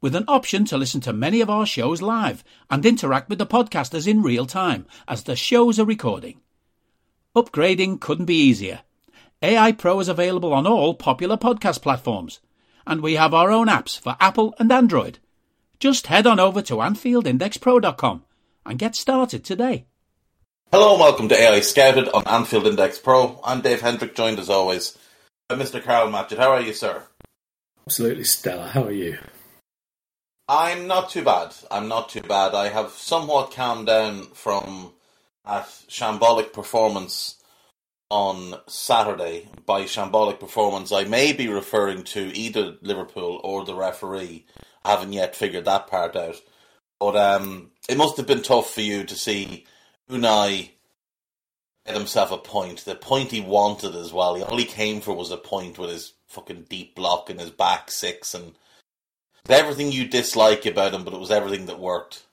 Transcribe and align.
with 0.00 0.14
an 0.14 0.24
option 0.28 0.64
to 0.64 0.78
listen 0.78 1.00
to 1.00 1.12
many 1.12 1.40
of 1.40 1.50
our 1.50 1.66
shows 1.66 2.00
live 2.00 2.44
and 2.70 2.86
interact 2.86 3.28
with 3.28 3.38
the 3.38 3.46
podcasters 3.46 4.06
in 4.06 4.22
real 4.22 4.46
time 4.46 4.86
as 5.06 5.24
the 5.24 5.36
shows 5.36 5.78
are 5.78 5.84
recording. 5.84 6.40
Upgrading 7.36 8.00
couldn't 8.00 8.26
be 8.26 8.36
easier. 8.36 8.80
AI 9.42 9.72
Pro 9.72 10.00
is 10.00 10.08
available 10.08 10.52
on 10.52 10.66
all 10.66 10.94
popular 10.94 11.36
podcast 11.36 11.82
platforms, 11.82 12.40
and 12.86 13.00
we 13.00 13.14
have 13.14 13.34
our 13.34 13.50
own 13.50 13.68
apps 13.68 13.98
for 13.98 14.16
Apple 14.20 14.54
and 14.58 14.70
Android. 14.72 15.18
Just 15.78 16.08
head 16.08 16.26
on 16.26 16.40
over 16.40 16.62
to 16.62 16.74
AnfieldIndexPro.com 16.74 18.24
and 18.66 18.78
get 18.78 18.96
started 18.96 19.44
today. 19.44 19.86
Hello 20.72 20.92
and 20.92 21.00
welcome 21.00 21.28
to 21.28 21.34
AEye 21.34 21.62
Scouted 21.62 22.08
on 22.10 22.26
Anfield 22.26 22.66
Index 22.66 22.98
Pro. 22.98 23.40
I'm 23.44 23.60
Dave 23.60 23.80
Hendrick, 23.80 24.14
joined 24.14 24.38
as 24.38 24.50
always 24.50 24.98
by 25.48 25.54
Mr. 25.54 25.82
Karl 25.82 26.10
Matchett. 26.10 26.38
How 26.38 26.50
are 26.50 26.60
you, 26.60 26.74
sir? 26.74 27.04
Absolutely 27.86 28.24
stellar. 28.24 28.66
How 28.66 28.84
are 28.84 28.92
you? 28.92 29.18
I'm 30.48 30.86
not 30.86 31.10
too 31.10 31.22
bad. 31.22 31.54
I'm 31.70 31.88
not 31.88 32.08
too 32.08 32.22
bad. 32.22 32.54
I 32.54 32.68
have 32.68 32.92
somewhat 32.92 33.50
calmed 33.52 33.86
down 33.86 34.22
from 34.32 34.94
that 35.44 35.66
shambolic 35.88 36.54
performance 36.54 37.36
on 38.08 38.54
Saturday. 38.66 39.48
By 39.66 39.82
shambolic 39.82 40.40
performance, 40.40 40.90
I 40.90 41.04
may 41.04 41.34
be 41.34 41.48
referring 41.48 42.04
to 42.04 42.34
either 42.34 42.76
Liverpool 42.80 43.40
or 43.44 43.66
the 43.66 43.74
referee. 43.74 44.46
I 44.84 44.92
haven't 44.92 45.12
yet 45.12 45.36
figured 45.36 45.66
that 45.66 45.86
part 45.86 46.16
out. 46.16 46.40
But 46.98 47.16
um, 47.16 47.72
it 47.86 47.98
must 47.98 48.16
have 48.16 48.26
been 48.26 48.42
tough 48.42 48.72
for 48.72 48.80
you 48.80 49.04
to 49.04 49.14
see 49.14 49.66
Unai 50.10 50.70
get 51.84 51.94
himself 51.94 52.32
a 52.32 52.38
point. 52.38 52.86
The 52.86 52.94
point 52.94 53.30
he 53.30 53.42
wanted 53.42 53.94
as 53.94 54.14
well. 54.14 54.34
He 54.34 54.42
all 54.42 54.56
he 54.56 54.64
came 54.64 55.02
for 55.02 55.14
was 55.14 55.30
a 55.30 55.36
point 55.36 55.78
with 55.78 55.90
his 55.90 56.14
fucking 56.26 56.66
deep 56.70 56.94
block 56.94 57.28
and 57.28 57.38
his 57.38 57.50
back 57.50 57.90
six 57.90 58.32
and 58.32 58.54
everything 59.48 59.92
you 59.92 60.06
dislike 60.06 60.66
about 60.66 60.94
him, 60.94 61.04
but 61.04 61.14
it 61.14 61.20
was 61.20 61.30
everything 61.30 61.66
that 61.66 61.78
worked. 61.78 62.24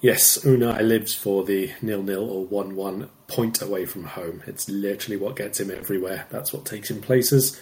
Yes, 0.00 0.38
Unai 0.44 0.86
lives 0.86 1.14
for 1.14 1.42
the 1.42 1.72
nil-nil 1.80 2.30
or 2.30 2.44
one-one 2.44 3.08
point 3.28 3.62
away 3.62 3.86
from 3.86 4.04
home. 4.04 4.42
It's 4.46 4.68
literally 4.68 5.16
what 5.16 5.36
gets 5.36 5.58
him 5.58 5.70
everywhere. 5.70 6.26
That's 6.30 6.52
what 6.52 6.66
takes 6.66 6.90
him 6.90 7.00
places. 7.00 7.58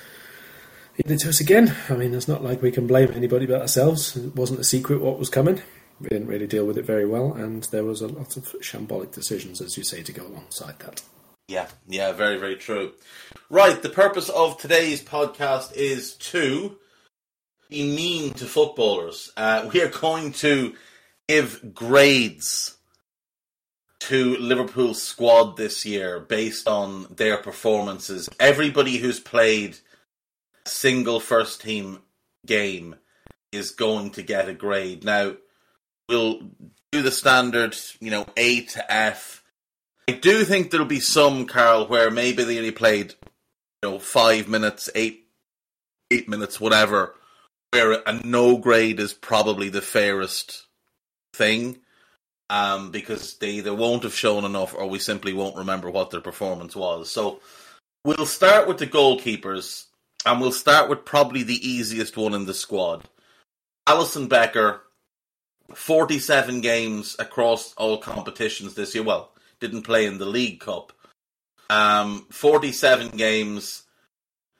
He 0.96 1.04
did 1.04 1.12
it 1.12 1.18
to 1.20 1.28
us 1.28 1.40
again. 1.40 1.74
I 1.88 1.94
mean, 1.94 2.12
it's 2.12 2.28
not 2.28 2.42
like 2.42 2.60
we 2.60 2.72
can 2.72 2.86
blame 2.86 3.12
anybody 3.12 3.46
but 3.46 3.60
ourselves. 3.60 4.16
It 4.16 4.34
wasn't 4.34 4.60
a 4.60 4.64
secret 4.64 5.00
what 5.00 5.18
was 5.18 5.30
coming. 5.30 5.62
We 6.00 6.08
didn't 6.08 6.26
really 6.26 6.48
deal 6.48 6.66
with 6.66 6.76
it 6.76 6.84
very 6.84 7.06
well, 7.06 7.32
and 7.32 7.62
there 7.64 7.84
was 7.84 8.00
a 8.00 8.08
lot 8.08 8.36
of 8.36 8.52
shambolic 8.60 9.12
decisions, 9.12 9.60
as 9.60 9.76
you 9.76 9.84
say, 9.84 10.02
to 10.02 10.12
go 10.12 10.26
alongside 10.26 10.80
that. 10.80 11.02
Yeah, 11.46 11.68
yeah, 11.86 12.12
very, 12.12 12.36
very 12.36 12.56
true. 12.56 12.92
Right, 13.48 13.80
the 13.80 13.90
purpose 13.90 14.28
of 14.28 14.58
today's 14.58 15.02
podcast 15.02 15.72
is 15.74 16.14
to 16.14 16.78
be 17.74 17.94
mean 17.94 18.32
to 18.34 18.46
footballers. 18.46 19.32
Uh, 19.36 19.68
we 19.72 19.82
are 19.82 19.88
going 19.88 20.32
to 20.32 20.74
give 21.28 21.74
grades 21.74 22.76
to 24.00 24.36
Liverpool's 24.36 25.02
squad 25.02 25.56
this 25.56 25.84
year 25.84 26.20
based 26.20 26.68
on 26.68 27.06
their 27.10 27.36
performances. 27.36 28.28
Everybody 28.38 28.98
who's 28.98 29.18
played 29.18 29.76
a 30.64 30.68
single 30.68 31.18
first 31.20 31.62
team 31.62 32.00
game 32.46 32.96
is 33.50 33.72
going 33.72 34.10
to 34.10 34.22
get 34.22 34.48
a 34.48 34.54
grade. 34.54 35.04
Now, 35.04 35.34
we'll 36.08 36.42
do 36.92 37.02
the 37.02 37.10
standard, 37.10 37.76
you 37.98 38.10
know, 38.10 38.26
A 38.36 38.60
to 38.66 38.92
F. 38.92 39.42
I 40.08 40.12
do 40.12 40.44
think 40.44 40.70
there'll 40.70 40.86
be 40.86 41.00
some, 41.00 41.46
Karl, 41.46 41.86
where 41.86 42.10
maybe 42.10 42.44
they 42.44 42.58
only 42.58 42.70
played, 42.70 43.14
you 43.82 43.90
know, 43.90 43.98
five 43.98 44.48
minutes, 44.48 44.90
eight, 44.94 45.26
eight 46.10 46.28
minutes, 46.28 46.60
whatever 46.60 47.14
where 47.74 48.00
a 48.06 48.12
no 48.24 48.56
grade 48.56 49.00
is 49.00 49.12
probably 49.12 49.68
the 49.68 49.82
fairest 49.82 50.66
thing 51.34 51.76
um, 52.48 52.92
because 52.92 53.36
they 53.38 53.50
either 53.50 53.74
won't 53.74 54.04
have 54.04 54.14
shown 54.14 54.44
enough 54.44 54.74
or 54.74 54.86
we 54.86 55.00
simply 55.00 55.32
won't 55.32 55.56
remember 55.56 55.90
what 55.90 56.10
their 56.10 56.20
performance 56.20 56.76
was. 56.76 57.10
So 57.10 57.40
we'll 58.04 58.26
start 58.26 58.68
with 58.68 58.78
the 58.78 58.86
goalkeepers 58.86 59.86
and 60.24 60.40
we'll 60.40 60.52
start 60.52 60.88
with 60.88 61.04
probably 61.04 61.42
the 61.42 61.68
easiest 61.68 62.16
one 62.16 62.32
in 62.32 62.46
the 62.46 62.54
squad. 62.54 63.08
Alisson 63.88 64.28
Becker, 64.28 64.82
47 65.74 66.60
games 66.60 67.16
across 67.18 67.74
all 67.74 67.98
competitions 67.98 68.74
this 68.74 68.94
year. 68.94 69.02
Well, 69.02 69.32
didn't 69.58 69.82
play 69.82 70.06
in 70.06 70.18
the 70.18 70.26
League 70.26 70.60
Cup. 70.60 70.92
Um, 71.70 72.26
47 72.30 73.16
games, 73.16 73.82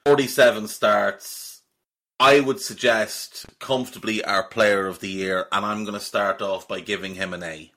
47 0.05 0.67
starts, 0.67 1.54
I 2.19 2.39
would 2.39 2.61
suggest 2.61 3.45
comfortably 3.59 4.23
our 4.23 4.43
player 4.43 4.87
of 4.87 4.99
the 4.99 5.09
year, 5.09 5.47
and 5.51 5.65
I'm 5.65 5.83
going 5.83 5.95
to 5.95 5.99
start 5.99 6.41
off 6.41 6.67
by 6.67 6.79
giving 6.79 7.15
him 7.15 7.33
an 7.33 7.43
A. 7.43 7.71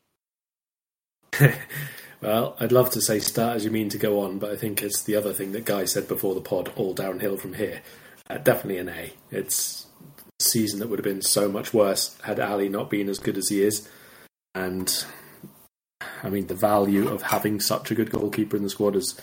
well, 2.21 2.57
I'd 2.61 2.73
love 2.73 2.91
to 2.91 3.01
say 3.01 3.19
start 3.19 3.57
as 3.57 3.65
you 3.65 3.71
mean 3.71 3.89
to 3.91 3.99
go 3.99 4.21
on, 4.21 4.39
but 4.39 4.53
I 4.53 4.57
think 4.57 4.81
it's 4.81 5.03
the 5.03 5.17
other 5.17 5.33
thing 5.33 5.53
that 5.53 5.65
Guy 5.65 5.87
said 5.87 6.07
before 6.07 6.35
the 6.35 6.41
pod, 6.41 6.73
all 6.77 6.95
downhill 6.95 7.37
from 7.37 7.55
here. 7.55 7.83
Uh, 8.31 8.39
definitely 8.39 8.79
an 8.79 8.89
A. 8.91 9.13
It's 9.33 9.87
a 10.41 10.43
season 10.43 10.79
that 10.79 10.89
would 10.89 11.01
have 11.01 11.05
been 11.05 11.23
so 11.23 11.49
much 11.49 11.75
worse 11.75 12.17
had 12.23 12.39
Ali 12.39 12.69
not 12.69 12.91
been 12.91 13.09
as 13.09 13.19
good 13.19 13.39
as 13.39 13.49
he 13.49 13.63
is. 13.63 13.89
And 14.55 15.05
I 16.23 16.31
mean, 16.31 16.47
the 16.47 16.55
value 16.55 17.09
of 17.09 17.23
having 17.23 17.61
such 17.61 17.91
a 17.91 17.95
good 17.95 18.11
goalkeeper 18.11 18.57
in 18.57 18.63
the 18.63 18.71
squad 18.71 18.95
is 18.95 19.21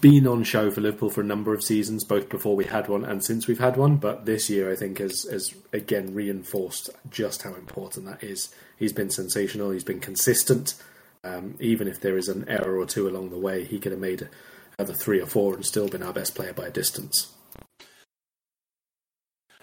been 0.00 0.26
on 0.26 0.44
show 0.44 0.70
for 0.70 0.80
Liverpool 0.80 1.10
for 1.10 1.20
a 1.20 1.24
number 1.24 1.52
of 1.52 1.62
seasons, 1.62 2.04
both 2.04 2.28
before 2.28 2.56
we 2.56 2.64
had 2.64 2.88
one 2.88 3.04
and 3.04 3.24
since 3.24 3.46
we've 3.46 3.58
had 3.58 3.76
one. 3.76 3.96
But 3.96 4.24
this 4.24 4.48
year, 4.48 4.70
I 4.70 4.76
think, 4.76 4.98
has, 4.98 5.24
has 5.24 5.54
again 5.72 6.14
reinforced 6.14 6.90
just 7.10 7.42
how 7.42 7.54
important 7.54 8.06
that 8.06 8.22
is. 8.22 8.54
He's 8.78 8.92
been 8.92 9.10
sensational. 9.10 9.70
He's 9.70 9.84
been 9.84 10.00
consistent. 10.00 10.74
Um, 11.22 11.56
even 11.60 11.86
if 11.86 12.00
there 12.00 12.16
is 12.16 12.28
an 12.28 12.48
error 12.48 12.78
or 12.78 12.86
two 12.86 13.08
along 13.08 13.30
the 13.30 13.38
way, 13.38 13.64
he 13.64 13.78
could 13.78 13.92
have 13.92 14.00
made 14.00 14.28
another 14.78 14.94
three 14.94 15.20
or 15.20 15.26
four 15.26 15.54
and 15.54 15.66
still 15.66 15.88
been 15.88 16.02
our 16.02 16.12
best 16.12 16.34
player 16.34 16.52
by 16.52 16.66
a 16.66 16.70
distance. 16.70 17.32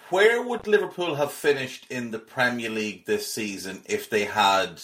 Where 0.10 0.42
would 0.42 0.68
Liverpool 0.68 1.16
have 1.16 1.34
finished 1.34 1.86
in 1.90 2.12
the 2.12 2.20
Premier 2.20 2.70
League 2.70 3.06
this 3.06 3.34
season 3.34 3.82
if 3.86 4.10
they 4.10 4.24
had, 4.24 4.82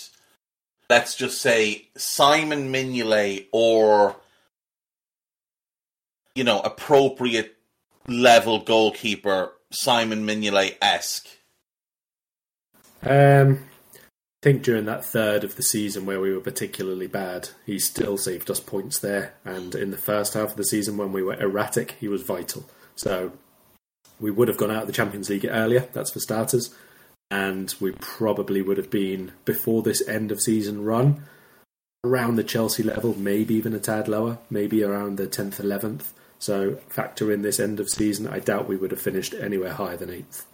let's 0.90 1.16
just 1.16 1.40
say, 1.40 1.88
Simon 1.96 2.74
Mignolet 2.74 3.48
or 3.54 4.18
you 6.36 6.44
know, 6.44 6.60
appropriate 6.62 7.58
level 8.08 8.60
goalkeeper, 8.60 9.52
Simon 9.72 10.26
Mignolet 10.26 10.78
esque? 10.82 11.28
Um, 13.02 13.60
I 13.96 14.00
think 14.44 14.64
during 14.64 14.86
that 14.86 15.06
third 15.06 15.44
of 15.44 15.56
the 15.56 15.64
season 15.64 16.06
where 16.06 16.20
we 16.20 16.34
were 16.34 16.42
particularly 16.42 17.08
bad, 17.08 17.50
he 17.66 17.80
still 17.80 18.18
saved 18.18 18.50
us 18.50 18.60
points 18.60 19.00
there. 19.00 19.36
And 19.46 19.76
in 19.76 19.92
the 19.92 19.98
first 19.98 20.34
half 20.34 20.52
of 20.52 20.56
the 20.58 20.66
season 20.66 20.98
when 20.98 21.12
we 21.12 21.24
were 21.24 21.40
erratic, 21.40 21.96
he 22.00 22.08
was 22.08 22.24
vital. 22.24 22.66
So 22.96 23.34
we 24.20 24.32
would 24.32 24.48
have 24.48 24.58
gone 24.58 24.72
out 24.72 24.84
of 24.84 24.88
the 24.88 24.94
Champions 24.94 25.30
League 25.30 25.46
earlier, 25.50 25.88
that's 25.94 26.12
for 26.12 26.20
starters. 26.20 26.74
And 27.32 27.74
we 27.80 27.92
probably 27.94 28.62
would 28.62 28.78
have 28.78 28.90
been, 28.92 29.32
before 29.46 29.82
this 29.82 30.08
end 30.08 30.32
of 30.32 30.42
season 30.42 30.84
run, 30.84 31.24
around 32.04 32.36
the 32.36 32.44
Chelsea 32.44 32.84
level, 32.84 33.18
maybe 33.18 33.56
even 33.56 33.74
a 33.74 33.80
tad 33.80 34.08
lower, 34.08 34.38
maybe 34.50 34.84
around 34.84 35.18
the 35.18 35.28
10th, 35.28 35.62
11th. 35.62 36.12
So 36.44 36.76
factor 36.90 37.32
in 37.32 37.42
this 37.42 37.58
end 37.58 37.80
of 37.80 37.90
season, 37.90 38.28
I 38.28 38.40
doubt 38.40 38.68
we 38.68 38.76
would 38.76 38.92
have 38.92 39.02
finished 39.02 39.34
anywhere 39.34 39.72
higher 39.72 39.96
than 39.96 40.10
eighth. 40.10 40.46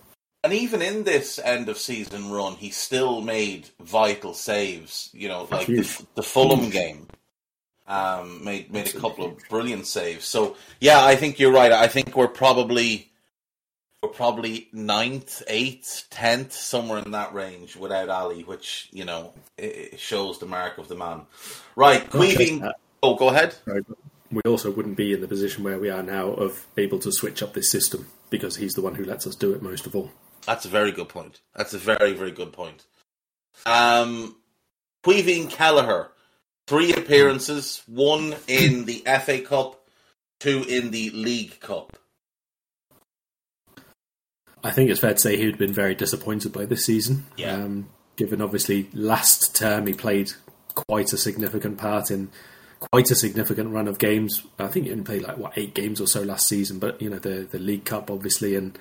And 0.44 0.54
even 0.54 0.84
in 0.84 1.04
this 1.04 1.40
end 1.40 1.68
of 1.68 1.80
season 1.80 2.30
run, 2.30 2.54
he 2.54 2.70
still 2.70 3.22
made 3.22 3.70
vital 3.82 4.36
saves. 4.36 5.10
You 5.14 5.30
know, 5.30 5.48
like 5.50 5.66
the, 5.66 6.06
the 6.14 6.22
Fulham 6.22 6.70
game, 6.70 7.08
um, 7.88 8.44
made 8.44 8.72
made 8.72 8.94
a 8.94 9.00
couple 9.00 9.26
of 9.26 9.40
brilliant 9.50 9.88
saves. 9.88 10.26
So 10.26 10.56
yeah, 10.80 11.04
I 11.04 11.16
think 11.16 11.40
you're 11.40 11.52
right. 11.52 11.72
I 11.72 11.88
think 11.88 12.16
we're 12.16 12.28
probably 12.28 13.10
we're 14.04 14.10
probably 14.10 14.70
ninth, 14.72 15.42
eighth, 15.48 16.06
tenth, 16.12 16.54
somewhere 16.54 17.00
in 17.00 17.12
that 17.12 17.34
range 17.34 17.76
without 17.76 18.10
Ali, 18.10 18.44
which 18.44 18.90
you 18.92 19.06
know 19.06 19.34
it 19.58 20.00
shows 20.00 20.38
the 20.38 20.46
mark 20.46 20.78
of 20.78 20.88
the 20.88 20.96
man. 20.96 21.24
Right, 21.76 22.08
Caoimhín. 22.12 22.72
Oh, 23.02 23.16
go 23.16 23.30
ahead. 23.30 23.56
We 24.32 24.42
also 24.46 24.72
wouldn't 24.72 24.98
be 24.98 25.14
in 25.14 25.22
the 25.22 25.28
position 25.28 25.64
where 25.64 25.80
we 25.80 25.90
are 25.90 26.04
now 26.04 26.30
of 26.30 26.68
able 26.78 27.00
to 27.00 27.12
switch 27.12 27.42
up 27.42 27.54
this 27.54 27.72
system 27.72 28.08
because 28.30 28.58
he's 28.58 28.74
the 28.74 28.82
one 28.82 28.96
who 28.96 29.04
lets 29.04 29.26
us 29.26 29.36
do 29.36 29.54
it 29.54 29.62
most 29.62 29.88
of 29.88 29.96
all. 29.96 30.12
That's 30.46 30.66
a 30.66 30.70
very 30.70 30.92
good 30.92 31.10
point. 31.10 31.42
That's 31.56 31.74
a 31.74 31.80
very, 31.80 32.14
very 32.14 32.32
good 32.32 32.54
point. 32.54 32.86
Um, 33.66 34.36
Caoimhín 35.04 35.50
Kelleher, 35.50 36.12
three 36.68 36.94
appearances, 36.94 37.82
one 37.88 38.36
in 38.48 38.86
the 38.86 39.04
FA 39.22 39.42
Cup, 39.42 39.84
two 40.40 40.64
in 40.68 40.92
the 40.92 41.10
League 41.12 41.60
Cup. 41.60 41.98
I 44.64 44.72
think 44.72 44.90
it's 44.90 45.00
fair 45.00 45.14
to 45.14 45.20
say 45.20 45.38
he'd 45.38 45.58
been 45.58 45.74
very 45.74 45.96
disappointed 45.96 46.52
by 46.52 46.66
this 46.66 46.86
season. 46.86 47.26
Yeah. 47.38 47.54
Um, 47.54 47.90
given 48.16 48.42
obviously 48.42 48.90
last 48.94 49.56
term 49.56 49.88
he 49.88 49.94
played 49.94 50.34
quite 50.76 51.14
a 51.14 51.18
significant 51.18 51.78
part 51.78 52.12
in 52.12 52.30
quite 52.80 53.12
a 53.12 53.16
significant 53.16 53.72
run 53.72 53.88
of 53.88 54.00
games. 54.00 54.44
I 54.58 54.68
think 54.68 54.86
he 54.86 54.92
only 54.92 55.04
played 55.04 55.24
like 55.24 55.38
what 55.38 55.58
eight 55.58 55.74
games 55.74 56.02
or 56.02 56.08
so 56.08 56.22
last 56.22 56.48
season, 56.48 56.80
but 56.80 57.02
you 57.02 57.10
know 57.10 57.20
the 57.20 57.48
the 57.50 57.60
League 57.60 57.86
Cup 57.86 58.10
obviously 58.10 58.56
and 58.56 58.78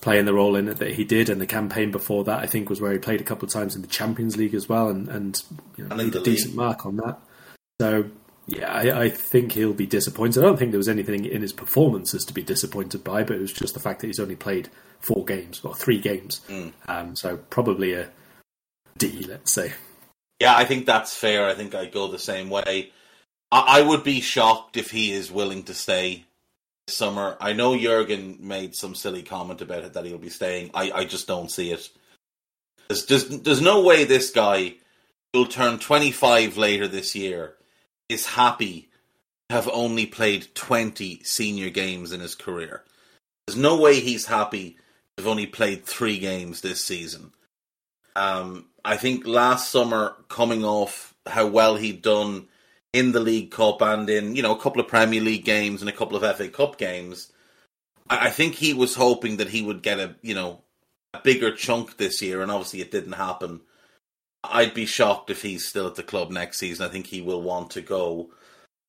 playing 0.00 0.24
the 0.24 0.34
role 0.34 0.56
in 0.56 0.68
it 0.68 0.78
that 0.78 0.92
he 0.92 1.04
did, 1.04 1.28
and 1.28 1.40
the 1.40 1.46
campaign 1.46 1.90
before 1.90 2.24
that 2.24 2.40
I 2.40 2.46
think 2.46 2.70
was 2.70 2.80
where 2.80 2.92
he 2.92 2.98
played 2.98 3.20
a 3.20 3.24
couple 3.24 3.46
of 3.46 3.52
times 3.52 3.76
in 3.76 3.82
the 3.82 3.88
Champions 3.88 4.36
League 4.36 4.54
as 4.54 4.68
well, 4.68 4.88
and 4.88 5.08
and, 5.08 5.42
you 5.76 5.84
know, 5.84 5.96
and 5.96 6.14
a 6.14 6.22
decent 6.22 6.54
mark 6.54 6.86
on 6.86 6.96
that. 6.96 7.18
So 7.80 8.10
yeah, 8.46 8.72
I, 8.72 9.02
I, 9.02 9.08
think 9.08 9.52
he'll 9.52 9.72
be 9.72 9.86
disappointed. 9.86 10.42
I 10.42 10.46
don't 10.46 10.58
think 10.58 10.72
there 10.72 10.78
was 10.78 10.88
anything 10.88 11.24
in 11.24 11.40
his 11.40 11.52
performances 11.52 12.24
to 12.24 12.34
be 12.34 12.42
disappointed 12.42 13.04
by, 13.04 13.22
but 13.22 13.36
it 13.36 13.40
was 13.40 13.52
just 13.52 13.74
the 13.74 13.80
fact 13.80 14.00
that 14.00 14.08
he's 14.08 14.18
only 14.18 14.34
played 14.34 14.68
four 14.98 15.24
games 15.24 15.60
or 15.62 15.72
three 15.74 16.00
games. 16.00 16.40
Mm. 16.48 16.72
Um, 16.88 17.16
so 17.16 17.36
probably 17.36 17.92
a 17.92 18.10
D, 18.98 19.24
let's 19.28 19.54
say. 19.54 19.72
Yeah, 20.40 20.56
I 20.56 20.64
think 20.64 20.86
that's 20.86 21.14
fair. 21.14 21.46
I 21.46 21.54
think 21.54 21.74
I 21.74 21.86
go 21.86 22.08
the 22.08 22.18
same 22.18 22.50
way. 22.50 22.92
I, 23.52 23.80
I 23.80 23.82
would 23.82 24.04
be 24.04 24.20
shocked 24.20 24.76
if 24.76 24.90
he 24.90 25.12
is 25.12 25.30
willing 25.30 25.64
to 25.64 25.74
stay 25.74 26.24
this 26.86 26.96
summer. 26.96 27.36
I 27.40 27.52
know 27.52 27.76
Jurgen 27.76 28.38
made 28.40 28.74
some 28.74 28.94
silly 28.94 29.22
comment 29.22 29.60
about 29.60 29.84
it 29.84 29.92
that 29.94 30.04
he'll 30.04 30.18
be 30.18 30.30
staying. 30.30 30.70
I, 30.74 30.90
I 30.92 31.04
just 31.04 31.26
don't 31.26 31.50
see 31.50 31.72
it. 31.72 31.88
There's, 32.88 33.06
there's, 33.06 33.28
there's 33.28 33.60
no 33.60 33.82
way 33.82 34.04
this 34.04 34.30
guy 34.30 34.74
who'll 35.32 35.46
turn 35.46 35.78
25 35.78 36.56
later 36.56 36.88
this 36.88 37.14
year 37.14 37.54
is 38.08 38.26
happy 38.26 38.88
to 39.48 39.54
have 39.54 39.68
only 39.68 40.06
played 40.06 40.54
20 40.54 41.20
senior 41.22 41.70
games 41.70 42.12
in 42.12 42.20
his 42.20 42.34
career. 42.34 42.82
There's 43.46 43.58
no 43.58 43.80
way 43.80 44.00
he's 44.00 44.26
happy 44.26 44.76
to 45.16 45.22
have 45.22 45.26
only 45.28 45.46
played 45.46 45.84
three 45.84 46.18
games 46.18 46.60
this 46.60 46.84
season. 46.84 47.32
Um, 48.16 48.66
I 48.84 48.96
think 48.96 49.26
last 49.26 49.70
summer, 49.70 50.16
coming 50.28 50.64
off 50.64 51.14
how 51.26 51.46
well 51.46 51.76
he'd 51.76 52.02
done 52.02 52.48
in 52.92 53.12
the 53.12 53.20
League 53.20 53.50
Cup 53.50 53.82
and 53.82 54.08
in 54.10 54.34
you 54.34 54.42
know 54.42 54.54
a 54.54 54.60
couple 54.60 54.80
of 54.80 54.88
Premier 54.88 55.20
League 55.20 55.44
games 55.44 55.80
and 55.80 55.88
a 55.88 55.94
couple 55.94 56.16
of 56.16 56.36
FA 56.36 56.48
Cup 56.48 56.78
games, 56.78 57.32
I, 58.08 58.30
think 58.30 58.54
he 58.54 58.74
was 58.74 58.94
hoping 58.96 59.36
that 59.36 59.48
he 59.48 59.62
would 59.62 59.82
get 59.82 60.00
a 60.00 60.16
you 60.22 60.34
know 60.34 60.62
a 61.14 61.20
bigger 61.20 61.54
chunk 61.54 61.96
this 61.96 62.20
year, 62.20 62.42
and 62.42 62.50
obviously 62.50 62.80
it 62.80 62.90
didn't 62.90 63.12
happen. 63.12 63.60
I'd 64.42 64.74
be 64.74 64.86
shocked 64.86 65.30
if 65.30 65.42
he's 65.42 65.66
still 65.66 65.86
at 65.86 65.94
the 65.94 66.02
club 66.02 66.30
next 66.30 66.58
season. 66.58 66.86
I 66.86 66.90
think 66.90 67.06
he 67.06 67.20
will 67.20 67.42
want 67.42 67.70
to 67.72 67.82
go. 67.82 68.30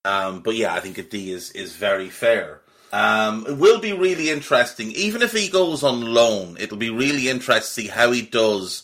Um, 0.05 0.41
but 0.41 0.55
yeah, 0.55 0.73
I 0.73 0.79
think 0.79 0.97
a 0.97 1.03
D 1.03 1.31
is 1.31 1.51
is 1.51 1.75
very 1.75 2.09
fair. 2.09 2.61
Um, 2.93 3.45
it 3.47 3.57
will 3.57 3.79
be 3.79 3.93
really 3.93 4.29
interesting, 4.29 4.91
even 4.91 5.21
if 5.21 5.31
he 5.31 5.47
goes 5.47 5.81
on 5.83 6.13
loan. 6.13 6.57
It'll 6.59 6.77
be 6.77 6.89
really 6.89 7.29
interesting 7.29 7.85
to 7.85 7.87
see 7.87 7.87
how 7.87 8.11
he 8.11 8.21
does 8.21 8.83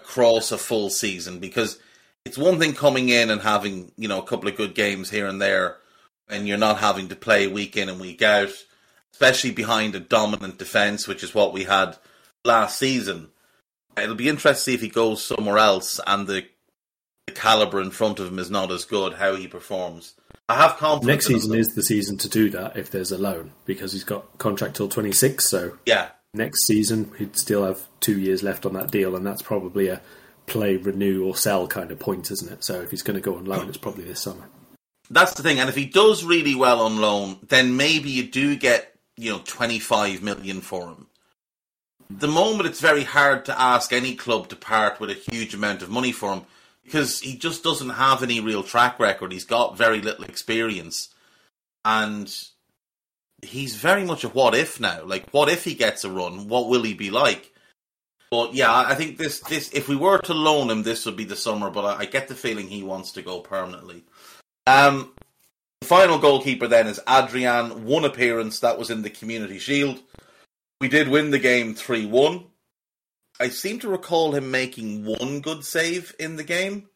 across 0.00 0.50
a 0.50 0.58
full 0.58 0.90
season 0.90 1.38
because 1.38 1.78
it's 2.28 2.36
one 2.36 2.58
thing 2.58 2.74
coming 2.74 3.08
in 3.08 3.30
and 3.30 3.40
having 3.40 3.90
you 3.96 4.06
know 4.06 4.18
a 4.18 4.26
couple 4.26 4.48
of 4.48 4.56
good 4.56 4.74
games 4.74 5.08
here 5.08 5.26
and 5.26 5.40
there, 5.40 5.78
and 6.28 6.46
you're 6.46 6.58
not 6.58 6.78
having 6.78 7.08
to 7.08 7.16
play 7.16 7.46
week 7.46 7.74
in 7.74 7.88
and 7.88 7.98
week 7.98 8.20
out, 8.20 8.52
especially 9.14 9.50
behind 9.50 9.94
a 9.94 10.00
dominant 10.00 10.58
defense, 10.58 11.08
which 11.08 11.24
is 11.24 11.34
what 11.34 11.54
we 11.54 11.64
had 11.64 11.96
last 12.44 12.78
season. 12.78 13.30
It'll 13.96 14.14
be 14.14 14.28
interesting 14.28 14.54
to 14.54 14.60
see 14.60 14.74
if 14.74 14.82
he 14.82 14.90
goes 14.90 15.24
somewhere 15.24 15.56
else 15.56 16.00
and 16.06 16.26
the, 16.26 16.44
the 17.26 17.32
caliber 17.32 17.80
in 17.80 17.90
front 17.90 18.20
of 18.20 18.28
him 18.28 18.38
is 18.38 18.50
not 18.50 18.70
as 18.70 18.84
good. 18.84 19.14
How 19.14 19.34
he 19.34 19.48
performs. 19.48 20.12
I 20.50 20.56
have 20.56 20.76
confidence. 20.76 21.06
Next 21.06 21.26
season 21.26 21.58
is 21.58 21.68
the 21.74 21.82
season 21.82 22.18
to 22.18 22.28
do 22.28 22.50
that 22.50 22.76
if 22.76 22.90
there's 22.90 23.10
a 23.10 23.18
loan 23.18 23.52
because 23.64 23.92
he's 23.92 24.04
got 24.04 24.36
contract 24.36 24.76
till 24.76 24.88
26. 24.88 25.48
So 25.48 25.78
yeah, 25.86 26.10
next 26.34 26.66
season 26.66 27.10
he'd 27.16 27.38
still 27.38 27.64
have 27.64 27.86
two 28.00 28.20
years 28.20 28.42
left 28.42 28.66
on 28.66 28.74
that 28.74 28.90
deal, 28.90 29.16
and 29.16 29.26
that's 29.26 29.42
probably 29.42 29.88
a 29.88 30.02
play, 30.48 30.76
renew, 30.76 31.24
or 31.24 31.36
sell 31.36 31.66
kind 31.66 31.90
of 31.90 31.98
point, 31.98 32.30
isn't 32.30 32.52
it? 32.52 32.64
So 32.64 32.80
if 32.80 32.90
he's 32.90 33.02
going 33.02 33.16
to 33.16 33.20
go 33.20 33.36
on 33.36 33.44
loan, 33.44 33.68
it's 33.68 33.78
probably 33.78 34.04
this 34.04 34.20
summer. 34.20 34.48
That's 35.10 35.34
the 35.34 35.42
thing, 35.42 35.58
and 35.58 35.68
if 35.68 35.76
he 35.76 35.86
does 35.86 36.24
really 36.24 36.54
well 36.54 36.82
on 36.82 37.00
loan, 37.00 37.38
then 37.48 37.76
maybe 37.76 38.10
you 38.10 38.24
do 38.24 38.56
get 38.56 38.94
you 39.16 39.32
know 39.32 39.40
25 39.44 40.22
million 40.22 40.60
for 40.60 40.88
him 40.88 41.08
the 42.10 42.28
moment 42.28 42.68
it's 42.68 42.80
very 42.80 43.04
hard 43.04 43.44
to 43.44 43.60
ask 43.60 43.92
any 43.92 44.14
club 44.14 44.48
to 44.48 44.56
part 44.56 45.00
with 45.00 45.10
a 45.10 45.14
huge 45.14 45.54
amount 45.54 45.82
of 45.82 45.90
money 45.90 46.12
for 46.12 46.32
him 46.32 46.42
because 46.84 47.20
he 47.20 47.36
just 47.36 47.62
doesn't 47.62 47.90
have 47.90 48.22
any 48.22 48.40
real 48.40 48.62
track 48.62 48.98
record. 48.98 49.32
He's 49.32 49.44
got 49.44 49.76
very 49.76 50.00
little 50.00 50.24
experience. 50.24 51.10
And 51.84 52.34
he's 53.42 53.76
very 53.76 54.04
much 54.04 54.24
a 54.24 54.28
what 54.28 54.54
if 54.54 54.80
now. 54.80 55.04
Like, 55.04 55.28
what 55.30 55.50
if 55.50 55.64
he 55.64 55.74
gets 55.74 56.04
a 56.04 56.10
run? 56.10 56.48
What 56.48 56.68
will 56.68 56.82
he 56.82 56.94
be 56.94 57.10
like? 57.10 57.52
But 58.30 58.54
yeah, 58.54 58.74
I 58.74 58.94
think 58.94 59.16
this 59.16 59.40
this 59.40 59.70
if 59.72 59.88
we 59.88 59.96
were 59.96 60.18
to 60.18 60.34
loan 60.34 60.70
him, 60.70 60.82
this 60.82 61.06
would 61.06 61.16
be 61.16 61.24
the 61.24 61.36
summer. 61.36 61.70
But 61.70 61.84
I, 61.84 62.00
I 62.00 62.04
get 62.04 62.28
the 62.28 62.34
feeling 62.34 62.68
he 62.68 62.82
wants 62.82 63.12
to 63.12 63.22
go 63.22 63.40
permanently. 63.40 64.04
Um, 64.66 65.14
the 65.80 65.86
final 65.86 66.18
goalkeeper 66.18 66.66
then 66.66 66.86
is 66.86 67.00
Adrian. 67.08 67.86
One 67.86 68.04
appearance 68.04 68.60
that 68.60 68.78
was 68.78 68.90
in 68.90 69.02
the 69.02 69.10
Community 69.10 69.58
Shield. 69.58 70.02
We 70.80 70.88
did 70.88 71.08
win 71.08 71.30
the 71.30 71.38
game 71.38 71.74
3 71.74 72.06
1. 72.06 72.44
I 73.40 73.48
seem 73.48 73.78
to 73.80 73.88
recall 73.88 74.34
him 74.34 74.50
making 74.50 75.04
one 75.04 75.40
good 75.40 75.64
save 75.64 76.14
in 76.18 76.36
the 76.36 76.44
game, 76.44 76.88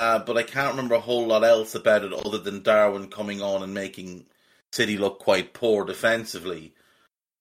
uh, 0.00 0.18
but 0.18 0.36
I 0.36 0.42
can't 0.42 0.72
remember 0.72 0.96
a 0.96 1.00
whole 1.00 1.26
lot 1.26 1.44
else 1.44 1.74
about 1.74 2.04
it 2.04 2.12
other 2.12 2.38
than 2.38 2.62
Darwin 2.62 3.08
coming 3.08 3.40
on 3.40 3.62
and 3.62 3.72
making 3.72 4.26
City 4.72 4.98
look 4.98 5.20
quite 5.20 5.54
poor 5.54 5.84
defensively. 5.84 6.74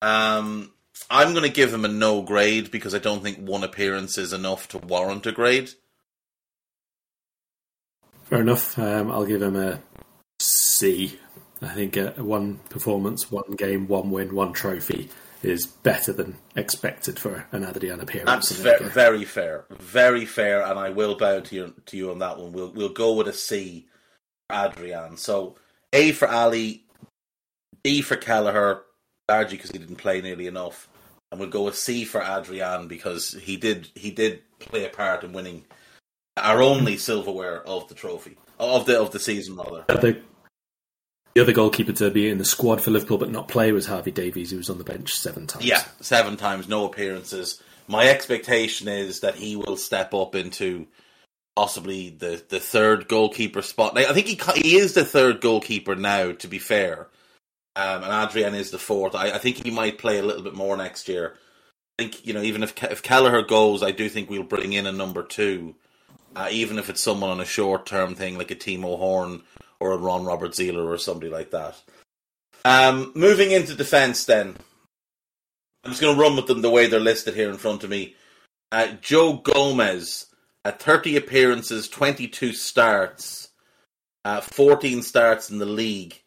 Um, 0.02 0.72
I'm 1.10 1.32
going 1.32 1.44
to 1.44 1.50
give 1.50 1.74
him 1.74 1.86
a 1.86 1.90
no 1.90 2.22
grade 2.22 2.72
because 2.72 2.96
I 2.96 3.00
don't 3.00 3.22
think 3.22 3.38
one 3.38 3.64
appearance 3.64 4.18
is 4.18 4.34
enough 4.34 4.68
to 4.70 4.78
warrant 4.78 5.26
a 5.26 5.32
grade. 5.32 5.72
Fair 8.24 8.42
enough. 8.42 8.78
Um, 8.80 9.12
I'll 9.12 9.26
give 9.26 9.42
him 9.42 9.56
a 9.56 9.82
C. 10.40 11.20
I 11.62 11.70
think 11.70 11.98
uh, 11.98 12.12
one 12.14 12.58
performance, 12.70 13.32
one 13.32 13.52
game, 13.56 13.88
one 13.88 14.10
win, 14.10 14.34
one 14.34 14.54
trophy 14.54 15.10
is 15.44 15.68
better 15.68 16.12
than 16.12 16.38
expected 16.56 17.20
for 17.20 17.46
an 17.52 17.64
Adrian 17.64 18.00
appearance. 18.00 18.50
That's 18.50 18.52
ve- 18.52 18.90
very 18.90 19.26
fair, 19.26 19.66
very 19.70 20.26
fair, 20.26 20.64
and 20.64 20.80
I 20.80 20.90
will 20.90 21.16
bow 21.16 21.40
to 21.40 21.56
you 21.56 21.74
to 21.86 21.98
you 21.98 22.12
on 22.12 22.20
that 22.20 22.40
one. 22.40 22.52
We'll 22.52 22.72
we'll 22.72 22.90
go 22.90 23.14
with 23.14 23.28
a 23.28 23.34
C 23.34 23.88
for 24.50 24.66
Adrian. 24.66 25.18
So 25.18 25.56
A 25.94 26.12
for 26.12 26.28
Ali, 26.28 26.84
B 27.84 28.02
for 28.02 28.16
Kelleher, 28.16 28.82
largely 29.30 29.58
because 29.58 29.72
he 29.72 29.78
didn't 29.78 29.98
play 29.98 30.22
nearly 30.22 30.48
enough, 30.48 30.88
and 31.32 31.40
we'll 31.40 31.50
go 31.50 31.64
with 31.64 31.78
C 31.78 32.06
for 32.06 32.22
Adrian 32.22 32.88
because 32.88 33.32
he 33.34 33.58
did 33.58 33.90
he 33.96 34.12
did 34.12 34.42
play 34.60 34.86
a 34.86 34.90
part 34.90 35.24
in 35.24 35.34
winning 35.34 35.66
our 36.38 36.62
only 36.62 36.98
silverware 36.98 37.62
of 37.68 37.88
the 37.88 37.96
trophy 37.96 38.38
of 38.60 38.86
the 38.86 39.00
of 39.00 39.12
the 39.12 39.20
season 39.20 39.56
rather. 39.56 39.86
The 39.88 40.22
the 41.34 41.42
other 41.42 41.52
goalkeeper 41.52 41.92
to 41.92 42.12
be 42.12 42.30
in 42.30 42.38
the 42.38 42.46
squad 42.46 42.80
for 42.80 42.92
Liverpool 42.92 43.18
but 43.18 43.30
not 43.30 43.50
play 43.50 43.74
was 43.74 43.86
Harvey 43.86 44.12
Davies, 44.12 44.52
who 44.52 44.58
was 44.58 44.70
on 44.70 44.78
the 44.78 44.86
bench 44.86 45.14
seven 45.14 45.48
times. 45.48 45.66
Yeah, 45.66 45.84
seven 46.00 46.38
times, 46.38 46.70
no 46.70 46.86
appearances. 46.86 47.62
My 47.88 48.08
expectation 48.08 48.88
is 48.88 49.20
that 49.20 49.36
he 49.36 49.58
will 49.58 49.76
step 49.76 50.14
up 50.14 50.34
into 50.34 50.88
possibly 51.54 52.10
the, 52.10 52.42
the 52.48 52.62
third 52.62 53.10
goalkeeper 53.10 53.62
spot. 53.62 53.98
I 53.98 54.14
think 54.14 54.28
he 54.28 54.62
he 54.62 54.78
is 54.78 54.94
the 54.94 55.04
third 55.04 55.42
goalkeeper 55.42 55.96
now. 55.96 56.32
To 56.32 56.48
be 56.48 56.58
fair, 56.58 57.10
um, 57.76 58.04
and 58.04 58.30
Adrian 58.30 58.56
is 58.56 58.72
the 58.72 58.80
fourth. 58.80 59.16
I, 59.16 59.32
I, 59.32 59.38
think 59.38 59.64
he 59.64 59.72
might 59.72 59.98
play 59.98 60.18
a 60.18 60.24
little 60.24 60.44
bit 60.44 60.54
more 60.54 60.78
next 60.78 61.10
year. 61.10 61.36
I 61.98 62.04
think 62.04 62.26
you 62.26 62.34
know 62.34 62.42
even 62.42 62.64
if 62.64 62.82
if 62.84 63.04
Kelleher 63.04 63.42
goes, 63.42 63.84
I 63.84 63.92
do 63.92 64.10
think 64.10 64.30
we'll 64.30 64.44
bring 64.44 64.74
in 64.74 64.86
a 64.86 64.92
number 64.92 65.24
two, 65.24 65.76
uh, 66.36 66.48
even 66.52 66.78
if 66.78 66.90
it's 66.90 67.02
someone 67.02 67.30
on 67.30 67.42
a 67.42 67.46
short 67.46 67.86
term 67.86 68.16
thing 68.16 68.38
like 68.38 68.52
a 68.52 68.56
Timo 68.56 68.98
Horn 68.98 69.42
or 69.80 69.92
a 69.92 69.98
Ron 69.98 70.26
Robert 70.26 70.52
Zieler 70.52 70.86
or 70.86 70.98
somebody 70.98 71.32
like 71.32 71.52
that. 71.52 71.82
Um, 72.64 73.12
moving 73.16 73.52
into 73.52 73.76
defence, 73.76 74.26
then. 74.26 74.56
I'm 75.84 75.92
just 75.92 76.02
going 76.02 76.16
to 76.16 76.22
run 76.22 76.36
with 76.36 76.48
them 76.48 76.64
the 76.64 76.72
way 76.72 76.88
they're 76.88 77.00
listed 77.00 77.36
here 77.36 77.50
in 77.52 77.58
front 77.58 77.84
of 77.84 77.92
me. 77.92 78.16
Uh, 78.72 78.88
Joe 79.02 79.34
Gomez, 79.34 80.26
uh, 80.66 80.72
30 80.72 81.16
appearances, 81.16 81.88
22 81.88 82.54
starts, 82.54 83.50
uh, 84.26 84.42
14 84.42 85.04
starts 85.04 85.52
in 85.52 85.60
the 85.60 85.66
league. 85.68 86.20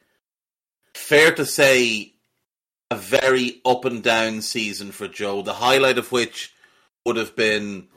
Fair 0.99 1.33
to 1.33 1.47
say, 1.47 2.13
a 2.91 2.97
very 2.97 3.63
up 3.65 3.87
and 3.87 4.03
down 4.03 4.43
season 4.43 4.93
for 4.93 5.09
Joe. 5.09 5.41
The 5.41 5.55
highlight 5.55 5.97
of 5.97 6.13
which 6.13 6.55
would 7.07 7.17
have 7.17 7.35
been 7.35 7.89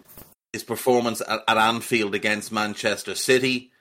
his 0.54 0.64
performance 0.64 1.22
at, 1.28 1.42
at 1.46 1.58
Anfield 1.58 2.16
against 2.16 2.54
Manchester 2.54 3.16
City. 3.16 3.72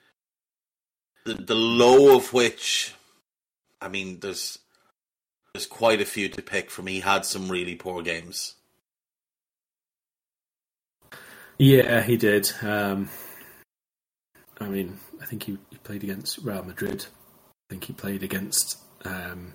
The, 1.25 1.35
the 1.35 1.55
low 1.55 2.17
of 2.17 2.33
which, 2.33 2.93
I 3.79 3.87
mean, 3.87 4.19
there's 4.19 4.59
there's 5.53 5.67
quite 5.67 6.01
a 6.01 6.05
few 6.05 6.27
to 6.27 6.41
pick 6.41 6.69
from. 6.69 6.87
He 6.87 6.99
had 6.99 7.25
some 7.25 7.49
really 7.49 7.75
poor 7.75 8.01
games. 8.01 8.55
Yeah, 11.57 12.01
he 12.01 12.17
did. 12.17 12.51
Um, 12.61 13.09
I 14.59 14.67
mean, 14.67 14.99
I 15.21 15.25
think 15.25 15.43
he, 15.43 15.57
he, 15.69 15.77
played 15.77 16.03
against 16.03 16.39
Real 16.39 16.63
Madrid. 16.63 17.05
I 17.05 17.65
think 17.69 17.85
he 17.85 17.93
played 17.93 18.23
against 18.23 18.80
um, 19.05 19.53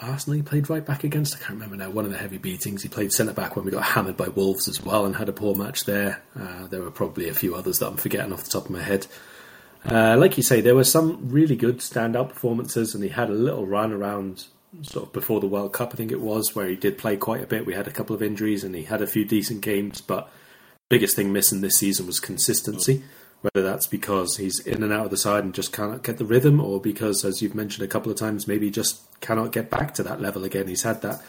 Arsenal. 0.00 0.36
He 0.36 0.42
played 0.42 0.70
right 0.70 0.84
back 0.84 1.04
against. 1.04 1.36
I 1.36 1.38
can't 1.38 1.50
remember 1.50 1.76
now. 1.76 1.90
One 1.90 2.04
of 2.04 2.10
the 2.10 2.18
heavy 2.18 2.38
beatings. 2.38 2.82
He 2.82 2.88
played 2.88 3.12
centre 3.12 3.32
back 3.32 3.56
when 3.56 3.64
we 3.64 3.70
got 3.70 3.82
hammered 3.82 4.16
by 4.16 4.28
Wolves 4.28 4.68
as 4.68 4.82
well, 4.82 5.06
and 5.06 5.16
had 5.16 5.28
a 5.28 5.32
poor 5.32 5.54
match 5.54 5.84
there. 5.84 6.22
Uh, 6.38 6.66
there 6.66 6.82
were 6.82 6.90
probably 6.90 7.28
a 7.28 7.34
few 7.34 7.54
others 7.54 7.78
that 7.78 7.88
I'm 7.88 7.96
forgetting 7.96 8.32
off 8.32 8.44
the 8.44 8.50
top 8.50 8.66
of 8.66 8.70
my 8.70 8.82
head. 8.82 9.06
Uh, 9.84 10.16
like 10.18 10.36
you 10.36 10.42
say, 10.42 10.60
there 10.60 10.74
were 10.74 10.84
some 10.84 11.28
really 11.30 11.56
good 11.56 11.78
standout 11.78 12.28
performances, 12.28 12.94
and 12.94 13.02
he 13.02 13.10
had 13.10 13.30
a 13.30 13.34
little 13.34 13.66
run 13.66 13.92
around 13.92 14.44
sort 14.82 15.06
of 15.06 15.12
before 15.12 15.40
the 15.40 15.46
World 15.46 15.72
Cup, 15.72 15.90
I 15.92 15.96
think 15.96 16.12
it 16.12 16.20
was, 16.20 16.54
where 16.54 16.68
he 16.68 16.76
did 16.76 16.98
play 16.98 17.16
quite 17.16 17.42
a 17.42 17.46
bit. 17.46 17.66
We 17.66 17.74
had 17.74 17.88
a 17.88 17.92
couple 17.92 18.14
of 18.14 18.22
injuries, 18.22 18.64
and 18.64 18.74
he 18.74 18.82
had 18.84 19.02
a 19.02 19.06
few 19.06 19.24
decent 19.24 19.62
games. 19.62 20.00
But 20.00 20.30
biggest 20.88 21.16
thing 21.16 21.32
missing 21.32 21.60
this 21.60 21.78
season 21.78 22.06
was 22.06 22.20
consistency. 22.20 23.02
Whether 23.40 23.62
that's 23.62 23.86
because 23.86 24.36
he's 24.36 24.58
in 24.66 24.82
and 24.82 24.92
out 24.92 25.04
of 25.04 25.10
the 25.10 25.16
side 25.16 25.44
and 25.44 25.54
just 25.54 25.72
cannot 25.72 26.02
get 26.02 26.18
the 26.18 26.24
rhythm, 26.24 26.60
or 26.60 26.80
because, 26.80 27.24
as 27.24 27.40
you've 27.40 27.54
mentioned 27.54 27.84
a 27.84 27.88
couple 27.88 28.10
of 28.10 28.18
times, 28.18 28.48
maybe 28.48 28.70
just 28.70 29.00
cannot 29.20 29.52
get 29.52 29.70
back 29.70 29.94
to 29.94 30.02
that 30.02 30.20
level 30.20 30.42
again. 30.44 30.66
He's 30.66 30.82
had 30.82 31.02
that 31.02 31.22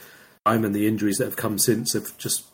time, 0.45 0.65
and 0.65 0.73
the 0.73 0.87
injuries 0.87 1.17
that 1.17 1.25
have 1.25 1.35
come 1.35 1.59
since 1.59 1.93
have 1.93 2.17
just 2.17 2.45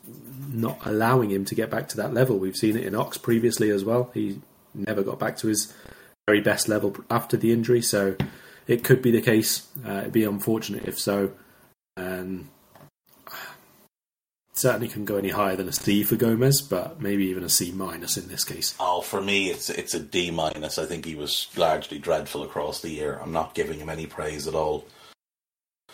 not 0.52 0.80
allowing 0.86 1.32
him 1.32 1.46
to 1.46 1.56
get 1.56 1.70
back 1.70 1.88
to 1.90 1.98
that 1.98 2.14
level. 2.14 2.38
We've 2.38 2.56
seen 2.56 2.76
it 2.76 2.84
in 2.84 2.96
Ox 2.96 3.18
previously 3.18 3.70
as 3.70 3.86
well. 3.86 4.12
He 4.14 4.42
never 4.74 5.04
got 5.04 5.20
back 5.20 5.38
to 5.38 5.48
his 5.48 5.74
very 6.28 6.42
best 6.42 6.68
level 6.68 6.96
after 7.10 7.38
the 7.38 7.52
injury. 7.52 7.82
So 7.82 8.16
it 8.68 8.84
could 8.84 9.02
be 9.02 9.12
the 9.12 9.22
case. 9.22 9.68
Uh, 9.88 10.00
it'd 10.00 10.14
be 10.14 10.24
unfortunate 10.24 10.86
if 10.86 11.00
so. 11.00 11.32
Um, 11.98 12.50
certainly 14.56 14.88
couldn't 14.88 15.06
go 15.06 15.18
any 15.18 15.30
higher 15.30 15.56
than 15.56 15.68
a 15.68 15.74
C 15.74 16.04
for 16.04 16.16
Gomez, 16.16 16.62
but 16.62 17.02
maybe 17.02 17.26
even 17.26 17.44
a 17.44 17.50
C 17.50 17.72
minus 17.72 18.18
in 18.18 18.28
this 18.28 18.44
case. 18.44 18.76
Oh, 18.80 19.02
for 19.02 19.22
me, 19.22 19.50
it's 19.50 19.70
it's 19.70 19.94
a 19.94 20.00
D 20.00 20.32
minus. 20.32 20.78
I 20.78 20.86
think 20.86 21.06
he 21.06 21.16
was 21.16 21.48
largely 21.56 22.00
dreadful 22.00 22.44
across 22.44 22.82
the 22.82 22.90
year. 22.90 23.20
I'm 23.22 23.32
not 23.32 23.54
giving 23.54 23.80
him 23.80 23.90
any 23.90 24.06
praise 24.06 24.48
at 24.48 24.56
all. 24.56 24.86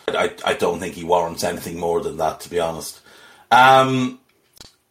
I 0.08 0.34
I 0.44 0.54
don't 0.54 0.80
think 0.80 0.94
he 0.94 1.04
warrants 1.04 1.44
anything 1.44 1.78
more 1.78 2.00
than 2.00 2.16
that, 2.18 2.40
to 2.40 2.50
be 2.50 2.60
honest. 2.60 3.00
Um, 3.50 4.20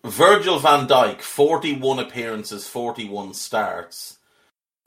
Virgil 0.03 0.59
van 0.59 0.87
Dijk, 0.87 1.21
41 1.21 1.99
appearances, 1.99 2.67
41 2.67 3.33
starts 3.33 4.17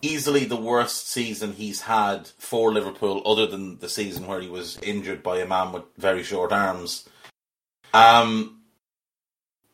easily 0.02 0.44
the 0.44 0.56
worst 0.56 1.08
season 1.08 1.52
he's 1.52 1.82
had 1.82 2.28
for 2.38 2.72
Liverpool, 2.72 3.22
other 3.24 3.46
than 3.46 3.78
the 3.78 3.88
season 3.88 4.26
where 4.26 4.40
he 4.40 4.48
was 4.48 4.78
injured 4.82 5.22
by 5.22 5.38
a 5.38 5.46
man 5.46 5.72
with 5.72 5.84
very 5.96 6.22
short 6.22 6.52
arms. 6.52 7.08
Um, 7.92 8.60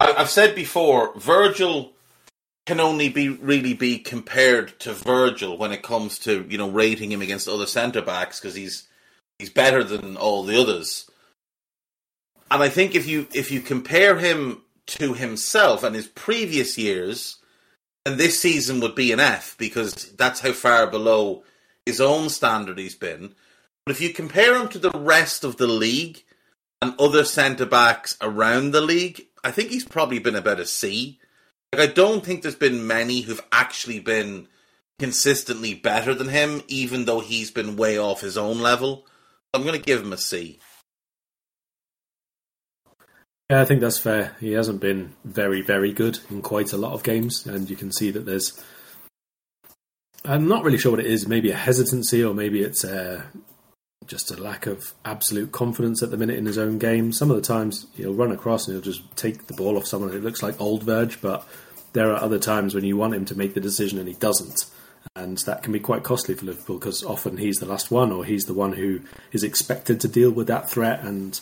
I, 0.00 0.12
have 0.12 0.30
said 0.30 0.54
before, 0.54 1.12
Virgil 1.16 1.92
can 2.66 2.80
only 2.80 3.08
be 3.08 3.28
really 3.28 3.74
be 3.74 3.98
compared 3.98 4.78
to 4.80 4.92
Virgil 4.92 5.58
when 5.58 5.72
it 5.72 5.82
comes 5.82 6.18
to 6.20 6.46
you 6.48 6.58
know 6.58 6.70
rating 6.70 7.12
him 7.12 7.22
against 7.22 7.48
other 7.48 7.66
centre 7.66 8.02
backs 8.02 8.40
because 8.40 8.54
he's 8.54 8.88
he's 9.38 9.50
better 9.50 9.84
than 9.84 10.16
all 10.16 10.42
the 10.42 10.60
others. 10.60 11.10
And 12.50 12.62
I 12.62 12.68
think 12.68 12.94
if 12.94 13.06
you 13.06 13.28
if 13.32 13.50
you 13.50 13.60
compare 13.60 14.18
him 14.18 14.62
to 14.86 15.14
himself 15.14 15.84
and 15.84 15.94
his 15.94 16.08
previous 16.08 16.76
years, 16.78 17.36
and 18.06 18.18
this 18.18 18.40
season 18.40 18.80
would 18.80 18.94
be 18.94 19.12
an 19.12 19.20
F 19.20 19.54
because 19.58 20.12
that's 20.12 20.40
how 20.40 20.52
far 20.52 20.86
below 20.86 21.44
his 21.86 22.00
own 22.00 22.28
standard 22.28 22.78
he's 22.78 22.94
been. 22.94 23.34
But 23.84 23.92
if 23.92 24.00
you 24.00 24.12
compare 24.12 24.56
him 24.56 24.68
to 24.68 24.78
the 24.78 24.90
rest 24.90 25.44
of 25.44 25.56
the 25.56 25.66
league 25.66 26.22
and 26.82 26.94
other 26.98 27.24
centre 27.24 27.66
backs 27.66 28.16
around 28.20 28.72
the 28.72 28.80
league, 28.80 29.26
I 29.42 29.50
think 29.50 29.70
he's 29.70 29.84
probably 29.84 30.18
been 30.18 30.36
about 30.36 30.60
a 30.60 30.66
C. 30.66 31.18
Like 31.72 31.88
I 31.88 31.92
don't 31.92 32.24
think 32.24 32.42
there's 32.42 32.54
been 32.54 32.86
many 32.86 33.20
who've 33.20 33.44
actually 33.52 34.00
been 34.00 34.48
consistently 34.98 35.74
better 35.74 36.14
than 36.14 36.28
him, 36.28 36.62
even 36.68 37.04
though 37.06 37.20
he's 37.20 37.50
been 37.50 37.76
way 37.76 37.98
off 37.98 38.20
his 38.20 38.36
own 38.36 38.60
level. 38.60 39.06
I'm 39.54 39.62
going 39.62 39.78
to 39.78 39.84
give 39.84 40.02
him 40.02 40.12
a 40.12 40.18
C. 40.18 40.60
Yeah, 43.50 43.62
I 43.62 43.64
think 43.64 43.80
that's 43.80 43.98
fair. 43.98 44.36
He 44.38 44.52
hasn't 44.52 44.80
been 44.80 45.16
very, 45.24 45.60
very 45.60 45.92
good 45.92 46.20
in 46.30 46.40
quite 46.40 46.72
a 46.72 46.76
lot 46.76 46.92
of 46.92 47.02
games, 47.02 47.46
and 47.46 47.68
you 47.68 47.74
can 47.74 47.90
see 47.90 48.12
that 48.12 48.24
there's. 48.24 48.62
I'm 50.24 50.46
not 50.46 50.62
really 50.62 50.78
sure 50.78 50.92
what 50.92 51.00
it 51.00 51.06
is. 51.06 51.26
Maybe 51.26 51.50
a 51.50 51.56
hesitancy, 51.56 52.22
or 52.22 52.32
maybe 52.32 52.62
it's 52.62 52.84
uh, 52.84 53.24
just 54.06 54.30
a 54.30 54.42
lack 54.42 54.66
of 54.66 54.94
absolute 55.04 55.52
confidence 55.52 56.02
at 56.02 56.10
the 56.10 56.16
minute 56.16 56.38
in 56.38 56.46
his 56.46 56.58
own 56.58 56.78
game. 56.78 57.12
Some 57.12 57.30
of 57.30 57.36
the 57.36 57.42
times 57.42 57.86
he'll 57.94 58.14
run 58.14 58.32
across 58.32 58.66
and 58.66 58.74
he'll 58.74 58.92
just 58.92 59.02
take 59.16 59.46
the 59.46 59.54
ball 59.54 59.76
off 59.76 59.86
someone. 59.86 60.12
It 60.12 60.22
looks 60.22 60.42
like 60.42 60.60
old 60.60 60.82
Verge, 60.82 61.20
but 61.20 61.46
there 61.92 62.10
are 62.10 62.22
other 62.22 62.38
times 62.38 62.74
when 62.74 62.84
you 62.84 62.96
want 62.96 63.14
him 63.14 63.24
to 63.26 63.36
make 63.36 63.54
the 63.54 63.60
decision 63.60 63.98
and 63.98 64.08
he 64.08 64.14
doesn't. 64.14 64.64
And 65.16 65.38
that 65.38 65.62
can 65.62 65.72
be 65.72 65.80
quite 65.80 66.02
costly 66.02 66.34
for 66.34 66.46
Liverpool 66.46 66.78
because 66.78 67.02
often 67.02 67.36
he's 67.36 67.56
the 67.56 67.66
last 67.66 67.90
one 67.90 68.12
or 68.12 68.24
he's 68.24 68.44
the 68.44 68.54
one 68.54 68.72
who 68.72 69.00
is 69.32 69.42
expected 69.42 70.00
to 70.00 70.08
deal 70.08 70.30
with 70.30 70.46
that 70.46 70.70
threat. 70.70 71.00
And 71.02 71.40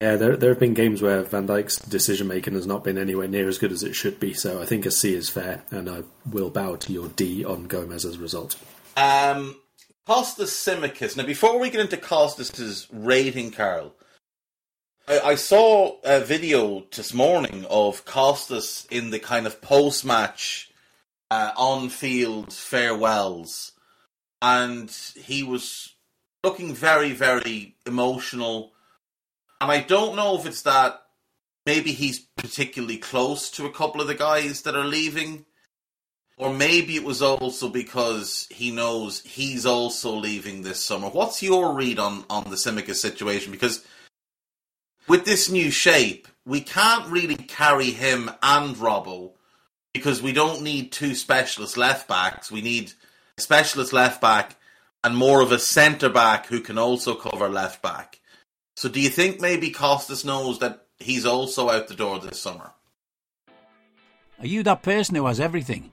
yeah, 0.00 0.16
there 0.16 0.36
there 0.36 0.50
have 0.50 0.60
been 0.60 0.74
games 0.74 1.00
where 1.00 1.22
Van 1.22 1.46
Dijk's 1.46 1.78
decision 1.78 2.26
making 2.26 2.54
has 2.54 2.66
not 2.66 2.84
been 2.84 2.98
anywhere 2.98 3.28
near 3.28 3.48
as 3.48 3.58
good 3.58 3.72
as 3.72 3.82
it 3.82 3.94
should 3.94 4.18
be. 4.18 4.34
So 4.34 4.60
I 4.60 4.66
think 4.66 4.86
a 4.86 4.90
C 4.90 5.14
is 5.14 5.30
fair, 5.30 5.62
and 5.70 5.88
I 5.88 6.02
will 6.30 6.50
bow 6.50 6.76
to 6.76 6.92
your 6.92 7.08
D 7.08 7.44
on 7.44 7.64
Gomez 7.64 8.04
as 8.04 8.16
a 8.16 8.20
result. 8.20 8.56
Um, 8.96 9.56
Kostas 10.08 10.52
Tsimikas. 10.52 11.16
Now, 11.16 11.24
before 11.24 11.58
we 11.58 11.70
get 11.70 11.80
into 11.80 11.96
Kostas's 11.96 12.86
rating, 12.92 13.50
Karl, 13.50 13.94
I, 15.08 15.20
I, 15.20 15.34
saw 15.34 15.96
a 16.04 16.20
video 16.20 16.86
this 16.94 17.14
morning 17.14 17.64
of 17.70 18.04
Costas 18.04 18.86
in 18.90 19.10
the 19.10 19.18
kind 19.18 19.46
of 19.46 19.62
post 19.62 20.04
match 20.04 20.70
uh, 21.30 21.52
on 21.56 21.88
field 21.88 22.52
farewells, 22.52 23.72
and 24.42 24.90
he 25.16 25.42
was 25.42 25.94
looking 26.42 26.74
very, 26.74 27.12
very 27.12 27.76
emotional 27.86 28.74
and 29.64 29.72
I 29.72 29.80
don't 29.80 30.14
know 30.14 30.36
if 30.36 30.44
it's 30.44 30.60
that 30.62 31.00
maybe 31.64 31.92
he's 31.92 32.18
particularly 32.36 32.98
close 32.98 33.50
to 33.52 33.64
a 33.64 33.72
couple 33.72 34.02
of 34.02 34.08
the 34.08 34.14
guys 34.14 34.60
that 34.62 34.76
are 34.76 34.84
leaving. 34.84 35.46
Or 36.36 36.52
maybe 36.52 36.96
it 36.96 37.04
was 37.04 37.22
also 37.22 37.68
because 37.68 38.48
he 38.50 38.72
knows 38.72 39.22
he's 39.22 39.64
also 39.66 40.16
leaving 40.16 40.62
this 40.62 40.82
summer. 40.82 41.08
What's 41.08 41.42
your 41.42 41.74
read 41.74 41.98
on, 41.98 42.24
on 42.28 42.44
the 42.44 42.56
Tsimikas 42.56 42.96
situation? 42.96 43.52
Because 43.52 43.84
with 45.06 45.24
this 45.24 45.48
new 45.48 45.70
shape, 45.70 46.26
we 46.44 46.60
can't 46.60 47.08
really 47.08 47.36
carry 47.36 47.90
him 47.90 48.30
and 48.42 48.74
Robbo 48.76 49.32
because 49.92 50.20
we 50.20 50.32
don't 50.32 50.62
need 50.62 50.90
two 50.90 51.14
specialist 51.14 51.76
left 51.76 52.08
backs. 52.08 52.50
We 52.50 52.62
need 52.62 52.92
a 53.38 53.40
specialist 53.40 53.92
left 53.92 54.20
back 54.20 54.56
and 55.04 55.16
more 55.16 55.40
of 55.40 55.52
a 55.52 55.58
centre 55.58 56.08
back 56.08 56.46
who 56.46 56.60
can 56.60 56.78
also 56.78 57.14
cover 57.14 57.48
left 57.48 57.80
back. 57.80 58.20
So 58.76 58.88
do 58.88 59.00
you 59.00 59.08
think 59.08 59.40
maybe 59.40 59.70
Costas 59.70 60.24
knows 60.24 60.58
that 60.58 60.86
he's 60.98 61.24
also 61.24 61.70
out 61.70 61.86
the 61.86 61.94
door 61.94 62.18
this 62.18 62.40
summer? 62.40 62.72
Are 64.40 64.46
you 64.46 64.64
that 64.64 64.82
person 64.82 65.14
who 65.14 65.26
has 65.26 65.38
everything? 65.38 65.92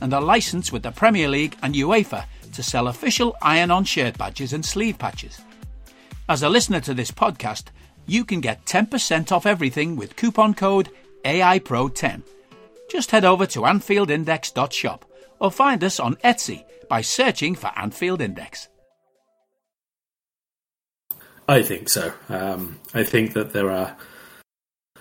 and 0.00 0.12
are 0.14 0.22
licensed 0.22 0.72
with 0.72 0.82
the 0.82 0.90
Premier 0.90 1.28
League 1.28 1.56
and 1.62 1.74
UEFA 1.74 2.24
to 2.52 2.62
sell 2.62 2.88
official 2.88 3.36
iron 3.42 3.70
on 3.70 3.84
shirt 3.84 4.18
badges 4.18 4.52
and 4.52 4.64
sleeve 4.64 4.98
patches. 4.98 5.40
As 6.28 6.42
a 6.42 6.48
listener 6.48 6.80
to 6.80 6.94
this 6.94 7.10
podcast, 7.10 7.64
you 8.06 8.24
can 8.24 8.40
get 8.40 8.64
10% 8.66 9.32
off 9.32 9.46
everything 9.46 9.96
with 9.96 10.16
coupon 10.16 10.54
code 10.54 10.88
AIPRO10. 11.24 12.22
Just 12.90 13.10
head 13.10 13.24
over 13.24 13.46
to 13.46 13.60
AnfieldIndex.shop 13.60 15.04
or 15.38 15.50
find 15.50 15.82
us 15.84 16.00
on 16.00 16.16
Etsy 16.16 16.64
by 16.88 17.00
searching 17.00 17.54
for 17.54 17.70
Anfield 17.76 18.20
Index. 18.20 18.68
I 21.48 21.62
think 21.62 21.88
so. 21.88 22.12
Um, 22.28 22.78
I 22.94 23.02
think 23.02 23.32
that 23.32 23.52
there 23.52 23.70
are 23.70 23.96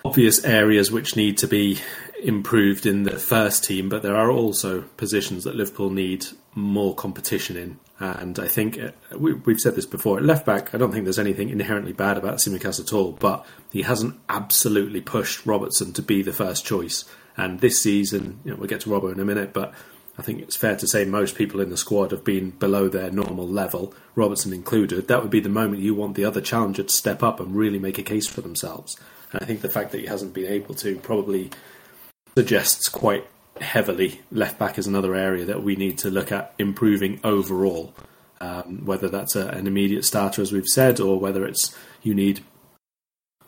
obvious 0.10 0.44
areas 0.44 0.92
which 0.92 1.16
need 1.16 1.38
to 1.38 1.48
be 1.48 1.78
improved 2.24 2.88
in 2.88 3.04
the 3.04 3.20
first 3.20 3.64
team, 3.64 3.88
but 3.90 4.02
there 4.02 4.16
are 4.16 4.32
also 4.32 4.82
positions 4.98 5.44
that 5.44 5.54
Liverpool 5.54 5.92
need 5.92 6.26
more 6.56 6.96
competition 6.96 7.56
in. 7.56 7.80
And 8.00 8.40
I 8.40 8.48
think 8.48 8.80
uh, 8.80 8.90
we, 9.16 9.34
have 9.34 9.60
said 9.60 9.76
this 9.76 9.86
before 9.86 10.18
at 10.18 10.24
left 10.24 10.48
back. 10.48 10.74
I 10.74 10.80
don't 10.80 10.92
think 10.92 11.04
there's 11.04 11.20
anything 11.20 11.50
inherently 11.50 11.94
bad 11.94 12.18
about 12.18 12.38
Tsimikas 12.38 12.80
at 12.80 12.92
all, 12.92 13.12
but 13.12 13.46
he 13.72 13.84
hasn't 13.84 14.20
absolutely 14.30 15.00
pushed 15.00 15.46
Robertson 15.46 15.94
to 15.94 16.02
be 16.02 16.24
the 16.24 16.34
first 16.34 16.66
choice. 16.66 17.06
And 17.38 17.60
this 17.60 17.80
season, 17.80 18.40
you 18.44 18.52
know, 18.52 18.58
we'll 18.58 18.68
get 18.68 18.82
to 18.82 18.90
Robbo 18.90 19.14
in 19.14 19.20
a 19.20 19.26
minute, 19.26 19.54
but 19.54 19.76
I 20.18 20.24
think 20.24 20.42
it's 20.42 20.56
fair 20.56 20.76
to 20.76 20.88
say 20.88 21.06
most 21.06 21.36
people 21.36 21.62
in 21.62 21.70
the 21.70 21.78
squad 21.78 22.10
have 22.10 22.24
been 22.24 22.50
below 22.50 22.90
their 22.90 23.12
normal 23.12 23.48
level, 23.48 23.94
Robertson 24.16 24.54
included. 24.54 25.08
That 25.08 25.22
would 25.22 25.30
be 25.30 25.40
the 25.40 25.50
moment 25.50 25.84
you 25.84 25.94
want 25.94 26.16
the 26.16 26.26
other 26.26 26.42
challenger 26.42 26.82
to 26.82 26.90
step 26.90 27.22
up 27.22 27.40
and 27.40 27.56
really 27.56 27.78
make 27.78 28.00
a 28.00 28.04
case 28.04 28.26
for 28.26 28.42
themselves. 28.42 28.98
And 29.32 29.42
I 29.42 29.46
think 29.46 29.62
the 29.62 29.70
fact 29.70 29.92
that 29.92 30.02
he 30.02 30.08
hasn't 30.08 30.34
been 30.34 30.52
able 30.52 30.76
to 30.76 30.98
probably 30.98 31.52
suggests 32.38 32.90
quite 32.90 33.26
heavily 33.62 34.22
left 34.32 34.58
back 34.58 34.78
is 34.78 34.88
another 34.88 35.16
area 35.16 35.46
that 35.46 35.64
we 35.64 35.76
need 35.76 35.98
to 36.00 36.10
look 36.10 36.32
at 36.32 36.54
improving 36.58 37.20
overall. 37.24 37.94
Um, 38.42 38.86
whether 38.86 39.10
that's 39.10 39.36
a, 39.36 39.48
an 39.50 39.68
immediate 39.68 40.06
starter, 40.06 40.42
as 40.42 40.54
we've 40.54 40.66
said, 40.66 41.02
or 41.02 41.20
whether 41.20 41.46
it's 41.46 41.78
you 42.02 42.16
need 42.16 42.40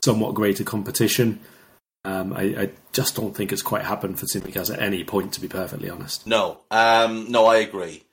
somewhat 0.03 0.33
greater 0.33 0.65
competition. 0.65 1.39
Um, 2.03 2.33
I, 2.33 2.41
I, 2.41 2.69
just 2.91 3.15
don't 3.15 3.33
think 3.33 3.53
it's 3.53 3.61
quite 3.61 3.83
happened 3.83 4.19
for 4.19 4.25
Tsimikas 4.25 4.73
at 4.73 4.81
any 4.81 5.05
point, 5.05 5.31
to 5.33 5.39
be 5.39 5.47
perfectly 5.47 5.89
honest. 5.89 6.27
No, 6.27 6.59
um, 6.71 7.31
no, 7.31 7.45
I 7.45 7.57
agree. 7.57 8.03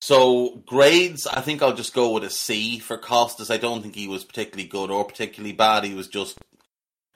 So 0.00 0.62
grades, 0.66 1.26
I 1.26 1.40
think 1.40 1.62
I'll 1.62 1.74
just 1.74 1.94
go 1.94 2.12
with 2.12 2.22
a 2.24 2.30
C 2.30 2.78
for 2.78 2.98
Costas. 2.98 3.50
I 3.50 3.56
don't 3.56 3.82
think 3.82 3.94
he 3.96 4.06
was 4.06 4.22
particularly 4.22 4.68
good 4.68 4.90
or 4.90 5.04
particularly 5.04 5.52
bad. 5.52 5.82
He 5.82 5.94
was 5.94 6.06
just, 6.06 6.38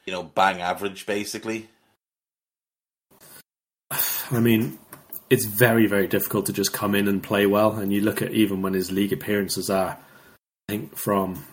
you 0.08 0.14
know, 0.14 0.22
bang 0.22 0.62
average, 0.62 1.04
basically. 1.04 1.68
I 3.90 4.40
mean, 4.40 4.78
it's 5.28 5.44
very, 5.44 5.86
very 5.86 6.06
difficult 6.06 6.46
to 6.46 6.52
just 6.54 6.72
come 6.72 6.94
in 6.94 7.08
and 7.08 7.22
play 7.22 7.44
well. 7.44 7.72
And 7.72 7.92
you 7.92 8.00
look 8.00 8.22
at 8.22 8.32
even 8.32 8.62
when 8.62 8.72
his 8.72 8.90
league 8.90 9.12
appearances 9.12 9.68
are, 9.68 9.98
I 9.98 10.72
think 10.72 10.96
from 10.96 11.44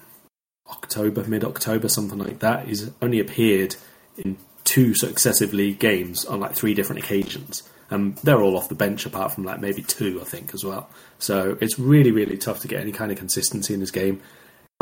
October, 0.69 1.25
mid 1.25 1.43
October, 1.43 1.89
something 1.89 2.17
like 2.17 2.39
that. 2.39 2.69
He's 2.69 2.91
only 3.01 3.19
appeared 3.19 3.75
in 4.17 4.37
two 4.63 4.95
successive 4.95 5.53
league 5.53 5.79
games 5.79 6.23
on 6.23 6.39
like 6.39 6.55
three 6.55 6.73
different 6.73 7.03
occasions. 7.03 7.61
And 7.89 8.15
they're 8.19 8.41
all 8.41 8.55
off 8.55 8.69
the 8.69 8.75
bench 8.75 9.05
apart 9.05 9.33
from 9.33 9.43
like 9.43 9.59
maybe 9.59 9.81
two, 9.81 10.21
I 10.21 10.23
think, 10.23 10.53
as 10.53 10.63
well. 10.63 10.89
So 11.19 11.57
it's 11.59 11.77
really, 11.77 12.11
really 12.11 12.37
tough 12.37 12.61
to 12.61 12.69
get 12.69 12.79
any 12.79 12.93
kind 12.93 13.11
of 13.11 13.17
consistency 13.17 13.73
in 13.73 13.81
his 13.81 13.91
game. 13.91 14.21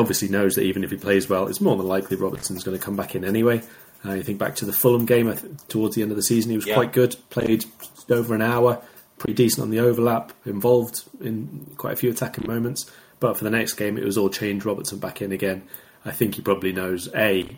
Obviously 0.00 0.28
knows 0.28 0.56
that 0.56 0.62
even 0.62 0.82
if 0.82 0.90
he 0.90 0.96
plays 0.96 1.28
well, 1.28 1.46
it's 1.46 1.60
more 1.60 1.76
than 1.76 1.86
likely 1.86 2.16
Robertson's 2.16 2.64
going 2.64 2.76
to 2.76 2.84
come 2.84 2.96
back 2.96 3.14
in 3.14 3.24
anyway. 3.24 3.62
Uh, 4.04 4.12
you 4.12 4.22
think 4.22 4.38
back 4.38 4.56
to 4.56 4.64
the 4.64 4.72
Fulham 4.72 5.06
game 5.06 5.32
towards 5.68 5.94
the 5.94 6.02
end 6.02 6.10
of 6.10 6.16
the 6.16 6.22
season, 6.22 6.50
he 6.50 6.56
was 6.56 6.66
yeah. 6.66 6.74
quite 6.74 6.92
good, 6.92 7.16
played 7.30 7.64
over 8.10 8.34
an 8.34 8.42
hour, 8.42 8.82
pretty 9.18 9.34
decent 9.34 9.62
on 9.62 9.70
the 9.70 9.78
overlap, 9.78 10.32
involved 10.44 11.04
in 11.20 11.72
quite 11.76 11.92
a 11.92 11.96
few 11.96 12.10
attacking 12.10 12.46
moments. 12.46 12.90
But 13.20 13.38
for 13.38 13.44
the 13.44 13.50
next 13.50 13.74
game, 13.74 13.96
it 13.96 14.04
was 14.04 14.18
all 14.18 14.28
change 14.28 14.64
Robertson 14.64 14.98
back 14.98 15.22
in 15.22 15.32
again. 15.32 15.62
I 16.04 16.10
think 16.10 16.34
he 16.34 16.42
probably 16.42 16.72
knows 16.72 17.08
A, 17.14 17.48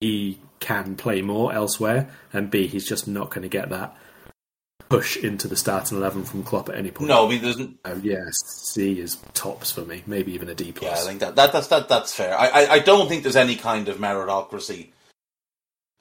he 0.00 0.40
can 0.60 0.96
play 0.96 1.22
more 1.22 1.52
elsewhere, 1.52 2.10
and 2.32 2.50
B, 2.50 2.66
he's 2.66 2.86
just 2.86 3.06
not 3.06 3.30
going 3.30 3.42
to 3.42 3.48
get 3.48 3.70
that 3.70 3.96
push 4.88 5.16
into 5.16 5.48
the 5.48 5.56
starting 5.56 5.98
eleven 5.98 6.24
from 6.24 6.42
Klopp 6.42 6.68
at 6.68 6.76
any 6.76 6.90
point. 6.90 7.08
No, 7.08 7.26
I 7.26 7.30
mean, 7.30 7.42
doesn't. 7.42 7.78
Oh, 7.84 8.00
yes, 8.02 8.34
C 8.44 9.00
is 9.00 9.16
tops 9.32 9.70
for 9.70 9.82
me, 9.82 10.02
maybe 10.06 10.32
even 10.32 10.48
a 10.48 10.54
D 10.54 10.72
plus. 10.72 10.90
Yeah, 10.90 11.02
I 11.02 11.06
think 11.06 11.20
that, 11.20 11.36
that 11.36 11.52
that's 11.52 11.68
that, 11.68 11.88
that's 11.88 12.14
fair. 12.14 12.38
I, 12.38 12.48
I, 12.48 12.72
I 12.72 12.78
don't 12.78 13.08
think 13.08 13.22
there's 13.22 13.36
any 13.36 13.56
kind 13.56 13.88
of 13.88 13.98
meritocracy 13.98 14.90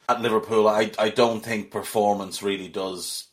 at 0.09 0.21
Liverpool. 0.21 0.67
I 0.67 0.91
I 0.99 1.09
don't 1.09 1.43
think 1.43 1.71
performance 1.71 2.43
really 2.43 2.67
does 2.67 3.27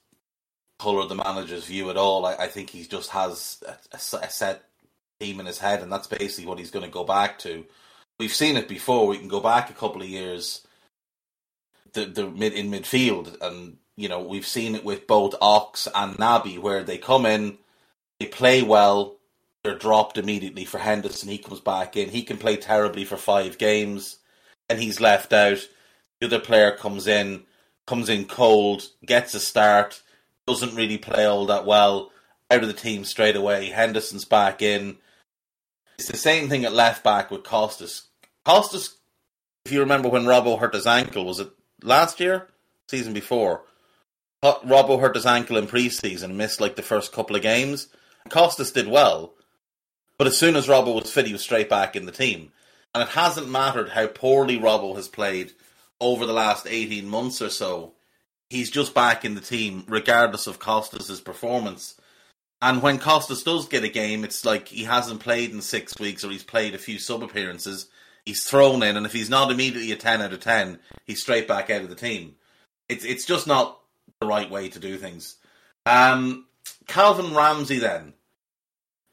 colour 0.78 1.06
the 1.06 1.14
manager's 1.14 1.66
view 1.66 1.90
at 1.90 1.96
all. 1.96 2.24
I, 2.24 2.34
I 2.34 2.46
think 2.46 2.70
he 2.70 2.84
just 2.84 3.10
has 3.10 3.62
a, 3.66 3.76
a, 3.92 4.18
a 4.24 4.30
set 4.30 4.64
team 5.20 5.40
in 5.40 5.46
his 5.46 5.58
head, 5.58 5.82
and 5.82 5.92
that's 5.92 6.06
basically 6.06 6.46
what 6.46 6.58
he's 6.58 6.70
going 6.70 6.84
to 6.84 6.90
go 6.90 7.04
back 7.04 7.38
to. 7.40 7.66
We've 8.18 8.32
seen 8.32 8.56
it 8.56 8.68
before. 8.68 9.06
We 9.06 9.18
can 9.18 9.28
go 9.28 9.40
back 9.40 9.70
a 9.70 9.74
couple 9.74 10.02
of 10.02 10.08
years 10.08 10.66
the 11.92 12.06
the 12.06 12.30
mid 12.30 12.52
in 12.52 12.70
midfield, 12.70 13.36
and 13.40 13.76
you 14.00 14.08
know 14.08 14.20
we've 14.20 14.46
seen 14.46 14.74
it 14.74 14.84
with 14.84 15.06
both 15.06 15.34
Ox 15.42 15.86
and 15.94 16.16
Naby, 16.16 16.58
where 16.58 16.82
they 16.82 16.96
come 16.96 17.26
in, 17.26 17.58
they 18.18 18.26
play 18.26 18.62
well, 18.62 19.18
they're 19.62 19.76
dropped 19.76 20.16
immediately 20.16 20.64
for 20.64 20.78
Henderson. 20.78 21.28
He 21.28 21.36
comes 21.36 21.60
back 21.60 21.98
in, 21.98 22.08
he 22.08 22.22
can 22.22 22.38
play 22.38 22.56
terribly 22.56 23.04
for 23.04 23.18
five 23.18 23.58
games, 23.58 24.16
and 24.70 24.80
he's 24.80 25.00
left 25.00 25.34
out. 25.34 25.68
The 26.18 26.26
other 26.26 26.40
player 26.40 26.72
comes 26.72 27.06
in, 27.06 27.42
comes 27.86 28.08
in 28.08 28.24
cold, 28.24 28.88
gets 29.04 29.34
a 29.34 29.40
start, 29.40 30.00
doesn't 30.46 30.74
really 30.74 30.98
play 30.98 31.26
all 31.26 31.44
that 31.46 31.66
well, 31.66 32.10
out 32.50 32.62
of 32.62 32.68
the 32.68 32.74
team 32.74 33.04
straight 33.04 33.36
away. 33.36 33.66
Henderson's 33.66 34.24
back 34.24 34.62
in. 34.62 34.96
It's 35.98 36.08
the 36.08 36.16
same 36.16 36.48
thing 36.48 36.64
at 36.64 36.72
left 36.72 37.04
back 37.04 37.30
with 37.30 37.44
Costas. 37.44 38.08
Costas, 38.46 38.96
if 39.66 39.72
you 39.72 39.80
remember 39.80 40.08
when 40.08 40.24
Robbo 40.24 40.58
hurt 40.58 40.72
his 40.72 40.86
ankle, 40.86 41.26
was 41.26 41.38
it 41.38 41.50
last 41.82 42.18
year, 42.18 42.48
season 42.88 43.12
before, 43.12 43.64
Robbo 44.42 45.00
hurt 45.00 45.16
his 45.16 45.26
ankle 45.26 45.56
in 45.56 45.66
preseason, 45.66 46.34
missed 46.34 46.60
like 46.60 46.76
the 46.76 46.82
first 46.82 47.12
couple 47.12 47.36
of 47.36 47.42
games. 47.42 47.88
Costas 48.28 48.72
did 48.72 48.88
well, 48.88 49.34
but 50.18 50.26
as 50.26 50.38
soon 50.38 50.56
as 50.56 50.66
Robbo 50.66 50.94
was 50.94 51.12
fit, 51.12 51.26
he 51.26 51.32
was 51.32 51.42
straight 51.42 51.68
back 51.68 51.94
in 51.96 52.06
the 52.06 52.12
team. 52.12 52.52
And 52.94 53.02
it 53.02 53.10
hasn't 53.10 53.50
mattered 53.50 53.90
how 53.90 54.06
poorly 54.06 54.58
Robbo 54.58 54.96
has 54.96 55.08
played 55.08 55.52
over 56.00 56.26
the 56.26 56.32
last 56.32 56.66
18 56.68 57.08
months 57.08 57.40
or 57.40 57.50
so. 57.50 57.92
He's 58.48 58.70
just 58.70 58.94
back 58.94 59.24
in 59.24 59.34
the 59.34 59.40
team, 59.40 59.84
regardless 59.86 60.46
of 60.46 60.58
Costas' 60.58 61.20
performance. 61.20 62.00
And 62.60 62.82
when 62.82 62.98
Costas 62.98 63.42
does 63.42 63.68
get 63.68 63.84
a 63.84 63.88
game, 63.88 64.24
it's 64.24 64.44
like 64.44 64.68
he 64.68 64.84
hasn't 64.84 65.20
played 65.20 65.50
in 65.50 65.60
six 65.60 65.98
weeks 65.98 66.24
or 66.24 66.30
he's 66.30 66.42
played 66.42 66.74
a 66.74 66.78
few 66.78 66.98
sub 66.98 67.22
appearances 67.22 67.88
he's 68.24 68.44
thrown 68.44 68.82
in, 68.82 68.96
and 68.96 69.06
if 69.06 69.12
he's 69.12 69.30
not 69.30 69.50
immediately 69.50 69.92
a 69.92 69.96
ten 69.96 70.22
out 70.22 70.32
of 70.32 70.40
ten, 70.40 70.78
he's 71.04 71.22
straight 71.22 71.48
back 71.48 71.70
out 71.70 71.82
of 71.82 71.88
the 71.88 71.94
team. 71.94 72.36
It's 72.88 73.04
it's 73.04 73.24
just 73.24 73.46
not 73.46 73.79
the 74.20 74.26
right 74.26 74.50
way 74.50 74.68
to 74.68 74.78
do 74.78 74.98
things. 74.98 75.36
Um, 75.86 76.46
Calvin 76.86 77.34
Ramsey 77.34 77.78
then, 77.78 78.12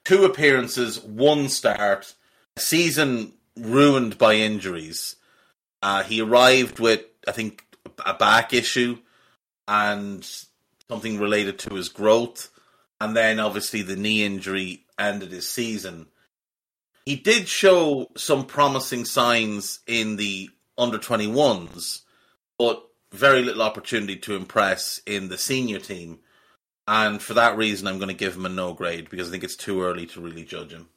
two 0.03 0.25
appearances, 0.25 1.01
one 1.01 1.47
start, 1.47 2.13
season 2.57 3.33
ruined 3.55 4.17
by 4.17 4.35
injuries. 4.35 5.15
Uh, 5.81 6.03
he 6.03 6.21
arrived 6.21 6.79
with 6.79 7.01
I 7.27 7.31
think 7.31 7.63
a 8.05 8.13
back 8.13 8.53
issue 8.53 8.97
and 9.67 10.27
something 10.89 11.19
related 11.19 11.59
to 11.59 11.75
his 11.75 11.89
growth, 11.89 12.49
and 12.99 13.15
then 13.15 13.39
obviously 13.39 13.81
the 13.81 13.95
knee 13.95 14.23
injury 14.23 14.85
ended 14.99 15.31
his 15.31 15.47
season. 15.47 16.07
He 17.05 17.15
did 17.15 17.47
show 17.47 18.09
some 18.17 18.45
promising 18.45 19.05
signs 19.05 19.79
in 19.87 20.17
the 20.17 20.49
under 20.77 20.97
21s, 20.97 22.01
but 22.59 22.86
very 23.11 23.43
little 23.43 23.61
opportunity 23.61 24.15
to 24.17 24.35
impress 24.35 25.01
in 25.05 25.29
the 25.29 25.37
senior 25.37 25.79
team. 25.79 26.19
And 26.87 27.21
for 27.21 27.33
that 27.33 27.57
reason, 27.57 27.87
I'm 27.87 27.97
going 27.97 28.07
to 28.09 28.13
give 28.13 28.35
him 28.35 28.45
a 28.45 28.49
no 28.49 28.73
grade 28.73 29.09
because 29.09 29.27
I 29.27 29.31
think 29.31 29.43
it's 29.43 29.55
too 29.55 29.81
early 29.81 30.05
to 30.07 30.21
really 30.21 30.43
judge 30.43 30.71
him. 30.71 30.87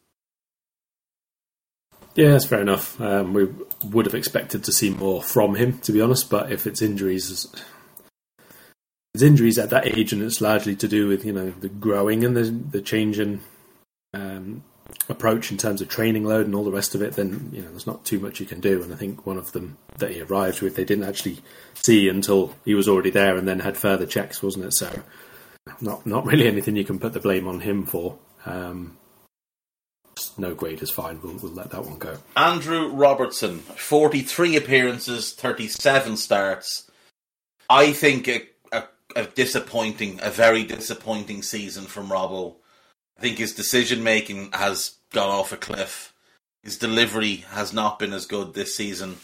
Yeah, 2.14 2.30
that's 2.30 2.44
fair 2.44 2.60
enough. 2.60 3.00
Um, 3.00 3.32
we 3.32 3.48
would 3.84 4.06
have 4.06 4.14
expected 4.14 4.64
to 4.64 4.72
see 4.72 4.90
more 4.90 5.22
from 5.22 5.54
him, 5.54 5.78
to 5.80 5.92
be 5.92 6.00
honest. 6.00 6.28
But 6.28 6.52
if 6.52 6.66
it's 6.66 6.82
injuries, 6.82 7.46
it's 9.14 9.22
injuries 9.22 9.58
at 9.58 9.70
that 9.70 9.86
age, 9.86 10.12
and 10.12 10.22
it's 10.22 10.40
largely 10.40 10.74
to 10.76 10.88
do 10.88 11.06
with 11.06 11.24
you 11.24 11.32
know 11.32 11.50
the 11.50 11.68
growing 11.68 12.24
and 12.24 12.36
the 12.36 12.44
the 12.44 12.82
change 12.82 13.18
in 13.18 13.40
um, 14.12 14.64
approach 15.10 15.50
in 15.50 15.58
terms 15.58 15.82
of 15.82 15.88
training 15.88 16.24
load 16.24 16.46
and 16.46 16.54
all 16.54 16.64
the 16.64 16.70
rest 16.70 16.94
of 16.94 17.02
it, 17.02 17.14
then 17.14 17.50
you 17.52 17.62
know 17.62 17.70
there's 17.70 17.86
not 17.86 18.04
too 18.04 18.18
much 18.18 18.40
you 18.40 18.46
can 18.46 18.60
do. 18.60 18.82
And 18.82 18.92
I 18.92 18.96
think 18.96 19.26
one 19.26 19.38
of 19.38 19.52
them 19.52 19.76
that 19.98 20.12
he 20.12 20.20
arrived 20.22 20.62
with, 20.62 20.76
they 20.76 20.84
didn't 20.84 21.08
actually 21.08 21.38
see 21.74 22.08
until 22.08 22.54
he 22.64 22.74
was 22.74 22.88
already 22.88 23.10
there, 23.10 23.36
and 23.36 23.46
then 23.46 23.60
had 23.60 23.76
further 23.76 24.06
checks, 24.06 24.42
wasn't 24.42 24.66
it? 24.66 24.72
So 24.72 25.02
not 25.80 26.06
not 26.06 26.26
really 26.26 26.46
anything 26.46 26.76
you 26.76 26.84
can 26.84 26.98
put 26.98 27.12
the 27.12 27.20
blame 27.20 27.46
on 27.46 27.60
him 27.60 27.84
for. 27.84 28.18
Um, 28.46 28.96
no 30.36 30.54
grade 30.54 30.82
is 30.82 30.90
fine. 30.90 31.20
We'll, 31.22 31.34
we'll 31.34 31.52
let 31.52 31.70
that 31.70 31.84
one 31.84 31.98
go. 31.98 32.18
Andrew 32.36 32.88
Robertson, 32.88 33.58
43 33.58 34.56
appearances, 34.56 35.32
37 35.32 36.16
starts. 36.16 36.90
I 37.68 37.92
think 37.92 38.28
a, 38.28 38.42
a, 38.72 38.84
a 39.16 39.24
disappointing, 39.24 40.20
a 40.22 40.30
very 40.30 40.64
disappointing 40.64 41.42
season 41.42 41.84
from 41.84 42.08
Robbo. 42.08 42.56
I 43.18 43.22
think 43.22 43.38
his 43.38 43.54
decision 43.54 44.02
making 44.02 44.50
has 44.52 44.96
gone 45.12 45.28
off 45.28 45.52
a 45.52 45.56
cliff. 45.56 46.12
His 46.62 46.78
delivery 46.78 47.36
has 47.50 47.72
not 47.72 47.98
been 47.98 48.12
as 48.12 48.26
good 48.26 48.54
this 48.54 48.76
season. 48.76 49.16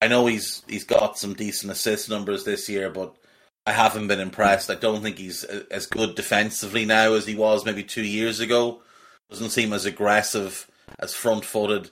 I 0.00 0.08
know 0.08 0.26
he's 0.26 0.62
he's 0.68 0.84
got 0.84 1.18
some 1.18 1.34
decent 1.34 1.72
assist 1.72 2.10
numbers 2.10 2.44
this 2.44 2.68
year, 2.68 2.90
but 2.90 3.14
I 3.66 3.72
haven't 3.72 4.08
been 4.08 4.20
impressed. 4.20 4.70
I 4.70 4.74
don't 4.74 5.02
think 5.02 5.18
he's 5.18 5.44
uh, 5.44 5.64
as 5.70 5.86
good 5.86 6.14
defensively 6.14 6.84
now 6.84 7.14
as 7.14 7.26
he 7.26 7.34
was 7.34 7.64
maybe 7.64 7.82
two 7.82 8.04
years 8.04 8.40
ago. 8.40 8.82
Doesn't 9.30 9.50
seem 9.50 9.72
as 9.72 9.84
aggressive, 9.84 10.70
as 11.00 11.14
front 11.14 11.44
footed, 11.44 11.90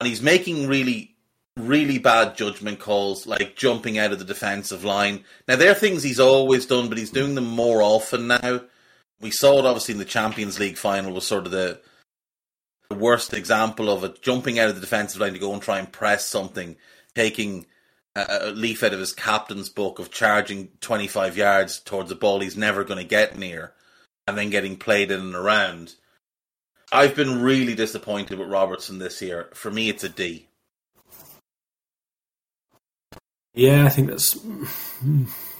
and 0.00 0.08
he's 0.08 0.22
making 0.22 0.66
really, 0.66 1.14
really 1.56 1.98
bad 1.98 2.36
judgment 2.36 2.80
calls, 2.80 3.26
like 3.26 3.54
jumping 3.54 3.96
out 3.96 4.10
of 4.10 4.18
the 4.18 4.24
defensive 4.24 4.82
line. 4.82 5.22
Now 5.46 5.54
there 5.54 5.70
are 5.70 5.74
things 5.74 6.02
he's 6.02 6.18
always 6.18 6.66
done, 6.66 6.88
but 6.88 6.98
he's 6.98 7.10
doing 7.10 7.36
them 7.36 7.46
more 7.46 7.80
often 7.80 8.26
now. 8.26 8.62
We 9.20 9.30
saw 9.30 9.60
it 9.60 9.66
obviously 9.66 9.92
in 9.92 9.98
the 9.98 10.04
Champions 10.04 10.58
League 10.58 10.76
final 10.76 11.12
was 11.12 11.26
sort 11.26 11.46
of 11.46 11.52
the 11.52 11.80
the 12.94 13.00
worst 13.00 13.34
example 13.34 13.90
of 13.90 14.04
it, 14.04 14.22
jumping 14.22 14.58
out 14.58 14.68
of 14.68 14.74
the 14.74 14.80
defensive 14.80 15.20
line 15.20 15.32
to 15.32 15.38
go 15.38 15.52
and 15.52 15.62
try 15.62 15.78
and 15.78 15.92
press 15.92 16.26
something, 16.26 16.76
taking 17.14 17.66
a, 18.14 18.50
leaf 18.50 18.82
out 18.82 18.92
of 18.92 19.00
his 19.00 19.12
captain's 19.12 19.68
book 19.68 19.98
of 19.98 20.10
charging 20.10 20.68
25 20.80 21.36
yards 21.36 21.80
towards 21.80 22.10
a 22.10 22.14
ball 22.14 22.40
he's 22.40 22.56
never 22.56 22.84
going 22.84 22.98
to 22.98 23.08
get 23.08 23.38
near, 23.38 23.72
and 24.26 24.38
then 24.38 24.50
getting 24.50 24.76
played 24.76 25.10
in 25.10 25.20
and 25.20 25.34
around. 25.34 25.94
I've 26.92 27.16
been 27.16 27.42
really 27.42 27.74
disappointed 27.74 28.38
with 28.38 28.48
Robertson 28.48 28.98
this 28.98 29.20
year. 29.20 29.48
For 29.54 29.70
me, 29.70 29.88
it's 29.88 30.04
a 30.04 30.08
D. 30.08 30.46
Yeah, 33.52 33.84
I 33.84 33.88
think 33.88 34.08
that's 34.08 34.38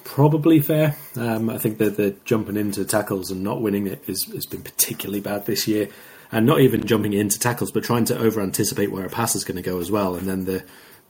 probably 0.04 0.60
fair. 0.60 0.96
Um, 1.16 1.48
I 1.48 1.58
think 1.58 1.78
that 1.78 1.96
the 1.96 2.16
jumping 2.24 2.56
into 2.56 2.84
tackles 2.84 3.30
and 3.30 3.42
not 3.42 3.62
winning 3.62 3.86
it 3.86 4.04
has 4.06 4.46
been 4.46 4.62
particularly 4.62 5.20
bad 5.20 5.46
this 5.46 5.66
year 5.66 5.88
and 6.32 6.46
not 6.46 6.60
even 6.60 6.86
jumping 6.86 7.12
into 7.12 7.38
tackles, 7.38 7.70
but 7.70 7.84
trying 7.84 8.04
to 8.06 8.18
over 8.18 8.40
anticipate 8.40 8.90
where 8.90 9.06
a 9.06 9.10
pass 9.10 9.34
is 9.34 9.44
going 9.44 9.56
to 9.56 9.62
go 9.62 9.78
as 9.78 9.90
well. 9.90 10.14
And 10.14 10.26
then 10.26 10.44
the 10.44 10.64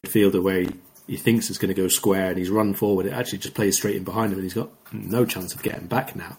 fielder 0.09 0.41
where 0.41 0.61
he, 0.61 0.69
he 1.07 1.17
thinks 1.17 1.49
it's 1.49 1.59
going 1.59 1.75
to 1.75 1.81
go 1.81 1.89
square 1.89 2.31
and 2.31 2.39
he's 2.39 2.51
run 2.51 2.75
forward, 2.75 3.07
it 3.07 3.13
actually 3.13 3.39
just 3.39 3.55
plays 3.55 3.77
straight 3.77 3.97
in 3.97 4.05
behind 4.05 4.33
him, 4.33 4.39
and 4.39 4.45
he's 4.45 4.55
got 4.55 4.71
no 4.93 5.25
chance 5.25 5.55
of 5.55 5.63
getting 5.63 5.87
back 5.87 6.15
now. 6.15 6.37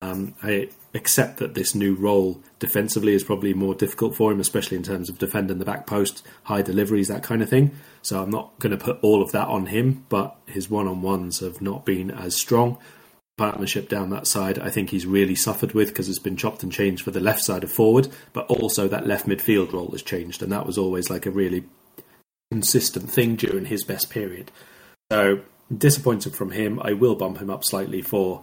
Um, 0.00 0.34
I 0.44 0.68
accept 0.94 1.38
that 1.38 1.54
this 1.54 1.74
new 1.74 1.94
role 1.94 2.40
defensively 2.60 3.14
is 3.14 3.24
probably 3.24 3.52
more 3.52 3.74
difficult 3.74 4.14
for 4.14 4.30
him, 4.30 4.38
especially 4.38 4.76
in 4.76 4.84
terms 4.84 5.08
of 5.08 5.18
defending 5.18 5.58
the 5.58 5.64
back 5.64 5.86
post, 5.86 6.24
high 6.44 6.62
deliveries, 6.62 7.08
that 7.08 7.24
kind 7.24 7.42
of 7.42 7.50
thing. 7.50 7.72
So 8.02 8.22
I'm 8.22 8.30
not 8.30 8.56
going 8.60 8.76
to 8.76 8.82
put 8.82 8.98
all 9.02 9.22
of 9.22 9.32
that 9.32 9.48
on 9.48 9.66
him, 9.66 10.04
but 10.08 10.36
his 10.46 10.70
one 10.70 10.86
on 10.86 11.02
ones 11.02 11.40
have 11.40 11.60
not 11.60 11.84
been 11.84 12.12
as 12.12 12.36
strong 12.36 12.78
partnership 13.38 13.88
down 13.88 14.10
that 14.10 14.26
side, 14.26 14.58
I 14.58 14.68
think 14.68 14.90
he's 14.90 15.06
really 15.06 15.34
suffered 15.34 15.72
with 15.72 15.88
because 15.88 16.08
it's 16.08 16.18
been 16.18 16.36
chopped 16.36 16.62
and 16.62 16.70
changed 16.70 17.02
for 17.02 17.10
the 17.10 17.20
left 17.20 17.42
side 17.42 17.64
of 17.64 17.72
forward, 17.72 18.08
but 18.34 18.46
also 18.48 18.88
that 18.88 19.06
left 19.06 19.26
midfield 19.26 19.72
role 19.72 19.90
has 19.92 20.02
changed, 20.02 20.42
and 20.42 20.52
that 20.52 20.66
was 20.66 20.76
always 20.76 21.08
like 21.08 21.24
a 21.24 21.30
really 21.30 21.64
consistent 22.50 23.10
thing 23.10 23.36
during 23.36 23.66
his 23.66 23.84
best 23.84 24.10
period. 24.10 24.50
So 25.10 25.40
disappointed 25.76 26.34
from 26.34 26.50
him. 26.50 26.80
I 26.82 26.92
will 26.92 27.14
bump 27.14 27.38
him 27.38 27.50
up 27.50 27.64
slightly 27.64 28.02
for 28.02 28.42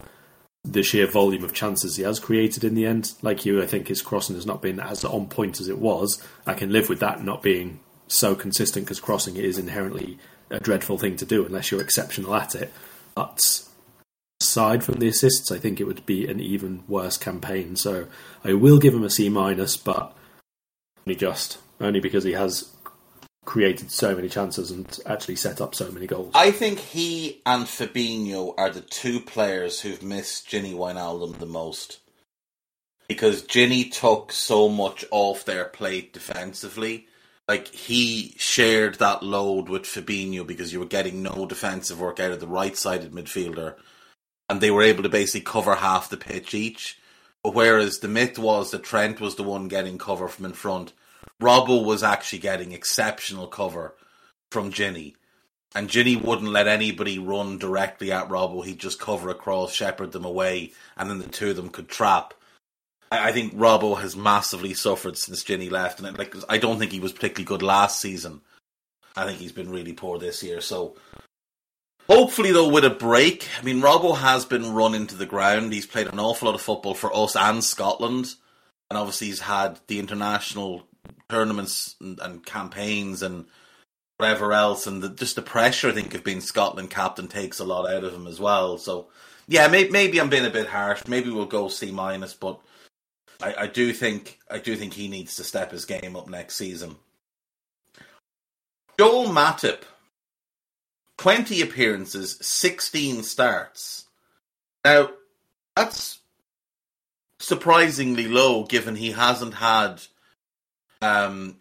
the 0.63 0.83
sheer 0.83 1.07
volume 1.07 1.43
of 1.43 1.53
chances 1.53 1.95
he 1.95 2.03
has 2.03 2.19
created 2.19 2.63
in 2.63 2.75
the 2.75 2.85
end. 2.85 3.13
Like 3.21 3.45
you, 3.45 3.61
I 3.61 3.67
think 3.67 3.87
his 3.87 4.01
crossing 4.01 4.35
has 4.35 4.45
not 4.45 4.61
been 4.61 4.79
as 4.79 5.05
on 5.05 5.27
point 5.27 5.59
as 5.59 5.67
it 5.67 5.77
was. 5.77 6.21
I 6.47 6.53
can 6.53 6.71
live 6.71 6.89
with 6.89 6.99
that 6.99 7.23
not 7.23 7.43
being 7.43 7.79
so 8.07 8.35
consistent 8.35 8.85
because 8.85 8.99
crossing 8.99 9.35
is 9.35 9.57
inherently 9.57 10.17
a 10.49 10.59
dreadful 10.59 10.97
thing 10.97 11.15
to 11.17 11.25
do 11.25 11.45
unless 11.45 11.71
you're 11.71 11.81
exceptional 11.81 12.35
at 12.35 12.55
it. 12.55 12.71
But 13.15 13.39
aside 14.41 14.83
from 14.83 14.95
the 14.95 15.07
assists, 15.07 15.51
I 15.51 15.57
think 15.57 15.79
it 15.79 15.85
would 15.85 16.05
be 16.05 16.27
an 16.27 16.39
even 16.39 16.83
worse 16.87 17.17
campaign. 17.17 17.75
So 17.75 18.07
I 18.43 18.53
will 18.53 18.79
give 18.79 18.93
him 18.93 19.03
a 19.03 19.09
C 19.09 19.29
minus, 19.29 19.77
but 19.77 20.15
only 21.05 21.15
just 21.15 21.59
only 21.79 21.99
because 21.99 22.23
he 22.23 22.33
has 22.33 22.71
created 23.45 23.91
so 23.91 24.15
many 24.15 24.27
chances 24.27 24.71
and 24.71 24.99
actually 25.05 25.35
set 25.35 25.61
up 25.61 25.75
so 25.75 25.91
many 25.91 26.07
goals. 26.07 26.31
I 26.33 26.51
think 26.51 26.79
he 26.79 27.41
and 27.45 27.65
Fabinho 27.65 28.55
are 28.57 28.71
the 28.71 28.81
two 28.81 29.19
players 29.19 29.79
who've 29.79 30.01
missed 30.01 30.49
Gini 30.49 30.73
Wijnaldum 30.73 31.37
the 31.37 31.45
most. 31.45 31.99
Because 33.07 33.43
Gini 33.43 33.91
took 33.91 34.31
so 34.31 34.67
much 34.67 35.05
off 35.11 35.45
their 35.45 35.65
plate 35.65 36.11
defensively. 36.11 37.07
Like 37.47 37.67
he 37.67 38.33
shared 38.37 38.95
that 38.95 39.21
load 39.21 39.69
with 39.69 39.83
Fabinho 39.83 40.45
because 40.47 40.73
you 40.73 40.79
were 40.79 40.87
getting 40.87 41.21
no 41.21 41.45
defensive 41.45 41.99
work 41.99 42.19
out 42.19 42.31
of 42.31 42.39
the 42.39 42.47
right 42.47 42.75
sided 42.75 43.11
midfielder 43.11 43.75
and 44.49 44.61
they 44.61 44.71
were 44.71 44.81
able 44.81 45.03
to 45.03 45.09
basically 45.09 45.41
cover 45.41 45.75
half 45.75 46.09
the 46.09 46.17
pitch 46.17 46.53
each. 46.53 46.99
Whereas 47.43 47.99
the 47.99 48.07
myth 48.07 48.39
was 48.39 48.71
that 48.71 48.83
Trent 48.83 49.19
was 49.21 49.35
the 49.35 49.43
one 49.43 49.67
getting 49.67 49.97
cover 49.97 50.27
from 50.27 50.45
in 50.45 50.53
front, 50.53 50.93
Robbo 51.41 51.83
was 51.83 52.03
actually 52.03 52.39
getting 52.39 52.71
exceptional 52.71 53.47
cover 53.47 53.95
from 54.51 54.71
Gini. 54.71 55.15
And 55.75 55.89
Gini 55.89 56.19
wouldn't 56.19 56.51
let 56.51 56.67
anybody 56.67 57.19
run 57.19 57.57
directly 57.57 58.11
at 58.11 58.29
Robbo. 58.29 58.65
He'd 58.65 58.79
just 58.79 58.99
cover 58.99 59.29
across, 59.29 59.73
shepherd 59.73 60.13
them 60.13 60.25
away, 60.25 60.71
and 60.95 61.09
then 61.09 61.19
the 61.19 61.27
two 61.27 61.49
of 61.49 61.57
them 61.57 61.69
could 61.69 61.89
trap. 61.89 62.33
I 63.11 63.31
think 63.31 63.55
Robbo 63.55 63.99
has 63.99 64.15
massively 64.15 64.73
suffered 64.73 65.17
since 65.17 65.43
Gini 65.43 65.69
left, 65.69 65.99
and 65.99 66.17
like 66.17 66.33
I 66.49 66.57
don't 66.57 66.79
think 66.79 66.91
he 66.91 66.99
was 66.99 67.11
particularly 67.11 67.45
good 67.45 67.61
last 67.61 67.99
season. 67.99 68.41
I 69.15 69.25
think 69.25 69.39
he's 69.39 69.51
been 69.51 69.69
really 69.69 69.93
poor 69.93 70.17
this 70.17 70.41
year. 70.41 70.61
So 70.61 70.95
Hopefully, 72.09 72.51
though, 72.51 72.69
with 72.69 72.85
a 72.85 72.89
break. 72.89 73.47
I 73.59 73.63
mean, 73.63 73.81
Robbo 73.81 74.17
has 74.17 74.45
been 74.45 74.73
run 74.73 74.93
into 74.93 75.15
the 75.15 75.25
ground. 75.25 75.73
He's 75.73 75.87
played 75.87 76.07
an 76.07 76.19
awful 76.19 76.47
lot 76.47 76.55
of 76.55 76.61
football 76.61 76.93
for 76.93 77.15
us 77.15 77.35
and 77.35 77.63
Scotland. 77.63 78.35
And 78.89 78.97
obviously, 78.97 79.27
he's 79.27 79.39
had 79.39 79.79
the 79.87 79.99
international 79.99 80.87
tournaments 81.29 81.95
and, 81.99 82.19
and 82.19 82.45
campaigns 82.45 83.23
and 83.23 83.45
whatever 84.17 84.53
else. 84.53 84.85
And 84.85 85.01
the, 85.01 85.09
just 85.09 85.35
the 85.35 85.41
pressure, 85.41 85.89
I 85.89 85.93
think, 85.93 86.13
of 86.13 86.23
being 86.23 86.41
Scotland 86.41 86.91
captain 86.91 87.27
takes 87.27 87.59
a 87.59 87.65
lot 87.65 87.89
out 87.89 88.03
of 88.03 88.13
him 88.13 88.27
as 88.27 88.39
well. 88.39 88.77
So, 88.77 89.07
yeah, 89.47 89.67
may, 89.67 89.89
maybe 89.89 90.19
I'm 90.19 90.29
being 90.29 90.45
a 90.45 90.51
bit 90.51 90.67
harsh. 90.67 91.07
Maybe 91.07 91.31
we'll 91.31 91.45
go 91.47 91.69
C 91.69 91.91
minus, 91.91 92.35
but 92.35 92.59
I, 93.41 93.55
I 93.61 93.67
do 93.67 93.93
think 93.93 94.39
I 94.49 94.59
do 94.59 94.75
think 94.75 94.93
he 94.93 95.07
needs 95.07 95.35
to 95.37 95.43
step 95.43 95.71
his 95.71 95.85
game 95.85 96.15
up 96.15 96.29
next 96.29 96.55
season. 96.55 96.95
Joel 98.97 99.27
Matip 99.27 99.81
20 101.17 101.61
appearances, 101.61 102.37
16 102.41 103.23
starts. 103.23 104.05
Now, 104.83 105.11
that's 105.75 106.19
surprisingly 107.39 108.27
low 108.27 108.65
given 108.65 108.95
he 108.95 109.11
hasn't 109.11 109.55
had 109.55 110.01
um, 111.01 111.57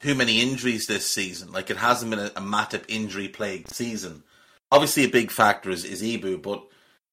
too 0.00 0.14
many 0.14 0.40
injuries 0.40 0.86
this 0.86 1.08
season. 1.08 1.52
Like, 1.52 1.70
it 1.70 1.76
hasn't 1.76 2.10
been 2.10 2.20
a, 2.20 2.26
a 2.26 2.40
Matip 2.40 2.84
injury 2.88 3.28
plagued 3.28 3.70
season. 3.70 4.24
Obviously, 4.72 5.04
a 5.04 5.08
big 5.08 5.30
factor 5.30 5.70
is, 5.70 5.84
is 5.84 6.02
Ibou, 6.02 6.42
but 6.42 6.64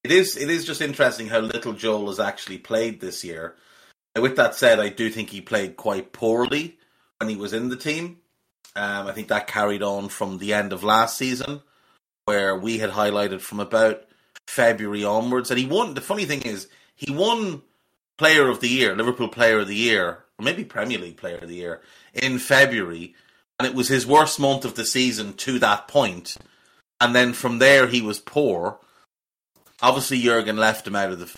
it 0.03 0.11
is 0.11 0.37
it 0.37 0.49
is 0.49 0.63
just 0.63 0.81
interesting 0.81 1.27
how 1.27 1.39
little 1.39 1.73
Joel 1.73 2.07
has 2.07 2.19
actually 2.19 2.59
played 2.59 3.01
this 3.01 3.23
year. 3.23 3.55
Now, 4.15 4.21
with 4.21 4.35
that 4.35 4.55
said, 4.55 4.79
I 4.79 4.89
do 4.89 5.09
think 5.09 5.29
he 5.29 5.41
played 5.41 5.75
quite 5.75 6.13
poorly 6.13 6.77
when 7.19 7.29
he 7.29 7.35
was 7.35 7.53
in 7.53 7.69
the 7.69 7.75
team. 7.75 8.17
Um, 8.75 9.07
I 9.07 9.11
think 9.11 9.27
that 9.29 9.47
carried 9.47 9.81
on 9.81 10.09
from 10.09 10.37
the 10.37 10.53
end 10.53 10.71
of 10.71 10.83
last 10.83 11.17
season 11.17 11.61
where 12.27 12.57
we 12.57 12.77
had 12.77 12.89
highlighted 12.89 13.39
from 13.39 13.61
about 13.61 14.03
February 14.47 15.05
onwards. 15.05 15.49
And 15.49 15.57
he 15.57 15.65
won. 15.65 15.93
The 15.93 16.01
funny 16.01 16.25
thing 16.25 16.41
is, 16.41 16.67
he 16.93 17.09
won 17.09 17.61
Player 18.17 18.49
of 18.49 18.59
the 18.59 18.67
Year, 18.67 18.93
Liverpool 18.93 19.29
Player 19.29 19.59
of 19.59 19.69
the 19.69 19.75
Year, 19.75 20.25
or 20.37 20.43
maybe 20.43 20.65
Premier 20.65 20.99
League 20.99 21.15
Player 21.15 21.37
of 21.37 21.47
the 21.47 21.55
Year 21.55 21.79
in 22.13 22.37
February. 22.37 23.15
And 23.57 23.65
it 23.65 23.73
was 23.73 23.87
his 23.87 24.05
worst 24.05 24.41
month 24.41 24.65
of 24.65 24.75
the 24.75 24.83
season 24.83 25.35
to 25.35 25.57
that 25.59 25.87
point. 25.87 26.35
And 26.99 27.15
then 27.15 27.31
from 27.31 27.59
there, 27.59 27.87
he 27.87 28.01
was 28.01 28.19
poor. 28.19 28.79
Obviously, 29.81 30.21
Jurgen 30.21 30.57
left 30.57 30.85
him 30.85 30.97
out 30.97 31.13
of 31.13 31.19
the, 31.19 31.33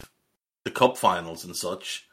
the 0.64 0.72
cup 0.72 0.98
finals 0.98 1.46
and 1.46 1.56
such. 1.56 2.08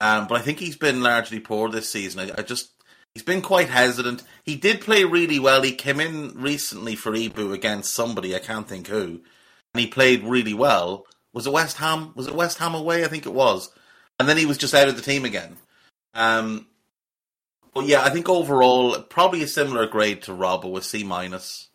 Um, 0.00 0.26
but 0.26 0.40
I 0.40 0.42
think 0.42 0.58
he's 0.58 0.76
been 0.76 1.00
largely 1.00 1.38
poor 1.38 1.68
this 1.68 1.88
season. 1.88 2.28
I, 2.28 2.40
I 2.40 2.42
just 2.42 2.70
He's 3.16 3.22
been 3.22 3.40
quite 3.40 3.70
hesitant. 3.70 4.22
He 4.44 4.56
did 4.56 4.82
play 4.82 5.04
really 5.04 5.38
well. 5.38 5.62
He 5.62 5.72
came 5.72 6.00
in 6.00 6.38
recently 6.38 6.94
for 6.96 7.12
Ibou 7.12 7.54
against 7.54 7.94
somebody, 7.94 8.36
I 8.36 8.40
can't 8.40 8.68
think 8.68 8.88
who, 8.88 9.22
and 9.72 9.80
he 9.80 9.86
played 9.86 10.22
really 10.22 10.52
well. 10.52 11.06
Was 11.32 11.46
it 11.46 11.52
West 11.54 11.78
Ham? 11.78 12.12
Was 12.14 12.26
it 12.26 12.34
West 12.34 12.58
Ham 12.58 12.74
away? 12.74 13.06
I 13.06 13.08
think 13.08 13.24
it 13.24 13.32
was. 13.32 13.70
And 14.20 14.28
then 14.28 14.36
he 14.36 14.44
was 14.44 14.58
just 14.58 14.74
out 14.74 14.88
of 14.88 14.96
the 14.96 15.02
team 15.02 15.24
again. 15.24 15.56
Um, 16.12 16.66
but 17.72 17.86
yeah, 17.86 18.02
I 18.02 18.10
think 18.10 18.28
overall, 18.28 19.00
probably 19.00 19.42
a 19.42 19.48
similar 19.48 19.86
grade 19.86 20.20
to 20.24 20.34
Rob, 20.34 20.60
but 20.60 20.68
with 20.68 20.84
C 20.84 21.02
minus. 21.02 21.70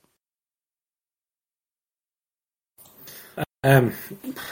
Um, 3.64 3.94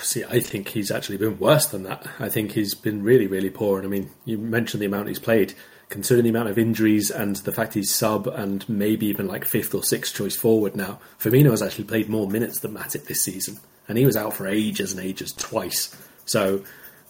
see, 0.02 0.24
I 0.24 0.40
think 0.40 0.70
he's 0.70 0.90
actually 0.90 1.18
been 1.18 1.38
worse 1.38 1.68
than 1.68 1.84
that. 1.84 2.08
I 2.20 2.30
think 2.30 2.54
he's 2.54 2.74
been 2.74 3.04
really, 3.04 3.28
really 3.28 3.52
poor. 3.52 3.78
And 3.78 3.86
I 3.86 3.90
mean, 3.92 4.10
you 4.26 4.40
mentioned 4.40 4.82
the 4.82 4.88
amount 4.88 5.08
he's 5.08 5.20
played 5.20 5.54
considering 5.90 6.24
the 6.24 6.30
amount 6.30 6.50
of 6.50 6.58
injuries 6.58 7.12
and 7.12 7.36
the 7.38 7.52
fact 7.52 7.74
he's 7.74 7.94
sub 7.94 8.28
and 8.28 8.68
maybe 8.70 9.08
even 9.08 9.28
like 9.28 9.44
fifth 9.44 9.74
or 9.74 9.84
sixth 9.84 10.16
choice 10.16 10.36
forward 10.36 10.76
now, 10.76 11.00
Firmino 11.20 11.52
has 11.52 11.62
actually 11.62 11.86
played 11.86 12.10
more 12.10 12.30
minutes 12.30 12.60
than 12.60 12.74
Matip 12.74 13.06
this 13.06 13.24
season, 13.24 13.60
and 13.88 13.98
he 13.98 14.06
was 14.06 14.16
out 14.16 14.34
for 14.34 14.48
ages 14.48 14.94
and 14.94 15.04
ages 15.04 15.34
twice. 15.34 15.96
So 16.26 16.64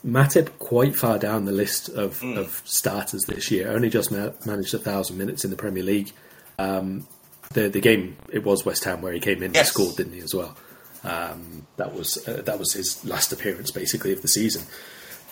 Matip 0.06 0.58
quite 0.60 0.96
far 0.96 1.20
down 1.20 1.46
the 1.46 1.52
list 1.52 1.89
of, 1.89 2.20
mm. 2.22 2.38
of 2.38 2.62
starters 2.63 3.24
this 3.28 3.52
year. 3.52 3.70
Only 3.70 3.89
just 3.89 4.12
ma- 4.12 4.32
managed 4.46 4.74
a 4.74 4.80
thousand 4.80 5.18
minutes 5.18 5.44
in 5.44 5.52
the 5.52 5.58
Premier 5.58 5.84
League. 5.84 6.12
Um, 6.58 7.06
the 7.54 7.68
the 7.68 7.82
game 7.82 8.15
it 8.32 8.44
was 8.44 8.65
West 8.65 8.84
Ham 8.84 9.02
where 9.02 9.12
he 9.13 9.20
came 9.20 9.42
in 9.44 9.54
Yes. 9.54 9.68
and 9.68 9.74
scored, 9.74 9.96
didn't 9.98 10.13
he 10.13 10.20
as 10.20 10.34
well? 10.34 10.56
Um, 11.04 11.65
that 11.78 11.94
was 11.94 12.26
uh, 12.28 12.42
that 12.46 12.60
was 12.60 12.74
his 12.74 13.04
last 13.06 13.34
appearance 13.34 13.72
basically 13.72 14.13
of 14.13 14.22
the 14.22 14.28
season. 14.28 14.63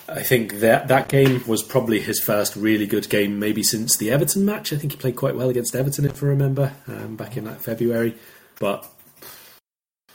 I 0.08 0.22
think 0.22 0.60
that 0.60 0.88
that 0.88 1.08
game 1.08 1.42
was 1.46 1.62
probably 1.62 2.00
his 2.00 2.18
first 2.18 2.56
really 2.56 2.86
good 2.86 3.10
game, 3.10 3.38
maybe 3.38 3.62
since 3.62 3.96
the 3.96 4.10
Everton 4.10 4.44
match. 4.44 4.72
I 4.72 4.76
think 4.76 4.92
he 4.92 4.98
played 4.98 5.16
quite 5.16 5.36
well 5.36 5.50
against 5.50 5.76
Everton, 5.76 6.06
if 6.06 6.22
I 6.22 6.26
remember, 6.26 6.72
um, 6.86 7.16
back 7.16 7.36
in 7.36 7.44
like 7.44 7.60
February. 7.60 8.14
But 8.58 8.90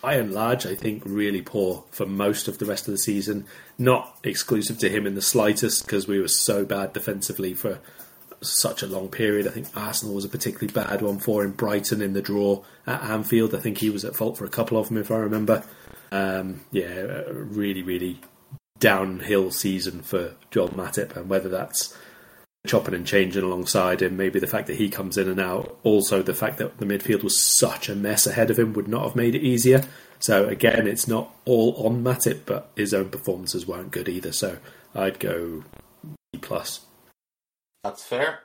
by 0.02 0.16
and 0.16 0.34
large, 0.34 0.66
I 0.66 0.74
think 0.74 1.04
really 1.06 1.44
poor 1.44 1.84
for 1.92 2.08
most 2.08 2.48
of 2.48 2.58
the 2.58 2.66
rest 2.66 2.88
of 2.88 2.92
the 2.92 2.98
season. 2.98 3.46
Not 3.78 4.18
exclusive 4.24 4.80
to 4.80 4.90
him 4.90 5.06
in 5.06 5.14
the 5.14 5.22
slightest, 5.22 5.86
because 5.86 6.08
we 6.08 6.20
were 6.20 6.28
so 6.28 6.66
bad 6.66 6.94
defensively 6.94 7.54
for 7.54 7.80
such 8.42 8.82
a 8.82 8.88
long 8.88 9.10
period. 9.10 9.48
I 9.48 9.52
think 9.52 9.68
Arsenal 9.76 10.16
was 10.16 10.26
a 10.26 10.30
particularly 10.30 10.74
bad 10.74 11.04
one 11.04 11.20
for 11.20 11.44
him. 11.44 11.52
Brighton 11.52 12.02
in 12.02 12.14
the 12.14 12.22
draw 12.22 12.64
at 12.88 13.04
Anfield, 13.04 13.54
I 13.54 13.60
think 13.60 13.78
he 13.78 13.92
was 13.92 14.04
at 14.04 14.16
fault 14.16 14.40
for 14.40 14.46
a 14.46 14.50
couple 14.50 14.78
of 14.78 14.88
them, 14.88 14.98
if 14.98 15.12
I 15.12 15.18
remember. 15.18 15.64
Um, 16.12 16.62
yeah, 16.72 17.24
really, 17.28 17.84
really 17.84 18.20
downhill 18.84 19.50
season 19.50 20.02
for 20.02 20.34
John 20.52 20.72
Matip, 20.72 21.16
and 21.16 21.30
whether 21.30 21.48
that's 21.48 21.98
chopping 22.68 22.94
and 22.94 23.08
changing 23.08 23.42
alongside 23.42 24.02
him, 24.02 24.18
maybe 24.18 24.42
the 24.42 24.48
fact 24.48 24.68
that 24.68 24.76
he 24.76 24.90
comes 24.90 25.18
in 25.18 25.30
and 25.30 25.40
out, 25.40 25.80
also 25.84 26.22
the 26.22 26.34
fact 26.34 26.58
that 26.58 26.78
the 26.80 26.86
midfield 26.86 27.24
was 27.24 27.40
such 27.40 27.88
a 27.88 27.96
mess 27.96 28.28
ahead 28.28 28.52
of 28.52 28.60
him 28.60 28.74
would 28.74 28.90
not 28.90 29.04
have 29.04 29.16
made 29.16 29.36
it 29.36 29.42
easier. 29.42 29.86
So 30.20 30.50
again, 30.50 30.86
it's 30.86 31.08
not 31.08 31.34
all 31.46 31.88
on 31.88 32.04
Matip, 32.04 32.42
but 32.46 32.72
his 32.76 32.94
own 32.94 33.08
performances 33.10 33.66
weren't 33.66 33.92
good 33.92 34.10
either. 34.10 34.34
So 34.34 34.58
I'd 34.94 35.18
go 35.18 35.64
B 36.34 36.40
plus. 36.42 36.82
That's 37.86 38.04
fair. 38.04 38.40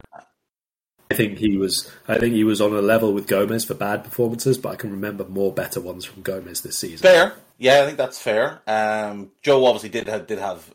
I 1.10 1.14
think 1.14 1.38
he 1.38 1.56
was. 1.56 1.90
I 2.06 2.18
think 2.18 2.34
he 2.34 2.44
was 2.44 2.60
on 2.60 2.72
a 2.72 2.82
level 2.82 3.12
with 3.12 3.26
Gomez 3.26 3.64
for 3.64 3.74
bad 3.74 4.04
performances, 4.04 4.56
but 4.56 4.68
I 4.68 4.76
can 4.76 4.92
remember 4.92 5.24
more 5.24 5.52
better 5.52 5.80
ones 5.80 6.04
from 6.04 6.22
Gomez 6.22 6.60
this 6.60 6.78
season. 6.78 6.98
Fair. 6.98 7.34
Yeah, 7.58 7.82
I 7.82 7.86
think 7.86 7.98
that's 7.98 8.20
fair. 8.20 8.62
Um, 8.66 9.32
Joe 9.42 9.66
obviously 9.66 9.88
did 9.88 10.06
have, 10.06 10.26
did 10.28 10.38
have 10.38 10.72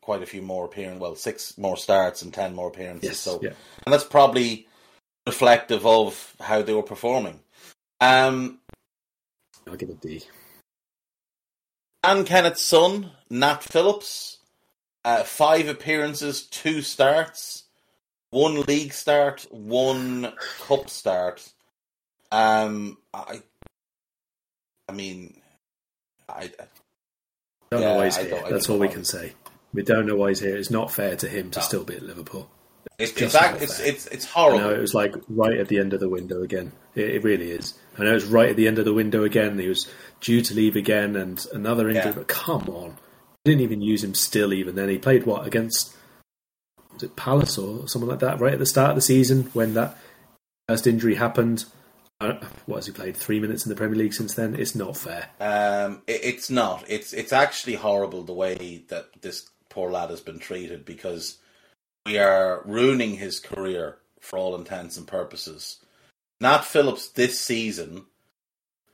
quite 0.00 0.22
a 0.22 0.26
few 0.26 0.40
more 0.42 0.64
appearances. 0.64 1.00
Well, 1.00 1.14
six 1.14 1.58
more 1.58 1.76
starts 1.76 2.22
and 2.22 2.32
ten 2.32 2.54
more 2.54 2.68
appearances. 2.68 3.10
Yes, 3.10 3.18
so, 3.20 3.38
yeah. 3.42 3.50
and 3.84 3.92
that's 3.92 4.04
probably 4.04 4.66
reflective 5.26 5.86
of 5.86 6.34
how 6.40 6.62
they 6.62 6.72
were 6.72 6.82
performing. 6.82 7.40
Um, 8.00 8.60
I'll 9.68 9.76
give 9.76 9.90
a 9.90 9.94
D. 9.94 10.22
And 12.02 12.26
Kenneth's 12.26 12.62
son, 12.62 13.12
Nat 13.30 13.62
Phillips, 13.62 14.38
uh, 15.04 15.22
five 15.22 15.68
appearances, 15.68 16.42
two 16.42 16.82
starts, 16.82 17.64
one 18.30 18.62
league 18.62 18.92
start, 18.92 19.46
one 19.50 20.32
cup 20.58 20.88
start. 20.88 21.52
Um, 22.32 22.98
I, 23.12 23.42
I 24.88 24.92
mean, 24.92 25.41
I, 26.28 26.50
Don't 27.70 27.80
Yeah, 27.80 27.88
know 27.88 27.96
why 27.96 28.04
he's 28.06 28.18
I 28.18 28.24
here. 28.24 28.44
That's 28.50 28.68
all 28.68 28.78
we 28.78 28.88
can 28.88 29.04
say. 29.04 29.32
We 29.74 29.82
don't 29.82 30.06
know 30.06 30.16
why 30.16 30.28
he's 30.30 30.40
here. 30.40 30.56
It's 30.56 30.70
not 30.70 30.90
fair 30.92 31.16
to 31.16 31.28
him 31.28 31.50
to 31.52 31.58
No. 31.60 31.64
still 31.64 31.84
be 31.84 31.94
at 31.96 32.02
Liverpool. 32.02 32.50
it's 32.98 33.12
it's, 33.20 33.34
act- 33.34 33.54
not 33.54 33.62
it's 33.62 33.80
it's 33.80 34.06
it's 34.06 34.26
I 34.26 34.30
horrible. 34.30 34.58
know 34.60 34.70
it 34.74 34.80
was 34.80 34.92
like 34.94 35.14
right 35.28 35.56
at 35.58 35.68
the 35.68 35.78
end 35.78 35.92
of 35.94 36.00
the 36.00 36.08
window 36.08 36.42
again. 36.42 36.72
It, 36.94 37.08
it 37.10 37.24
really 37.24 37.50
is. 37.50 37.74
I 37.98 38.04
know 38.04 38.14
it's 38.14 38.24
right 38.26 38.50
at 38.50 38.56
the 38.56 38.68
end 38.68 38.78
of 38.78 38.84
the 38.84 38.92
window 38.92 39.24
again. 39.24 39.58
He 39.58 39.68
was 39.68 39.88
due 40.20 40.42
to 40.42 40.54
leave 40.54 40.76
again, 40.76 41.16
and 41.16 41.44
another 41.52 41.88
injury. 41.88 42.04
Yeah. 42.06 42.12
But 42.12 42.28
come 42.28 42.68
on, 42.68 42.98
didn't 43.44 43.62
even 43.62 43.80
use 43.80 44.04
him 44.04 44.14
still. 44.14 44.52
Even 44.52 44.74
then, 44.74 44.88
he 44.90 44.98
played 44.98 45.24
what 45.24 45.46
against 45.46 45.94
was 46.92 47.02
it 47.04 47.16
Palace 47.16 47.56
or 47.56 47.88
someone 47.88 48.10
like 48.10 48.20
that 48.20 48.40
right 48.40 48.52
at 48.52 48.58
the 48.58 48.66
start 48.66 48.90
of 48.90 48.96
the 48.96 49.00
season 49.02 49.44
when 49.54 49.72
that 49.74 49.96
first 50.68 50.86
injury 50.86 51.14
happened. 51.14 51.64
What 52.66 52.76
has 52.76 52.86
he 52.86 52.92
played? 52.92 53.16
Three 53.16 53.40
minutes 53.40 53.64
in 53.64 53.70
the 53.70 53.76
Premier 53.76 53.98
League 53.98 54.14
since 54.14 54.34
then. 54.34 54.54
It's 54.54 54.74
not 54.74 54.96
fair. 54.96 55.28
Um, 55.40 56.02
it, 56.06 56.20
it's 56.24 56.50
not. 56.50 56.84
It's 56.88 57.12
it's 57.12 57.32
actually 57.32 57.74
horrible 57.74 58.22
the 58.22 58.32
way 58.32 58.84
that 58.88 59.22
this 59.22 59.50
poor 59.68 59.90
lad 59.90 60.10
has 60.10 60.20
been 60.20 60.38
treated 60.38 60.84
because 60.84 61.38
we 62.06 62.18
are 62.18 62.62
ruining 62.64 63.16
his 63.16 63.40
career 63.40 63.98
for 64.20 64.38
all 64.38 64.54
intents 64.54 64.96
and 64.96 65.06
purposes. 65.06 65.78
Nat 66.40 66.64
Phillips 66.64 67.08
this 67.08 67.40
season, 67.40 68.06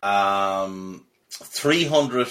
um, 0.03 1.07
three 1.31 1.85
hundred 1.85 2.29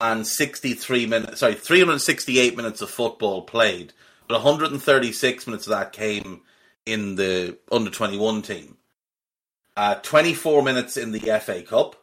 and 0.00 0.26
sixty-three 0.26 1.06
minutes. 1.06 1.40
Sorry, 1.40 1.54
three 1.54 1.80
hundred 1.80 2.00
sixty-eight 2.00 2.56
minutes 2.56 2.82
of 2.82 2.90
football 2.90 3.42
played, 3.42 3.92
but 4.28 4.42
one 4.42 4.52
hundred 4.52 4.72
and 4.72 4.82
thirty-six 4.82 5.46
minutes 5.46 5.66
of 5.66 5.70
that 5.70 5.92
came 5.92 6.40
in 6.86 7.16
the 7.16 7.58
under 7.70 7.90
twenty-one 7.90 8.42
team. 8.42 8.76
Uh, 9.76 9.96
twenty-four 9.96 10.62
minutes 10.62 10.96
in 10.96 11.12
the 11.12 11.20
FA 11.40 11.62
Cup. 11.62 11.96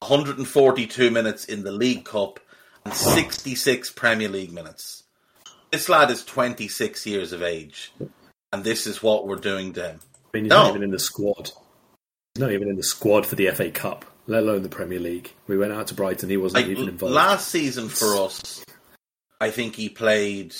142 0.00 1.10
minutes 1.10 1.46
in 1.46 1.62
the 1.64 1.72
League 1.72 2.04
Cup 2.04 2.38
and 2.84 2.92
66 2.92 3.90
Premier 3.92 4.28
League 4.28 4.52
minutes. 4.52 5.04
This 5.72 5.88
lad 5.88 6.10
is 6.10 6.22
26 6.24 7.06
years 7.06 7.32
of 7.32 7.42
age, 7.42 7.90
and 8.52 8.62
this 8.64 8.86
is 8.86 9.02
what 9.02 9.26
we're 9.26 9.36
doing 9.36 9.72
to 9.72 9.88
him. 9.88 10.00
I 10.26 10.36
mean, 10.36 10.44
he's 10.44 10.50
No. 10.50 10.64
not 10.64 10.70
even 10.70 10.82
in 10.82 10.90
the 10.90 10.98
squad. 10.98 11.52
He's 12.34 12.40
not 12.40 12.52
even 12.52 12.68
in 12.68 12.76
the 12.76 12.82
squad 12.82 13.24
for 13.24 13.34
the 13.34 13.46
FA 13.46 13.70
Cup, 13.70 14.04
let 14.26 14.42
alone 14.42 14.62
the 14.62 14.68
Premier 14.68 15.00
League. 15.00 15.32
We 15.46 15.56
went 15.56 15.72
out 15.72 15.86
to 15.86 15.94
Brighton. 15.94 16.28
He 16.28 16.36
wasn't 16.36 16.62
Like 16.66 16.70
even 16.70 16.88
involved. 16.90 17.14
last 17.14 17.48
season 17.48 17.88
for 17.88 18.14
us, 18.22 18.62
I 19.40 19.50
think 19.50 19.74
he 19.76 19.88
played 19.88 20.54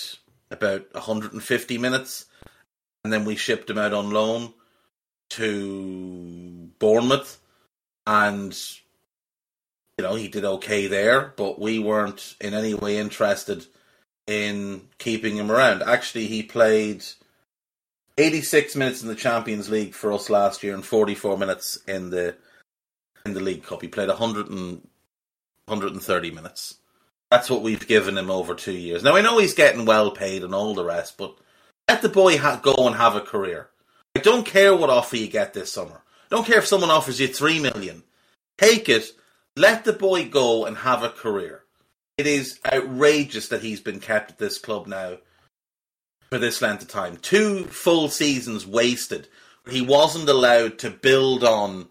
about 0.49 0.91
150 0.95 1.77
minutes, 1.77 2.25
and 3.03 3.13
then 3.13 3.25
we 3.25 3.35
shipped 3.35 3.69
him 3.69 3.77
out 3.77 3.93
on 3.93 4.09
loan 4.09 4.53
to 5.29 6.69
Bournemouth, 6.79 7.39
and 8.05 8.57
you 9.97 10.03
know 10.03 10.15
he 10.15 10.27
did 10.27 10.45
okay 10.45 10.87
there, 10.87 11.33
but 11.35 11.59
we 11.59 11.79
weren't 11.79 12.35
in 12.39 12.53
any 12.53 12.73
way 12.73 12.97
interested 12.97 13.65
in 14.27 14.87
keeping 14.97 15.37
him 15.37 15.51
around. 15.51 15.83
Actually, 15.83 16.27
he 16.27 16.41
played 16.43 17.03
86 18.17 18.75
minutes 18.75 19.01
in 19.01 19.07
the 19.07 19.15
Champions 19.15 19.69
League 19.69 19.93
for 19.93 20.11
us 20.13 20.29
last 20.29 20.63
year 20.63 20.73
and 20.73 20.85
44 20.85 21.37
minutes 21.37 21.77
in 21.87 22.09
the 22.09 22.35
in 23.25 23.33
the 23.33 23.39
League 23.39 23.63
Cup. 23.63 23.81
He 23.81 23.87
played 23.87 24.07
100 24.07 24.49
and 24.49 24.87
130 25.65 26.31
minutes. 26.31 26.75
That's 27.31 27.49
what 27.49 27.63
we've 27.63 27.87
given 27.87 28.17
him 28.17 28.29
over 28.29 28.53
two 28.53 28.71
years. 28.71 29.03
Now 29.03 29.15
I 29.15 29.21
know 29.21 29.39
he's 29.39 29.53
getting 29.53 29.85
well 29.85 30.11
paid 30.11 30.43
and 30.43 30.53
all 30.53 30.73
the 30.73 30.85
rest, 30.85 31.17
but 31.17 31.35
let 31.87 32.01
the 32.01 32.09
boy 32.09 32.37
ha- 32.37 32.59
go 32.61 32.75
and 32.87 32.95
have 32.95 33.15
a 33.15 33.21
career. 33.21 33.69
I 34.15 34.19
don't 34.19 34.45
care 34.45 34.75
what 34.75 34.89
offer 34.89 35.17
you 35.17 35.27
get 35.27 35.53
this 35.53 35.71
summer. 35.71 36.01
I 36.31 36.35
don't 36.35 36.47
care 36.47 36.59
if 36.59 36.67
someone 36.67 36.89
offers 36.89 37.19
you 37.19 37.27
three 37.27 37.59
million. 37.59 38.03
Take 38.57 38.89
it. 38.89 39.11
Let 39.55 39.83
the 39.85 39.93
boy 39.93 40.27
go 40.29 40.65
and 40.65 40.77
have 40.77 41.03
a 41.03 41.09
career. 41.09 41.63
It 42.17 42.27
is 42.27 42.59
outrageous 42.65 43.49
that 43.49 43.61
he's 43.61 43.81
been 43.81 43.99
kept 43.99 44.31
at 44.31 44.37
this 44.37 44.57
club 44.57 44.87
now 44.87 45.17
for 46.29 46.39
this 46.39 46.61
length 46.61 46.83
of 46.83 46.87
time. 46.87 47.17
Two 47.17 47.65
full 47.65 48.07
seasons 48.09 48.65
wasted. 48.65 49.27
He 49.69 49.81
wasn't 49.81 50.29
allowed 50.29 50.79
to 50.79 50.89
build 50.89 51.43
on 51.43 51.87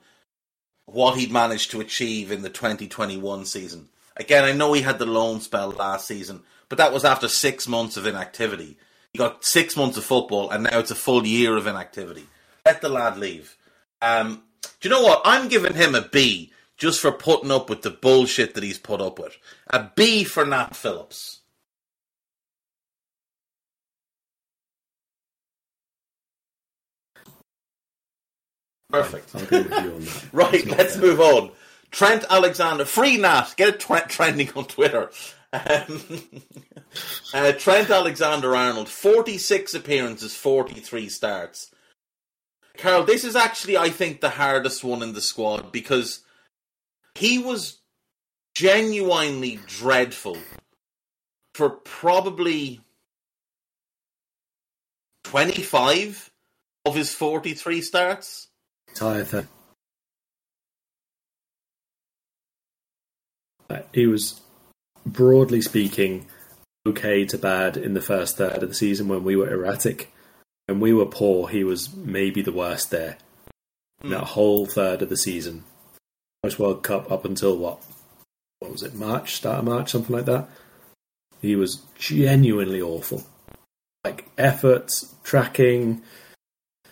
what 0.87 1.19
he'd 1.19 1.33
managed 1.33 1.71
to 1.73 1.81
achieve 1.81 2.31
in 2.31 2.43
the 2.43 2.51
2021 2.51 3.45
season. 3.45 3.89
Again, 4.17 4.45
I 4.45 4.53
know 4.53 4.73
he 4.73 4.83
had 4.83 4.99
the 4.99 5.07
loan 5.07 5.41
spell 5.41 5.71
last 5.71 6.07
season, 6.07 6.43
but 6.69 6.79
that 6.79 6.93
was 6.93 7.05
after 7.05 7.29
six 7.29 7.67
months 7.67 7.97
of 7.97 8.07
inactivity. 8.07 8.77
He 9.15 9.19
got 9.19 9.45
six 9.45 9.77
months 9.77 9.97
of 9.97 10.03
football, 10.03 10.51
and 10.51 10.65
now 10.65 10.81
it's 10.81 10.91
a 10.91 10.97
full 10.97 11.25
year 11.25 11.57
of 11.57 11.69
inactivity. 11.69 12.27
Let 12.67 12.81
the 12.81 12.89
lad 12.89 13.17
leave. 13.17 13.57
Um, 14.03 14.43
do 14.81 14.89
you 14.89 14.91
know 14.93 15.03
what? 15.03 15.23
I'm 15.25 15.47
giving 15.47 15.75
him 15.75 15.95
a 15.95 16.03
B 16.03 16.53
just 16.77 17.01
for 17.01 17.13
putting 17.13 17.53
up 17.53 17.71
with 17.71 17.83
the 17.83 17.91
bullshit 17.91 18.55
that 18.55 18.65
he's 18.65 18.77
put 18.77 19.01
up 19.01 19.21
with. 19.21 19.37
A 19.69 19.89
B 19.95 20.25
for 20.25 20.45
Nat 20.45 20.75
Phillips. 20.75 21.43
Perfect. 28.91 29.31
I'll 29.35 29.41
with 29.43 29.53
you 29.53 29.95
on 29.95 30.05
that. 30.05 30.25
Right, 30.33 30.67
let's 30.67 30.97
move 30.97 31.21
on. 31.21 31.53
Trent 31.93 32.25
Alexander, 32.29 32.85
free 32.85 33.17
Nat, 33.17 33.55
get 33.57 33.69
it 33.69 33.81
tw- 33.81 34.09
trending 34.09 34.51
on 34.57 34.65
Twitter. 34.65 35.11
Um, 35.55 36.03
uh, 37.35 37.53
Trent 37.53 37.91
Alexander 37.91 38.57
Arnold, 38.57 38.89
46 38.89 39.75
appearances, 39.75 40.35
43 40.35 41.09
starts. 41.09 41.71
Karl, 42.77 43.05
this 43.05 43.25
is 43.25 43.37
actually, 43.37 43.77
I 43.77 43.89
think, 43.89 44.21
the 44.21 44.31
hardest 44.31 44.83
one 44.83 45.03
in 45.03 45.13
the 45.13 45.21
squad 45.21 45.71
because 45.71 46.23
he 47.15 47.39
was 47.39 47.79
genuinely 48.55 49.61
dreadful 49.67 50.39
for 51.55 51.71
probably 51.71 52.81
25 55.25 56.31
of 56.85 56.95
his 56.95 57.15
43 57.15 57.81
starts. 57.81 58.49
entire 58.89 59.25
He 63.93 64.07
was, 64.07 64.41
broadly 65.07 65.61
speaking, 65.61 66.27
okay 66.87 67.25
to 67.25 67.39
bad 67.39 67.77
in 67.77 67.95
the 67.95 68.01
first 68.03 68.37
third 68.37 68.63
of 68.63 68.69
the 68.69 68.75
season 68.75 69.09
when 69.09 69.25
we 69.25 69.37
were 69.37 69.51
erratic. 69.51 70.13
When 70.67 70.81
we 70.81 70.93
were 70.93 71.07
poor, 71.07 71.49
he 71.49 71.65
was 71.65 71.95
maybe 71.95 72.43
the 72.43 72.53
worst 72.53 72.91
there. 72.91 73.19
in 74.03 74.11
that 74.11 74.25
whole 74.25 74.67
third 74.67 75.03
of 75.03 75.09
the 75.09 75.17
season. 75.17 75.65
Post 76.43 76.59
World 76.59 76.83
Cup 76.83 77.11
up 77.11 77.25
until 77.25 77.57
what? 77.57 77.83
What 78.59 78.73
was 78.73 78.83
it? 78.83 78.95
March, 78.95 79.35
start 79.35 79.61
of 79.61 79.65
March, 79.65 79.91
something 79.91 80.15
like 80.15 80.27
that. 80.27 80.49
He 81.41 81.57
was 81.57 81.83
genuinely 81.99 82.81
awful. 82.81 83.25
Like 84.05 84.27
efforts, 84.37 85.15
tracking, 85.23 86.03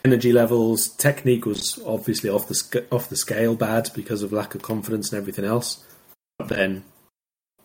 energy 0.05 0.33
levels, 0.33 0.89
technique 0.89 1.47
was 1.47 1.79
obviously 1.87 2.29
off 2.31 2.49
the 2.49 2.55
sc- 2.55 2.91
off 2.91 3.09
the 3.09 3.17
scale 3.17 3.55
bad 3.55 3.91
because 3.95 4.23
of 4.23 4.33
lack 4.33 4.55
of 4.55 4.63
confidence 4.63 5.13
and 5.13 5.19
everything 5.19 5.45
else. 5.45 5.85
But 6.39 6.49
then, 6.49 6.85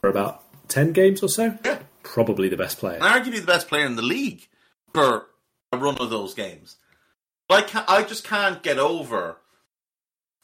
for 0.01 0.09
about 0.09 0.43
ten 0.67 0.91
games 0.93 1.21
or 1.23 1.29
so, 1.29 1.57
Yeah. 1.63 1.79
probably 2.03 2.49
the 2.49 2.57
best 2.57 2.77
player. 2.79 2.99
I 3.01 3.17
and 3.17 3.25
arguably 3.25 3.39
the 3.39 3.45
best 3.47 3.67
player 3.67 3.85
in 3.85 3.95
the 3.95 4.01
league 4.01 4.47
for 4.93 5.27
a 5.71 5.77
run 5.77 5.97
of 5.99 6.09
those 6.09 6.33
games. 6.33 6.77
Can't, 7.49 7.89
I 7.89 8.03
just 8.03 8.23
can't 8.25 8.61
get 8.61 8.77
over 8.77 9.37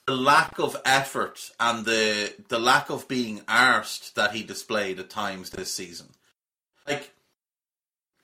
the 0.06 0.16
lack 0.16 0.58
of 0.60 0.76
effort 0.86 1.52
and 1.60 1.86
the 1.86 2.34
the 2.50 2.60
lack 2.60 2.90
of 2.90 3.08
being 3.08 3.40
arsed 3.42 4.14
that 4.14 4.32
he 4.34 4.44
displayed 4.44 5.00
at 5.00 5.10
times 5.10 5.50
this 5.50 5.74
season. 5.74 6.08
Like 6.88 7.12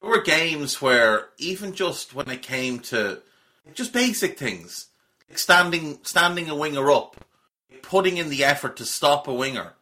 there 0.02 0.10
were 0.10 0.22
games 0.22 0.82
where 0.82 1.28
even 1.38 1.74
just 1.74 2.14
when 2.14 2.30
it 2.30 2.42
came 2.42 2.80
to 2.80 3.22
just 3.74 3.94
basic 3.94 4.38
things, 4.38 4.88
like 5.30 5.38
standing 5.38 6.00
standing 6.04 6.50
a 6.50 6.56
winger 6.56 6.90
up, 6.92 7.16
putting 7.82 8.18
in 8.18 8.30
the 8.30 8.44
effort 8.44 8.76
to 8.78 8.86
stop 8.86 9.28
a 9.28 9.34
winger, 9.34 9.74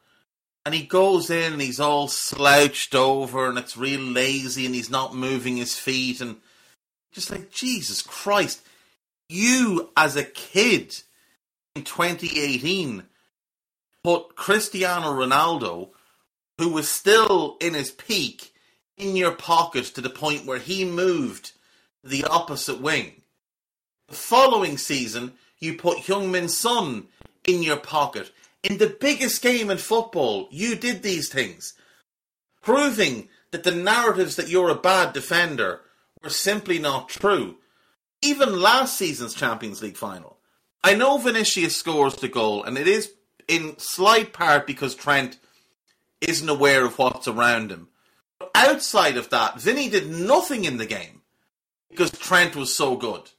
and 0.67 0.75
he 0.75 0.83
goes 0.83 1.29
in 1.29 1.53
and 1.53 1.61
he's 1.61 1.79
all 1.79 2.09
slouched 2.09 2.93
over 2.93 3.47
and 3.47 3.57
it's 3.57 3.77
real 3.77 4.01
lazy 4.01 4.65
and 4.65 4.75
he's 4.75 4.89
not 4.89 5.15
moving 5.15 5.55
his 5.55 5.79
feet 5.79 6.19
and 6.19 6.35
just 7.13 7.31
like 7.31 7.49
Jesus 7.51 8.01
Christ, 8.01 8.61
you 9.29 9.91
as 9.95 10.17
a 10.17 10.25
kid 10.25 10.93
in 11.73 11.83
2018 11.83 13.03
put 14.03 14.35
Cristiano 14.35 15.13
Ronaldo, 15.13 15.91
who 16.57 16.67
was 16.67 16.89
still 16.89 17.55
in 17.61 17.73
his 17.73 17.91
peak, 17.91 18.51
in 18.97 19.15
your 19.15 19.31
pocket 19.31 19.85
to 19.85 20.01
the 20.01 20.09
point 20.09 20.45
where 20.45 20.59
he 20.59 20.83
moved 20.83 21.53
the 22.03 22.25
opposite 22.25 22.81
wing. 22.81 23.21
The 24.09 24.15
following 24.15 24.77
season, 24.77 25.31
you 25.59 25.75
put 25.75 25.99
Heung-Min 25.99 26.49
Son 26.49 27.07
in 27.45 27.63
your 27.63 27.77
pocket. 27.77 28.33
In 28.69 28.79
the 28.79 28.97
biggest 28.99 29.41
game 29.41 29.69
in 29.69 29.77
football, 29.77 30.49
you 30.51 30.75
did 30.75 31.01
these 31.01 31.29
things, 31.29 31.73
proving 32.61 33.29
that 33.51 33.63
the 33.63 33.71
narratives 33.71 34.35
that 34.35 34.49
you're 34.49 34.69
a 34.69 34.75
bad 34.75 35.13
defender 35.13 35.81
were 36.21 36.29
simply 36.29 36.77
not 36.77 37.07
true. 37.07 37.55
Even 38.21 38.59
last 38.61 38.97
season's 38.97 39.33
Champions 39.33 39.81
League 39.81 39.95
final, 39.95 40.37
I 40.83 40.95
know 40.95 41.17
Vinicius 41.17 41.77
scores 41.77 42.17
the 42.17 42.27
goal, 42.27 42.61
and 42.63 42.77
it 42.77 42.89
is 42.89 43.13
in 43.47 43.75
slight 43.77 44.33
part 44.33 44.67
because 44.67 44.95
Trent 44.95 45.39
isn't 46.19 46.49
aware 46.49 46.83
of 46.83 46.97
what's 46.97 47.27
around 47.27 47.71
him. 47.71 47.87
But 48.37 48.51
outside 48.53 49.15
of 49.15 49.29
that, 49.29 49.61
Vinny 49.61 49.87
did 49.87 50.09
nothing 50.09 50.65
in 50.65 50.75
the 50.75 50.85
game 50.85 51.21
because 51.89 52.11
Trent 52.11 52.55
was 52.55 52.75
so 52.75 52.97
good 52.97 53.29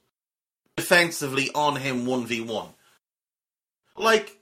defensively 0.75 1.51
on 1.53 1.75
him 1.75 2.07
1v1. 2.07 2.69
Like, 3.95 4.38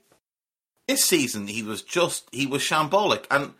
this 0.88 1.04
season, 1.04 1.46
he 1.46 1.62
was 1.62 1.82
just, 1.82 2.28
he 2.32 2.46
was 2.46 2.62
shambolic. 2.62 3.26
And 3.30 3.52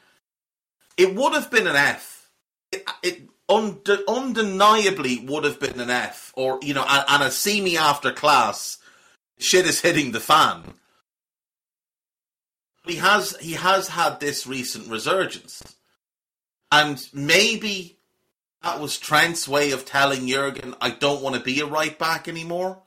it 0.96 1.14
would 1.14 1.34
have 1.34 1.50
been 1.50 1.68
an 1.68 1.76
F. 1.76 2.30
It, 2.72 2.84
it 3.02 3.22
unde- 3.48 4.04
undeniably 4.08 5.20
would 5.20 5.44
have 5.44 5.60
been 5.60 5.78
an 5.78 5.90
F. 5.90 6.32
Or, 6.34 6.58
you 6.62 6.74
know, 6.74 6.84
and, 6.88 7.04
and 7.08 7.22
a 7.22 7.30
see 7.30 7.60
me 7.60 7.76
after 7.76 8.10
class, 8.10 8.78
shit 9.38 9.66
is 9.66 9.80
hitting 9.80 10.10
the 10.10 10.20
fan. 10.20 10.74
He 12.86 12.96
has, 12.96 13.36
he 13.36 13.52
has 13.52 13.88
had 13.88 14.18
this 14.18 14.46
recent 14.46 14.88
resurgence. 14.88 15.62
And 16.72 17.06
maybe 17.12 17.98
that 18.62 18.80
was 18.80 18.98
Trent's 18.98 19.46
way 19.46 19.72
of 19.72 19.84
telling 19.84 20.26
Jurgen, 20.26 20.74
I 20.80 20.90
don't 20.90 21.22
want 21.22 21.36
to 21.36 21.40
be 21.42 21.60
a 21.60 21.66
right 21.66 21.98
back 21.98 22.26
anymore. 22.26 22.82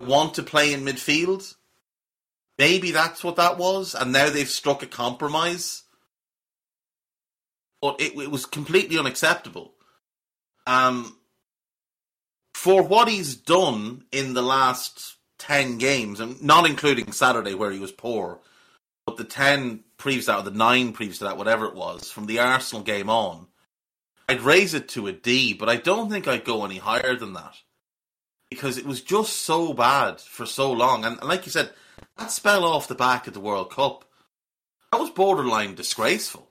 I 0.00 0.04
want 0.04 0.34
to 0.34 0.42
play 0.42 0.72
in 0.72 0.84
midfield. 0.84 1.54
Maybe 2.60 2.90
that's 2.90 3.24
what 3.24 3.36
that 3.36 3.56
was, 3.56 3.94
and 3.94 4.12
now 4.12 4.28
they've 4.28 4.46
struck 4.46 4.82
a 4.82 4.86
compromise. 4.86 5.84
But 7.80 7.98
it, 8.02 8.12
it 8.18 8.30
was 8.30 8.44
completely 8.44 8.98
unacceptable. 8.98 9.72
Um, 10.66 11.16
for 12.52 12.82
what 12.82 13.08
he's 13.08 13.34
done 13.34 14.04
in 14.12 14.34
the 14.34 14.42
last 14.42 15.16
10 15.38 15.78
games, 15.78 16.20
and 16.20 16.42
not 16.42 16.68
including 16.68 17.12
Saturday 17.12 17.54
where 17.54 17.70
he 17.70 17.78
was 17.78 17.92
poor, 17.92 18.40
but 19.06 19.16
the 19.16 19.24
10 19.24 19.82
previous 19.96 20.28
or 20.28 20.42
the 20.42 20.50
9 20.50 20.92
previous 20.92 21.16
to 21.20 21.24
that, 21.24 21.38
whatever 21.38 21.64
it 21.64 21.74
was, 21.74 22.10
from 22.10 22.26
the 22.26 22.40
Arsenal 22.40 22.84
game 22.84 23.08
on, 23.08 23.46
I'd 24.28 24.42
raise 24.42 24.74
it 24.74 24.86
to 24.90 25.06
a 25.06 25.12
D, 25.12 25.54
but 25.54 25.70
I 25.70 25.76
don't 25.76 26.10
think 26.10 26.28
I'd 26.28 26.44
go 26.44 26.66
any 26.66 26.76
higher 26.76 27.16
than 27.16 27.32
that. 27.32 27.54
Because 28.50 28.76
it 28.76 28.84
was 28.84 29.00
just 29.00 29.46
so 29.46 29.72
bad 29.72 30.20
for 30.20 30.44
so 30.44 30.70
long. 30.70 31.06
And, 31.06 31.18
and 31.20 31.26
like 31.26 31.46
you 31.46 31.52
said, 31.52 31.70
that 32.20 32.30
spell 32.30 32.64
off 32.64 32.86
the 32.86 32.94
back 32.94 33.26
of 33.26 33.34
the 33.34 33.40
World 33.40 33.70
Cup, 33.70 34.04
that 34.92 35.00
was 35.00 35.10
borderline 35.10 35.74
disgraceful. 35.74 36.48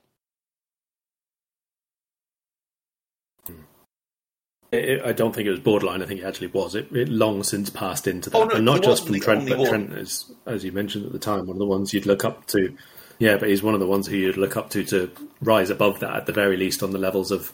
It, 4.72 5.02
I 5.04 5.12
don't 5.12 5.34
think 5.34 5.48
it 5.48 5.50
was 5.50 5.60
borderline. 5.60 6.02
I 6.02 6.06
think 6.06 6.20
it 6.20 6.24
actually 6.24 6.48
was. 6.48 6.74
It, 6.74 6.94
it 6.94 7.08
long 7.08 7.42
since 7.42 7.70
passed 7.70 8.06
into 8.06 8.30
that, 8.30 8.36
Oh, 8.36 8.44
no, 8.44 8.56
and 8.56 8.64
not 8.64 8.82
just 8.82 9.06
from 9.06 9.18
Trent, 9.18 9.48
but 9.48 9.58
one. 9.58 9.68
Trent 9.68 9.92
is, 9.94 10.30
as 10.46 10.64
you 10.64 10.70
mentioned 10.70 11.06
at 11.06 11.12
the 11.12 11.18
time, 11.18 11.46
one 11.46 11.56
of 11.56 11.58
the 11.58 11.66
ones 11.66 11.92
you'd 11.92 12.06
look 12.06 12.24
up 12.24 12.46
to. 12.48 12.76
Yeah, 13.18 13.36
but 13.36 13.48
he's 13.48 13.62
one 13.62 13.74
of 13.74 13.80
the 13.80 13.86
ones 13.86 14.06
who 14.06 14.16
you'd 14.16 14.36
look 14.36 14.56
up 14.56 14.70
to 14.70 14.84
to 14.84 15.10
rise 15.42 15.70
above 15.70 16.00
that 16.00 16.14
at 16.14 16.26
the 16.26 16.32
very 16.32 16.56
least 16.56 16.82
on 16.82 16.92
the 16.92 16.98
levels 16.98 17.30
of 17.30 17.52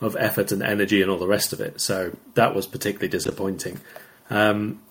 of 0.00 0.16
effort 0.16 0.50
and 0.50 0.62
energy 0.62 1.02
and 1.02 1.10
all 1.10 1.18
the 1.18 1.26
rest 1.26 1.52
of 1.52 1.60
it. 1.60 1.80
So 1.80 2.16
that 2.34 2.54
was 2.54 2.66
particularly 2.66 3.08
disappointing. 3.08 3.80
Um, 4.28 4.82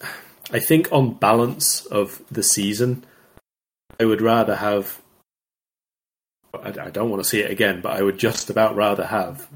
I 0.51 0.59
think 0.59 0.91
on 0.91 1.13
balance 1.13 1.85
of 1.85 2.21
the 2.31 2.43
season, 2.43 3.05
I 3.99 4.05
would 4.05 4.21
rather 4.21 4.55
have. 4.55 5.01
I, 6.53 6.69
I 6.69 6.89
don't 6.89 7.09
want 7.09 7.23
to 7.23 7.29
see 7.29 7.41
it 7.41 7.51
again, 7.51 7.81
but 7.81 7.93
I 7.93 8.01
would 8.01 8.17
just 8.17 8.49
about 8.49 8.75
rather 8.75 9.05
have 9.05 9.47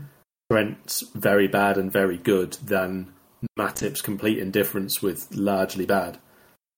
Trent's 0.52 1.04
very 1.16 1.48
bad 1.48 1.78
and 1.78 1.92
very 1.92 2.18
good 2.18 2.54
than 2.64 3.14
Matip's 3.58 4.02
complete 4.02 4.38
indifference 4.38 5.02
with 5.02 5.34
largely 5.34 5.86
bad. 5.86 6.20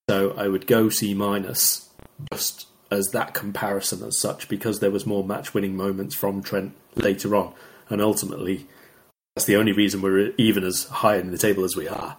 So 0.08 0.32
I 0.36 0.48
would 0.48 0.66
go 0.66 0.88
C 0.88 1.14
minus 1.14 1.90
just 2.32 2.66
as 2.90 3.08
that 3.08 3.34
comparison 3.34 4.02
as 4.04 4.18
such 4.18 4.48
because 4.48 4.78
there 4.78 4.90
was 4.90 5.06
more 5.06 5.24
match 5.24 5.52
winning 5.52 5.76
moments 5.76 6.14
from 6.14 6.42
Trent 6.42 6.74
later 6.94 7.34
on. 7.34 7.52
And 7.88 8.00
ultimately 8.00 8.66
that's 9.34 9.46
the 9.46 9.56
only 9.56 9.72
reason 9.72 10.00
we're 10.00 10.32
even 10.38 10.64
as 10.64 10.84
high 10.84 11.16
in 11.16 11.30
the 11.30 11.38
table 11.38 11.64
as 11.64 11.76
we 11.76 11.88
are. 11.88 12.16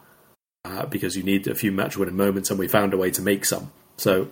Uh, 0.70 0.86
because 0.86 1.16
you 1.16 1.24
need 1.24 1.48
a 1.48 1.56
few 1.56 1.72
match 1.72 1.96
winning 1.96 2.18
moments 2.18 2.50
and 2.50 2.60
we 2.60 2.68
found 2.68 2.94
a 2.94 2.98
way 2.98 3.10
to 3.10 3.22
make 3.22 3.46
some. 3.46 3.72
So 3.96 4.30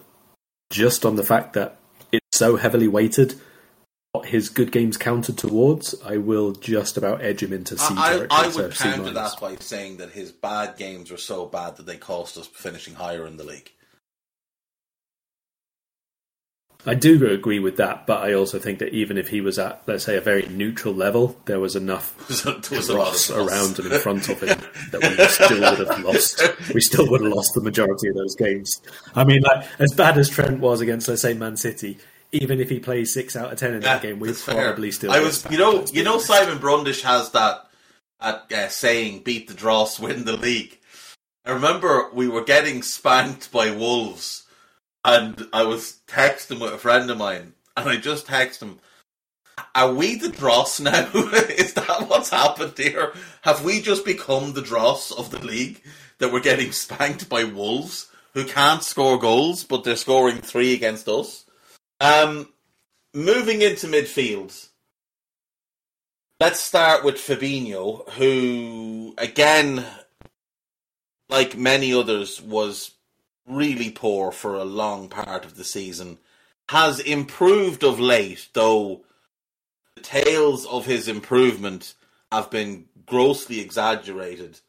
just 0.69 1.05
on 1.05 1.15
the 1.15 1.23
fact 1.23 1.53
that 1.53 1.77
it's 2.11 2.37
so 2.37 2.57
heavily 2.57 2.89
weighted 2.89 3.35
what 4.11 4.27
his 4.27 4.49
good 4.49 4.69
games 4.69 4.97
counted 4.97 5.37
towards, 5.37 5.95
I 6.03 6.17
will 6.17 6.51
just 6.51 6.97
about 6.97 7.21
edge 7.21 7.41
him 7.41 7.53
into 7.53 7.77
C 7.77 7.93
I. 7.95 8.27
I 8.29 8.49
so 8.49 8.63
would 8.63 8.75
counter 8.75 9.11
that 9.11 9.39
by 9.39 9.55
saying 9.55 9.97
that 9.97 10.11
his 10.11 10.33
bad 10.33 10.75
games 10.77 11.09
were 11.09 11.17
so 11.17 11.45
bad 11.45 11.77
that 11.77 11.85
they 11.85 11.97
cost 11.97 12.37
us 12.37 12.47
finishing 12.47 12.95
higher 12.95 13.25
in 13.25 13.37
the 13.37 13.45
league. 13.45 13.71
I 16.85 16.93
do 16.93 17.25
agree 17.31 17.59
with 17.59 17.77
that, 17.77 18.05
but 18.05 18.23
I 18.23 18.33
also 18.33 18.59
think 18.59 18.79
that 18.79 18.93
even 18.93 19.17
if 19.17 19.27
he 19.29 19.41
was 19.41 19.57
at, 19.57 19.81
let's 19.87 20.03
say, 20.03 20.17
a 20.17 20.21
very 20.21 20.47
neutral 20.47 20.93
level, 20.93 21.35
there 21.45 21.59
was 21.59 21.75
enough 21.75 22.15
there 22.43 22.77
was 22.77 22.89
a 22.89 22.93
dross 22.93 23.31
around 23.31 23.79
and 23.79 23.91
in 23.91 23.99
front 23.99 24.29
of 24.29 24.41
him 24.41 24.59
that 24.91 25.01
we 25.01 25.25
still 25.27 25.59
would 25.59 25.87
have 25.87 26.03
lost. 26.03 26.73
We 26.73 26.81
still 26.81 27.09
would 27.09 27.21
have 27.21 27.33
lost 27.33 27.53
the 27.55 27.61
majority 27.61 28.09
of 28.09 28.15
those 28.15 28.35
games. 28.35 28.81
I 29.15 29.23
mean, 29.23 29.41
like 29.41 29.65
as 29.79 29.93
bad 29.93 30.17
as 30.17 30.29
Trent 30.29 30.59
was 30.59 30.81
against, 30.81 31.07
let's 31.07 31.23
say, 31.23 31.33
Man 31.33 31.57
City, 31.57 31.97
even 32.31 32.59
if 32.59 32.69
he 32.69 32.79
plays 32.79 33.13
six 33.13 33.35
out 33.35 33.51
of 33.51 33.59
ten 33.59 33.73
in 33.73 33.81
that 33.81 34.01
game, 34.01 34.19
we 34.19 34.27
that's 34.27 34.41
fair. 34.41 34.67
probably 34.67 34.91
still. 34.91 35.11
I 35.11 35.19
was, 35.19 35.45
you 35.49 35.57
know, 35.57 35.85
you 35.91 36.03
know. 36.03 36.19
Simon 36.19 36.57
Brundish 36.57 37.01
has 37.01 37.31
that, 37.31 37.67
that 38.21 38.51
uh, 38.51 38.67
saying, 38.69 39.23
"Beat 39.23 39.47
the 39.47 39.53
dross, 39.53 39.99
win 39.99 40.25
the 40.25 40.37
league." 40.37 40.79
I 41.45 41.51
remember 41.51 42.09
we 42.11 42.27
were 42.27 42.43
getting 42.43 42.81
spanked 42.81 43.51
by 43.51 43.71
Wolves, 43.71 44.44
and 45.05 45.47
I 45.53 45.63
was 45.63 45.99
texting 46.07 46.59
with 46.59 46.73
a 46.73 46.79
friend 46.79 47.09
of 47.11 47.17
mine, 47.19 47.53
and 47.77 47.87
I 47.87 47.95
just 47.97 48.25
texted 48.25 48.63
him, 48.63 48.79
"Are 49.75 49.93
we 49.93 50.15
the 50.15 50.29
dross 50.29 50.79
now? 50.79 51.09
Is 51.13 51.75
that 51.75 52.09
what's 52.09 52.31
happened 52.31 52.73
here? 52.75 53.13
Have 53.43 53.63
we 53.63 53.81
just 53.81 54.03
become 54.03 54.53
the 54.53 54.63
dross 54.63 55.11
of 55.11 55.29
the 55.29 55.39
league 55.45 55.81
that 56.17 56.33
we're 56.33 56.39
getting 56.39 56.71
spanked 56.71 57.29
by 57.29 57.43
Wolves, 57.43 58.09
who 58.33 58.45
can't 58.45 58.83
score 58.83 59.19
goals, 59.19 59.63
but 59.63 59.83
they're 59.83 59.95
scoring 59.95 60.41
three 60.41 60.73
against 60.73 61.07
us?" 61.07 61.45
Um, 62.01 62.49
moving 63.13 63.61
into 63.61 63.87
midfield, 63.87 64.69
let's 66.39 66.59
start 66.59 67.03
with 67.03 67.15
Fabinho, 67.15 68.09
who 68.13 69.13
again, 69.19 69.85
like 71.29 71.55
many 71.55 71.93
others, 71.93 72.41
was 72.41 72.94
really 73.47 73.89
poor 73.89 74.31
for 74.31 74.55
a 74.55 74.63
long 74.63 75.09
part 75.09 75.45
of 75.45 75.55
the 75.55 75.63
season. 75.63 76.17
Has 76.69 76.99
improved 76.99 77.83
of 77.83 77.99
late, 77.99 78.47
though 78.53 79.03
the 79.95 80.01
tales 80.01 80.65
of 80.65 80.85
his 80.85 81.07
improvement 81.07 81.93
have 82.31 82.49
been 82.49 82.85
grossly 83.05 83.59
exaggerated. 83.59 84.59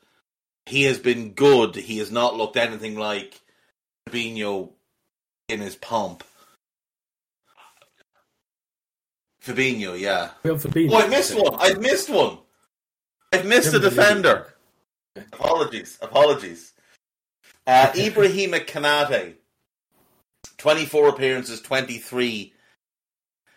He 0.67 0.83
has 0.83 0.99
been 0.99 1.33
good. 1.33 1.75
He 1.75 1.99
has 1.99 2.11
not 2.11 2.37
looked 2.37 2.57
anything 2.57 2.97
like 2.97 3.41
Fabinho 4.09 4.71
in 5.49 5.61
his 5.61 5.77
pomp. 5.77 6.25
Fabinho, 9.43 9.99
yeah. 9.99 10.31
Fabinho. 10.45 10.91
Oh, 10.93 10.99
I 10.99 11.09
missed 11.09 11.35
one. 11.35 11.55
I 11.59 11.75
missed 11.75 12.11
one. 12.11 12.39
I've 13.33 13.47
missed 13.47 13.75
a 13.75 13.79
defender. 13.79 14.53
Apologies. 15.15 15.99
Apologies. 16.03 16.73
Uh, 17.67 17.87
Ibrahima 17.95 18.65
Konaté. 18.67 19.35
24 20.59 21.09
appearances, 21.09 21.61
23, 21.61 22.53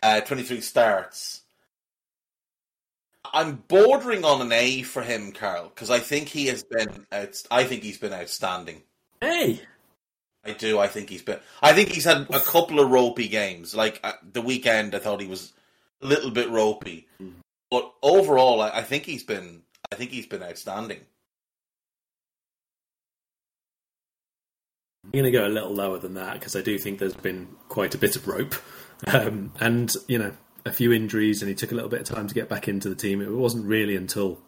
uh, 0.02 0.20
23 0.20 0.60
starts. 0.60 1.40
I'm 3.32 3.62
bordering 3.68 4.24
on 4.24 4.40
an 4.42 4.52
A 4.52 4.82
for 4.82 5.02
him, 5.02 5.32
Karl, 5.32 5.68
because 5.68 5.90
I 5.90 5.98
think 6.00 6.28
he 6.28 6.46
has 6.46 6.62
been. 6.64 7.06
Out, 7.12 7.42
I 7.50 7.64
think 7.64 7.82
he's 7.82 7.98
been 7.98 8.12
outstanding. 8.12 8.82
Hey, 9.20 9.60
I 10.44 10.52
do. 10.52 10.78
I 10.78 10.88
think 10.88 11.10
he's 11.10 11.22
been. 11.22 11.38
I 11.62 11.72
think 11.72 11.90
he's 11.90 12.04
had 12.04 12.26
a 12.30 12.40
couple 12.40 12.80
of 12.80 12.90
ropey 12.90 13.28
games. 13.28 13.74
Like 13.74 14.00
uh, 14.02 14.12
the 14.32 14.42
weekend, 14.42 14.94
I 14.94 14.98
thought 14.98 15.20
he 15.20 15.26
was 15.28 15.52
a 16.02 16.06
little 16.06 16.30
bit 16.30 16.50
ropey, 16.50 17.06
Mm-hmm. 17.22 17.38
but 17.70 17.92
overall, 18.02 18.62
I, 18.62 18.70
I 18.78 18.82
think 18.82 19.04
he's 19.04 19.22
been. 19.22 19.62
I 19.92 19.94
think 19.96 20.10
he's 20.10 20.26
been 20.26 20.42
outstanding. 20.42 21.00
I'm 25.04 25.10
going 25.12 25.24
to 25.24 25.30
go 25.30 25.46
a 25.46 25.48
little 25.48 25.74
lower 25.74 25.98
than 25.98 26.14
that 26.14 26.34
because 26.34 26.54
I 26.54 26.62
do 26.62 26.78
think 26.78 26.98
there's 26.98 27.14
been 27.14 27.48
quite 27.68 27.94
a 27.94 27.98
bit 27.98 28.16
of 28.16 28.28
rope, 28.28 28.54
um, 29.06 29.52
and 29.58 29.92
you 30.06 30.18
know 30.18 30.32
a 30.64 30.72
few 30.72 30.92
injuries, 30.92 31.42
and 31.42 31.48
he 31.48 31.54
took 31.54 31.72
a 31.72 31.74
little 31.74 31.90
bit 31.90 32.00
of 32.00 32.14
time 32.14 32.28
to 32.28 32.34
get 32.34 32.48
back 32.48 32.68
into 32.68 32.88
the 32.88 32.94
team. 32.94 33.20
It 33.20 33.30
wasn't 33.30 33.66
really 33.66 33.96
until 33.96 34.38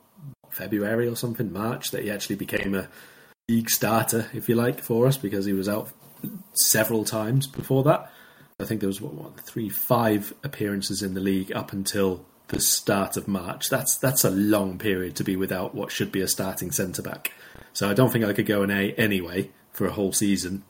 February 0.51 1.09
or 1.09 1.17
something, 1.17 1.53
March, 1.53 1.91
that 1.91 2.05
he 2.05 2.11
actually 2.11 2.37
became 2.37 2.75
a 2.75 2.89
league 3.49 3.71
starter, 3.71 4.27
if 4.35 4.49
you 4.49 4.55
like, 4.55 4.81
for 4.81 5.07
us 5.07 5.17
because 5.17 5.47
he 5.47 5.53
was 5.53 5.69
out 5.69 5.91
several 6.53 7.05
times 7.05 7.47
before 7.47 7.83
that. 7.85 8.13
I 8.61 8.65
think 8.65 8.81
there 8.81 8.89
was 8.89 9.01
what, 9.01 9.15
what 9.15 9.41
three, 9.41 9.69
five 9.69 10.35
appearances 10.45 11.03
in 11.03 11.15
the 11.15 11.21
league 11.21 11.51
up 11.53 11.73
until 11.73 12.25
the 12.49 12.61
start 12.61 13.17
of 13.17 13.27
March. 13.27 13.71
That's 13.71 13.97
that's 13.97 14.23
a 14.23 14.31
long 14.31 14.79
period 14.79 15.17
to 15.17 15.25
be 15.25 15.35
without 15.35 15.75
what 15.75 15.91
should 15.91 16.13
be 16.13 16.21
a 16.21 16.29
starting 16.29 16.71
centre 16.71 17.03
back. 17.03 17.33
So 17.73 17.89
I 17.89 17.95
don't 17.95 18.13
think 18.13 18.27
I 18.27 18.35
could 18.35 18.47
go 18.47 18.63
an 18.63 18.71
A 18.71 18.93
anyway 18.93 19.51
for 19.73 19.87
a 19.87 19.93
whole 19.93 20.13
season. 20.13 20.63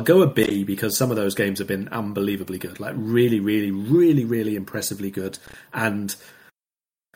I'll 0.00 0.06
go 0.06 0.22
a 0.22 0.26
B 0.26 0.64
because 0.64 0.96
some 0.96 1.10
of 1.10 1.16
those 1.16 1.34
games 1.34 1.58
have 1.58 1.68
been 1.68 1.88
unbelievably 1.88 2.58
good, 2.58 2.78
like 2.78 2.94
really, 2.96 3.40
really, 3.40 3.70
really, 3.70 4.24
really 4.24 4.54
impressively 4.54 5.10
good, 5.10 5.38
and 5.72 6.14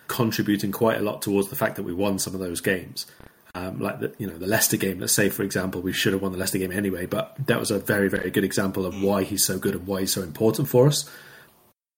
contributing 0.08 0.72
quite 0.72 0.98
a 0.98 1.02
lot 1.02 1.22
towards 1.22 1.48
the 1.48 1.56
fact 1.56 1.76
that 1.76 1.84
we 1.84 1.94
won 1.94 2.18
some 2.18 2.34
of 2.34 2.40
those 2.40 2.60
games. 2.60 3.06
Um, 3.54 3.80
like 3.80 4.00
the 4.00 4.14
you 4.18 4.26
know 4.26 4.36
the 4.36 4.46
Leicester 4.46 4.76
game. 4.76 4.98
Let's 4.98 5.12
say, 5.12 5.28
for 5.28 5.42
example, 5.42 5.80
we 5.80 5.92
should 5.92 6.12
have 6.12 6.22
won 6.22 6.32
the 6.32 6.38
Leicester 6.38 6.58
game 6.58 6.72
anyway, 6.72 7.06
but 7.06 7.36
that 7.46 7.60
was 7.60 7.70
a 7.70 7.78
very 7.78 8.08
very 8.08 8.30
good 8.30 8.44
example 8.44 8.86
of 8.86 9.00
why 9.00 9.24
he's 9.24 9.44
so 9.44 9.58
good 9.58 9.74
and 9.74 9.86
why 9.86 10.00
he's 10.00 10.12
so 10.12 10.22
important 10.22 10.68
for 10.68 10.86
us. 10.86 11.08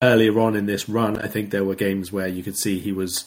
Earlier 0.03 0.39
on 0.41 0.57
in 0.57 0.67
this 0.67 0.89
run, 0.89 1.17
I 1.17 1.29
think 1.29 1.51
there 1.51 1.65
were 1.65 1.77
games 1.77 2.13
where 2.13 2.29
you 2.29 2.43
could 2.43 2.59
see 2.59 2.79
he 2.79 2.93
was 2.93 3.25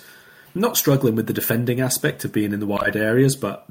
not 0.54 0.78
struggling 0.78 1.16
with 1.16 1.28
the 1.28 1.34
defending 1.34 1.80
aspect 1.80 2.26
of 2.26 2.34
being 2.34 2.52
in 2.52 2.60
the 2.60 2.68
wide 2.68 2.96
areas, 2.96 3.36
but 3.36 3.68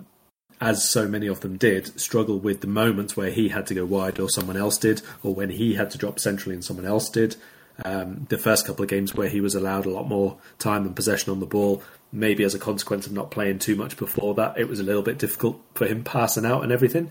as 0.61 0.89
so 0.89 1.07
many 1.07 1.27
of 1.27 1.41
them 1.41 1.57
did, 1.57 1.99
struggle 2.01 2.39
with 2.39 2.61
the 2.61 2.67
moments 2.67 3.17
where 3.17 3.31
he 3.31 3.49
had 3.49 3.67
to 3.67 3.75
go 3.75 3.85
wide 3.85 4.19
or 4.19 4.29
someone 4.29 4.57
else 4.57 4.79
did, 4.79 5.03
or 5.23 5.35
when 5.35 5.51
he 5.51 5.75
had 5.75 5.91
to 5.91 5.99
drop 5.99 6.19
centrally 6.19 6.55
and 6.55 6.65
someone 6.65 6.87
else 6.87 7.09
did. 7.09 7.37
Um, 7.85 8.27
the 8.31 8.39
first 8.39 8.67
couple 8.67 8.83
of 8.83 8.89
games 8.89 9.15
where 9.15 9.29
he 9.29 9.41
was 9.41 9.55
allowed 9.55 9.85
a 9.85 9.91
lot 9.91 10.09
more 10.09 10.39
time 10.59 10.87
and 10.87 10.97
possession 10.97 11.31
on 11.31 11.41
the 11.41 11.47
ball, 11.47 11.83
maybe 12.11 12.43
as 12.43 12.55
a 12.55 12.59
consequence 12.59 13.07
of 13.07 13.13
not 13.13 13.31
playing 13.31 13.59
too 13.59 13.77
much 13.77 13.97
before 13.99 14.35
that, 14.35 14.59
it 14.59 14.69
was 14.69 14.81
a 14.81 14.83
little 14.83 15.03
bit 15.03 15.19
difficult 15.19 15.61
for 15.75 15.87
him 15.87 16.03
passing 16.03 16.47
out 16.47 16.63
and 16.63 16.73
everything. 16.73 17.11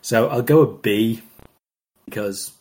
So 0.00 0.28
I'll 0.28 0.42
go 0.42 0.60
a 0.60 0.72
B 0.72 1.22
because 2.04 2.52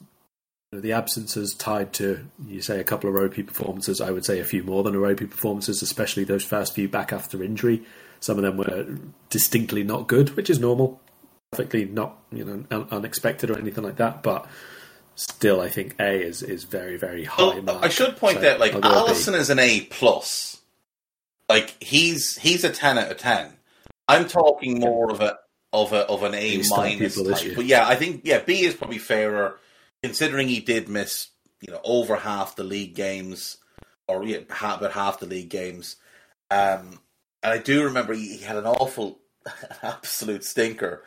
you 0.72 0.78
know, 0.78 0.82
the 0.82 0.93
absences 0.93 1.53
tied 1.53 1.93
to, 1.93 2.26
you 2.47 2.61
say, 2.61 2.80
a 2.80 2.84
couple 2.84 3.07
of 3.07 3.15
ropey 3.15 3.43
performances. 3.43 4.01
I 4.01 4.09
would 4.09 4.26
say 4.26 4.39
a 4.39 4.43
few 4.43 4.63
more 4.63 4.82
than 4.84 4.95
a 4.95 4.99
ropey 4.99 5.28
performances, 5.28 5.84
especially 5.84 6.24
those 6.24 6.43
first 6.43 6.74
few 6.74 6.89
back 6.89 7.13
after 7.13 7.43
injury. 7.43 7.84
Some 8.20 8.38
of 8.38 8.43
them 8.43 8.57
were 8.57 8.97
distinctly 9.30 9.84
not 9.84 10.07
good, 10.07 10.36
which 10.36 10.49
is 10.49 10.59
normal, 10.59 11.01
perfectly 11.51 11.86
not 11.86 12.18
you 12.32 12.45
know 12.45 12.65
un- 12.72 12.88
unexpected 12.91 13.49
or 13.49 13.57
anything 13.57 13.84
like 13.84 13.97
that. 13.97 14.24
But 14.24 14.47
still, 15.15 15.61
I 15.61 15.70
think 15.70 15.95
A 15.99 16.22
is 16.22 16.41
is 16.41 16.63
very 16.63 16.97
very 16.97 17.26
high. 17.26 17.59
Well. 17.59 17.80
I 17.84 17.89
should 17.89 18.18
point 18.18 18.41
So 18.41 18.51
out, 18.53 18.59
like 18.59 18.74
I'll 18.74 18.82
go 18.82 19.05
a 19.05 19.07
B. 19.07 19.11
Alisson 19.13 19.36
is 19.36 19.49
an 19.49 19.59
A 19.59 19.82
plus. 19.82 20.61
Like 21.49 21.82
he's 21.82 22.38
he's 22.38 22.63
a 22.63 22.70
ten 22.70 22.97
out 22.97 23.11
of 23.11 23.18
ten. 23.18 23.53
I'm 24.07 24.28
talking 24.28 24.80
more 24.80 25.11
of 25.11 25.22
a 25.22 25.38
of 25.74 25.93
a 25.93 26.05
of 26.07 26.24
an 26.24 26.34
A 26.34 26.61
minus 26.70 27.22
type. 27.22 27.55
But 27.55 27.65
yeah, 27.65 27.88
I 27.88 27.95
think 27.95 28.22
yeah 28.24 28.39
B 28.39 28.61
is 28.61 28.74
probably 28.74 28.99
fairer, 28.99 29.59
considering 30.01 30.47
he 30.47 30.59
did 30.59 30.89
miss 30.89 31.28
you 31.61 31.72
know 31.72 31.82
over 31.84 32.15
half 32.15 32.55
the 32.55 32.63
league 32.63 32.95
games, 32.95 33.57
or 34.07 34.24
yeah, 34.24 34.38
about 34.38 34.91
half 34.91 35.20
the 35.20 35.26
league 35.26 35.49
games. 35.49 35.97
Um, 36.49 36.99
and 37.44 37.54
I 37.54 37.58
do 37.58 37.84
remember 37.84 38.14
he, 38.14 38.38
had 38.40 38.58
an 38.58 38.66
awful, 38.66 39.20
absolute 39.84 40.44
stinker. 40.44 41.04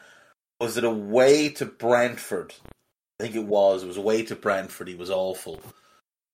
Was 0.60 0.76
it 0.76 0.84
away 0.84 1.48
to 1.50 1.66
Brentford? 1.66 2.54
I 3.18 3.24
think 3.24 3.34
it 3.34 3.44
was. 3.44 3.82
It 3.82 3.86
was 3.88 3.96
away 3.96 4.22
to 4.24 4.36
Brentford. 4.36 4.88
He 4.88 4.94
was 4.94 5.10
awful. 5.10 5.60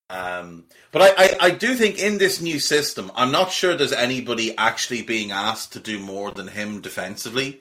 Um, 0.09 0.65
but 0.93 1.03
I, 1.03 1.25
I, 1.25 1.37
I 1.47 1.51
do 1.51 1.75
think 1.75 1.99
in 1.99 2.19
this 2.19 2.41
new 2.41 2.61
system, 2.61 3.11
I'm 3.17 3.33
not 3.33 3.51
sure 3.51 3.77
there's 3.77 3.93
anybody 3.93 4.57
actually 4.57 5.03
being 5.03 5.33
asked 5.33 5.73
to 5.73 5.81
do 5.81 5.99
more 5.99 6.31
than 6.31 6.49
him 6.49 6.81
defensively. 6.81 7.61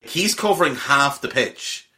He's 0.00 0.34
covering 0.34 0.74
half 0.74 1.20
the 1.20 1.28
pitch 1.28 1.88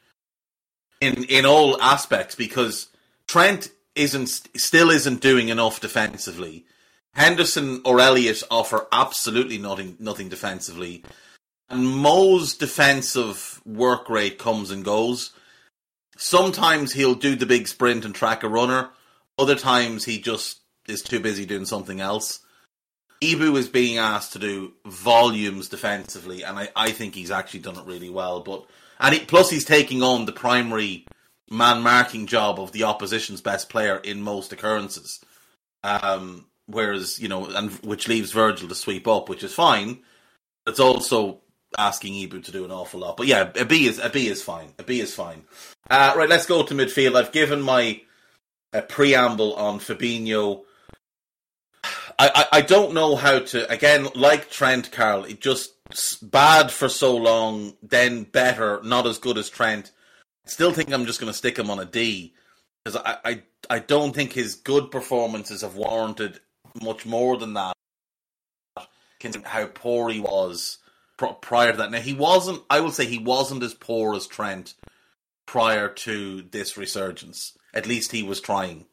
in 1.01 1.24
in 1.24 1.45
all 1.45 1.81
aspects 1.81 2.35
because 2.35 2.89
Trent 3.26 3.70
isn't 3.95 4.28
still 4.57 4.91
isn't 4.91 5.20
doing 5.20 5.49
enough 5.49 5.81
defensively. 5.81 6.64
Henderson 7.14 7.82
or 7.84 8.00
Elliott 8.00 8.42
offer 8.50 8.86
absolutely 8.92 9.58
nothing 9.58 9.96
nothing 9.98 10.28
defensively. 10.28 11.04
And 11.68 11.86
Mo's 11.86 12.54
defensive 12.54 13.61
work 13.64 14.08
rate 14.08 14.38
comes 14.38 14.70
and 14.70 14.84
goes. 14.84 15.30
Sometimes 16.16 16.92
he'll 16.92 17.14
do 17.14 17.36
the 17.36 17.46
big 17.46 17.68
sprint 17.68 18.04
and 18.04 18.14
track 18.14 18.42
a 18.42 18.48
runner. 18.48 18.90
Other 19.38 19.54
times 19.54 20.04
he 20.04 20.20
just 20.20 20.61
is 20.88 21.02
too 21.02 21.20
busy 21.20 21.46
doing 21.46 21.64
something 21.64 22.00
else. 22.00 22.40
Ibu 23.22 23.56
is 23.56 23.68
being 23.68 23.98
asked 23.98 24.32
to 24.32 24.38
do 24.38 24.72
volumes 24.86 25.68
defensively, 25.68 26.42
and 26.42 26.58
I, 26.58 26.68
I 26.74 26.90
think 26.90 27.14
he's 27.14 27.30
actually 27.30 27.61
done 27.61 27.76
it 27.76 27.86
really 27.86 28.11
well. 28.11 28.40
But 28.40 28.66
and 28.98 29.14
he, 29.14 29.24
plus 29.24 29.50
he's 29.50 29.64
taking 29.64 30.02
on 30.02 30.24
the 30.24 30.32
primary 30.32 31.06
man 31.50 31.82
marking 31.82 32.26
job 32.26 32.58
of 32.58 32.72
the 32.72 32.84
opposition's 32.84 33.40
best 33.40 33.68
player 33.68 33.96
in 33.96 34.22
most 34.22 34.52
occurrences. 34.52 35.20
Um, 35.82 36.46
whereas 36.70 37.18
you 37.18 37.28
know, 37.28 37.46
and 37.46 37.70
which 37.84 38.08
leaves 38.08 38.32
Virgil 38.32 38.68
to 38.68 38.74
sweep 38.74 39.06
up, 39.06 39.28
which 39.28 39.44
is 39.44 39.54
fine. 39.54 40.00
It's 40.66 40.80
also 40.80 41.40
asking 41.78 42.14
Ibu 42.14 42.44
to 42.44 42.52
do 42.52 42.64
an 42.64 42.70
awful 42.70 43.00
lot. 43.00 43.16
But 43.16 43.26
yeah, 43.26 43.50
a 43.56 43.64
B 43.64 43.86
is 43.86 43.98
a 43.98 44.10
B 44.10 44.28
is 44.28 44.42
fine. 44.42 44.72
A 44.78 44.82
B 44.82 45.00
is 45.00 45.14
fine. 45.14 45.44
Uh, 45.88 46.14
right, 46.16 46.28
let's 46.28 46.46
go 46.46 46.62
to 46.62 46.74
midfield. 46.74 47.16
I've 47.16 47.32
given 47.32 47.60
my 47.62 48.00
uh, 48.72 48.82
preamble 48.82 49.54
on 49.54 49.78
Fabinho. 49.78 50.62
I, 52.18 52.30
I, 52.52 52.58
I 52.58 52.60
don't 52.60 52.94
know 52.94 53.16
how 53.16 53.40
to 53.40 53.70
again 53.70 54.08
like 54.14 54.50
Trent 54.50 54.92
Karl. 54.92 55.24
It 55.24 55.40
just 55.40 55.74
bad 56.22 56.70
for 56.70 56.88
so 56.88 57.16
long, 57.16 57.74
then 57.82 58.24
better, 58.24 58.80
not 58.84 59.06
as 59.06 59.18
good 59.18 59.38
as 59.38 59.48
Trent. 59.48 59.90
Still 60.46 60.72
think 60.72 60.92
I'm 60.92 61.06
just 61.06 61.20
going 61.20 61.32
to 61.32 61.36
stick 61.38 61.58
him 61.58 61.70
on 61.70 61.80
a 61.80 61.84
D 61.84 62.34
because 62.84 63.00
I, 63.04 63.16
I 63.24 63.42
I 63.68 63.78
don't 63.78 64.14
think 64.14 64.32
his 64.32 64.56
good 64.56 64.90
performances 64.90 65.62
have 65.62 65.76
warranted 65.76 66.40
much 66.82 67.06
more 67.06 67.36
than 67.36 67.54
that. 67.54 67.74
Considering 69.18 69.50
how 69.50 69.66
poor 69.66 70.08
he 70.10 70.20
was 70.20 70.78
pr- 71.18 71.26
prior 71.26 71.72
to 71.72 71.78
that. 71.78 71.90
Now 71.90 72.00
he 72.00 72.14
wasn't. 72.14 72.62
I 72.70 72.80
will 72.80 72.90
say 72.92 73.06
he 73.06 73.18
wasn't 73.18 73.62
as 73.62 73.74
poor 73.74 74.14
as 74.14 74.26
Trent 74.26 74.74
prior 75.46 75.88
to 75.88 76.42
this 76.42 76.76
resurgence. 76.76 77.56
At 77.74 77.86
least 77.86 78.12
he 78.12 78.22
was 78.22 78.40
trying. 78.40 78.86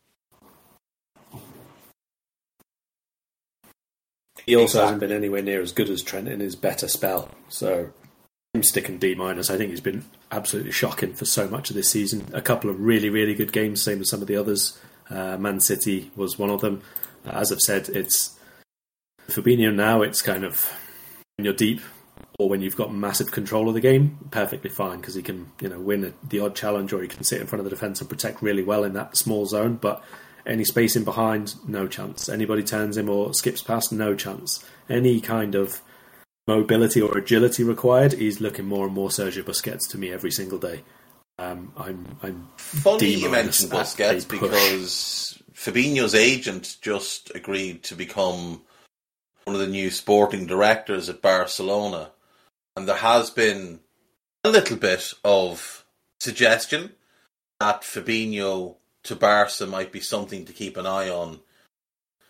He 4.46 4.56
also 4.56 4.64
Exactly. 4.80 4.82
hasn't 4.82 5.00
been 5.02 5.12
anywhere 5.12 5.42
near 5.42 5.62
as 5.62 5.72
good 5.72 5.90
as 5.90 6.02
Trent 6.02 6.28
in 6.28 6.40
his 6.40 6.56
better 6.56 6.88
spell. 6.88 7.30
So 7.50 7.90
I'm 8.54 8.64
sticking 8.64 8.98
D 8.98 9.14
minus. 9.16 9.50
I 9.50 9.58
think 9.58 9.72
he's 9.72 9.82
been 9.82 10.06
absolutely 10.32 10.72
shocking 10.72 11.14
for 11.14 11.26
so 11.26 11.48
much 11.50 11.70
of 11.70 11.76
this 11.76 11.90
season. 11.92 12.28
A 12.34 12.42
couple 12.42 12.70
of 12.70 12.80
really, 12.80 13.10
really 13.10 13.34
good 13.34 13.52
games, 13.52 13.82
same 13.82 14.00
as 14.02 14.10
some 14.10 14.22
of 14.22 14.28
the 14.28 14.36
others. 14.38 14.80
Uh, 15.10 15.38
Man 15.38 15.60
City 15.60 16.12
was 16.16 16.38
one 16.40 16.50
of 16.50 16.62
them. 16.62 16.82
As 17.30 17.52
I've 17.52 17.60
said, 17.60 17.90
it's 17.90 18.38
Fabinho 19.28 19.74
now. 19.74 20.02
It's 20.02 20.22
kind 20.22 20.44
of 20.44 20.66
when 21.36 21.46
you're 21.46 21.54
deep 21.54 21.82
or 22.40 22.50
when 22.50 22.62
you've 22.62 22.76
got 22.76 22.94
massive 22.94 23.32
control 23.32 23.68
of 23.68 23.74
the 23.74 23.82
game, 23.82 24.18
perfectly 24.32 24.70
fine 24.70 25.00
because 25.00 25.16
he 25.16 25.22
can, 25.22 25.52
you 25.60 25.70
know, 25.70 25.80
win 25.80 26.06
a, 26.06 26.14
the 26.28 26.40
odd 26.40 26.56
challenge 26.56 26.94
or 26.94 27.02
he 27.02 27.08
can 27.08 27.24
sit 27.24 27.42
in 27.42 27.48
front 27.48 27.60
of 27.60 27.64
the 27.64 27.70
defence 27.70 28.00
and 28.00 28.10
protect 28.10 28.42
really 28.42 28.64
well 28.64 28.84
in 28.84 28.94
that 28.94 29.18
small 29.18 29.46
zone. 29.46 29.76
But 29.76 30.04
any 30.46 30.64
space 30.64 30.96
in 30.96 31.04
behind, 31.04 31.56
no 31.68 31.88
chance. 31.88 32.30
Anybody 32.30 32.64
turns 32.64 32.98
him 32.98 33.10
or 33.10 33.34
skips 33.34 33.62
past, 33.62 33.92
no 33.92 34.16
chance. 34.16 34.64
Any 34.90 35.20
kind 35.20 35.56
of 35.56 35.82
mobility 36.48 37.02
or 37.02 37.18
agility 37.18 37.64
required, 37.64 38.14
he's 38.14 38.40
looking 38.40 38.66
more 38.66 38.86
and 38.86 38.94
more 38.94 39.10
Sergio 39.10 39.44
Busquets 39.44 39.90
to 39.90 39.98
me 39.98 40.12
every 40.12 40.32
single 40.32 40.58
day. 40.58 40.84
Um, 41.40 41.72
I'm, 41.78 42.18
I'm 42.24 42.48
funny 42.58 43.16
you 43.16 43.30
mentioned 43.30 43.72
Busquets 43.72 44.28
because 44.28 45.42
Fabinho's 45.58 46.14
agent 46.14 46.78
just 46.82 47.32
agreed 47.34 47.84
to 47.84 47.96
become 47.96 48.62
one 49.46 49.56
of 49.56 49.62
the 49.62 49.68
new 49.68 49.90
sporting 49.90 50.46
directors 50.46 51.10
at 51.10 51.22
Barcelona 51.22 52.12
and 52.76 52.88
there 52.88 52.96
has 52.96 53.32
been 53.32 53.80
a 54.44 54.50
little 54.50 54.78
bit 54.78 55.12
of 55.24 55.84
suggestion 56.20 56.92
that 57.60 57.82
Fabinho 57.82 58.76
to 59.04 59.16
Barca 59.16 59.66
might 59.66 59.92
be 59.92 60.00
something 60.00 60.46
to 60.46 60.54
keep 60.54 60.78
an 60.78 60.86
eye 60.86 61.10
on 61.10 61.40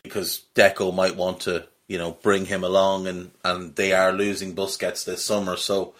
because 0.03 0.45
Deco 0.55 0.93
might 0.93 1.17
want 1.17 1.41
to, 1.41 1.67
you 1.89 1.97
know, 1.97 2.11
bring 2.21 2.45
him 2.45 2.63
along 2.63 3.07
and, 3.07 3.31
and 3.43 3.75
they 3.75 3.91
are 3.91 4.13
losing 4.13 4.55
Busquets 4.55 5.03
this 5.03 5.25
summer. 5.25 5.57
So, 5.57 5.95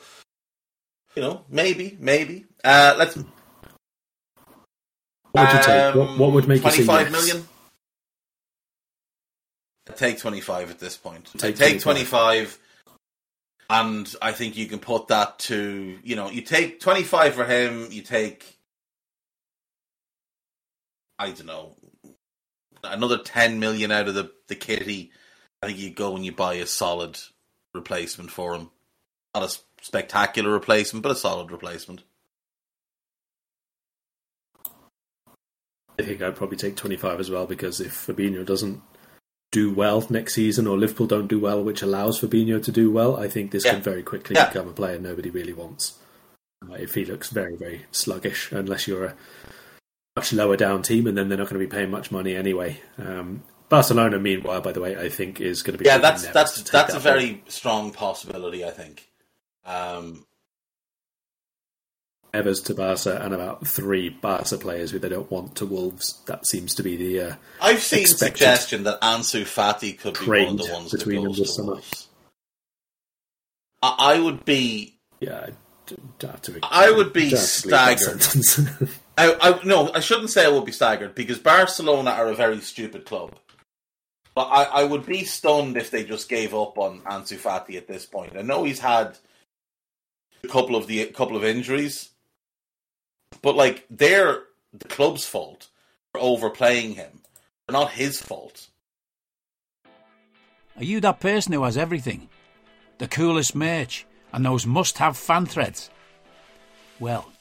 you 1.13 1.21
know, 1.21 1.43
maybe, 1.49 1.97
maybe. 1.99 2.45
Uh, 2.63 2.95
let's. 2.97 3.17
What 5.37 5.53
would 5.53 5.57
you 5.59 5.63
take? 5.65 5.95
What, 5.95 6.17
what 6.17 6.31
would 6.31 6.47
make 6.47 6.63
you 6.63 6.71
say 6.71 6.83
um, 6.83 6.87
yes? 6.87 7.11
million? 7.11 7.47
take 9.95 10.19
25 10.19 10.69
at 10.71 10.79
this 10.79 10.97
point. 10.97 11.25
Take, 11.37 11.55
take 11.55 11.81
25. 11.81 11.81
25 11.81 12.59
and 13.69 14.15
I 14.21 14.31
think 14.31 14.55
you 14.55 14.67
can 14.67 14.79
put 14.79 15.07
that 15.09 15.39
to, 15.39 15.99
you 16.03 16.15
know, 16.15 16.29
you 16.29 16.41
take 16.41 16.79
25 16.79 17.35
for 17.35 17.45
him, 17.45 17.87
you 17.91 18.01
take, 18.01 18.57
I 21.19 21.31
don't 21.31 21.45
know, 21.45 21.75
another 22.83 23.17
10 23.17 23.59
million 23.59 23.91
out 23.91 24.07
of 24.07 24.13
the, 24.13 24.31
the 24.47 24.55
kitty. 24.55 25.11
I 25.61 25.67
think 25.67 25.79
you 25.79 25.89
go 25.89 26.15
and 26.15 26.23
you 26.23 26.31
buy 26.31 26.55
a 26.55 26.65
solid 26.65 27.19
replacement 27.73 28.31
for 28.31 28.55
him. 28.55 28.71
Not 29.35 29.43
a 29.43 29.83
spectacular 29.83 30.51
replacement, 30.51 31.03
but 31.03 31.11
a 31.11 31.15
solid 31.15 31.51
replacement. 31.51 32.03
I 35.99 36.03
think 36.03 36.21
I'd 36.21 36.35
probably 36.35 36.57
take 36.57 36.75
25 36.75 37.19
as 37.19 37.31
well 37.31 37.47
because 37.47 37.81
if 37.81 37.93
Fabinho 37.93 38.45
doesn't 38.45 38.81
do 39.51 39.73
well 39.73 40.05
next 40.09 40.35
season 40.35 40.67
or 40.67 40.77
Liverpool 40.77 41.07
don't 41.07 41.27
do 41.27 41.39
well, 41.39 41.63
which 41.63 41.81
allows 41.81 42.21
Fabinho 42.21 42.63
to 42.63 42.71
do 42.71 42.91
well, 42.91 43.17
I 43.17 43.27
think 43.27 43.51
this 43.51 43.65
yeah. 43.65 43.73
can 43.73 43.81
very 43.81 44.03
quickly 44.03 44.35
yeah. 44.35 44.47
become 44.47 44.67
a 44.67 44.73
player 44.73 44.99
nobody 44.99 45.29
really 45.29 45.53
wants. 45.53 45.97
Uh, 46.63 46.73
if 46.73 46.93
he 46.93 47.05
looks 47.05 47.29
very, 47.29 47.55
very 47.55 47.85
sluggish, 47.91 48.51
unless 48.51 48.87
you're 48.87 49.05
a 49.05 49.15
much 50.15 50.33
lower 50.33 50.57
down 50.57 50.81
team, 50.81 51.07
and 51.07 51.17
then 51.17 51.29
they're 51.29 51.37
not 51.37 51.49
going 51.49 51.59
to 51.59 51.67
be 51.67 51.71
paying 51.75 51.91
much 51.91 52.11
money 52.11 52.35
anyway. 52.35 52.79
Um, 52.97 53.43
Barcelona, 53.69 54.19
meanwhile, 54.19 54.61
by 54.61 54.71
the 54.71 54.81
way, 54.81 54.97
I 54.97 55.09
think 55.09 55.41
is 55.41 55.61
going 55.61 55.77
to 55.77 55.83
be 55.83 55.87
yeah. 55.87 55.97
That's 55.97 56.27
that's 56.27 56.61
that's 56.63 56.93
that 56.93 56.95
a 56.95 56.99
very 56.99 57.43
strong 57.47 57.91
possibility. 57.91 58.63
I 58.63 58.71
think. 58.71 59.09
Um, 59.65 60.25
Evers 62.37 62.61
to 62.61 62.75
Barca 62.75 63.19
and 63.21 63.33
about 63.33 63.67
three 63.67 64.09
Barca 64.09 64.57
players 64.57 64.91
who 64.91 64.99
they 64.99 65.09
don't 65.09 65.31
want 65.31 65.55
to 65.55 65.65
Wolves. 65.65 66.21
That 66.27 66.45
seems 66.45 66.75
to 66.75 66.83
be 66.83 66.95
the. 66.95 67.21
Uh, 67.21 67.35
I've 67.59 67.81
seen 67.81 68.05
suggestion 68.05 68.83
that 68.83 69.01
Ansu 69.01 69.41
Fati 69.41 69.97
could 69.97 70.19
be 70.19 70.27
one 70.27 70.47
of 70.47 70.57
the 70.57 70.73
ones 70.73 70.91
between 70.91 71.23
them 71.23 71.33
this 71.33 71.55
summer. 71.55 71.79
I, 73.81 73.95
I, 73.99 74.19
would 74.19 74.45
be. 74.45 74.97
Yeah, 75.19 75.47
I 76.63 76.91
would 76.91 77.11
be 77.11 77.31
staggered. 77.31 78.23
I, 79.17 79.35
I, 79.41 79.59
no, 79.65 79.91
I 79.93 79.99
shouldn't 79.99 80.29
say 80.29 80.45
I 80.45 80.49
would 80.49 80.65
be 80.65 80.71
staggered 80.71 81.15
because 81.15 81.39
Barcelona 81.39 82.11
are 82.11 82.27
a 82.27 82.35
very 82.35 82.59
stupid 82.61 83.05
club. 83.05 83.35
But 84.35 84.49
I, 84.49 84.63
I 84.65 84.83
would 84.83 85.07
be 85.07 85.23
stunned 85.23 85.77
if 85.77 85.89
they 85.89 86.03
just 86.03 86.29
gave 86.29 86.53
up 86.53 86.77
on 86.77 87.01
Ansu 87.01 87.37
Fati 87.37 87.75
at 87.75 87.87
this 87.87 88.05
point. 88.05 88.37
I 88.37 88.43
know 88.43 88.63
he's 88.63 88.79
had 88.79 89.17
a 90.43 90.47
couple 90.47 90.75
of 90.75 90.85
the 90.85 91.05
couple 91.07 91.35
of 91.35 91.43
injuries, 91.43 92.11
but 93.41 93.55
like 93.55 93.85
they're 93.89 94.43
the 94.73 94.87
club's 94.87 95.25
fault 95.25 95.67
for 96.11 96.21
overplaying 96.21 96.95
him. 96.95 97.21
They're 97.67 97.73
not 97.73 97.91
his 97.91 98.21
fault. 98.21 98.67
Are 100.77 100.83
you 100.83 101.01
that 101.01 101.19
person 101.19 101.53
who 101.53 101.63
has 101.63 101.77
everything? 101.77 102.29
The 102.99 103.07
coolest 103.07 103.55
merch 103.55 104.05
and 104.33 104.45
those 104.45 104.65
must 104.65 104.97
have 104.99 105.17
fan 105.17 105.45
threads? 105.45 105.89
Well, 106.99 107.31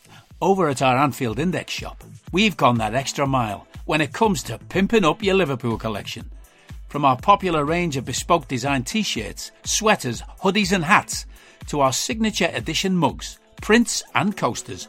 over 0.40 0.68
at 0.68 0.82
our 0.82 0.96
Anfield 0.96 1.38
Index 1.38 1.72
shop, 1.72 2.02
we've 2.32 2.56
gone 2.56 2.78
that 2.78 2.94
extra 2.94 3.26
mile 3.26 3.66
when 3.84 4.00
it 4.00 4.12
comes 4.12 4.42
to 4.44 4.58
pimping 4.58 5.04
up 5.04 5.22
your 5.22 5.34
Liverpool 5.34 5.78
collection. 5.78 6.30
From 6.88 7.04
our 7.04 7.16
popular 7.16 7.64
range 7.64 7.96
of 7.96 8.04
bespoke 8.04 8.48
design 8.48 8.84
t 8.84 9.02
shirts, 9.02 9.50
sweaters, 9.64 10.22
hoodies, 10.42 10.72
and 10.72 10.84
hats, 10.84 11.26
to 11.68 11.80
our 11.80 11.92
signature 11.92 12.50
edition 12.52 12.96
mugs, 12.96 13.38
prints, 13.60 14.02
and 14.14 14.36
coasters 14.36 14.88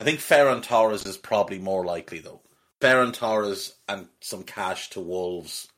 I 0.00 0.04
think 0.04 0.20
Ferran 0.20 0.62
Torres 0.62 1.06
is 1.06 1.16
probably 1.16 1.58
more 1.58 1.84
likely 1.84 2.20
though. 2.20 2.40
Ferran 2.80 3.12
Torres 3.12 3.74
and 3.88 4.08
some 4.20 4.44
cash 4.44 4.90
to 4.90 5.00
Wolves. 5.00 5.68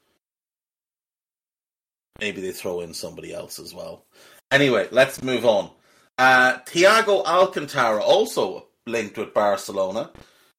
Maybe 2.19 2.43
they 2.43 2.53
throw 2.53 2.81
in 2.81 2.93
somebody 2.93 3.33
else 3.33 3.59
as 3.59 3.73
well. 3.73 4.05
Anyway, 4.51 4.89
let's 4.91 5.23
move 5.23 5.47
on. 5.47 5.71
Uh, 6.19 6.59
Thiago 6.67 7.25
Alcantara 7.25 8.03
also 8.03 8.67
linked 8.87 9.17
with 9.17 9.33
Barcelona. 9.33 10.11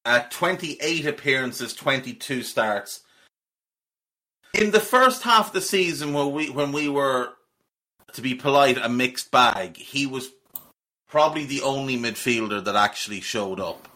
Uh, 0.04 0.22
28 0.30 1.06
appearances, 1.06 1.74
22 1.74 2.42
starts. 2.42 3.02
In 4.54 4.72
the 4.72 4.80
first 4.80 5.22
half 5.22 5.48
of 5.48 5.52
the 5.52 5.60
season, 5.60 6.12
when 6.12 6.32
we 6.32 6.50
when 6.50 6.72
we 6.72 6.88
were, 6.88 7.30
to 8.14 8.20
be 8.20 8.34
polite, 8.34 8.76
a 8.76 8.88
mixed 8.88 9.30
bag, 9.30 9.76
he 9.76 10.06
was 10.06 10.30
probably 11.12 11.44
the 11.44 11.60
only 11.60 11.98
midfielder 11.98 12.64
that 12.64 12.74
actually 12.74 13.20
showed 13.20 13.60
up. 13.60 13.86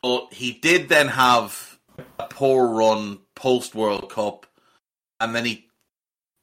But 0.00 0.32
he 0.32 0.52
did 0.52 0.88
then 0.88 1.08
have 1.08 1.80
a 2.16 2.28
poor 2.28 2.68
run 2.68 3.18
post 3.34 3.74
World 3.74 4.08
Cup, 4.08 4.46
and 5.18 5.34
then 5.34 5.44
he 5.44 5.66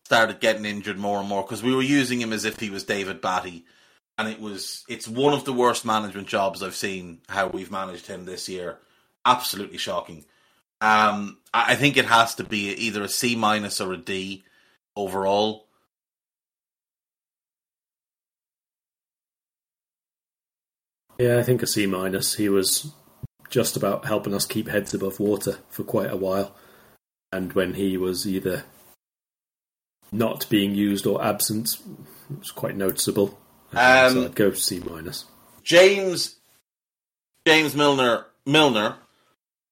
started 0.03 0.41
getting 0.41 0.65
injured 0.65 0.99
more 0.99 1.19
and 1.19 1.29
more 1.29 1.43
because 1.43 1.63
we 1.63 1.73
were 1.73 1.81
using 1.81 2.19
him 2.19 2.33
as 2.33 2.43
if 2.43 2.59
he 2.59 2.69
was 2.69 2.83
David 2.83 3.21
Batty, 3.21 3.63
and 4.17 4.27
it 4.27 4.41
was 4.41 4.83
it's 4.89 5.07
one 5.07 5.33
of 5.33 5.45
the 5.45 5.53
worst 5.53 5.85
management 5.85 6.27
jobs 6.27 6.61
I've 6.61 6.75
seen. 6.75 7.21
How 7.29 7.47
we've 7.47 7.71
managed 7.71 8.07
him 8.07 8.25
this 8.25 8.49
year, 8.49 8.79
absolutely 9.25 9.77
shocking. 9.77 10.25
Um, 10.81 11.37
I 11.53 11.75
think 11.75 11.95
it 11.95 12.05
has 12.05 12.35
to 12.35 12.43
be 12.43 12.67
either 12.73 13.03
a 13.03 13.07
C 13.07 13.37
minus 13.37 13.79
or 13.79 13.93
a 13.93 13.97
D 13.97 14.43
overall. 14.93 15.64
Yeah, 21.17 21.37
I 21.37 21.43
think 21.43 21.63
a 21.63 21.67
C 21.67 21.85
minus. 21.85 22.35
He 22.35 22.49
was 22.49 22.91
just 23.49 23.77
about 23.77 24.05
helping 24.05 24.33
us 24.33 24.45
keep 24.45 24.67
heads 24.67 24.93
above 24.93 25.19
water 25.19 25.59
for 25.69 25.83
quite 25.83 26.11
a 26.11 26.17
while. 26.17 26.55
And 27.31 27.53
when 27.53 27.75
he 27.75 27.97
was 27.97 28.27
either 28.27 28.63
not 30.11 30.47
being 30.49 30.75
used 30.75 31.05
or 31.05 31.23
absent, 31.23 31.77
it 32.29 32.39
was 32.39 32.51
quite 32.51 32.75
noticeable. 32.75 33.37
Um, 33.71 34.13
so 34.13 34.25
I'd 34.25 34.35
go 34.35 34.51
C 34.51 34.79
minus. 34.79 35.25
James 35.63 36.35
James 37.47 37.75
Milner 37.75 38.25
Milner, 38.45 38.95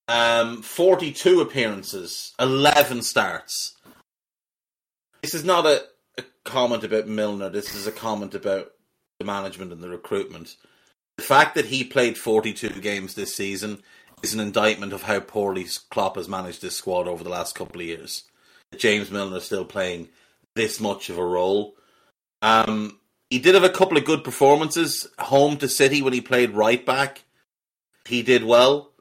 um, 0.07 0.61
forty 0.61 1.11
two 1.11 1.41
appearances, 1.41 2.33
eleven 2.39 3.01
starts. 3.01 3.75
This 5.21 5.33
is 5.33 5.45
not 5.45 5.65
a, 5.65 5.83
a 6.17 6.23
comment 6.43 6.83
about 6.83 7.07
Milner. 7.07 7.49
This 7.49 7.75
is 7.75 7.87
a 7.87 7.91
comment 7.91 8.35
about 8.35 8.71
the 9.19 9.25
management 9.25 9.71
and 9.71 9.81
the 9.81 9.89
recruitment. 9.89 10.55
The 11.17 11.23
fact 11.23 11.55
that 11.55 11.65
he 11.65 11.83
played 11.83 12.17
42 12.17 12.81
games 12.81 13.13
this 13.13 13.35
season 13.35 13.83
is 14.23 14.33
an 14.33 14.39
indictment 14.39 14.93
of 14.93 15.03
how 15.03 15.19
poorly 15.19 15.67
Klopp 15.89 16.15
has 16.15 16.27
managed 16.27 16.61
this 16.61 16.77
squad 16.77 17.07
over 17.07 17.23
the 17.23 17.29
last 17.29 17.55
couple 17.55 17.81
of 17.81 17.87
years. 17.87 18.23
James 18.77 19.11
Milner 19.11 19.37
is 19.37 19.43
still 19.43 19.65
playing 19.65 20.09
this 20.55 20.79
much 20.79 21.09
of 21.09 21.17
a 21.17 21.25
role. 21.25 21.75
Um, 22.41 22.99
he 23.29 23.39
did 23.39 23.55
have 23.55 23.63
a 23.63 23.69
couple 23.69 23.97
of 23.97 24.05
good 24.05 24.23
performances 24.23 25.07
home 25.19 25.57
to 25.57 25.69
City 25.69 26.01
when 26.01 26.13
he 26.13 26.21
played 26.21 26.51
right 26.51 26.83
back. 26.83 27.23
He 28.05 28.21
did 28.21 28.43
well. 28.43 28.91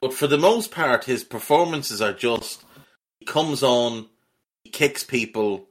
But 0.00 0.14
for 0.14 0.26
the 0.26 0.38
most 0.38 0.70
part, 0.70 1.04
his 1.04 1.24
performances 1.24 2.00
are 2.00 2.12
just 2.12 2.62
he 3.18 3.26
comes 3.26 3.62
on, 3.62 4.06
he 4.62 4.70
kicks 4.70 5.02
people, 5.02 5.66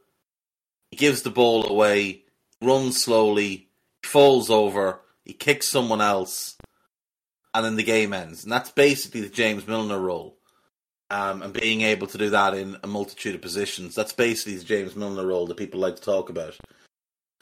he 0.92 0.98
gives 0.98 1.22
the 1.22 1.30
ball 1.30 1.66
away, 1.68 2.24
runs 2.62 3.02
slowly, 3.02 3.70
falls 4.04 4.50
over, 4.50 5.00
he 5.28 5.34
kicks 5.34 5.68
someone 5.68 6.00
else, 6.00 6.56
and 7.54 7.66
then 7.66 7.76
the 7.76 7.84
game 7.84 8.14
ends. 8.14 8.44
And 8.44 8.52
that's 8.52 8.72
basically 8.72 9.20
the 9.20 9.30
James 9.30 9.68
Milner 9.68 10.00
role. 10.00 10.38
Um, 11.10 11.42
and 11.42 11.54
being 11.54 11.82
able 11.82 12.08
to 12.08 12.18
do 12.18 12.30
that 12.32 12.54
in 12.54 12.78
a 12.84 12.88
multitude 12.88 13.36
of 13.36 13.42
positions. 13.42 13.94
That's 13.94 14.14
basically 14.14 14.56
the 14.56 14.64
James 14.64 14.96
Milner 14.96 15.26
role 15.26 15.46
that 15.48 15.58
people 15.58 15.80
like 15.80 15.98
to 15.98 16.02
talk 16.02 16.30
about. 16.30 16.58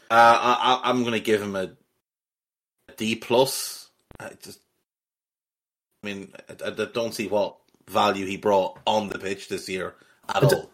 Uh, 0.09 0.79
I, 0.83 0.89
am 0.89 1.01
going 1.01 1.13
to 1.13 1.19
give 1.19 1.41
him 1.41 1.55
a, 1.55 1.71
a 2.89 2.91
D 2.95 3.15
plus. 3.15 3.89
I 4.19 4.31
just, 4.41 4.59
I 6.03 6.07
mean, 6.07 6.33
I, 6.49 6.67
I, 6.67 6.71
don't 6.71 7.13
see 7.13 7.27
what 7.27 7.57
value 7.87 8.25
he 8.25 8.37
brought 8.37 8.79
on 8.85 9.09
the 9.09 9.17
pitch 9.17 9.47
this 9.47 9.67
year 9.67 9.95
at 10.29 10.43
all. 10.43 10.69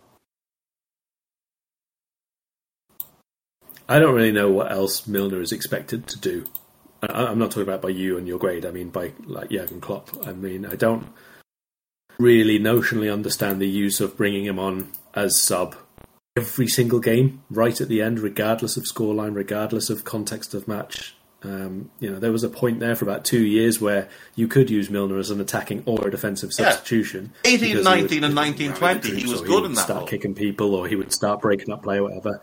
I 3.88 3.99
don't 3.99 4.16
really 4.16 4.34
know 4.34 4.49
what 4.49 4.72
else 4.72 5.07
Milner 5.07 5.41
is 5.41 5.53
expected 5.53 6.07
to 6.07 6.20
do. 6.20 6.45
I'm 7.02 7.39
not 7.39 7.52
talking 7.52 7.64
about 7.64 7.82
by 7.82 7.89
you 7.89 8.18
and 8.18 8.28
your 8.28 8.39
grade. 8.39 8.66
I 8.66 8.72
mean 8.72 8.89
by 8.89 9.14
like 9.26 9.49
Jurgen 9.49 9.82
Klopp. 9.82 10.10
I 10.26 10.34
mean 10.34 10.66
I 10.66 10.76
don't 10.76 11.08
really 12.18 12.60
notionally 12.60 13.12
understand 13.12 13.62
the 13.62 13.68
use 13.68 13.99
of 13.99 14.16
bringing 14.18 14.45
him 14.45 14.60
on 14.60 14.91
as 15.16 15.41
sub 15.41 15.76
every 16.38 16.68
single 16.68 16.99
game 16.99 17.43
right 17.49 17.82
at 17.82 17.89
the 17.89 18.02
end, 18.02 18.20
regardless 18.20 18.78
of 18.78 18.84
scoreline, 18.84 19.36
regardless 19.36 19.89
of 19.89 20.04
context 20.04 20.54
of 20.54 20.68
match. 20.68 21.16
Um, 21.43 21.89
you 21.99 22.10
know, 22.12 22.20
there 22.20 22.32
was 22.32 22.43
a 22.43 22.49
point 22.49 22.80
there 22.80 22.95
for 22.95 23.04
about 23.04 23.26
two 23.26 23.43
years 23.43 23.82
where 23.82 24.08
you 24.36 24.47
could 24.47 24.70
use 24.70 24.91
Milner 24.91 25.18
as 25.18 25.32
an 25.32 25.41
attacking 25.41 25.82
or 25.88 26.08
a 26.08 26.12
defensive 26.12 26.54
substitution. 26.54 27.34
Yeah. 27.43 27.52
18, 27.54 27.84
19, 27.84 28.08
would, 28.08 28.24
and 28.26 28.36
19, 28.36 28.74
20. 28.74 29.16
He 29.16 29.28
was 29.28 29.41
good 29.41 29.62
he 29.62 29.66
in 29.66 29.74
that. 29.74 29.82
Start 29.82 29.99
role. 30.02 30.08
kicking 30.08 30.36
people, 30.36 30.76
or 30.76 30.88
he 30.88 30.95
would 30.95 31.12
start 31.12 31.41
breaking 31.41 31.74
up 31.74 31.82
play, 31.82 31.97
or 31.97 32.04
whatever. 32.04 32.41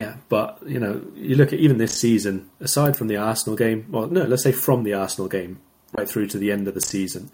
Yeah, 0.00 0.16
but 0.28 0.58
you 0.66 0.80
know, 0.80 1.02
you 1.14 1.36
look 1.36 1.52
at 1.52 1.58
even 1.58 1.78
this 1.78 1.98
season. 1.98 2.50
Aside 2.58 2.96
from 2.96 3.08
the 3.08 3.18
Arsenal 3.18 3.56
game, 3.56 3.86
well, 3.90 4.06
no, 4.06 4.24
let's 4.24 4.42
say 4.42 4.52
from 4.52 4.82
the 4.82 4.94
Arsenal 4.94 5.28
game 5.28 5.60
right 5.92 6.08
through 6.08 6.28
to 6.28 6.38
the 6.38 6.50
end 6.50 6.66
of 6.66 6.74
the 6.74 6.80
season, 6.80 7.30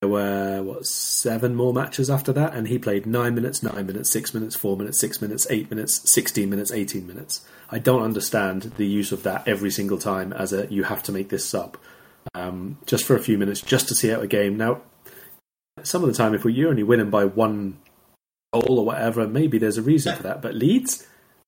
there 0.00 0.10
were 0.10 0.62
what 0.62 0.86
seven 0.86 1.54
more 1.54 1.72
matches 1.72 2.10
after 2.10 2.32
that, 2.32 2.54
and 2.54 2.66
he 2.66 2.78
played 2.78 3.06
nine 3.06 3.36
minutes, 3.36 3.62
nine 3.62 3.86
minutes, 3.86 4.12
six 4.12 4.34
minutes, 4.34 4.56
four 4.56 4.76
minutes, 4.76 5.00
six 5.00 5.22
minutes, 5.22 5.46
eight 5.48 5.70
minutes, 5.70 6.02
sixteen 6.12 6.50
minutes, 6.50 6.72
eighteen 6.72 7.06
minutes. 7.06 7.46
I 7.70 7.78
don't 7.78 8.02
understand 8.02 8.62
the 8.76 8.86
use 8.86 9.12
of 9.12 9.22
that 9.22 9.46
every 9.46 9.70
single 9.70 9.98
time 9.98 10.32
as 10.32 10.52
a 10.52 10.66
you 10.66 10.84
have 10.84 11.04
to 11.04 11.12
make 11.12 11.28
this 11.28 11.44
sub 11.44 11.78
um, 12.34 12.78
just 12.86 13.04
for 13.04 13.14
a 13.14 13.20
few 13.20 13.38
minutes 13.38 13.60
just 13.60 13.88
to 13.88 13.94
see 13.94 14.12
out 14.12 14.22
a 14.22 14.26
game. 14.26 14.56
Now, 14.56 14.82
some 15.82 16.02
of 16.02 16.08
the 16.08 16.14
time, 16.14 16.34
if 16.34 16.44
you're 16.44 16.70
only 16.70 16.82
winning 16.82 17.10
by 17.10 17.24
one 17.24 17.78
goal 18.52 18.80
or 18.80 18.84
whatever, 18.84 19.26
maybe 19.26 19.58
there's 19.58 19.78
a 19.78 19.82
reason 19.82 20.16
for 20.16 20.22
that. 20.24 20.42
But 20.42 20.54
Leeds 20.54 21.06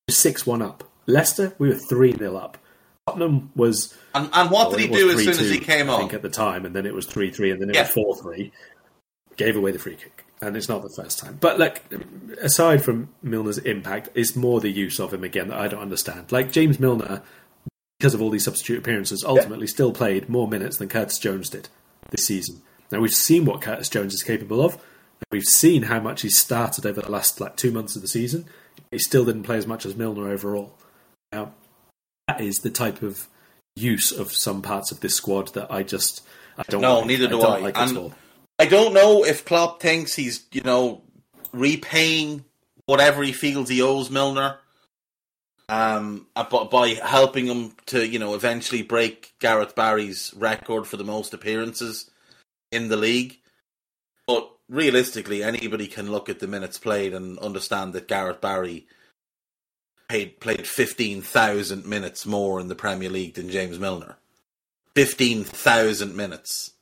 six 0.08 0.46
one 0.46 0.62
up. 0.62 0.84
Leicester, 1.06 1.54
we 1.58 1.68
were 1.68 1.74
three 1.74 2.12
0 2.14 2.36
up. 2.36 2.58
Tottenham 3.06 3.50
was. 3.56 3.96
And, 4.14 4.28
and 4.32 4.50
what 4.50 4.70
did 4.70 4.80
he 4.80 4.86
do 4.88 5.10
as 5.10 5.18
soon 5.20 5.28
as 5.30 5.50
he 5.50 5.58
came 5.58 5.88
I 5.88 5.94
on? 5.94 6.00
think 6.00 6.14
at 6.14 6.22
the 6.22 6.28
time, 6.28 6.66
and 6.66 6.74
then 6.76 6.84
it 6.86 6.94
was 6.94 7.06
three 7.06 7.30
three, 7.30 7.50
and 7.50 7.60
then 7.60 7.70
it 7.70 7.74
Yeah. 7.76 7.82
was 7.82 7.90
four 7.90 8.16
three. 8.16 8.52
Gave 9.36 9.56
away 9.56 9.70
the 9.70 9.78
free 9.78 9.94
kick, 9.94 10.24
and 10.40 10.56
it's 10.56 10.68
not 10.68 10.82
the 10.82 10.88
first 10.90 11.18
time. 11.18 11.38
But 11.40 11.58
like, 11.58 11.82
aside 12.42 12.84
from 12.84 13.08
Milner's 13.22 13.58
impact, 13.58 14.08
it's 14.14 14.34
more 14.34 14.60
the 14.60 14.70
use 14.70 14.98
of 14.98 15.14
him 15.14 15.22
again 15.24 15.48
that 15.48 15.58
I 15.58 15.68
don't 15.68 15.80
understand. 15.80 16.32
Like 16.32 16.50
James 16.50 16.80
Milner, 16.80 17.22
because 17.98 18.14
of 18.14 18.20
all 18.20 18.30
these 18.30 18.44
substitute 18.44 18.78
appearances, 18.78 19.24
ultimately 19.24 19.68
still 19.68 19.92
played 19.92 20.28
more 20.28 20.48
minutes 20.48 20.76
than 20.78 20.88
Curtis 20.88 21.18
Jones 21.18 21.48
did 21.50 21.68
this 22.10 22.26
season. 22.26 22.62
Now 22.90 23.00
we've 23.00 23.14
seen 23.14 23.44
what 23.44 23.60
Curtis 23.62 23.88
Jones 23.88 24.12
is 24.12 24.22
capable 24.22 24.62
of. 24.64 24.74
And 24.74 25.26
we've 25.32 25.44
seen 25.44 25.82
how 25.84 25.98
much 26.00 26.22
he's 26.22 26.38
started 26.38 26.84
over 26.86 27.00
the 27.00 27.10
last 27.10 27.40
like 27.40 27.56
two 27.56 27.70
months 27.72 27.96
of 27.96 28.02
the 28.02 28.08
season. 28.08 28.46
He 28.90 28.98
still 28.98 29.24
didn't 29.24 29.42
play 29.42 29.58
as 29.58 29.66
much 29.66 29.84
as 29.84 29.96
Milner 29.96 30.28
overall. 30.28 30.74
Now 31.32 31.54
that 32.26 32.40
is 32.40 32.58
the 32.58 32.70
type 32.70 33.02
of 33.02 33.28
use 33.76 34.12
of 34.12 34.32
some 34.32 34.62
parts 34.62 34.90
of 34.90 35.00
this 35.00 35.14
squad 35.14 35.54
that 35.54 35.70
I 35.70 35.82
just 35.82 36.22
I 36.56 36.62
don't. 36.68 36.80
No, 36.80 36.98
like. 36.98 37.06
neither 37.06 37.26
do 37.26 37.38
don't 37.38 37.52
I. 37.52 37.58
Like 37.58 37.78
And- 37.78 38.14
I 38.60 38.66
don't 38.66 38.92
know 38.92 39.24
if 39.24 39.44
Klopp 39.44 39.80
thinks 39.80 40.16
he's, 40.16 40.44
you 40.50 40.62
know, 40.62 41.02
repaying 41.52 42.44
whatever 42.86 43.22
he 43.22 43.32
feels 43.32 43.68
he 43.68 43.80
owes 43.80 44.10
Milner. 44.10 44.58
Um, 45.68 46.26
uh, 46.34 46.64
by 46.64 46.94
helping 46.94 47.46
him 47.46 47.74
to, 47.86 48.06
you 48.06 48.18
know, 48.18 48.34
eventually 48.34 48.82
break 48.82 49.34
Gareth 49.38 49.74
Barry's 49.74 50.32
record 50.34 50.86
for 50.86 50.96
the 50.96 51.04
most 51.04 51.34
appearances 51.34 52.10
in 52.72 52.88
the 52.88 52.96
league. 52.96 53.36
But 54.26 54.50
realistically, 54.68 55.42
anybody 55.42 55.86
can 55.86 56.10
look 56.10 56.28
at 56.28 56.40
the 56.40 56.46
minutes 56.46 56.78
played 56.78 57.14
and 57.14 57.38
understand 57.38 57.92
that 57.92 58.08
Gareth 58.08 58.40
Barry 58.40 58.86
played 60.08 60.40
played 60.40 60.66
fifteen 60.66 61.20
thousand 61.22 61.86
minutes 61.86 62.24
more 62.24 62.60
in 62.60 62.68
the 62.68 62.74
Premier 62.74 63.10
League 63.10 63.34
than 63.34 63.50
James 63.50 63.78
Milner. 63.78 64.16
Fifteen 64.94 65.44
thousand 65.44 66.16
minutes. 66.16 66.72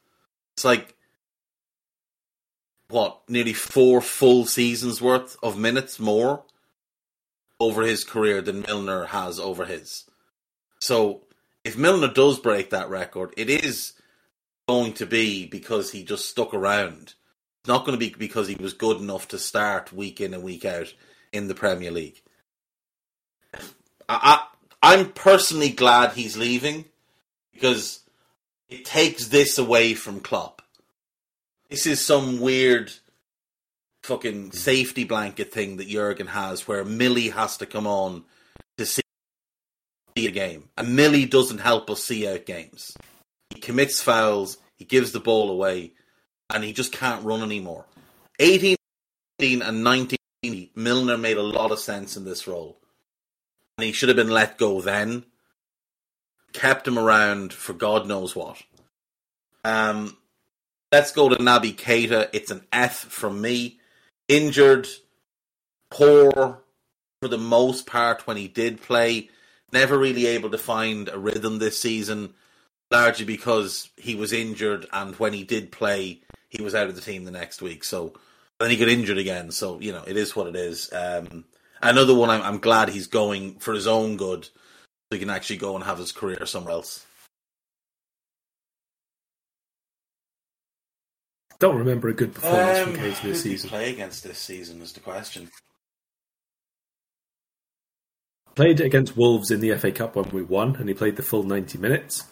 It's 0.55 0.64
like 0.64 0.95
what 2.89 3.20
nearly 3.28 3.53
four 3.53 4.01
full 4.01 4.47
seasons 4.47 5.03
worth 5.03 5.37
of 5.43 5.59
minutes 5.59 5.99
more 5.99 6.45
over 7.59 7.82
his 7.82 8.05
career 8.05 8.41
than 8.41 8.62
Milner 8.62 9.07
has 9.07 9.41
over 9.41 9.64
his. 9.64 10.05
So 10.78 11.22
if 11.64 11.76
Milner 11.76 12.12
does 12.12 12.39
break 12.39 12.70
that 12.70 12.89
record, 12.89 13.34
it 13.37 13.51
is 13.51 13.95
going 14.68 14.93
to 14.93 15.05
be 15.05 15.47
because 15.47 15.91
he 15.91 16.05
just 16.05 16.30
stuck 16.30 16.55
around. 16.55 17.14
Not 17.68 17.84
going 17.84 17.98
to 17.98 18.04
be 18.04 18.14
because 18.16 18.48
he 18.48 18.56
was 18.56 18.72
good 18.72 18.98
enough 19.00 19.28
to 19.28 19.38
start 19.38 19.92
week 19.92 20.20
in 20.20 20.34
and 20.34 20.42
week 20.42 20.64
out 20.64 20.92
in 21.32 21.48
the 21.48 21.54
Premier 21.54 21.90
League. 21.90 22.20
I, 23.54 23.60
I 24.08 24.46
I'm 24.82 25.10
personally 25.12 25.70
glad 25.70 26.12
he's 26.12 26.36
leaving 26.36 26.84
because 27.52 28.00
it 28.68 28.84
takes 28.84 29.28
this 29.28 29.58
away 29.58 29.94
from 29.94 30.20
Klopp. 30.20 30.62
This 31.70 31.86
is 31.86 32.04
some 32.04 32.40
weird 32.40 32.92
fucking 34.04 34.52
safety 34.52 35.04
blanket 35.04 35.52
thing 35.52 35.78
that 35.78 35.88
Jurgen 35.88 36.28
has 36.28 36.68
where 36.68 36.84
Millie 36.84 37.30
has 37.30 37.56
to 37.56 37.66
come 37.66 37.86
on 37.86 38.24
to 38.78 38.86
see 38.86 39.02
a 40.16 40.30
game. 40.30 40.68
And 40.78 40.94
Millie 40.94 41.26
doesn't 41.26 41.58
help 41.58 41.90
us 41.90 42.04
see 42.04 42.28
out 42.28 42.46
games. 42.46 42.96
He 43.50 43.60
commits 43.60 44.00
fouls, 44.00 44.58
he 44.76 44.84
gives 44.84 45.12
the 45.12 45.20
ball 45.20 45.50
away, 45.50 45.92
and 46.53 46.64
he 46.64 46.72
just 46.72 46.92
can't 46.92 47.24
run 47.24 47.42
anymore. 47.42 47.84
18 48.38 48.76
and 49.40 49.84
19, 49.84 50.18
Milner 50.74 51.18
made 51.18 51.36
a 51.36 51.42
lot 51.42 51.72
of 51.72 51.78
sense 51.78 52.16
in 52.16 52.24
this 52.24 52.47
role. 52.47 52.78
And 53.78 53.84
he 53.84 53.92
should 53.92 54.09
have 54.09 54.16
been 54.16 54.30
let 54.30 54.59
go 54.59 54.80
then. 54.80 55.24
Kept 56.53 56.88
him 56.88 56.99
around 56.99 57.53
for 57.53 57.72
God 57.72 58.07
knows 58.07 58.34
what. 58.34 58.62
Um, 59.64 60.16
let's 60.92 61.12
go 61.12 61.28
to 61.28 61.36
Naby 61.36 61.74
Keita. 61.74 62.28
It's 62.32 62.51
an 62.51 62.64
F 62.72 62.97
from 62.97 63.40
me. 63.40 63.78
Injured, 64.28 64.88
poor 65.90 66.62
for 67.20 67.28
the 67.28 67.38
most 67.38 67.86
part 67.86 68.26
when 68.26 68.36
he 68.36 68.49
did 68.49 68.80
play. 68.80 69.28
Never 69.72 69.99
really 69.99 70.26
able 70.26 70.51
to 70.51 70.59
find 70.59 71.09
a 71.09 71.18
rhythm 71.18 71.59
this 71.59 71.78
season, 71.78 72.34
largely 72.90 73.24
because 73.24 73.90
he 73.97 74.14
was 74.14 74.32
injured, 74.32 74.86
and 74.92 75.16
when 75.16 75.32
he 75.32 75.42
did 75.42 75.72
play, 75.72 76.20
he 76.51 76.62
was 76.62 76.74
out 76.74 76.88
of 76.88 76.94
the 76.94 77.01
team 77.01 77.24
the 77.24 77.30
next 77.30 77.61
week. 77.62 77.84
So 77.84 78.14
then 78.61 78.70
he 78.70 78.76
got 78.76 78.88
injured 78.88 79.18
again. 79.18 79.51
So 79.51 79.80
you 79.80 79.92
know 79.92 80.03
it 80.07 80.16
is 80.16 80.34
what 80.36 80.47
it 80.47 80.57
is. 80.57 80.92
Um, 80.92 81.44
another 81.82 82.14
one. 82.14 82.30
I'm, 82.30 82.42
I'm 82.42 82.59
glad 82.59 82.88
he's 82.88 83.07
going 83.07 83.59
for 83.59 83.74
his 83.74 83.86
own 83.86 84.16
good, 84.16 84.44
so 84.44 84.51
he 85.11 85.18
can 85.18 85.30
actually 85.30 85.59
go 85.59 85.74
and 85.74 85.84
have 85.84 85.99
his 85.99 86.12
career 86.12 86.44
somewhere 86.47 86.72
else. 86.72 87.05
Don't 91.59 91.78
remember 91.78 92.09
a 92.09 92.12
good 92.14 92.34
performance 92.34 92.78
from 92.80 92.90
Um, 92.90 92.97
Keita 92.99 93.16
who 93.18 93.28
this 93.32 93.42
season. 93.42 93.70
play 93.70 93.90
against 93.90 94.22
this 94.24 94.38
season 94.38 94.82
is 94.82 94.92
the 94.92 95.01
question. 95.01 95.51
Played 98.55 98.80
against 98.80 99.16
Wolves 99.16 99.51
in 99.51 99.61
the 99.61 99.74
FA 99.76 99.90
Cup 99.90 100.16
when 100.16 100.30
we 100.30 100.42
won, 100.42 100.76
and 100.76 100.88
he 100.88 100.94
played 100.94 101.16
the 101.16 101.22
full 101.22 101.42
90 101.42 101.78
minutes. 101.78 102.24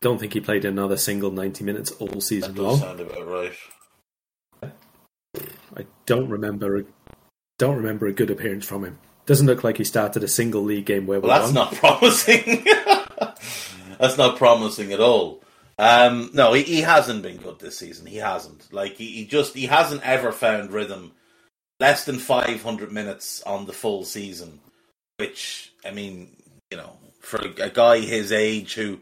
Don't 0.00 0.18
think 0.18 0.32
he 0.32 0.40
played 0.40 0.64
another 0.64 0.96
single 0.96 1.30
90 1.30 1.64
minutes 1.64 1.90
all 1.92 2.20
season 2.20 2.54
does 2.54 2.64
long. 2.64 2.78
sound 2.78 3.00
about 3.00 3.26
right. 3.26 3.52
I 5.76 5.86
don't 6.06 6.28
remember 6.28 6.78
a, 6.78 6.84
don't 7.58 7.76
remember 7.76 8.06
a 8.06 8.12
good 8.12 8.30
appearance 8.30 8.64
from 8.66 8.84
him. 8.84 8.98
Doesn't 9.26 9.46
look 9.46 9.62
like 9.64 9.76
he 9.76 9.84
started 9.84 10.22
a 10.24 10.28
single 10.28 10.62
league 10.62 10.86
game 10.86 11.06
where 11.06 11.20
we 11.20 11.28
Well, 11.28 11.38
that's 11.40 11.52
won. 11.52 11.54
not 11.54 11.74
promising. 11.98 12.64
that's 13.98 14.16
not 14.16 14.38
promising 14.38 14.92
at 14.92 15.00
all. 15.00 15.42
Um, 15.78 16.30
no, 16.32 16.54
he, 16.54 16.62
he 16.62 16.80
hasn't 16.80 17.22
been 17.22 17.36
good 17.36 17.58
this 17.58 17.78
season. 17.78 18.06
He 18.06 18.16
hasn't. 18.16 18.72
Like 18.72 18.94
he, 18.94 19.06
he 19.12 19.26
just 19.26 19.54
he 19.54 19.66
hasn't 19.66 20.02
ever 20.06 20.32
found 20.32 20.72
rhythm. 20.72 21.12
Less 21.78 22.04
than 22.04 22.18
five 22.18 22.62
hundred 22.62 22.90
minutes 22.90 23.42
on 23.42 23.66
the 23.66 23.72
full 23.72 24.04
season 24.04 24.60
which 25.18 25.72
I 25.84 25.90
mean, 25.90 26.36
you 26.70 26.76
know, 26.76 26.96
for 27.20 27.38
a 27.40 27.68
guy 27.70 27.98
his 28.00 28.30
age 28.32 28.74
who 28.74 29.00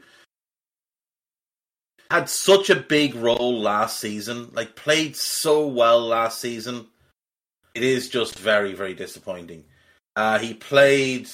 had 2.10 2.28
such 2.28 2.70
a 2.70 2.76
big 2.76 3.14
role 3.14 3.60
last 3.60 4.00
season, 4.00 4.50
like 4.52 4.76
played 4.76 5.16
so 5.16 5.66
well 5.66 6.00
last 6.00 6.40
season, 6.40 6.86
it 7.74 7.82
is 7.82 8.08
just 8.08 8.38
very, 8.38 8.72
very 8.72 8.94
disappointing. 8.94 9.64
Uh, 10.14 10.38
he 10.38 10.54
played 10.54 11.28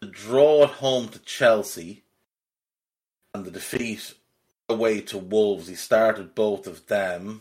the 0.00 0.06
draw 0.06 0.64
at 0.64 0.70
home 0.70 1.08
to 1.08 1.18
Chelsea 1.20 2.04
and 3.34 3.44
the 3.44 3.50
defeat 3.50 4.14
away 4.68 5.00
to 5.00 5.18
Wolves. 5.18 5.66
He 5.66 5.74
started 5.74 6.34
both 6.34 6.66
of 6.66 6.86
them. 6.86 7.40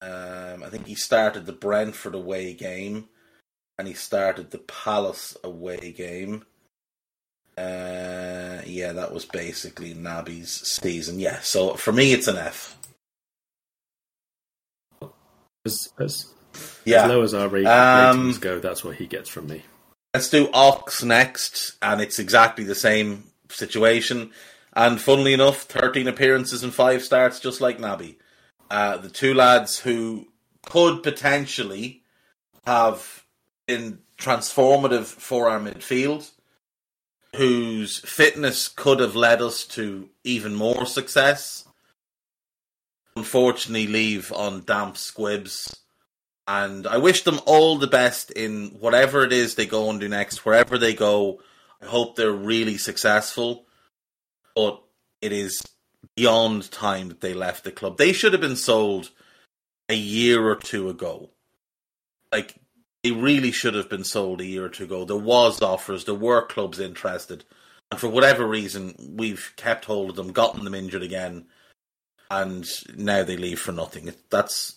Um, 0.00 0.64
I 0.64 0.68
think 0.68 0.86
he 0.86 0.96
started 0.96 1.46
the 1.46 1.52
Brentford 1.52 2.14
away 2.14 2.54
game 2.54 3.08
and 3.78 3.86
he 3.86 3.94
started 3.94 4.50
the 4.50 4.58
Palace 4.58 5.36
away 5.44 5.92
game. 5.92 6.44
Uh, 7.56 8.62
yeah, 8.66 8.92
that 8.92 9.12
was 9.12 9.24
basically 9.24 9.94
Naby's 9.94 10.50
season. 10.50 11.20
Yeah, 11.20 11.40
so 11.40 11.74
for 11.74 11.92
me, 11.92 12.12
it's 12.12 12.28
an 12.28 12.36
F. 12.38 12.76
As, 15.64 15.92
as, 15.98 16.26
Yeah. 16.84 17.04
as 17.04 17.08
low 17.08 17.22
as 17.22 17.34
our 17.34 17.46
Um, 17.46 17.52
ratings 17.52 18.38
go, 18.38 18.58
that's 18.58 18.82
what 18.82 18.96
he 18.96 19.06
gets 19.06 19.28
from 19.28 19.48
me. 19.48 19.64
Let's 20.14 20.28
do 20.28 20.50
Ox 20.52 21.02
next, 21.02 21.72
and 21.80 22.00
it's 22.00 22.18
exactly 22.18 22.64
the 22.64 22.74
same 22.74 23.30
situation. 23.50 24.32
And 24.74 25.00
funnily 25.00 25.34
enough, 25.34 25.62
13 25.62 26.08
appearances 26.08 26.62
and 26.62 26.74
5 26.74 27.02
starts, 27.02 27.38
just 27.40 27.60
like 27.60 27.78
Naby. 27.78 28.16
Uh, 28.70 28.96
the 28.96 29.10
two 29.10 29.34
lads 29.34 29.78
who 29.78 30.28
could 30.64 31.02
potentially 31.02 32.02
have 32.66 33.24
been 33.66 33.98
transformative 34.18 35.04
for 35.04 35.48
our 35.48 35.60
midfield, 35.60 36.30
whose 37.36 37.98
fitness 37.98 38.68
could 38.68 39.00
have 39.00 39.16
led 39.16 39.40
us 39.40 39.64
to 39.64 40.08
even 40.24 40.54
more 40.54 40.86
success, 40.86 41.66
unfortunately 43.16 43.86
leave 43.86 44.32
on 44.32 44.64
damp 44.64 44.96
squibs 44.96 45.82
and 46.46 46.86
I 46.86 46.96
wish 46.96 47.22
them 47.22 47.40
all 47.46 47.78
the 47.78 47.86
best 47.86 48.30
in 48.30 48.76
whatever 48.80 49.24
it 49.24 49.32
is 49.32 49.54
they 49.54 49.66
go 49.66 49.88
and 49.90 50.00
do 50.00 50.08
next, 50.08 50.44
wherever 50.44 50.76
they 50.76 50.94
go. 50.94 51.40
I 51.80 51.86
hope 51.86 52.16
they're 52.16 52.32
really 52.32 52.78
successful, 52.78 53.66
but 54.54 54.82
it 55.20 55.32
is 55.32 55.62
beyond 56.16 56.70
time 56.70 57.08
that 57.08 57.20
they 57.20 57.34
left 57.34 57.64
the 57.64 57.72
club. 57.72 57.96
They 57.96 58.12
should 58.12 58.32
have 58.32 58.40
been 58.40 58.56
sold 58.56 59.10
a 59.88 59.94
year 59.94 60.44
or 60.46 60.56
two 60.56 60.88
ago. 60.88 61.30
Like 62.32 62.56
they 63.02 63.10
really 63.10 63.50
should 63.50 63.74
have 63.74 63.88
been 63.88 64.04
sold 64.04 64.40
a 64.40 64.46
year 64.46 64.64
or 64.64 64.68
two 64.68 64.84
ago. 64.84 65.04
There 65.04 65.16
was 65.16 65.60
offers, 65.60 66.04
there 66.04 66.14
were 66.14 66.46
clubs 66.46 66.78
interested, 66.78 67.44
and 67.90 68.00
for 68.00 68.08
whatever 68.08 68.46
reason, 68.46 68.94
we've 69.16 69.52
kept 69.56 69.84
hold 69.84 70.10
of 70.10 70.16
them, 70.16 70.32
gotten 70.32 70.64
them 70.64 70.74
injured 70.74 71.02
again, 71.02 71.46
and 72.30 72.66
now 72.96 73.22
they 73.22 73.36
leave 73.36 73.60
for 73.60 73.72
nothing. 73.72 74.12
That's 74.30 74.76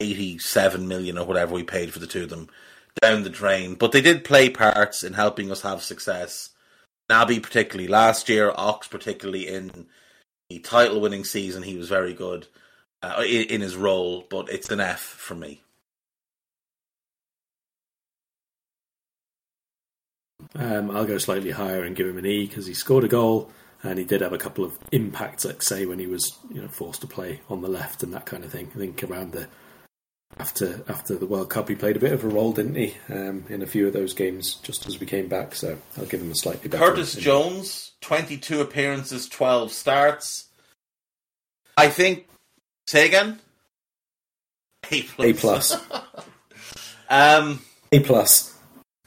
87 0.00 0.86
million 0.88 1.16
or 1.16 1.24
whatever 1.26 1.54
we 1.54 1.62
paid 1.62 1.92
for 1.92 2.00
the 2.00 2.06
two 2.06 2.24
of 2.24 2.30
them 2.30 2.48
down 3.00 3.22
the 3.22 3.30
drain. 3.30 3.74
But 3.74 3.92
they 3.92 4.00
did 4.02 4.24
play 4.24 4.50
parts 4.50 5.02
in 5.02 5.14
helping 5.14 5.50
us 5.50 5.62
have 5.62 5.82
success. 5.82 6.50
Naby, 7.10 7.42
particularly 7.42 7.88
last 7.88 8.28
year, 8.28 8.52
Ox, 8.54 8.88
particularly 8.88 9.48
in 9.48 9.86
the 10.50 10.58
title 10.58 11.00
winning 11.00 11.24
season, 11.24 11.62
he 11.62 11.76
was 11.76 11.88
very 11.88 12.14
good 12.14 12.46
uh, 13.02 13.22
in, 13.26 13.44
in 13.44 13.60
his 13.60 13.76
role, 13.76 14.26
but 14.28 14.50
it's 14.50 14.70
an 14.70 14.80
F 14.80 15.00
for 15.00 15.34
me. 15.34 15.62
Um, 20.54 20.90
I'll 20.90 21.06
go 21.06 21.18
slightly 21.18 21.50
higher 21.50 21.82
and 21.82 21.96
give 21.96 22.06
him 22.06 22.18
an 22.18 22.26
E 22.26 22.46
because 22.46 22.66
he 22.66 22.74
scored 22.74 23.04
a 23.04 23.08
goal 23.08 23.50
and 23.82 23.98
he 23.98 24.04
did 24.04 24.20
have 24.20 24.32
a 24.32 24.38
couple 24.38 24.64
of 24.64 24.78
impacts, 24.92 25.44
like 25.44 25.62
say 25.62 25.86
when 25.86 25.98
he 25.98 26.06
was 26.06 26.36
you 26.52 26.60
know 26.60 26.68
forced 26.68 27.00
to 27.00 27.06
play 27.06 27.40
on 27.48 27.62
the 27.62 27.68
left 27.68 28.02
and 28.02 28.12
that 28.14 28.26
kind 28.26 28.44
of 28.44 28.52
thing. 28.52 28.70
I 28.74 28.78
think 28.78 29.02
around 29.02 29.32
the 29.32 29.48
after 30.38 30.84
after 30.88 31.16
the 31.16 31.26
World 31.26 31.50
Cup, 31.50 31.68
he 31.68 31.74
played 31.74 31.96
a 31.96 32.00
bit 32.00 32.12
of 32.12 32.24
a 32.24 32.28
role, 32.28 32.52
didn't 32.52 32.74
he, 32.74 32.94
um, 33.08 33.44
in 33.48 33.62
a 33.62 33.66
few 33.66 33.86
of 33.86 33.92
those 33.92 34.14
games 34.14 34.54
just 34.62 34.86
as 34.86 35.00
we 35.00 35.06
came 35.06 35.28
back. 35.28 35.54
So 35.54 35.78
I'll 35.96 36.06
give 36.06 36.20
him 36.20 36.30
a 36.30 36.36
slightly 36.36 36.68
better. 36.68 36.84
Curtis 36.84 37.14
Jones, 37.14 37.92
22 38.00 38.60
appearances, 38.60 39.28
12 39.28 39.72
starts. 39.72 40.48
I 41.76 41.88
think. 41.88 42.28
Say 42.86 43.06
again? 43.06 43.40
A 44.90 45.02
plus. 45.02 45.26
A 45.28 45.32
plus. 45.32 45.76
Um, 47.10 47.60
A 47.92 48.00
plus. 48.00 48.51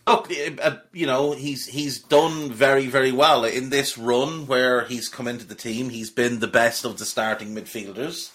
Look, 0.08 0.32
uh, 0.62 0.78
you 0.94 1.08
know 1.08 1.32
he's 1.32 1.66
he's 1.66 2.00
done 2.00 2.52
very 2.52 2.86
very 2.86 3.12
well 3.12 3.44
in 3.44 3.72
this 3.72 3.98
run 3.98 4.46
where 4.46 4.86
he's 4.86 5.10
come 5.10 5.28
into 5.28 5.46
the 5.46 5.56
team. 5.56 5.90
He's 5.90 6.12
been 6.12 6.40
the 6.40 6.48
best 6.48 6.86
of 6.86 7.00
the 7.00 7.06
starting 7.06 7.56
midfielders. 7.56 8.32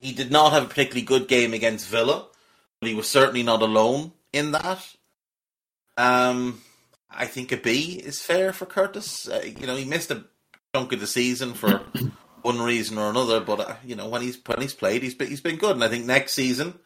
He 0.00 0.12
did 0.12 0.30
not 0.30 0.52
have 0.52 0.64
a 0.64 0.68
particularly 0.68 1.02
good 1.02 1.28
game 1.28 1.52
against 1.52 1.88
Villa, 1.88 2.26
but 2.80 2.88
he 2.88 2.94
was 2.94 3.10
certainly 3.10 3.42
not 3.42 3.60
alone 3.60 4.12
in 4.32 4.52
that. 4.52 4.96
Um, 5.98 6.62
I 7.10 7.26
think 7.26 7.52
a 7.52 7.58
B 7.58 8.00
is 8.02 8.22
fair 8.22 8.54
for 8.54 8.64
Curtis. 8.64 9.28
Uh, 9.28 9.42
you 9.44 9.66
know 9.66 9.76
he 9.76 9.84
missed 9.84 10.10
a 10.10 10.24
chunk 10.74 10.94
of 10.94 11.00
the 11.00 11.06
season 11.06 11.52
for 11.52 11.82
one 12.42 12.62
reason 12.62 12.96
or 12.96 13.10
another, 13.10 13.40
but 13.40 13.60
uh, 13.60 13.76
you 13.84 13.96
know 13.96 14.08
when 14.08 14.22
he's 14.22 14.38
when 14.46 14.62
he's 14.62 14.72
played, 14.72 15.02
he's 15.02 15.14
been, 15.14 15.28
he's 15.28 15.42
been 15.42 15.56
good, 15.56 15.76
and 15.76 15.84
I 15.84 15.88
think 15.88 16.06
next 16.06 16.32
season 16.32 16.78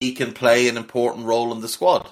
he 0.00 0.14
can 0.14 0.32
play 0.32 0.68
an 0.68 0.76
important 0.76 1.26
role 1.26 1.52
in 1.52 1.60
the 1.60 1.68
squad. 1.68 2.10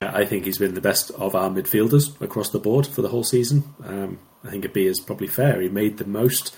I 0.00 0.24
think 0.24 0.44
he's 0.44 0.58
been 0.58 0.74
the 0.74 0.80
best 0.80 1.10
of 1.12 1.34
our 1.34 1.48
midfielders 1.48 2.20
across 2.20 2.50
the 2.50 2.58
board 2.58 2.86
for 2.86 3.02
the 3.02 3.08
whole 3.08 3.24
season. 3.24 3.64
Um, 3.84 4.18
I 4.44 4.50
think 4.50 4.64
a 4.64 4.68
B 4.68 4.86
is 4.86 5.00
probably 5.00 5.26
fair. 5.26 5.60
He 5.60 5.68
made 5.68 5.98
the 5.98 6.04
most 6.04 6.54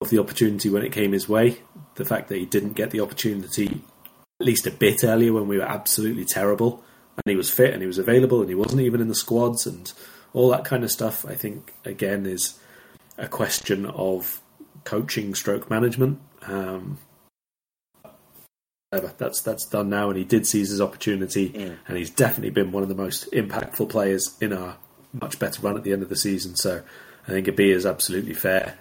of 0.00 0.10
the 0.10 0.18
opportunity 0.18 0.68
when 0.68 0.84
it 0.84 0.92
came 0.92 1.12
his 1.12 1.28
way. 1.28 1.58
The 1.96 2.04
fact 2.04 2.28
that 2.28 2.38
he 2.38 2.46
didn't 2.46 2.74
get 2.74 2.90
the 2.90 3.00
opportunity 3.00 3.82
at 4.40 4.46
least 4.46 4.66
a 4.66 4.70
bit 4.70 5.02
earlier 5.02 5.32
when 5.32 5.48
we 5.48 5.56
were 5.56 5.64
absolutely 5.64 6.24
terrible, 6.24 6.84
and 7.16 7.30
he 7.30 7.36
was 7.36 7.50
fit 7.50 7.72
and 7.72 7.82
he 7.82 7.86
was 7.86 7.98
available 7.98 8.40
and 8.40 8.48
he 8.48 8.54
wasn't 8.54 8.82
even 8.82 9.00
in 9.00 9.08
the 9.08 9.14
squads 9.14 9.66
and 9.66 9.92
all 10.34 10.50
that 10.50 10.64
kind 10.64 10.84
of 10.84 10.90
stuff. 10.90 11.24
I 11.24 11.34
think 11.34 11.72
again 11.84 12.26
is 12.26 12.58
a 13.16 13.28
question 13.28 13.86
of 13.86 14.40
coaching 14.84 15.34
stroke 15.34 15.70
management. 15.70 16.20
Um, 16.42 16.98
whatever. 18.96 19.14
That's 19.18 19.40
that's 19.40 19.66
done 19.66 19.88
now, 19.88 20.08
and 20.08 20.18
he 20.18 20.24
did 20.24 20.46
seize 20.46 20.70
his 20.70 20.80
opportunity, 20.80 21.52
and 21.86 21.96
he's 21.96 22.10
definitely 22.10 22.50
been 22.50 22.72
one 22.72 22.82
of 22.82 22.88
the 22.88 22.94
most 22.94 23.30
impactful 23.32 23.88
players 23.88 24.36
in 24.40 24.52
our 24.52 24.76
much 25.12 25.38
better 25.38 25.60
run 25.62 25.76
at 25.76 25.84
the 25.84 25.92
end 25.92 26.02
of 26.02 26.08
the 26.08 26.16
season. 26.16 26.56
So 26.56 26.82
I 27.26 27.30
think 27.30 27.48
a 27.48 27.52
B 27.52 27.70
is 27.70 27.86
absolutely 27.86 28.34
fair. 28.34 28.78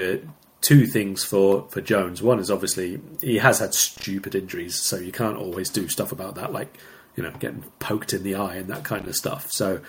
Uh, 0.00 0.16
two 0.60 0.86
things 0.86 1.24
for 1.24 1.66
for 1.70 1.80
Jones. 1.80 2.22
One 2.22 2.38
is 2.38 2.50
obviously 2.50 3.00
he 3.20 3.38
has 3.38 3.58
had 3.58 3.74
stupid 3.74 4.34
injuries, 4.34 4.80
so 4.80 4.96
you 4.96 5.12
can't 5.12 5.36
always 5.36 5.68
do 5.68 5.88
stuff 5.88 6.12
about 6.12 6.34
that, 6.36 6.52
like 6.52 6.76
you 7.16 7.22
know 7.22 7.32
getting 7.38 7.64
poked 7.78 8.12
in 8.12 8.22
the 8.22 8.34
eye 8.34 8.56
and 8.56 8.68
that 8.68 8.84
kind 8.84 9.06
of 9.06 9.14
stuff. 9.14 9.50
So 9.50 9.80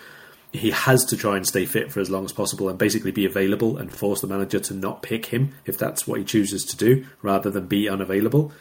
he 0.53 0.71
has 0.71 1.03
to 1.05 1.17
try 1.17 1.35
and 1.35 1.45
stay 1.45 1.65
fit 1.65 1.91
for 1.91 1.99
as 1.99 2.09
long 2.09 2.23
as 2.23 2.31
possible 2.31 2.69
and 2.69 2.79
basically 2.79 3.11
be 3.11 3.25
available 3.25 3.77
and 3.77 3.93
force 3.93 4.21
the 4.21 4.27
manager 4.27 4.59
to 4.59 4.73
not 4.73 5.03
pick 5.03 5.27
him 5.27 5.53
if 5.65 5.77
that's 5.77 6.07
what 6.07 6.19
he 6.19 6.25
chooses 6.25 6.63
to 6.65 6.77
do, 6.77 7.05
rather 7.21 7.49
than 7.49 7.67
be 7.67 7.89
unavailable. 7.89 8.51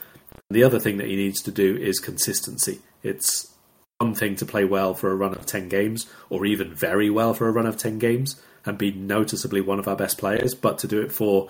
The 0.50 0.64
other 0.64 0.78
thing 0.78 0.98
that 0.98 1.08
he 1.08 1.16
needs 1.16 1.42
to 1.42 1.50
do 1.50 1.76
is 1.76 1.98
consistency. 1.98 2.80
It's 3.02 3.52
one 3.98 4.14
thing 4.14 4.36
to 4.36 4.46
play 4.46 4.64
well 4.64 4.94
for 4.94 5.10
a 5.10 5.16
run 5.16 5.34
of 5.34 5.46
10 5.46 5.68
games, 5.68 6.06
or 6.30 6.46
even 6.46 6.74
very 6.74 7.10
well 7.10 7.34
for 7.34 7.48
a 7.48 7.52
run 7.52 7.66
of 7.66 7.76
10 7.76 7.98
games, 7.98 8.40
and 8.64 8.78
be 8.78 8.92
noticeably 8.92 9.60
one 9.60 9.78
of 9.78 9.88
our 9.88 9.96
best 9.96 10.18
players, 10.18 10.54
but 10.54 10.78
to 10.78 10.88
do 10.88 11.00
it 11.00 11.12
for 11.12 11.48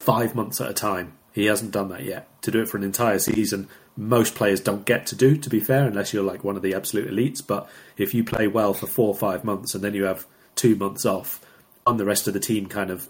five 0.00 0.34
months 0.34 0.60
at 0.60 0.70
a 0.70 0.74
time, 0.74 1.16
he 1.32 1.46
hasn't 1.46 1.72
done 1.72 1.88
that 1.88 2.04
yet. 2.04 2.28
To 2.42 2.50
do 2.50 2.60
it 2.60 2.68
for 2.68 2.76
an 2.76 2.82
entire 2.82 3.18
season, 3.18 3.68
most 3.96 4.34
players 4.34 4.60
don't 4.60 4.84
get 4.84 5.06
to 5.06 5.16
do, 5.16 5.36
to 5.36 5.50
be 5.50 5.60
fair, 5.60 5.86
unless 5.86 6.12
you're 6.12 6.22
like 6.22 6.44
one 6.44 6.56
of 6.56 6.62
the 6.62 6.74
absolute 6.74 7.10
elites. 7.10 7.46
But 7.46 7.68
if 7.96 8.14
you 8.14 8.24
play 8.24 8.46
well 8.46 8.74
for 8.74 8.86
four 8.86 9.08
or 9.08 9.14
five 9.14 9.44
months 9.44 9.74
and 9.74 9.82
then 9.82 9.94
you 9.94 10.04
have 10.04 10.26
two 10.54 10.76
months 10.76 11.04
off, 11.06 11.40
and 11.86 12.00
the 12.00 12.04
rest 12.04 12.26
of 12.26 12.34
the 12.34 12.40
team 12.40 12.66
kind 12.66 12.90
of 12.90 13.08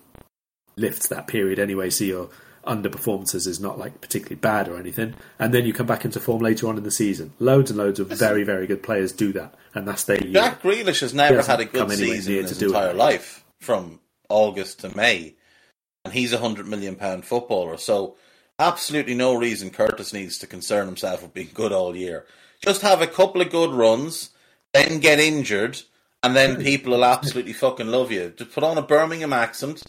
lifts 0.77 1.09
that 1.09 1.27
period 1.27 1.59
anyway, 1.59 1.91
so 1.91 2.05
your 2.05 2.31
underperformances 2.67 3.47
is 3.47 3.61
not 3.61 3.79
like 3.79 4.01
particularly 4.01 4.37
bad 4.37 4.69
or 4.69 4.77
anything, 4.77 5.15
and 5.39 5.55
then 5.55 5.65
you 5.65 5.73
come 5.73 5.87
back 5.87 6.05
into 6.05 6.21
form 6.21 6.43
later 6.43 6.69
on 6.69 6.77
in 6.77 6.85
the 6.85 6.91
season. 6.91 7.33
Loads 7.39 7.71
and 7.71 7.79
loads 7.79 7.99
of 7.99 8.09
very, 8.09 8.45
very 8.45 8.67
good 8.67 8.83
players 8.83 9.13
do 9.13 9.33
that, 9.33 9.55
and 9.75 9.87
that's 9.89 10.05
their 10.05 10.23
year. 10.23 10.35
Jack 10.35 10.63
Grealish 10.63 11.01
has 11.01 11.15
never 11.15 11.43
had 11.43 11.61
a 11.61 11.65
good 11.65 11.91
season 11.93 12.35
in 12.35 12.43
his 12.43 12.61
entire 12.61 12.89
that. 12.89 12.97
life, 12.97 13.45
from 13.61 14.01
August 14.29 14.81
to 14.81 14.97
May, 14.97 15.35
and 16.05 16.13
he's 16.13 16.33
a 16.33 16.39
hundred 16.39 16.67
million 16.67 16.97
pound 16.97 17.25
footballer. 17.25 17.77
So, 17.77 18.17
absolutely 18.59 19.15
no 19.15 19.35
reason 19.35 19.71
Curtis 19.71 20.13
needs 20.13 20.39
to 20.39 20.47
concern 20.47 20.87
himself 20.87 21.23
with 21.23 21.35
being 21.35 21.51
good 21.55 21.73
all 21.73 21.97
year. 21.97 22.27
Just 22.61 22.83
have 22.83 23.03
a 23.03 23.07
couple 23.07 23.41
of 23.41 23.51
good 23.51 23.71
runs, 23.71 24.31
then 24.73 25.01
get 25.01 25.19
injured, 25.19 25.83
and 26.23 26.35
then 26.35 26.63
people 26.63 26.93
will 26.93 27.05
absolutely 27.05 27.53
fucking 27.53 27.89
love 27.89 28.11
you. 28.11 28.33
Just 28.37 28.53
put 28.53 28.65
on 28.65 28.79
a 28.79 28.83
Birmingham 28.83 29.33
accent, 29.33 29.83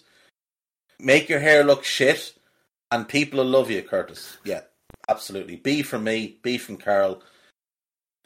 make 1.00 1.30
your 1.30 1.40
hair 1.40 1.64
look 1.64 1.84
shit, 1.84 2.34
And 2.92 3.08
people 3.08 3.40
will 3.40 3.50
love 3.50 3.70
you, 3.70 3.82
Curtis. 3.82 4.38
Yeah, 4.44 4.62
absolutely. 5.10 5.58
B 5.58 5.82
from 5.82 6.06
me, 6.06 6.40
B 6.42 6.58
from 6.58 6.78
Karl. 6.78 7.22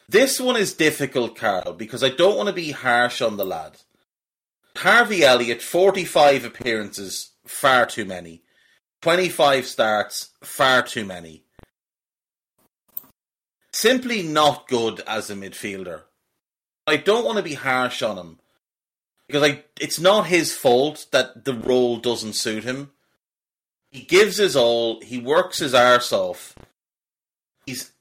This 0.07 0.39
one 0.39 0.57
is 0.57 0.73
difficult, 0.73 1.35
Karl, 1.35 1.73
because 1.73 2.03
I 2.03 2.09
don't 2.09 2.37
want 2.37 2.47
to 2.47 2.53
be 2.53 2.71
harsh 2.71 3.21
on 3.21 3.37
the 3.37 3.45
lad. 3.45 3.77
Harvey 4.77 5.23
Elliott, 5.23 5.61
45 5.61 6.45
appearances, 6.45 7.31
far 7.45 7.85
too 7.85 8.05
many. 8.05 8.43
25 9.01 9.65
starts, 9.65 10.29
far 10.43 10.83
too 10.83 11.05
many. 11.05 11.43
Simply 13.73 14.21
not 14.21 14.67
good 14.67 15.01
as 15.07 15.29
a 15.29 15.35
midfielder. 15.35 16.03
I 16.85 16.97
don't 16.97 17.25
want 17.25 17.37
to 17.37 17.43
be 17.43 17.53
harsh 17.53 18.01
on 18.01 18.17
him 18.17 18.39
because 19.27 19.43
I, 19.43 19.63
it's 19.79 19.99
not 19.99 20.27
his 20.27 20.53
fault 20.53 21.07
that 21.11 21.45
the 21.45 21.53
role 21.53 21.97
doesn't 21.97 22.33
suit 22.33 22.63
him. 22.63 22.91
He 23.91 24.01
gives 24.01 24.37
his 24.37 24.55
all, 24.55 25.01
he 25.01 25.17
works 25.17 25.59
his 25.59 25.73
arse 25.73 26.13
off. 26.13 26.55
He's 27.65 27.91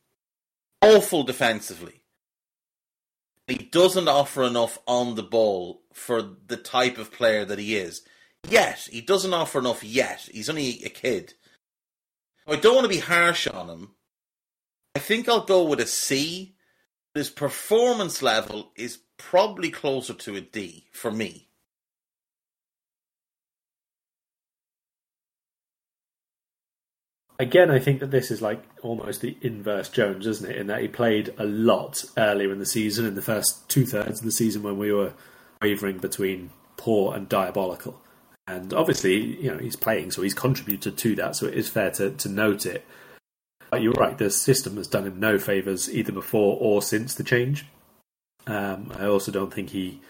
awful 0.81 1.25
defensively. 1.25 2.03
He 3.47 3.57
doesn't 3.57 4.07
offer 4.07 4.45
enough 4.45 4.79
on 4.87 5.17
the 5.17 5.25
ball 5.25 5.83
for 5.93 6.23
the 6.47 6.57
type 6.57 6.99
of 6.99 7.13
player 7.13 7.45
that 7.45 7.59
he 7.59 7.77
is. 7.77 8.03
Yet, 8.49 8.89
he 8.91 9.01
doesn't 9.01 9.35
offer 9.35 9.59
enough 9.59 9.83
yet. 9.83 10.29
He's 10.33 10.49
only 10.49 10.83
a 10.85 10.89
kid. 10.89 11.35
I 12.47 12.57
don't 12.57 12.77
want 12.77 12.85
to 12.85 12.97
be 12.97 13.01
harsh 13.01 13.49
on 13.49 13.69
him. 13.69 13.91
I 14.95 15.01
think 15.01 15.29
I'll 15.29 15.45
go 15.45 15.65
with 15.65 15.81
a 15.81 15.87
C. 15.87 16.55
His 17.15 17.31
performance 17.31 18.23
level 18.23 18.71
is 18.77 19.01
probably 19.19 19.71
closer 19.71 20.15
to 20.15 20.37
a 20.37 20.41
D 20.41 20.87
for 20.93 21.11
me. 21.11 21.50
Again, 27.41 27.71
I 27.71 27.79
think 27.79 28.01
that 28.01 28.11
this 28.11 28.31
is 28.31 28.43
like 28.43 28.63
almost 28.83 29.23
the 29.23 29.35
inverse 29.41 29.89
Jones, 29.89 30.27
isn't 30.27 30.51
it? 30.51 30.59
In 30.59 30.67
that 30.67 30.83
he 30.83 30.89
played 30.89 31.33
a 31.39 31.47
lot 31.47 32.05
earlier 32.19 32.53
in 32.53 32.59
the 32.59 32.67
season, 32.67 33.07
in 33.07 33.15
the 33.15 33.23
first 33.23 33.67
two 33.67 33.87
thirds 33.87 34.19
of 34.19 34.27
the 34.27 34.31
season 34.31 34.63
when 34.63 34.77
we 34.77 34.93
were 34.93 35.15
wavering 35.63 35.97
between 35.97 36.51
poor 36.77 37.15
and 37.15 37.31
diabolical. 37.31 37.99
And 38.47 38.75
obviously, 38.75 39.41
you 39.43 39.51
know, 39.51 39.57
he's 39.57 39.75
playing, 39.75 40.11
so 40.11 40.21
he's 40.21 40.35
contributed 40.35 40.99
to 40.99 41.15
that, 41.15 41.35
so 41.35 41.47
it 41.47 41.55
is 41.55 41.71
fair 41.71 41.91
to, 41.93 42.11
to 42.11 42.29
note 42.29 42.67
it. 42.67 42.85
But 43.71 43.81
you're 43.81 43.95
right, 43.95 44.19
the 44.19 44.29
system 44.29 44.77
has 44.77 44.87
done 44.87 45.07
him 45.07 45.19
no 45.19 45.39
favours 45.39 45.91
either 45.91 46.13
before 46.13 46.59
or 46.61 46.83
since 46.83 47.15
the 47.15 47.25
change. 47.25 47.65
Um, 48.47 48.93
I 48.99 49.07
also 49.07 49.33
don't 49.33 49.53
think 49.55 49.71
he 49.71 50.03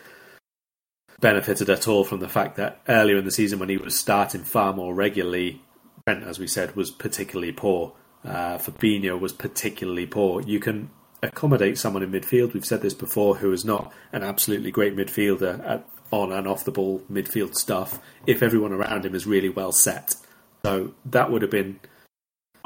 benefited 1.20 1.70
at 1.70 1.86
all 1.86 2.02
from 2.02 2.18
the 2.18 2.28
fact 2.28 2.56
that 2.56 2.80
earlier 2.88 3.18
in 3.18 3.24
the 3.24 3.30
season, 3.30 3.60
when 3.60 3.68
he 3.68 3.76
was 3.76 3.96
starting 3.96 4.42
far 4.42 4.72
more 4.72 4.92
regularly, 4.92 5.62
Trent, 6.10 6.28
as 6.28 6.40
we 6.40 6.48
said, 6.48 6.74
was 6.74 6.90
particularly 6.90 7.52
poor. 7.52 7.92
Uh, 8.24 8.58
Fabinho 8.58 9.18
was 9.18 9.32
particularly 9.32 10.06
poor. 10.06 10.42
You 10.42 10.58
can 10.58 10.90
accommodate 11.22 11.78
someone 11.78 12.02
in 12.02 12.10
midfield. 12.10 12.52
We've 12.52 12.64
said 12.64 12.82
this 12.82 12.94
before, 12.94 13.36
who 13.36 13.52
is 13.52 13.64
not 13.64 13.92
an 14.12 14.24
absolutely 14.24 14.72
great 14.72 14.96
midfielder 14.96 15.64
at 15.64 15.86
on 16.10 16.32
and 16.32 16.48
off 16.48 16.64
the 16.64 16.72
ball 16.72 17.00
midfield 17.10 17.54
stuff. 17.54 18.00
If 18.26 18.42
everyone 18.42 18.72
around 18.72 19.06
him 19.06 19.14
is 19.14 19.24
really 19.24 19.48
well 19.48 19.70
set, 19.70 20.16
so 20.64 20.94
that 21.04 21.30
would 21.30 21.42
have 21.42 21.50
been 21.52 21.78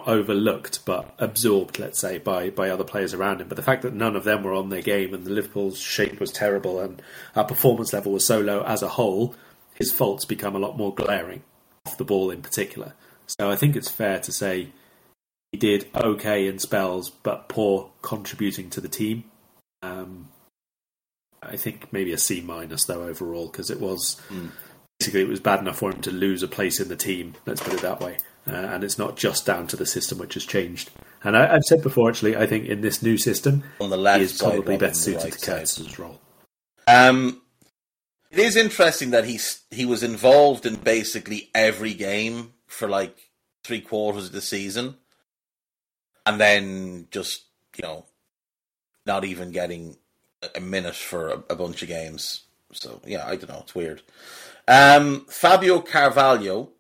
overlooked 0.07 0.83
but 0.87 1.15
absorbed, 1.19 1.79
let's 1.79 2.01
say, 2.01 2.17
by, 2.17 2.49
by 2.49 2.71
other 2.71 2.85
players 2.85 3.13
around 3.13 3.43
him. 3.43 3.49
But 3.49 3.57
the 3.57 3.63
fact 3.63 3.83
that 3.83 3.93
none 3.93 4.17
of 4.17 4.25
them 4.25 4.43
were 4.43 4.55
on 4.55 4.71
their 4.71 4.81
game 4.81 5.13
and 5.13 5.27
the 5.27 5.31
Liverpool's 5.31 5.79
shape 5.79 6.19
was 6.19 6.33
terrible 6.33 6.81
and 6.81 7.03
our 7.37 7.45
performance 7.45 7.93
level 7.93 8.13
was 8.13 8.27
so 8.27 8.41
low 8.41 8.63
as 8.63 8.83
a 8.83 8.89
whole, 8.89 9.35
his 9.75 9.93
faults 9.93 10.25
become 10.25 10.57
a 10.57 10.59
lot 10.59 10.79
more 10.79 10.95
glaring, 10.95 11.43
off 11.85 11.99
the 11.99 12.05
ball 12.05 12.31
in 12.31 12.41
particular. 12.41 12.95
So 13.39 13.51
I 13.51 13.57
think 13.57 13.77
it's 13.77 13.91
fair 13.91 14.21
to 14.21 14.33
say 14.33 14.69
he 15.53 15.59
did 15.59 15.89
okay 15.95 16.47
in 16.47 16.59
spells, 16.59 17.11
but 17.11 17.49
poor 17.49 17.91
contributing 18.03 18.71
to 18.71 18.81
the 18.81 18.89
team. 18.89 19.25
Um, 19.83 20.29
I 21.43 21.57
think 21.57 21.93
maybe 21.93 22.13
a 22.13 22.19
C 22.19 22.41
minus 22.41 22.85
though 22.85 23.03
overall 23.03 23.47
because 23.47 23.71
it 23.71 23.81
was 23.81 24.21
mm. 24.29 24.51
basically 24.99 25.23
it 25.23 25.29
was 25.29 25.41
bad 25.41 25.61
enough 25.61 25.79
for 25.79 25.91
him 25.91 26.01
to 26.03 26.11
lose 26.11 26.43
a 26.43 26.49
place 26.49 26.81
in 26.81 26.89
the 26.89 26.97
team. 26.97 27.35
Let's 27.47 27.63
put 27.63 27.75
it 27.75 27.83
that 27.83 28.01
way. 28.01 28.17
Uh, 28.47 28.53
and 28.53 28.85
it's 28.85 28.99
not 28.99 29.17
just 29.17 29.47
down 29.47 29.67
to 29.69 29.77
the 29.77 29.87
system 29.87 30.19
which 30.19 30.35
has 30.35 30.45
changed. 30.45 30.91
And 31.23 31.37
I, 31.37 31.53
have 31.53 31.65
said 31.65 31.83
before, 31.83 32.11
actually, 32.11 32.37
I 32.37 32.47
think 32.47 32.67
in 32.67 32.83
this 32.83 33.03
new 33.03 33.17
system, 33.17 33.65
on 33.81 33.89
the 33.89 33.97
left 33.97 34.19
he 34.19 34.25
is 34.25 34.39
probably 34.39 34.77
better 34.77 34.95
suited 34.95 35.25
right 35.25 35.33
to 35.33 35.47
Curtis's 35.47 35.99
role. 35.99 36.21
Um, 36.87 37.41
it 38.31 38.39
is 38.39 38.57
interesting 38.57 39.11
that 39.11 39.25
he's 39.25 39.63
he 39.71 39.87
was 39.87 40.03
involved 40.03 40.67
in 40.67 40.77
basically 40.77 41.51
every 41.55 41.95
game 41.95 42.53
for 42.75 42.89
like 42.89 43.17
three 43.63 43.81
quarters 43.81 44.27
of 44.27 44.33
the 44.33 44.41
season, 44.41 44.97
and 46.27 46.41
then 46.41 47.09
just 47.11 47.45
you 47.77 47.83
know 47.83 48.05
not 49.07 49.25
even 49.25 49.51
getting 49.51 49.97
a 50.55 50.61
minute 50.61 50.95
for 50.95 51.29
a, 51.29 51.43
a 51.51 51.57
bunch 51.57 51.83
of 51.83 51.89
games. 51.89 52.45
So 52.73 53.01
yeah, 53.07 53.27
I 53.27 53.37
don't 53.37 53.49
know. 53.49 53.61
It's 53.63 53.75
weird. 53.75 54.03
Um, 54.67 55.27
Fabio 55.29 55.81
Carvalho 55.81 56.71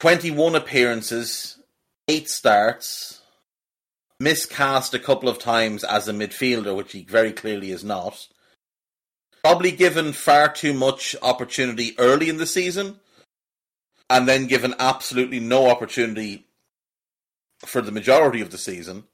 21 0.00 0.54
appearances, 0.54 1.58
8 2.06 2.28
starts, 2.28 3.20
miscast 4.20 4.94
a 4.94 4.98
couple 4.98 5.28
of 5.28 5.40
times 5.40 5.82
as 5.82 6.06
a 6.06 6.12
midfielder, 6.12 6.76
which 6.76 6.92
he 6.92 7.02
very 7.02 7.32
clearly 7.32 7.72
is 7.72 7.82
not. 7.82 8.28
Probably 9.42 9.72
given 9.72 10.12
far 10.12 10.52
too 10.52 10.72
much 10.72 11.16
opportunity 11.20 11.96
early 11.98 12.28
in 12.28 12.36
the 12.36 12.46
season, 12.46 13.00
and 14.10 14.28
then 14.28 14.46
given 14.46 14.74
absolutely 14.78 15.40
no 15.40 15.68
opportunity 15.68 16.46
for 17.66 17.80
the 17.80 17.92
majority 17.92 18.40
of 18.40 18.50
the 18.50 18.58
season. 18.58 19.04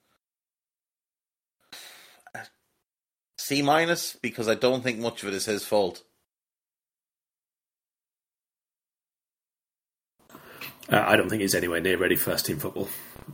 C 3.38 3.60
minus 3.60 4.14
because 4.14 4.48
I 4.48 4.54
don't 4.54 4.82
think 4.82 4.98
much 4.98 5.22
of 5.22 5.28
it 5.28 5.34
is 5.34 5.44
his 5.44 5.64
fault. 5.64 6.02
Uh, 10.88 11.02
I 11.06 11.16
don't 11.16 11.28
think 11.28 11.42
he's 11.42 11.54
anywhere 11.54 11.80
near 11.80 11.98
ready 11.98 12.16
for 12.16 12.30
first 12.30 12.46
team 12.46 12.58
football. 12.58 12.88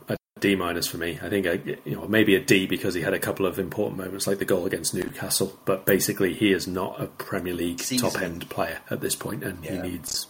A 0.09 0.17
D 0.41 0.57
minus 0.57 0.87
for 0.87 0.99
me. 0.99 1.19
I 1.23 1.29
think 1.29 1.47
a, 1.47 1.59
you 1.85 1.95
know 1.95 2.09
maybe 2.09 2.35
a 2.35 2.41
D 2.41 2.67
because 2.67 2.95
he 2.95 3.03
had 3.03 3.15
a 3.15 3.19
couple 3.19 3.47
of 3.47 3.59
important 3.59 3.99
moments 3.99 4.27
like 4.27 4.39
the 4.39 4.45
goal 4.45 4.67
against 4.67 4.95
Newcastle, 4.95 5.59
but 5.65 5.85
basically 5.85 6.33
he 6.33 6.53
is 6.53 6.67
not 6.67 7.01
a 7.01 7.07
Premier 7.07 7.55
League 7.55 7.79
top 7.99 8.21
end 8.21 8.49
player 8.51 8.79
at 8.89 9.01
this 9.01 9.15
point, 9.15 9.45
and 9.45 9.65
yeah. 9.65 9.73
he 9.83 9.91
needs 9.91 10.27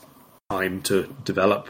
time 0.50 0.82
to 0.82 1.14
develop. 1.24 1.68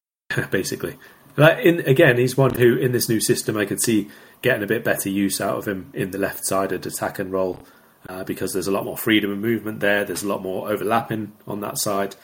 basically, 0.50 0.96
but 1.34 1.60
in, 1.60 1.80
again, 1.80 2.18
he's 2.18 2.36
one 2.36 2.54
who 2.54 2.76
in 2.76 2.92
this 2.92 3.08
new 3.08 3.20
system 3.20 3.56
I 3.56 3.64
could 3.64 3.82
see 3.82 4.08
getting 4.42 4.62
a 4.62 4.66
bit 4.66 4.84
better 4.84 5.08
use 5.08 5.40
out 5.40 5.56
of 5.56 5.66
him 5.66 5.90
in 5.94 6.10
the 6.10 6.18
left 6.18 6.44
sided 6.46 6.84
attack 6.86 7.18
and 7.18 7.32
role 7.32 7.60
uh, 8.08 8.24
because 8.24 8.52
there's 8.52 8.66
a 8.66 8.72
lot 8.72 8.84
more 8.84 8.98
freedom 8.98 9.30
and 9.30 9.40
movement 9.40 9.80
there. 9.80 10.04
There's 10.04 10.22
a 10.22 10.28
lot 10.28 10.42
more 10.42 10.70
overlapping 10.70 11.32
on 11.46 11.60
that 11.60 11.78
side. 11.78 12.16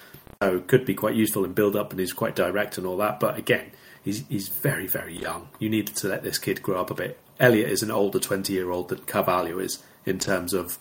So 0.42 0.60
could 0.60 0.84
be 0.84 0.94
quite 0.94 1.14
useful 1.14 1.44
in 1.44 1.52
build 1.52 1.76
up 1.76 1.90
and 1.90 2.00
he's 2.00 2.12
quite 2.12 2.36
direct 2.36 2.78
and 2.78 2.86
all 2.86 2.96
that. 2.98 3.18
But 3.18 3.38
again, 3.38 3.72
he's 4.02 4.26
he's 4.28 4.48
very 4.48 4.86
very 4.86 5.16
young. 5.16 5.48
You 5.58 5.68
need 5.68 5.88
to 5.88 6.08
let 6.08 6.22
this 6.22 6.38
kid 6.38 6.62
grow 6.62 6.80
up 6.80 6.90
a 6.90 6.94
bit. 6.94 7.18
Elliott 7.40 7.70
is 7.70 7.82
an 7.82 7.90
older 7.90 8.18
twenty 8.18 8.52
year 8.52 8.70
old 8.70 8.88
than 8.88 8.98
Carvalho 9.00 9.58
is 9.58 9.82
in 10.04 10.18
terms 10.18 10.52
of 10.54 10.78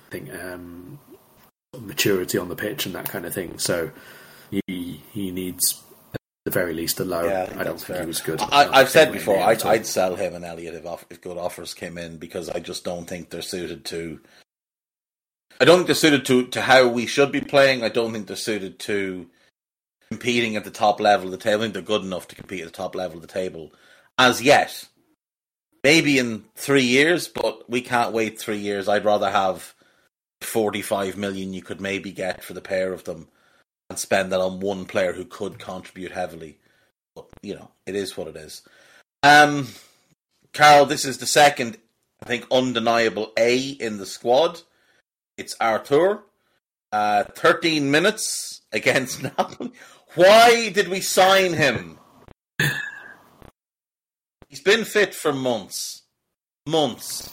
I 0.00 0.10
think 0.10 0.32
um, 0.32 0.98
maturity 1.78 2.38
on 2.38 2.48
the 2.48 2.56
pitch 2.56 2.86
and 2.86 2.94
that 2.94 3.08
kind 3.08 3.26
of 3.26 3.34
thing. 3.34 3.58
So 3.58 3.90
he 4.50 5.02
he 5.12 5.30
needs 5.30 5.82
at 6.12 6.20
the 6.44 6.50
very 6.50 6.74
least 6.74 7.00
a 7.00 7.04
loan. 7.04 7.30
Yeah, 7.30 7.52
I, 7.56 7.60
I 7.60 7.64
don't 7.64 7.76
think 7.76 7.86
fair. 7.86 8.00
he 8.00 8.06
was 8.06 8.20
good. 8.20 8.40
I, 8.40 8.78
have 8.78 8.90
said 8.90 9.12
before 9.12 9.38
I'd, 9.38 9.62
I'd, 9.64 9.86
sell 9.86 10.16
him 10.16 10.34
and 10.34 10.44
Elliott 10.44 10.74
if, 10.74 10.86
off, 10.86 11.04
if 11.10 11.20
good 11.20 11.38
offers 11.38 11.74
came 11.74 11.98
in 11.98 12.18
because 12.18 12.48
I 12.48 12.60
just 12.60 12.84
don't 12.84 13.06
think 13.06 13.30
they're 13.30 13.42
suited 13.42 13.84
to 13.86 14.20
I 15.60 15.64
don't 15.64 15.78
think 15.78 15.86
they're 15.86 15.94
suited 15.94 16.24
to, 16.26 16.46
to 16.48 16.62
how 16.62 16.88
we 16.88 17.06
should 17.06 17.30
be 17.30 17.40
playing. 17.40 17.82
I 17.82 17.88
don't 17.88 18.12
think 18.12 18.26
they're 18.26 18.36
suited 18.36 18.78
to 18.80 19.28
competing 20.08 20.56
at 20.56 20.64
the 20.64 20.70
top 20.70 21.00
level 21.00 21.26
of 21.26 21.32
the 21.32 21.38
table. 21.38 21.60
I 21.60 21.64
think 21.64 21.74
they're 21.74 21.82
good 21.82 22.02
enough 22.02 22.28
to 22.28 22.34
compete 22.36 22.60
at 22.60 22.66
the 22.66 22.72
top 22.72 22.94
level 22.94 23.16
of 23.16 23.22
the 23.22 23.28
table 23.28 23.72
as 24.18 24.42
yet. 24.42 24.88
Maybe 25.82 26.18
in 26.18 26.44
three 26.56 26.84
years, 26.84 27.28
but 27.28 27.68
we 27.68 27.82
can't 27.82 28.12
wait 28.12 28.40
three 28.40 28.58
years. 28.58 28.88
I'd 28.88 29.04
rather 29.04 29.30
have 29.30 29.74
45 30.40 31.16
million 31.16 31.52
you 31.52 31.62
could 31.62 31.80
maybe 31.80 32.10
get 32.10 32.42
for 32.42 32.54
the 32.54 32.60
pair 32.60 32.92
of 32.92 33.04
them 33.04 33.28
and 33.94 33.98
spend 34.00 34.32
that 34.32 34.40
on 34.40 34.58
one 34.58 34.86
player 34.86 35.12
who 35.12 35.24
could 35.24 35.60
contribute 35.60 36.10
heavily. 36.10 36.58
But, 37.14 37.26
you 37.42 37.54
know, 37.54 37.70
it 37.86 37.94
is 37.94 38.16
what 38.16 38.26
it 38.26 38.34
is. 38.34 38.62
Um, 39.22 39.68
Karl, 40.52 40.84
this 40.84 41.04
is 41.04 41.18
the 41.18 41.26
second, 41.26 41.78
I 42.20 42.26
think, 42.26 42.44
undeniable 42.50 43.32
A 43.38 43.56
in 43.56 43.98
the 43.98 44.06
squad. 44.06 44.62
It's 45.38 45.54
Arthur. 45.60 46.24
Uh, 46.90 47.22
13 47.36 47.88
minutes 47.88 48.62
against 48.72 49.22
Napoli. 49.38 49.70
Why 50.16 50.70
did 50.70 50.88
we 50.88 51.00
sign 51.00 51.52
him? 51.52 52.00
He's 54.48 54.60
been 54.60 54.84
fit 54.84 55.14
for 55.14 55.32
months. 55.32 56.02
Months. 56.66 57.30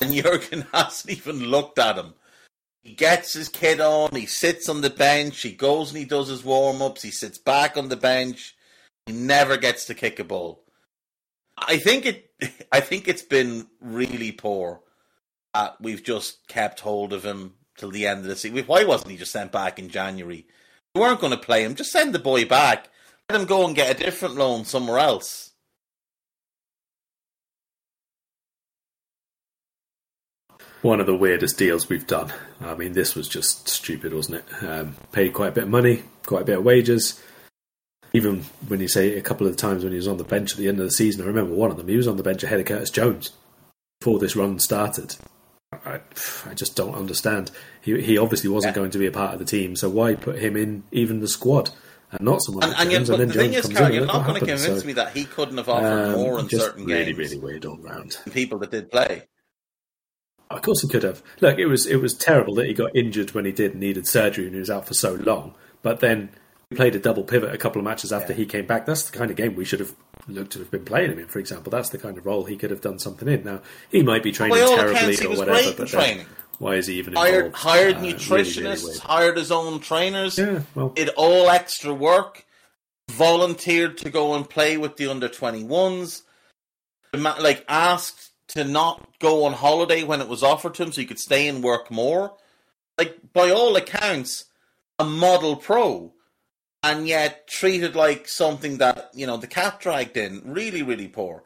And 0.00 0.14
Jurgen 0.14 0.64
hasn't 0.72 1.14
even 1.14 1.40
looked 1.40 1.78
at 1.78 1.96
him. 1.96 2.14
He 2.84 2.92
gets 2.92 3.32
his 3.32 3.48
kid 3.48 3.80
on, 3.80 4.10
he 4.14 4.26
sits 4.26 4.68
on 4.68 4.82
the 4.82 4.90
bench, 4.90 5.40
he 5.40 5.52
goes 5.52 5.88
and 5.88 5.98
he 5.98 6.04
does 6.04 6.28
his 6.28 6.44
warm 6.44 6.82
ups, 6.82 7.00
he 7.00 7.10
sits 7.10 7.38
back 7.38 7.78
on 7.78 7.88
the 7.88 7.96
bench, 7.96 8.54
he 9.06 9.12
never 9.14 9.56
gets 9.56 9.86
to 9.86 9.94
kick 9.94 10.18
a 10.18 10.24
ball. 10.24 10.62
I 11.56 11.78
think 11.78 12.04
it 12.04 12.30
I 12.72 12.80
think 12.80 13.08
it's 13.08 13.22
been 13.22 13.66
really 13.80 14.32
poor. 14.32 14.80
We've 15.80 16.02
just 16.02 16.46
kept 16.46 16.80
hold 16.80 17.12
of 17.12 17.24
him 17.24 17.54
till 17.78 17.90
the 17.90 18.06
end 18.06 18.20
of 18.20 18.26
the 18.26 18.36
season. 18.36 18.64
Why 18.66 18.84
wasn't 18.84 19.12
he 19.12 19.16
just 19.16 19.32
sent 19.32 19.50
back 19.50 19.78
in 19.78 19.88
January? 19.88 20.46
We 20.94 21.00
weren't 21.00 21.20
going 21.20 21.32
to 21.32 21.38
play 21.38 21.64
him. 21.64 21.76
Just 21.76 21.92
send 21.92 22.14
the 22.14 22.18
boy 22.18 22.44
back. 22.44 22.88
Let 23.30 23.40
him 23.40 23.46
go 23.46 23.66
and 23.66 23.74
get 23.74 23.90
a 23.90 24.04
different 24.04 24.34
loan 24.34 24.64
somewhere 24.64 24.98
else. 24.98 25.52
One 30.84 31.00
of 31.00 31.06
the 31.06 31.16
weirdest 31.16 31.56
deals 31.56 31.88
we've 31.88 32.06
done. 32.06 32.30
I 32.60 32.74
mean, 32.74 32.92
this 32.92 33.14
was 33.14 33.26
just 33.26 33.70
stupid, 33.70 34.12
wasn't 34.12 34.44
it? 34.44 34.62
Um, 34.62 34.96
paid 35.12 35.32
quite 35.32 35.48
a 35.48 35.52
bit 35.52 35.64
of 35.64 35.70
money, 35.70 36.02
quite 36.26 36.42
a 36.42 36.44
bit 36.44 36.58
of 36.58 36.64
wages. 36.64 37.24
Even 38.12 38.42
when 38.68 38.80
you 38.80 38.88
say 38.88 39.16
a 39.16 39.22
couple 39.22 39.46
of 39.46 39.56
times 39.56 39.82
when 39.82 39.94
he 39.94 39.96
was 39.96 40.06
on 40.06 40.18
the 40.18 40.24
bench 40.24 40.52
at 40.52 40.58
the 40.58 40.68
end 40.68 40.78
of 40.80 40.84
the 40.84 40.90
season, 40.90 41.24
I 41.24 41.26
remember 41.26 41.54
one 41.54 41.70
of 41.70 41.78
them. 41.78 41.88
He 41.88 41.96
was 41.96 42.06
on 42.06 42.18
the 42.18 42.22
bench 42.22 42.42
ahead 42.42 42.60
of 42.60 42.66
Curtis 42.66 42.90
Jones 42.90 43.30
before 43.98 44.18
this 44.18 44.36
run 44.36 44.58
started. 44.58 45.16
I, 45.72 46.00
I 46.44 46.52
just 46.52 46.76
don't 46.76 46.94
understand. 46.94 47.50
He 47.80 47.98
he 48.02 48.18
obviously 48.18 48.50
wasn't 48.50 48.72
yeah. 48.72 48.80
going 48.80 48.90
to 48.90 48.98
be 48.98 49.06
a 49.06 49.10
part 49.10 49.32
of 49.32 49.38
the 49.38 49.46
team, 49.46 49.76
so 49.76 49.88
why 49.88 50.16
put 50.16 50.38
him 50.38 50.54
in 50.54 50.84
even 50.92 51.20
the 51.20 51.28
squad 51.28 51.70
and 52.10 52.20
not 52.20 52.42
someone? 52.42 52.64
And, 52.64 52.72
like 52.72 52.82
and, 52.82 52.90
Jones, 52.90 53.08
and 53.08 53.30
the 53.30 53.32
thing 53.32 53.54
is, 53.54 53.68
Karl, 53.68 53.90
you're 53.90 54.04
not 54.04 54.26
going 54.26 54.38
to 54.38 54.46
convince 54.46 54.82
so, 54.82 54.86
me 54.86 54.92
that 54.92 55.16
he 55.16 55.24
couldn't 55.24 55.56
have 55.56 55.70
offered 55.70 56.12
um, 56.12 56.12
more 56.12 56.40
in 56.40 56.48
certain 56.50 56.84
really, 56.84 57.06
games. 57.06 57.18
Really, 57.18 57.38
weird 57.38 57.64
all 57.64 57.78
round. 57.78 58.18
People 58.32 58.58
that 58.58 58.70
did 58.70 58.90
play. 58.90 59.22
Of 60.54 60.62
course, 60.62 60.82
he 60.82 60.88
could 60.88 61.02
have. 61.02 61.22
Look, 61.40 61.58
it 61.58 61.66
was 61.66 61.86
it 61.86 61.96
was 61.96 62.14
terrible 62.14 62.54
that 62.54 62.66
he 62.66 62.74
got 62.74 62.94
injured 62.94 63.32
when 63.32 63.44
he 63.44 63.52
did 63.52 63.72
and 63.72 63.80
needed 63.80 64.06
surgery 64.06 64.46
and 64.46 64.54
he 64.54 64.60
was 64.60 64.70
out 64.70 64.86
for 64.86 64.94
so 64.94 65.14
long. 65.14 65.54
But 65.82 66.00
then 66.00 66.30
he 66.70 66.76
played 66.76 66.94
a 66.94 66.98
double 66.98 67.24
pivot 67.24 67.52
a 67.52 67.58
couple 67.58 67.80
of 67.80 67.84
matches 67.84 68.12
after 68.12 68.32
yeah. 68.32 68.38
he 68.38 68.46
came 68.46 68.66
back. 68.66 68.86
That's 68.86 69.10
the 69.10 69.16
kind 69.16 69.30
of 69.30 69.36
game 69.36 69.54
we 69.56 69.64
should 69.64 69.80
have 69.80 69.94
looked 70.28 70.52
to 70.52 70.60
have 70.60 70.70
been 70.70 70.84
playing 70.84 71.12
him 71.12 71.18
in. 71.18 71.26
For 71.26 71.38
example, 71.38 71.70
that's 71.70 71.90
the 71.90 71.98
kind 71.98 72.16
of 72.16 72.24
role 72.24 72.44
he 72.44 72.56
could 72.56 72.70
have 72.70 72.80
done 72.80 72.98
something 72.98 73.28
in. 73.28 73.44
Now 73.44 73.62
he 73.90 74.02
might 74.02 74.22
be 74.22 74.32
training 74.32 74.56
terribly 74.56 75.26
or 75.26 75.36
whatever, 75.36 75.74
but 75.76 75.88
training. 75.88 76.26
Why 76.58 76.76
is 76.76 76.86
he 76.86 76.94
even 76.98 77.14
hired? 77.14 77.52
Hired 77.52 77.96
uh, 77.96 78.00
nutritionists, 78.00 78.58
really, 78.58 78.84
really 78.84 78.98
hired 78.98 79.36
his 79.36 79.50
own 79.50 79.80
trainers. 79.80 80.38
Yeah, 80.38 80.62
well, 80.74 80.90
did 80.90 81.10
all 81.10 81.50
extra 81.50 81.92
work. 81.92 82.44
Volunteered 83.10 83.98
to 83.98 84.08
go 84.10 84.34
and 84.34 84.48
play 84.48 84.76
with 84.76 84.96
the 84.96 85.08
under 85.08 85.28
twenty 85.28 85.64
ones. 85.64 86.22
Like 87.12 87.64
asked 87.68 88.30
to 88.54 88.64
not 88.64 89.18
go 89.18 89.44
on 89.44 89.52
holiday 89.52 90.04
when 90.04 90.20
it 90.20 90.28
was 90.28 90.42
offered 90.42 90.74
to 90.74 90.84
him, 90.84 90.92
so 90.92 91.00
he 91.00 91.06
could 91.06 91.18
stay 91.18 91.48
and 91.48 91.62
work 91.62 91.90
more. 91.90 92.34
Like 92.96 93.18
by 93.32 93.50
all 93.50 93.76
accounts, 93.76 94.46
a 94.98 95.04
model 95.04 95.56
pro, 95.56 96.12
and 96.82 97.08
yet 97.08 97.48
treated 97.48 97.96
like 97.96 98.28
something 98.28 98.78
that 98.78 99.10
you 99.14 99.26
know 99.26 99.36
the 99.36 99.46
cat 99.46 99.80
dragged 99.80 100.16
in. 100.16 100.42
Really, 100.44 100.82
really 100.82 101.08
poor. 101.08 101.44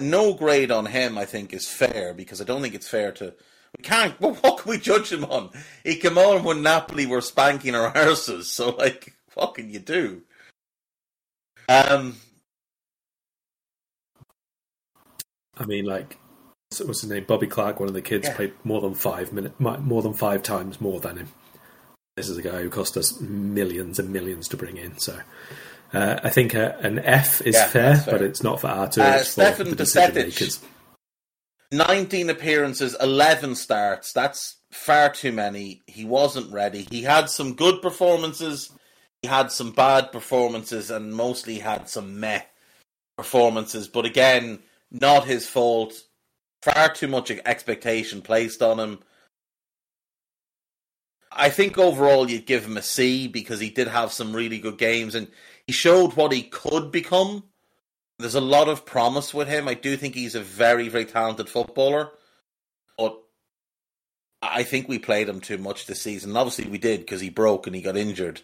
No 0.00 0.34
grade 0.34 0.70
on 0.70 0.86
him, 0.86 1.18
I 1.18 1.24
think, 1.24 1.52
is 1.52 1.68
fair 1.68 2.14
because 2.14 2.40
I 2.40 2.44
don't 2.44 2.62
think 2.62 2.74
it's 2.74 2.88
fair 2.88 3.12
to 3.12 3.34
we 3.76 3.82
can't. 3.82 4.14
Well, 4.20 4.34
what 4.34 4.58
can 4.58 4.70
we 4.70 4.78
judge 4.78 5.12
him 5.12 5.24
on? 5.24 5.50
He 5.84 5.96
came 5.96 6.18
on 6.18 6.44
when 6.44 6.62
Napoli 6.62 7.06
were 7.06 7.20
spanking 7.20 7.74
our 7.74 7.92
arses. 7.92 8.44
So, 8.44 8.70
like, 8.70 9.14
what 9.34 9.54
can 9.54 9.70
you 9.70 9.78
do? 9.78 10.22
Um, 11.68 12.16
I 15.56 15.64
mean, 15.64 15.84
like, 15.84 16.18
what's 16.80 17.02
his 17.02 17.10
name? 17.10 17.24
Bobby 17.24 17.46
Clark, 17.46 17.80
one 17.80 17.88
of 17.88 17.94
the 17.94 18.02
kids, 18.02 18.28
yeah. 18.28 18.34
played 18.34 18.52
more 18.64 18.80
than 18.80 18.94
five 18.94 19.32
minutes, 19.32 19.54
more 19.58 20.02
than 20.02 20.14
five 20.14 20.42
times 20.42 20.80
more 20.80 21.00
than 21.00 21.16
him. 21.16 21.28
This 22.16 22.28
is 22.28 22.36
a 22.36 22.42
guy 22.42 22.62
who 22.62 22.68
cost 22.68 22.96
us 22.96 23.20
millions 23.20 23.98
and 23.98 24.10
millions 24.10 24.48
to 24.48 24.56
bring 24.56 24.76
in. 24.76 24.98
So, 24.98 25.18
uh, 25.94 26.20
I 26.22 26.30
think 26.30 26.54
uh, 26.54 26.72
an 26.80 26.98
F 26.98 27.40
is 27.42 27.54
yeah, 27.54 27.66
fair, 27.68 27.96
fair, 27.96 28.12
but 28.12 28.22
it's 28.22 28.42
not 28.42 28.60
for 28.60 28.68
Arthur. 28.68 29.02
Uh, 29.02 29.16
it's 29.16 29.30
Stefan 29.30 29.66
for 29.66 29.74
the 29.74 30.58
19 31.72 32.28
appearances, 32.28 32.94
11 33.00 33.54
starts. 33.54 34.12
That's 34.12 34.56
far 34.70 35.08
too 35.08 35.32
many. 35.32 35.82
He 35.86 36.04
wasn't 36.04 36.52
ready. 36.52 36.86
He 36.90 37.02
had 37.02 37.30
some 37.30 37.54
good 37.54 37.80
performances, 37.80 38.70
he 39.22 39.28
had 39.28 39.50
some 39.50 39.72
bad 39.72 40.12
performances, 40.12 40.90
and 40.90 41.14
mostly 41.14 41.58
had 41.58 41.88
some 41.88 42.20
meh 42.20 42.42
performances. 43.16 43.88
But 43.88 44.04
again, 44.04 44.58
not 44.90 45.24
his 45.24 45.48
fault. 45.48 45.94
Far 46.62 46.92
too 46.92 47.08
much 47.08 47.30
expectation 47.30 48.22
placed 48.22 48.62
on 48.62 48.78
him. 48.78 48.98
I 51.30 51.48
think 51.48 51.78
overall 51.78 52.30
you'd 52.30 52.46
give 52.46 52.64
him 52.64 52.76
a 52.76 52.82
C 52.82 53.26
because 53.26 53.58
he 53.58 53.70
did 53.70 53.88
have 53.88 54.12
some 54.12 54.36
really 54.36 54.58
good 54.58 54.78
games 54.78 55.14
and 55.14 55.28
he 55.66 55.72
showed 55.72 56.14
what 56.14 56.32
he 56.32 56.42
could 56.42 56.92
become 56.92 57.44
there's 58.22 58.34
a 58.34 58.40
lot 58.40 58.68
of 58.68 58.86
promise 58.86 59.34
with 59.34 59.48
him. 59.48 59.68
I 59.68 59.74
do 59.74 59.96
think 59.96 60.14
he's 60.14 60.34
a 60.34 60.40
very, 60.40 60.88
very 60.88 61.04
talented 61.04 61.48
footballer. 61.48 62.10
But 62.96 63.20
I 64.40 64.62
think 64.62 64.88
we 64.88 64.98
played 64.98 65.28
him 65.28 65.40
too 65.40 65.58
much 65.58 65.86
this 65.86 66.00
season. 66.00 66.36
Obviously, 66.36 66.68
we 66.68 66.78
did 66.78 67.00
because 67.00 67.20
he 67.20 67.30
broke 67.30 67.66
and 67.66 67.76
he 67.76 67.82
got 67.82 67.96
injured. 67.96 68.40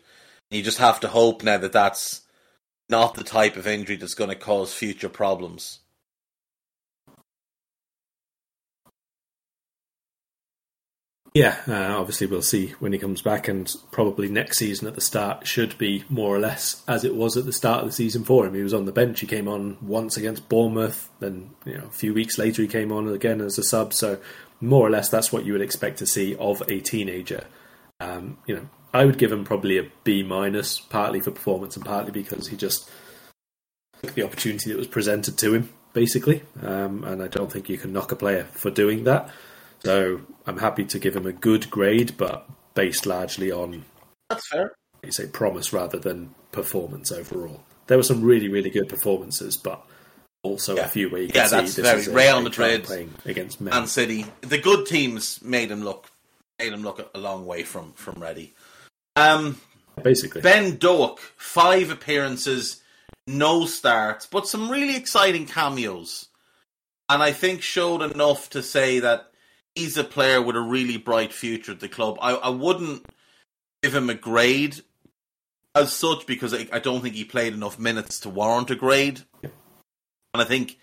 You 0.50 0.62
just 0.62 0.78
have 0.78 1.00
to 1.00 1.08
hope 1.08 1.42
now 1.42 1.58
that 1.58 1.72
that's 1.72 2.22
not 2.88 3.14
the 3.14 3.24
type 3.24 3.56
of 3.56 3.66
injury 3.66 3.96
that's 3.96 4.14
going 4.14 4.30
to 4.30 4.36
cause 4.36 4.72
future 4.72 5.08
problems. 5.08 5.80
Yeah, 11.34 11.56
uh, 11.68 11.98
obviously 11.98 12.26
we'll 12.26 12.42
see 12.42 12.74
when 12.80 12.92
he 12.92 12.98
comes 12.98 13.22
back, 13.22 13.48
and 13.48 13.72
probably 13.90 14.28
next 14.28 14.58
season 14.58 14.88
at 14.88 14.94
the 14.94 15.00
start 15.00 15.46
should 15.46 15.76
be 15.78 16.04
more 16.08 16.34
or 16.34 16.38
less 16.38 16.82
as 16.88 17.04
it 17.04 17.14
was 17.14 17.36
at 17.36 17.44
the 17.44 17.52
start 17.52 17.82
of 17.82 17.88
the 17.88 17.94
season 17.94 18.24
for 18.24 18.46
him. 18.46 18.54
He 18.54 18.62
was 18.62 18.74
on 18.74 18.86
the 18.86 18.92
bench. 18.92 19.20
He 19.20 19.26
came 19.26 19.46
on 19.46 19.76
once 19.80 20.16
against 20.16 20.48
Bournemouth, 20.48 21.08
then 21.20 21.50
you 21.64 21.76
know 21.76 21.84
a 21.84 21.90
few 21.90 22.14
weeks 22.14 22.38
later 22.38 22.62
he 22.62 22.68
came 22.68 22.90
on 22.90 23.08
again 23.08 23.40
as 23.40 23.58
a 23.58 23.62
sub. 23.62 23.92
So 23.92 24.18
more 24.60 24.86
or 24.86 24.90
less 24.90 25.08
that's 25.08 25.32
what 25.32 25.44
you 25.44 25.52
would 25.52 25.62
expect 25.62 25.98
to 25.98 26.06
see 26.06 26.34
of 26.36 26.62
a 26.68 26.80
teenager. 26.80 27.44
Um, 28.00 28.38
you 28.46 28.56
know, 28.56 28.68
I 28.94 29.04
would 29.04 29.18
give 29.18 29.32
him 29.32 29.44
probably 29.44 29.78
a 29.78 29.90
B 30.04 30.22
minus, 30.22 30.80
partly 30.80 31.20
for 31.20 31.30
performance 31.30 31.76
and 31.76 31.84
partly 31.84 32.10
because 32.10 32.48
he 32.48 32.56
just 32.56 32.90
took 34.02 34.14
the 34.14 34.24
opportunity 34.24 34.70
that 34.70 34.78
was 34.78 34.86
presented 34.86 35.36
to 35.38 35.54
him, 35.54 35.68
basically. 35.92 36.42
Um, 36.62 37.04
and 37.04 37.22
I 37.22 37.28
don't 37.28 37.52
think 37.52 37.68
you 37.68 37.76
can 37.76 37.92
knock 37.92 38.12
a 38.12 38.16
player 38.16 38.44
for 38.52 38.70
doing 38.70 39.04
that. 39.04 39.30
So 39.84 40.22
I'm 40.46 40.58
happy 40.58 40.84
to 40.84 40.98
give 40.98 41.14
him 41.14 41.26
a 41.26 41.32
good 41.32 41.70
grade, 41.70 42.16
but 42.16 42.48
based 42.74 43.06
largely 43.06 43.50
on 43.50 43.84
that's 44.28 44.48
fair. 44.48 44.72
You 45.02 45.12
say 45.12 45.26
promise 45.26 45.72
rather 45.72 45.98
than 45.98 46.34
performance 46.52 47.12
overall. 47.12 47.62
There 47.86 47.96
were 47.96 48.02
some 48.02 48.22
really, 48.22 48.48
really 48.48 48.70
good 48.70 48.88
performances, 48.88 49.56
but 49.56 49.84
also 50.42 50.76
yeah. 50.76 50.84
a 50.84 50.88
few 50.88 51.08
where 51.08 51.22
you 51.22 51.28
can 51.28 51.36
yeah, 51.36 51.46
see 51.46 51.56
that's 51.56 51.74
this 51.74 51.86
very 51.86 52.00
is 52.00 52.08
Real 52.08 52.40
Madrid 52.42 52.84
playing 52.84 53.12
against 53.24 53.60
Man 53.60 53.86
City. 53.86 54.26
The 54.42 54.58
good 54.58 54.86
teams 54.86 55.42
made 55.42 55.70
him 55.70 55.82
look 55.82 56.10
made 56.58 56.72
him 56.72 56.82
look 56.82 57.08
a 57.14 57.18
long 57.18 57.46
way 57.46 57.62
from 57.62 57.92
from 57.92 58.20
ready. 58.20 58.54
Um, 59.16 59.60
basically 60.02 60.42
Ben 60.42 60.76
Doak, 60.76 61.18
five 61.36 61.90
appearances, 61.90 62.82
no 63.26 63.66
starts, 63.66 64.26
but 64.26 64.46
some 64.46 64.70
really 64.70 64.96
exciting 64.96 65.46
cameos, 65.46 66.26
and 67.08 67.22
I 67.22 67.32
think 67.32 67.62
showed 67.62 68.02
enough 68.02 68.50
to 68.50 68.62
say 68.62 69.00
that 69.00 69.32
he's 69.78 69.96
a 69.96 70.04
player 70.04 70.42
with 70.42 70.56
a 70.56 70.60
really 70.60 70.96
bright 70.96 71.32
future 71.32 71.72
at 71.72 71.80
the 71.80 71.88
club. 71.88 72.18
I, 72.20 72.34
I 72.34 72.48
wouldn't 72.48 73.06
give 73.82 73.94
him 73.94 74.10
a 74.10 74.14
grade 74.14 74.80
as 75.74 75.92
such 75.92 76.26
because 76.26 76.52
I, 76.52 76.66
I 76.72 76.78
don't 76.78 77.00
think 77.00 77.14
he 77.14 77.24
played 77.24 77.54
enough 77.54 77.78
minutes 77.78 78.20
to 78.20 78.28
warrant 78.28 78.70
a 78.70 78.74
grade. 78.74 79.22
And 79.42 80.42
I 80.42 80.44
think, 80.44 80.78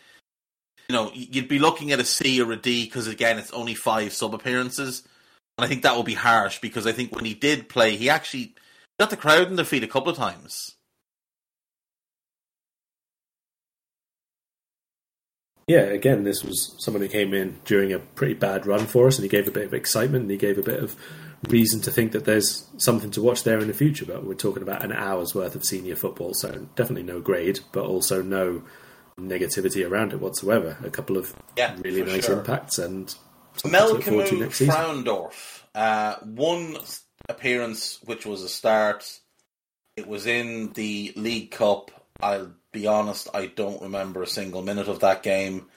you 0.88 0.96
know, 0.96 1.12
you'd 1.14 1.48
be 1.48 1.60
looking 1.60 1.92
at 1.92 2.00
a 2.00 2.06
C 2.06 2.42
or 2.42 2.52
a 2.52 2.56
D 2.56 2.86
because, 2.86 3.08
again, 3.08 3.38
it's 3.38 3.52
only 3.52 3.76
five 3.76 4.14
sub 4.14 4.34
appearances. 4.34 5.04
And 5.58 5.66
I 5.66 5.68
think 5.68 5.84
that 5.84 5.96
would 5.96 6.06
be 6.06 6.16
harsh 6.16 6.60
because 6.60 6.88
I 6.88 6.92
think 6.92 7.16
when 7.16 7.26
he 7.26 7.34
did 7.34 7.70
play, 7.70 7.96
he 7.96 8.10
actually 8.10 8.56
got 9.00 9.10
the 9.10 9.18
crowd 9.18 9.48
in 9.48 9.56
their 9.56 9.66
feet 9.66 9.84
a 9.84 9.88
couple 9.88 10.10
of 10.10 10.18
times. 10.18 10.76
Yeah, 15.68 15.82
again, 15.82 16.24
this 16.24 16.44
was 16.44 16.76
someone 16.78 17.02
who 17.02 17.10
came 17.10 17.34
in 17.34 17.60
during 17.66 17.92
a 17.92 17.98
pretty 17.98 18.36
bad 18.36 18.68
run 18.68 18.86
for 18.86 19.08
us, 19.08 19.18
and 19.18 19.24
he 19.24 19.30
gave 19.30 19.48
a 19.48 19.52
bit 19.52 19.66
of 19.66 19.74
excitement, 19.74 20.24
and 20.24 20.32
he 20.32 20.38
gave 20.38 20.60
a 20.60 20.64
bit 20.64 20.82
of 20.82 20.96
reason 21.50 21.82
to 21.82 21.92
think 21.92 22.12
that 22.12 22.26
there's 22.26 22.68
something 22.78 23.10
to 23.12 23.22
watch 23.22 23.44
there 23.44 23.60
in 23.60 23.68
the 23.68 23.74
future. 23.74 24.06
But 24.06 24.26
we're 24.26 24.36
talking 24.36 24.62
about 24.62 24.84
an 24.84 24.92
hour's 24.92 25.34
worth 25.34 25.56
of 25.56 25.66
senior 25.66 25.96
football, 25.96 26.36
so 26.36 26.68
definitely 26.76 27.04
no 27.04 27.20
grade, 27.20 27.62
but 27.72 27.86
also 27.86 28.22
no 28.22 28.62
negativity 29.20 29.90
around 29.90 30.14
it 30.14 30.20
whatsoever. 30.20 30.78
A 30.84 30.92
couple 30.92 31.18
of 31.18 31.34
yeah, 31.58 31.76
really 31.80 32.04
nice 32.04 32.26
sure. 32.26 32.38
impacts, 32.38 32.78
and 32.78 33.16
Melkamu 33.64 34.50
Frauendorf, 34.68 35.62
uh, 35.74 36.18
one 36.24 36.78
appearance 37.28 38.00
which 38.06 38.26
was 38.26 38.44
a 38.44 38.50
start. 38.50 39.20
It 39.98 40.08
was 40.08 40.28
in 40.28 40.74
the 40.74 41.14
League 41.16 41.52
Cup. 41.52 41.90
I'll 42.22 42.54
be 42.76 42.88
honest, 42.88 43.30
I 43.34 43.48
don't 43.48 43.82
remember 43.82 44.22
a 44.22 44.28
single 44.28 44.62
minute 44.62 44.88
of 44.88 45.00
that 45.00 45.24
game. 45.24 45.68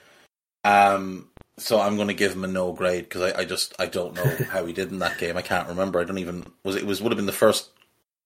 Um, 0.63 1.29
so 1.57 1.79
I'm 1.79 1.95
going 1.95 2.09
to 2.09 2.13
give 2.13 2.33
him 2.33 2.43
a 2.43 2.47
no 2.47 2.73
grade 2.73 3.05
because 3.05 3.33
I, 3.33 3.41
I, 3.41 3.45
just 3.45 3.73
I 3.79 3.87
don't 3.87 4.15
know 4.15 4.37
how 4.49 4.65
he 4.65 4.73
did 4.73 4.91
in 4.91 4.99
that 4.99 5.17
game. 5.17 5.37
I 5.37 5.41
can't 5.41 5.69
remember. 5.69 5.99
I 5.99 6.03
don't 6.03 6.17
even 6.17 6.45
was 6.63 6.75
it, 6.75 6.83
it 6.83 6.85
was 6.85 7.01
would 7.01 7.11
have 7.11 7.17
been 7.17 7.25
the 7.25 7.31
first 7.31 7.69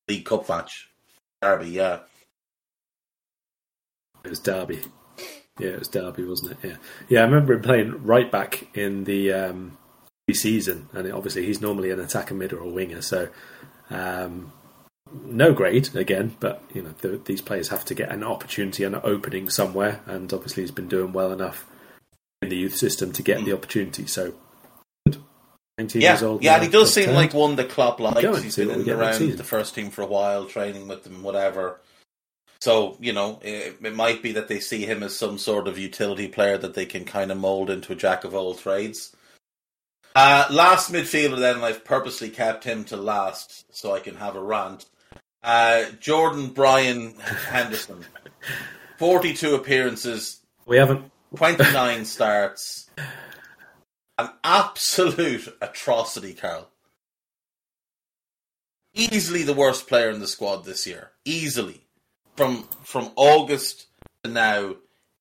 League 0.10 0.26
Cup 0.26 0.50
match, 0.50 0.90
Derby. 1.42 1.70
Yeah, 1.70 2.00
it 4.24 4.30
was 4.30 4.40
Derby. 4.40 4.82
Yeah, 5.60 5.70
it 5.70 5.80
was 5.80 5.88
Derby, 5.88 6.24
wasn't 6.24 6.52
it? 6.52 6.58
Yeah, 6.64 6.76
yeah. 7.10 7.20
I 7.22 7.26
remember 7.26 7.54
him 7.54 7.62
playing 7.62 8.04
right 8.04 8.32
back 8.32 8.76
in 8.76 9.04
the 9.04 9.32
um, 9.34 9.78
season, 10.32 10.90
and 10.94 11.12
obviously 11.12 11.46
he's 11.46 11.62
normally 11.62 11.92
an 11.92 12.00
attacker 12.00 12.34
mid 12.34 12.54
or 12.54 12.62
a 12.62 12.70
winger, 12.70 13.04
so 13.04 13.30
um, 13.92 14.52
no 15.26 15.54
grade 15.54 15.96
again. 15.96 16.36
But 16.40 16.64
you 16.74 16.82
know 16.82 16.94
the, 17.00 17.22
these 17.24 17.42
players 17.42 17.70
have 17.70 17.86
to 17.86 17.96
get 17.96 18.12
an 18.12 18.24
opportunity 18.24 18.84
and 18.84 18.96
an 18.96 19.02
opening 19.04 19.50
somewhere, 19.50 20.02
and 20.06 20.32
obviously 20.34 20.64
he's 20.64 20.72
been 20.72 20.88
doing 20.88 21.14
well 21.14 21.32
enough 21.32 21.66
in 22.42 22.50
the 22.50 22.58
youth 22.58 22.76
system 22.76 23.12
to 23.14 23.24
get 23.24 23.44
the 23.46 23.54
opportunity. 23.54 24.06
So. 24.08 24.34
19 25.80 26.04
yeah, 26.04 26.12
years 26.12 26.22
old 26.22 26.44
yeah, 26.44 26.54
and 26.54 26.64
he 26.64 26.70
does 26.70 26.94
seem 26.94 27.14
like 27.14 27.34
one 27.34 27.56
that 27.56 27.68
Klopp 27.68 28.00
likes. 28.00 28.44
He's 28.44 28.58
been 28.58 28.70
in 28.70 28.90
around 28.92 29.32
the 29.32 29.44
first 29.44 29.74
team 29.74 29.90
for 29.90 30.04
a 30.04 30.06
while, 30.06 30.46
training 30.46 30.88
with 30.88 31.04
them, 31.04 31.24
whatever. 31.24 31.82
So, 32.64 32.96
you 33.02 33.12
know, 33.12 33.40
it, 33.42 33.78
it, 33.84 33.94
might 33.94 34.24
be 34.24 34.32
that 34.32 34.48
they 34.48 34.62
see 34.62 34.86
him 34.86 35.04
as 35.04 35.18
some 35.18 35.38
sort 35.38 35.68
of 35.68 35.78
utility 35.78 36.30
player 36.30 36.58
that 36.58 36.76
they 36.76 36.86
can 36.86 37.04
kind 37.04 37.30
of 37.30 37.38
mould 37.38 37.70
into 37.70 37.92
a 37.92 37.96
jack 37.96 38.24
of 38.24 38.34
all 38.34 38.54
trades. 38.54 39.14
Uh, 40.16 40.46
last 40.50 40.90
midfielder, 40.90 41.40
then, 41.40 41.62
I've 41.62 41.84
purposely 41.84 42.30
kept 42.30 42.64
him 42.64 42.86
to 42.86 42.96
last 42.96 43.66
so 43.76 43.94
I 43.94 44.00
can 44.00 44.16
have 44.16 44.38
a 44.38 44.42
rant. 44.42 44.86
Uh, 45.44 45.86
Jordan 46.00 46.50
Brian 46.50 47.16
Henderson. 47.50 48.06
42 48.98 49.56
appearances. 49.56 50.40
We 50.66 50.78
haven't. 50.78 51.12
29 51.36 52.06
starts. 52.06 52.90
An 54.18 54.30
absolute 54.44 55.54
atrocity, 55.62 56.34
Karl. 56.34 56.70
Easily 58.94 59.44
the 59.44 59.54
worst 59.54 59.88
player 59.88 60.10
in 60.10 60.20
the 60.20 60.28
squad 60.28 60.66
this 60.66 60.86
year. 60.86 61.12
Easily. 61.26 61.82
From 62.36 62.64
from 62.84 63.12
August 63.16 63.88
to 64.24 64.30
now, 64.30 64.76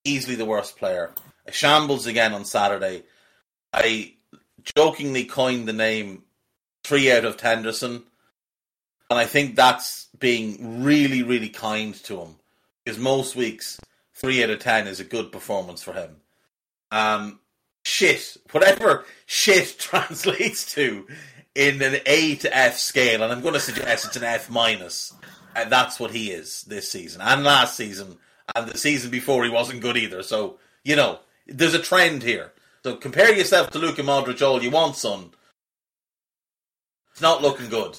easily 0.05 0.37
the 0.37 0.45
worst 0.45 0.77
player. 0.77 1.13
A 1.47 1.53
shambles 1.53 2.07
again 2.07 2.35
on 2.35 2.45
Saturday. 2.45 3.03
I 3.73 4.15
jokingly 4.77 5.25
coined 5.25 5.67
the 5.67 5.73
name 5.73 6.23
three 6.85 7.11
out 7.11 7.25
of 7.25 7.37
Tenderson. 7.37 8.05
And 9.13 9.19
I 9.19 9.27
think 9.27 9.57
that's 9.57 10.07
being 10.19 10.83
really, 10.83 11.23
really 11.23 11.51
kind 11.51 11.95
to 12.05 12.23
him. 12.23 12.37
Because 12.83 12.99
most 12.99 13.37
weeks, 13.37 13.79
three 14.15 14.43
out 14.43 14.49
of 14.49 14.59
ten 14.59 14.87
is 14.87 15.01
a 15.01 15.05
good 15.05 15.31
performance 15.31 15.83
for 15.83 15.93
him. 15.93 16.17
Um, 16.91 17.41
shit, 17.85 18.39
whatever 18.53 19.05
shit 19.27 19.77
translates 19.79 20.73
to 20.73 21.07
in 21.55 21.83
an 21.83 22.01
A 22.07 22.37
to 22.37 22.57
F 22.57 22.79
scale, 22.79 23.23
and 23.23 23.31
I'm 23.31 23.43
going 23.43 23.53
to 23.53 23.61
suggest 23.61 24.07
it's 24.07 24.17
an 24.17 24.25
F 24.25 24.49
minus. 24.49 25.13
And 25.55 25.71
that's 25.71 26.01
what 26.01 26.13
he 26.13 26.31
is 26.31 26.63
this 26.63 26.91
season 26.91 27.21
and 27.21 27.45
last 27.45 27.77
season, 27.77 28.17
and 28.57 28.67
the 28.67 28.79
season 28.79 29.11
before 29.11 29.45
he 29.45 29.51
wasn't 29.51 29.83
good 29.83 29.99
either. 29.99 30.23
So 30.23 30.59
you 30.85 30.97
know, 30.97 31.19
there's 31.47 31.75
a 31.75 31.79
trend 31.79 32.23
here. 32.23 32.53
So 32.83 32.97
compare 32.97 33.37
yourself 33.37 33.69
to 33.73 33.79
Luka 33.79 34.01
Modric 34.01 34.41
all 34.41 34.63
you 34.63 34.71
want, 34.71 34.97
son. 34.97 35.33
It's 37.11 37.21
not 37.21 37.43
looking 37.43 37.69
good. 37.69 37.99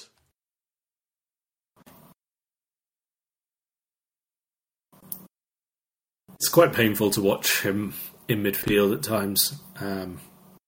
It's 6.44 6.50
quite 6.50 6.74
painful 6.74 7.08
to 7.12 7.22
watch 7.22 7.62
him 7.62 7.94
in 8.28 8.42
midfield 8.42 8.94
at 8.94 9.02
times. 9.02 9.62
Um, 9.80 10.20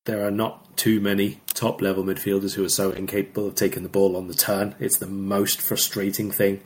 there 0.06 0.26
are 0.26 0.30
not 0.30 0.74
too 0.78 1.02
many 1.02 1.42
top 1.48 1.82
level 1.82 2.02
midfielders 2.02 2.54
who 2.54 2.64
are 2.64 2.70
so 2.70 2.92
incapable 2.92 3.46
of 3.46 3.56
taking 3.56 3.82
the 3.82 3.90
ball 3.90 4.16
on 4.16 4.26
the 4.26 4.32
turn. 4.32 4.74
It's 4.80 4.96
the 4.96 5.06
most 5.06 5.60
frustrating 5.60 6.30
thing. 6.30 6.62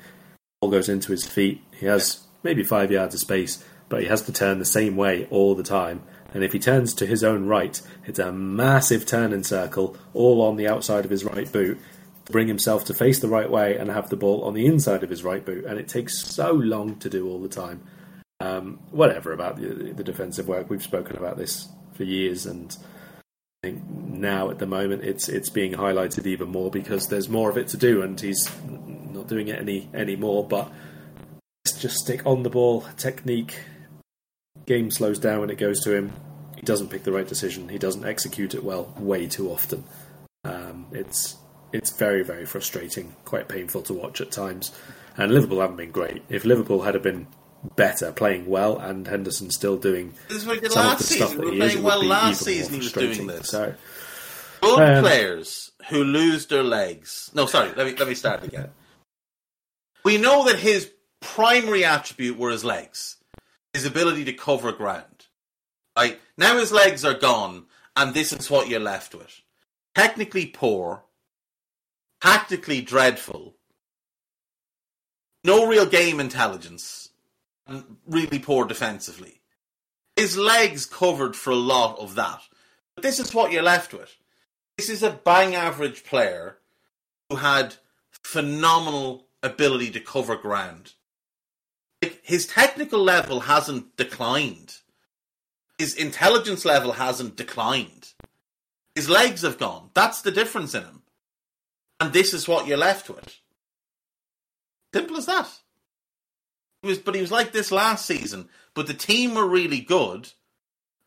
Ball 0.60 0.70
goes 0.70 0.88
into 0.88 1.10
his 1.10 1.26
feet. 1.26 1.60
He 1.72 1.86
has 1.86 2.20
maybe 2.44 2.62
five 2.62 2.92
yards 2.92 3.12
of 3.14 3.20
space, 3.20 3.64
but 3.88 4.00
he 4.00 4.06
has 4.06 4.22
to 4.22 4.32
turn 4.32 4.60
the 4.60 4.64
same 4.64 4.96
way 4.96 5.26
all 5.28 5.56
the 5.56 5.64
time 5.64 6.02
and 6.32 6.44
if 6.44 6.52
he 6.52 6.58
turns 6.58 6.94
to 6.94 7.06
his 7.06 7.24
own 7.24 7.46
right, 7.46 7.80
it's 8.06 8.18
a 8.18 8.32
massive 8.32 9.04
turning 9.04 9.42
circle 9.42 9.96
all 10.14 10.42
on 10.42 10.56
the 10.56 10.68
outside 10.68 11.04
of 11.04 11.10
his 11.10 11.24
right 11.24 11.50
boot 11.50 11.78
to 12.26 12.32
bring 12.32 12.46
himself 12.46 12.84
to 12.84 12.94
face 12.94 13.18
the 13.18 13.28
right 13.28 13.50
way 13.50 13.76
and 13.76 13.90
have 13.90 14.10
the 14.10 14.16
ball 14.16 14.44
on 14.44 14.54
the 14.54 14.66
inside 14.66 15.02
of 15.02 15.10
his 15.10 15.24
right 15.24 15.44
boot. 15.44 15.64
And 15.64 15.78
it 15.78 15.88
takes 15.88 16.18
so 16.18 16.52
long 16.52 16.96
to 17.00 17.10
do 17.10 17.28
all 17.28 17.40
the 17.40 17.48
time. 17.48 17.82
Um, 18.40 18.80
whatever 18.90 19.32
about 19.32 19.56
the, 19.56 19.92
the 19.92 20.04
defensive 20.04 20.48
work, 20.48 20.70
we've 20.70 20.82
spoken 20.82 21.16
about 21.16 21.36
this 21.36 21.68
for 21.92 22.04
years, 22.04 22.46
and 22.46 22.74
I 23.62 23.68
think 23.68 23.86
now 23.86 24.48
at 24.50 24.58
the 24.58 24.66
moment 24.66 25.04
it's 25.04 25.28
it's 25.28 25.50
being 25.50 25.72
highlighted 25.72 26.26
even 26.26 26.48
more 26.48 26.70
because 26.70 27.08
there's 27.08 27.28
more 27.28 27.50
of 27.50 27.58
it 27.58 27.68
to 27.68 27.76
do, 27.76 28.00
and 28.02 28.18
he's 28.18 28.50
not 28.66 29.28
doing 29.28 29.48
it 29.48 29.60
any 29.60 29.90
anymore. 29.92 30.46
But 30.46 30.72
just 31.64 31.98
stick 31.98 32.24
on 32.24 32.42
the 32.42 32.50
ball, 32.50 32.86
technique, 32.96 33.60
game 34.66 34.90
slows 34.90 35.18
down 35.18 35.40
when 35.40 35.50
it 35.50 35.58
goes 35.58 35.80
to 35.80 35.94
him. 35.94 36.12
He 36.56 36.62
doesn't 36.62 36.88
pick 36.88 37.04
the 37.04 37.12
right 37.12 37.26
decision. 37.26 37.68
He 37.68 37.78
doesn't 37.78 38.04
execute 38.04 38.54
it 38.54 38.64
well 38.64 38.94
way 38.98 39.26
too 39.26 39.50
often. 39.50 39.84
Um, 40.44 40.86
it's 40.92 41.36
it's 41.72 41.90
very 41.90 42.22
very 42.22 42.46
frustrating, 42.46 43.14
quite 43.24 43.48
painful 43.48 43.82
to 43.82 43.94
watch 43.94 44.20
at 44.20 44.30
times. 44.30 44.72
And 45.16 45.32
Liverpool 45.32 45.60
haven't 45.60 45.76
been 45.76 45.90
great. 45.90 46.22
If 46.28 46.44
Liverpool 46.44 46.82
had 46.82 47.00
been 47.02 47.26
better, 47.76 48.12
playing 48.12 48.46
well, 48.46 48.78
and 48.78 49.06
Henderson 49.06 49.50
still 49.50 49.76
doing 49.76 50.14
this 50.28 50.42
some 50.42 50.56
of 50.56 50.60
the 50.62 51.04
season. 51.04 51.26
stuff 51.28 51.36
that 51.36 51.52
he 51.52 51.60
is, 51.60 51.76
well 51.76 52.04
last 52.04 52.44
season. 52.44 52.74
He 52.74 52.78
was 52.80 52.92
doing 52.92 53.26
this. 53.26 53.48
So, 53.48 53.74
good 54.62 54.96
um, 54.96 55.02
players 55.02 55.72
who 55.88 56.04
lose 56.04 56.46
their 56.46 56.62
legs. 56.62 57.30
No, 57.34 57.46
sorry. 57.46 57.72
Let 57.76 57.86
me 57.86 57.94
let 57.96 58.08
me 58.08 58.14
start 58.14 58.44
again. 58.44 58.70
We 60.04 60.16
know 60.16 60.46
that 60.46 60.58
his 60.58 60.90
primary 61.20 61.84
attribute 61.84 62.38
were 62.38 62.50
his 62.50 62.64
legs 62.64 63.16
his 63.72 63.86
ability 63.86 64.24
to 64.24 64.32
cover 64.32 64.72
ground. 64.72 65.26
Right? 65.96 66.18
Now 66.36 66.56
his 66.56 66.72
legs 66.72 67.04
are 67.04 67.14
gone, 67.14 67.66
and 67.96 68.14
this 68.14 68.32
is 68.32 68.50
what 68.50 68.68
you're 68.68 68.80
left 68.80 69.14
with. 69.14 69.42
Technically 69.94 70.46
poor, 70.46 71.04
tactically 72.22 72.80
dreadful, 72.80 73.56
no 75.44 75.66
real 75.66 75.86
game 75.86 76.20
intelligence, 76.20 77.09
and 77.70 77.96
really 78.06 78.38
poor 78.38 78.66
defensively. 78.66 79.40
His 80.16 80.36
legs 80.36 80.84
covered 80.84 81.34
for 81.34 81.50
a 81.50 81.56
lot 81.56 81.98
of 81.98 82.14
that. 82.16 82.42
But 82.94 83.02
this 83.02 83.18
is 83.18 83.32
what 83.32 83.52
you're 83.52 83.62
left 83.62 83.94
with. 83.94 84.14
This 84.76 84.90
is 84.90 85.02
a 85.02 85.10
bang 85.10 85.54
average 85.54 86.04
player 86.04 86.58
who 87.30 87.36
had 87.36 87.76
phenomenal 88.10 89.26
ability 89.42 89.90
to 89.92 90.00
cover 90.00 90.36
ground 90.36 90.92
his 92.22 92.46
technical 92.46 93.02
level 93.02 93.40
hasn't 93.40 93.96
declined. 93.96 94.76
His 95.78 95.94
intelligence 95.94 96.64
level 96.64 96.92
hasn't 96.92 97.36
declined. 97.36 98.12
His 98.94 99.08
legs 99.08 99.42
have 99.42 99.58
gone. 99.58 99.90
That's 99.94 100.22
the 100.22 100.30
difference 100.30 100.74
in 100.74 100.82
him. 100.82 101.02
And 101.98 102.12
this 102.12 102.32
is 102.32 102.48
what 102.48 102.66
you're 102.66 102.78
left 102.78 103.08
with. 103.08 103.36
Simple 104.94 105.16
as 105.18 105.26
that. 105.26 105.48
Was, 106.82 106.98
but 106.98 107.14
he 107.14 107.20
was 107.20 107.32
like 107.32 107.52
this 107.52 107.70
last 107.70 108.06
season. 108.06 108.48
But 108.74 108.86
the 108.86 108.94
team 108.94 109.34
were 109.34 109.46
really 109.46 109.80
good, 109.80 110.32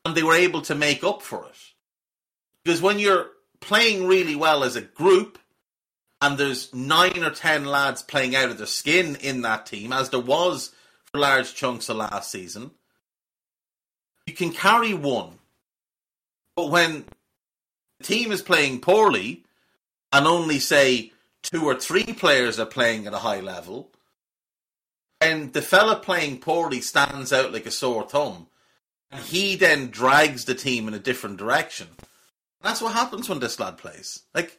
and 0.05 0.15
they 0.15 0.23
were 0.23 0.35
able 0.35 0.61
to 0.63 0.75
make 0.75 1.03
up 1.03 1.21
for 1.21 1.45
it. 1.45 1.57
Because 2.63 2.81
when 2.81 2.99
you're 2.99 3.29
playing 3.59 4.05
really 4.07 4.35
well 4.35 4.63
as 4.63 4.75
a 4.75 4.81
group, 4.81 5.39
and 6.21 6.37
there's 6.37 6.73
nine 6.73 7.23
or 7.23 7.31
ten 7.31 7.65
lads 7.65 8.01
playing 8.01 8.35
out 8.35 8.49
of 8.49 8.57
their 8.57 8.67
skin 8.67 9.17
in 9.17 9.41
that 9.41 9.65
team, 9.65 9.91
as 9.91 10.09
there 10.09 10.19
was 10.19 10.71
for 11.11 11.19
large 11.19 11.53
chunks 11.53 11.89
of 11.89 11.97
last 11.97 12.31
season. 12.31 12.71
You 14.25 14.33
can 14.33 14.51
carry 14.51 14.93
one. 14.93 15.39
But 16.55 16.69
when 16.69 17.05
the 17.99 18.05
team 18.05 18.31
is 18.31 18.41
playing 18.41 18.79
poorly 18.79 19.43
and 20.11 20.25
only, 20.25 20.59
say, 20.59 21.11
two 21.41 21.65
or 21.65 21.75
three 21.75 22.05
players 22.05 22.59
are 22.59 22.65
playing 22.65 23.05
at 23.05 23.13
a 23.13 23.19
high 23.19 23.41
level, 23.41 23.91
and 25.23 25.53
the 25.53 25.61
fella 25.61 25.95
playing 25.95 26.39
poorly 26.39 26.81
stands 26.81 27.33
out 27.33 27.53
like 27.53 27.65
a 27.65 27.71
sore 27.71 28.07
thumb, 28.07 28.47
and 29.11 29.21
he 29.21 29.55
then 29.55 29.89
drags 29.89 30.45
the 30.45 30.55
team 30.55 30.87
in 30.87 30.93
a 30.93 30.99
different 30.99 31.37
direction. 31.37 31.87
And 31.97 32.07
that's 32.61 32.81
what 32.81 32.93
happens 32.93 33.29
when 33.29 33.39
this 33.39 33.59
lad 33.59 33.77
plays. 33.77 34.21
Like, 34.33 34.57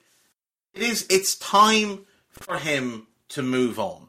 it 0.73 0.82
is, 0.82 1.07
it's 1.09 1.36
time 1.36 2.07
for 2.31 2.59
him 2.59 3.07
to 3.31 3.43
move 3.43 3.78
on. 3.78 4.09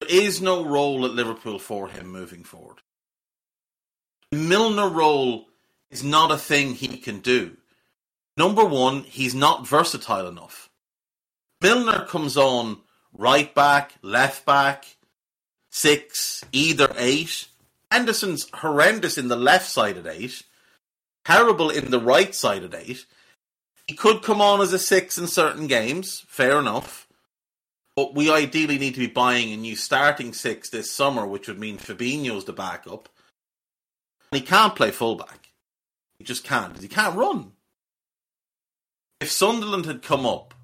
There 0.00 0.10
is 0.10 0.40
no 0.40 0.64
role 0.64 1.04
at 1.04 1.12
Liverpool 1.12 1.58
for 1.58 1.88
him 1.88 2.08
moving 2.08 2.44
forward. 2.44 2.78
The 4.30 4.38
Milner 4.38 4.88
role 4.88 5.48
is 5.90 6.04
not 6.04 6.30
a 6.30 6.38
thing 6.38 6.74
he 6.74 6.96
can 6.96 7.20
do. 7.20 7.56
Number 8.36 8.64
one, 8.64 9.02
he's 9.02 9.34
not 9.34 9.66
versatile 9.66 10.26
enough. 10.26 10.70
Milner 11.60 12.06
comes 12.06 12.36
on 12.36 12.78
right 13.12 13.54
back, 13.54 13.94
left 14.02 14.46
back, 14.46 14.96
six, 15.70 16.44
either 16.52 16.92
eight. 16.96 17.46
Henderson's 17.90 18.48
horrendous 18.54 19.18
in 19.18 19.28
the 19.28 19.36
left 19.36 19.68
side 19.68 19.96
at 19.96 20.06
eight. 20.06 20.42
terrible 21.24 21.70
in 21.70 21.90
the 21.90 22.00
right 22.00 22.34
side 22.34 22.64
of 22.64 22.74
eight. 22.74 23.04
He 23.86 23.94
could 23.94 24.22
come 24.22 24.40
on 24.40 24.60
as 24.60 24.72
a 24.72 24.78
six 24.78 25.18
in 25.18 25.26
certain 25.26 25.66
games, 25.66 26.24
fair 26.28 26.58
enough. 26.58 27.08
But 27.96 28.14
we 28.14 28.30
ideally 28.30 28.78
need 28.78 28.94
to 28.94 29.00
be 29.00 29.08
buying 29.08 29.52
a 29.52 29.56
new 29.56 29.76
starting 29.76 30.32
six 30.32 30.70
this 30.70 30.90
summer, 30.90 31.26
which 31.26 31.48
would 31.48 31.58
mean 31.58 31.76
Fabinho's 31.76 32.44
the 32.44 32.52
backup. 32.52 33.08
And 34.30 34.40
he 34.40 34.46
can't 34.46 34.76
play 34.76 34.92
fullback. 34.92 35.48
He 36.18 36.24
just 36.24 36.44
can't. 36.44 36.80
He 36.80 36.88
can't 36.88 37.16
run. 37.16 37.52
If 39.20 39.30
Sunderland 39.30 39.86
had 39.86 40.02
come 40.02 40.24
up, 40.24 40.54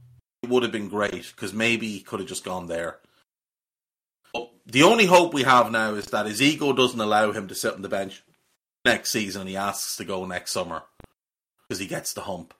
it 0.43 0.49
would 0.49 0.63
have 0.63 0.73
been 0.73 0.89
great 0.89 1.33
because 1.35 1.53
maybe 1.53 1.89
he 1.89 2.01
could 2.01 2.21
have 2.21 2.29
just 2.29 2.45
gone 2.45 2.69
there. 2.69 2.99
The 4.67 4.83
only 4.83 5.07
hope 5.07 5.33
we 5.33 5.45
have 5.45 5.71
now 5.71 5.95
is 5.95 6.07
that 6.07 6.27
his 6.27 6.43
ego 6.43 6.73
doesn't 6.73 7.01
allow 7.01 7.31
him 7.31 7.47
to 7.49 7.55
sit 7.55 7.75
on 7.75 7.83
the 7.83 7.89
bench 7.89 8.25
next 8.85 9.13
season 9.13 9.43
and 9.43 9.51
he 9.51 9.57
asks 9.57 9.97
to 9.97 10.05
go 10.05 10.25
next 10.27 10.51
summer 10.51 10.83
because 11.63 11.79
he 11.79 11.87
gets 11.87 12.13
the 12.13 12.23
hump 12.23 12.53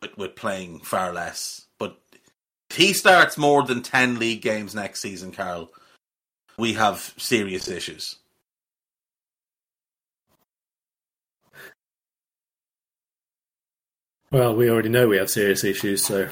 with, 0.00 0.16
with 0.16 0.36
playing 0.36 0.80
far 0.80 1.12
less. 1.12 1.66
But 1.78 1.98
if 2.70 2.76
he 2.76 2.92
starts 2.92 3.36
more 3.36 3.64
than 3.64 3.82
10 3.82 4.20
league 4.20 4.40
games 4.40 4.74
next 4.74 5.00
season, 5.00 5.32
Karl, 5.32 5.70
we 6.56 6.74
have 6.74 7.12
serious 7.16 7.68
issues. 7.68 8.16
Well, 14.30 14.54
we 14.54 14.70
already 14.70 14.88
know 14.88 15.08
we 15.08 15.18
have 15.18 15.30
serious 15.30 15.64
issues, 15.64 16.04
so 16.04 16.28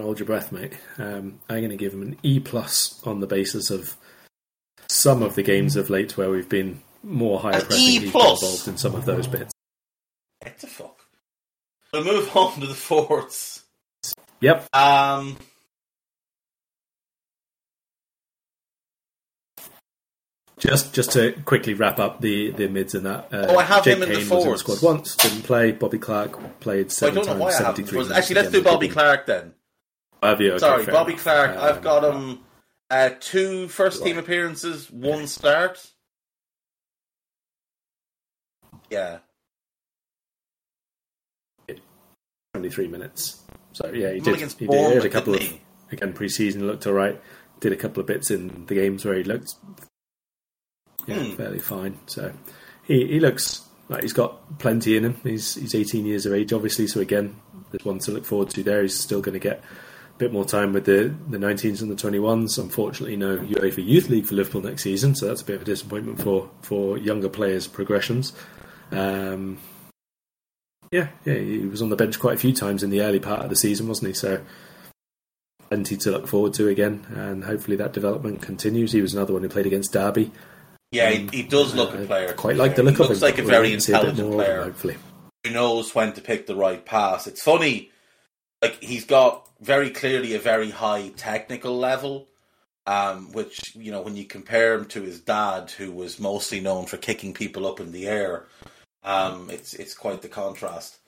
hold 0.00 0.18
your 0.18 0.26
breath, 0.26 0.52
mate. 0.52 0.72
Um, 0.98 1.40
I'm 1.50 1.58
going 1.58 1.70
to 1.70 1.76
give 1.76 1.92
him 1.92 2.02
an 2.02 2.16
E 2.22 2.40
plus 2.40 3.00
on 3.06 3.20
the 3.20 3.26
basis 3.26 3.70
of 3.70 3.96
some 4.88 5.22
of 5.22 5.34
the 5.34 5.42
games 5.42 5.76
of 5.76 5.90
late 5.90 6.16
where 6.16 6.30
we've 6.30 6.48
been 6.48 6.80
more 7.02 7.40
higher 7.40 7.54
An 7.60 7.60
pressing. 7.66 8.02
E 8.04 8.10
plus? 8.10 8.42
involved 8.42 8.68
in 8.68 8.76
some 8.78 8.94
of 8.94 9.04
those 9.04 9.26
bits. 9.26 9.52
What 10.40 10.58
the 10.58 10.66
fuck? 10.66 11.00
We'll 11.92 12.04
move 12.04 12.34
on 12.36 12.60
to 12.60 12.66
the 12.66 12.74
forwards. 12.74 13.64
Yep. 14.40 14.74
Um, 14.74 15.36
Just 20.58 20.94
just 20.94 21.10
to 21.12 21.32
quickly 21.44 21.74
wrap 21.74 21.98
up 21.98 22.20
the, 22.20 22.50
the 22.52 22.68
mids 22.68 22.94
in 22.94 23.02
that. 23.04 23.32
Uh, 23.32 23.46
Oh, 23.48 23.56
I 23.58 23.64
have 23.64 23.82
Jake 23.82 23.96
him 23.96 24.02
in 24.04 24.08
the 24.10 24.14
Kane 24.14 24.20
was 24.20 24.30
in 24.30 24.36
the 24.38 24.42
forwards. 24.44 24.60
squad 24.62 24.82
once, 24.82 25.16
didn't 25.16 25.42
play. 25.42 25.72
Bobby 25.72 25.98
Clark 25.98 26.60
played 26.60 26.86
I 26.86 26.88
seven 26.90 27.14
don't 27.16 27.26
know 27.26 27.34
why 27.44 27.50
times, 27.50 27.60
I 27.62 27.66
have 27.66 27.78
him. 27.78 27.86
73 27.86 27.98
minutes. 27.98 28.18
Actually, 28.18 28.34
let's 28.36 28.50
do. 28.52 28.62
Bobby 28.62 28.88
Clark 28.88 29.26
then. 29.26 29.54
Have? 30.22 30.40
Okay, 30.40 30.58
Sorry, 30.58 30.86
Bobby 30.86 31.12
enough. 31.12 31.22
Clark. 31.22 31.50
Um, 31.56 31.62
I've 31.62 31.82
got 31.82 32.04
him 32.14 32.38
uh, 32.90 33.10
two 33.20 33.68
first 33.68 34.04
team 34.04 34.18
appearances, 34.18 34.90
one 34.90 35.26
start. 35.26 35.84
Yeah. 38.90 39.18
23 42.54 42.88
minutes. 42.88 43.42
So 43.72 43.90
yeah, 43.92 44.12
he 44.12 44.20
did. 44.20 44.38
He 44.58 44.66
did, 44.66 44.94
had 44.94 45.04
a 45.06 45.08
couple 45.08 45.34
of 45.34 45.42
again 45.90 46.12
pre-season 46.12 46.66
looked 46.66 46.86
all 46.86 46.92
right. 46.92 47.18
Did 47.60 47.72
a 47.72 47.76
couple 47.76 48.00
of 48.00 48.06
bits 48.06 48.30
in 48.30 48.66
the 48.66 48.74
games 48.74 49.04
where 49.04 49.14
he 49.14 49.22
looked 49.24 49.54
yeah, 51.06 51.16
Hmm. 51.16 51.34
fairly 51.36 51.58
fine. 51.60 51.98
So 52.06 52.32
he 52.84 53.06
he 53.06 53.20
looks 53.20 53.62
like 53.88 54.02
he's 54.02 54.12
got 54.12 54.58
plenty 54.58 54.96
in 54.98 55.04
him. 55.04 55.16
He's 55.22 55.54
he's 55.54 55.74
18 55.74 56.04
years 56.04 56.26
of 56.26 56.34
age, 56.34 56.52
obviously. 56.52 56.86
So 56.86 57.00
again, 57.00 57.36
there's 57.70 57.84
one 57.86 57.98
to 58.00 58.10
look 58.12 58.26
forward 58.26 58.50
to 58.50 58.62
there. 58.62 58.82
He's 58.82 58.98
still 59.00 59.22
going 59.22 59.32
to 59.32 59.38
get 59.38 59.62
bit 60.22 60.32
more 60.32 60.44
time 60.44 60.72
with 60.72 60.84
the 60.84 61.14
the 61.28 61.38
19s 61.38 61.82
and 61.82 61.90
the 61.90 61.96
21s. 61.96 62.58
Unfortunately, 62.58 63.16
no 63.16 63.38
UEFA 63.38 63.84
Youth 63.84 64.08
League 64.08 64.26
for 64.26 64.34
Liverpool 64.34 64.60
next 64.60 64.82
season, 64.82 65.14
so 65.14 65.26
that's 65.26 65.42
a 65.42 65.44
bit 65.44 65.56
of 65.56 65.62
a 65.62 65.64
disappointment 65.64 66.20
for 66.22 66.48
for 66.62 66.96
younger 66.96 67.28
players' 67.28 67.66
progressions. 67.66 68.32
Um, 68.92 69.58
yeah, 70.92 71.08
yeah, 71.24 71.34
he 71.34 71.58
was 71.66 71.82
on 71.82 71.88
the 71.88 71.96
bench 71.96 72.20
quite 72.20 72.34
a 72.34 72.38
few 72.38 72.52
times 72.52 72.82
in 72.82 72.90
the 72.90 73.00
early 73.00 73.18
part 73.18 73.40
of 73.40 73.50
the 73.50 73.56
season, 73.56 73.88
wasn't 73.88 74.08
he? 74.08 74.14
So 74.14 74.42
plenty 75.68 75.96
to 75.96 76.10
look 76.10 76.28
forward 76.28 76.54
to 76.54 76.68
again, 76.68 77.06
and 77.14 77.44
hopefully 77.44 77.76
that 77.78 77.92
development 77.92 78.42
continues. 78.42 78.92
He 78.92 79.00
was 79.00 79.14
another 79.14 79.32
one 79.32 79.42
who 79.42 79.48
played 79.48 79.66
against 79.66 79.92
Derby. 79.92 80.30
Yeah, 80.92 81.10
he, 81.10 81.26
he 81.32 81.42
does 81.42 81.74
look 81.74 81.94
a 81.94 82.04
player. 82.04 82.32
quite 82.34 82.56
like 82.56 82.76
the 82.76 82.82
look 82.82 82.96
he 82.96 83.02
of 83.02 83.06
him. 83.06 83.08
looks 83.08 83.22
like 83.22 83.38
a 83.38 83.42
very 83.42 83.78
see 83.80 83.92
a 83.92 83.96
intelligent 83.96 84.28
him, 84.28 84.34
player. 84.34 84.62
Hopefully, 84.62 84.96
who 85.44 85.52
knows 85.52 85.94
when 85.94 86.12
to 86.12 86.20
pick 86.20 86.46
the 86.46 86.54
right 86.54 86.84
pass. 86.84 87.26
It's 87.26 87.42
funny, 87.42 87.91
like 88.62 88.82
he's 88.82 89.04
got 89.04 89.48
very 89.60 89.90
clearly 89.90 90.34
a 90.34 90.38
very 90.38 90.70
high 90.70 91.08
technical 91.16 91.76
level, 91.76 92.28
um, 92.86 93.32
which 93.32 93.74
you 93.74 93.90
know 93.90 94.00
when 94.00 94.16
you 94.16 94.24
compare 94.24 94.74
him 94.74 94.86
to 94.86 95.02
his 95.02 95.20
dad, 95.20 95.70
who 95.72 95.90
was 95.90 96.20
mostly 96.20 96.60
known 96.60 96.86
for 96.86 96.96
kicking 96.96 97.34
people 97.34 97.66
up 97.66 97.80
in 97.80 97.92
the 97.92 98.06
air, 98.06 98.46
um, 99.02 99.50
it's 99.50 99.74
it's 99.74 99.94
quite 99.94 100.22
the 100.22 100.28
contrast. 100.28 100.98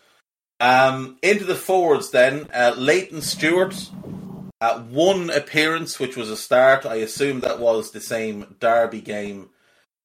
Um, 0.61 1.19
into 1.23 1.45
the 1.45 1.55
forwards 1.55 2.11
then, 2.11 2.49
uh, 2.53 2.75
Layton 2.77 3.23
Stewart. 3.23 3.91
Uh, 4.61 4.81
one 4.81 5.29
appearance, 5.29 5.99
which 6.01 6.17
was 6.17 6.31
a 6.31 6.37
start. 6.37 6.87
I 6.87 6.95
assume 6.97 7.41
that 7.41 7.59
was 7.59 7.91
the 7.91 8.01
same 8.01 8.57
Derby 8.61 9.03
game 9.03 9.51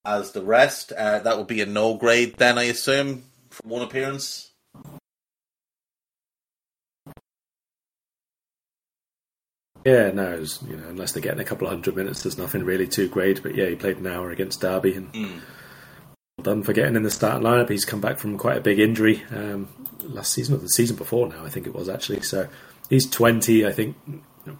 as 0.03 0.31
the 0.31 0.41
rest. 0.41 0.91
Uh, 0.91 1.19
that 1.19 1.37
would 1.37 1.47
be 1.47 1.61
a 1.61 1.65
no 1.65 1.95
grade 1.95 2.35
then, 2.37 2.57
I 2.57 2.63
assume, 2.63 3.23
for 3.49 3.65
one 3.65 3.83
appearance. 3.83 4.48
Yeah, 9.85 10.11
no, 10.11 10.37
was, 10.39 10.59
you 10.67 10.75
know, 10.75 10.87
unless 10.89 11.11
they're 11.13 11.21
getting 11.23 11.39
a 11.39 11.45
couple 11.45 11.67
of 11.67 11.71
hundred 11.73 11.95
minutes, 11.95 12.23
there's 12.23 12.37
nothing 12.37 12.63
really 12.63 12.87
too 12.87 13.07
great. 13.07 13.41
But 13.41 13.55
yeah, 13.55 13.67
he 13.67 13.75
played 13.75 13.97
an 13.97 14.07
hour 14.07 14.31
against 14.31 14.61
Derby, 14.61 14.95
and 14.95 15.11
Mm. 15.13 15.39
well 16.37 16.43
done 16.43 16.63
for 16.63 16.73
getting 16.73 16.95
in 16.95 17.03
the 17.03 17.11
starting 17.11 17.43
lineup. 17.47 17.69
He's 17.69 17.85
come 17.85 18.01
back 18.01 18.19
from 18.19 18.37
quite 18.37 18.57
a 18.57 18.61
big 18.61 18.79
injury 18.79 19.23
um, 19.35 19.67
last 20.03 20.33
season 20.33 20.55
or 20.55 20.57
the 20.59 20.67
season 20.69 20.95
before 20.95 21.27
now, 21.29 21.45
I 21.45 21.49
think 21.49 21.67
it 21.67 21.73
was 21.73 21.89
actually. 21.89 22.21
So 22.21 22.47
he's 22.89 23.09
20. 23.09 23.65
I 23.65 23.71
think 23.71 23.95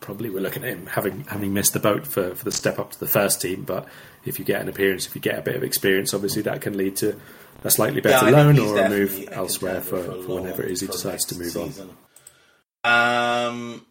probably 0.01 0.29
we're 0.29 0.41
looking 0.41 0.63
at 0.63 0.69
him 0.69 0.85
having 0.87 1.21
having 1.25 1.53
missed 1.53 1.73
the 1.73 1.79
boat 1.79 2.05
for, 2.05 2.35
for 2.35 2.45
the 2.45 2.51
step 2.51 2.77
up 2.79 2.91
to 2.91 2.99
the 2.99 3.07
first 3.07 3.41
team. 3.41 3.63
But 3.63 3.87
if 4.25 4.37
you 4.39 4.45
get 4.45 4.61
an 4.61 4.69
appearance, 4.69 5.07
if 5.07 5.15
you 5.15 5.21
get 5.21 5.39
a 5.39 5.41
bit 5.41 5.55
of 5.55 5.63
experience, 5.63 6.13
obviously 6.13 6.41
that 6.43 6.61
can 6.61 6.77
lead 6.77 6.95
to 6.97 7.19
a 7.63 7.71
slightly 7.71 7.99
better 8.01 8.29
Yeah, 8.29 8.43
loan 8.43 8.59
or 8.59 8.77
a 8.77 8.89
move 8.89 9.27
elsewhere 9.31 9.81
for, 9.81 9.97
contender 10.01 10.23
for 10.23 10.35
whenever 10.41 10.63
it 10.63 10.71
is 10.71 10.81
he 10.81 10.87
decides 10.87 11.25
to 11.25 11.37
move 11.39 11.57
on. 11.57 11.89
Um, 12.83 13.85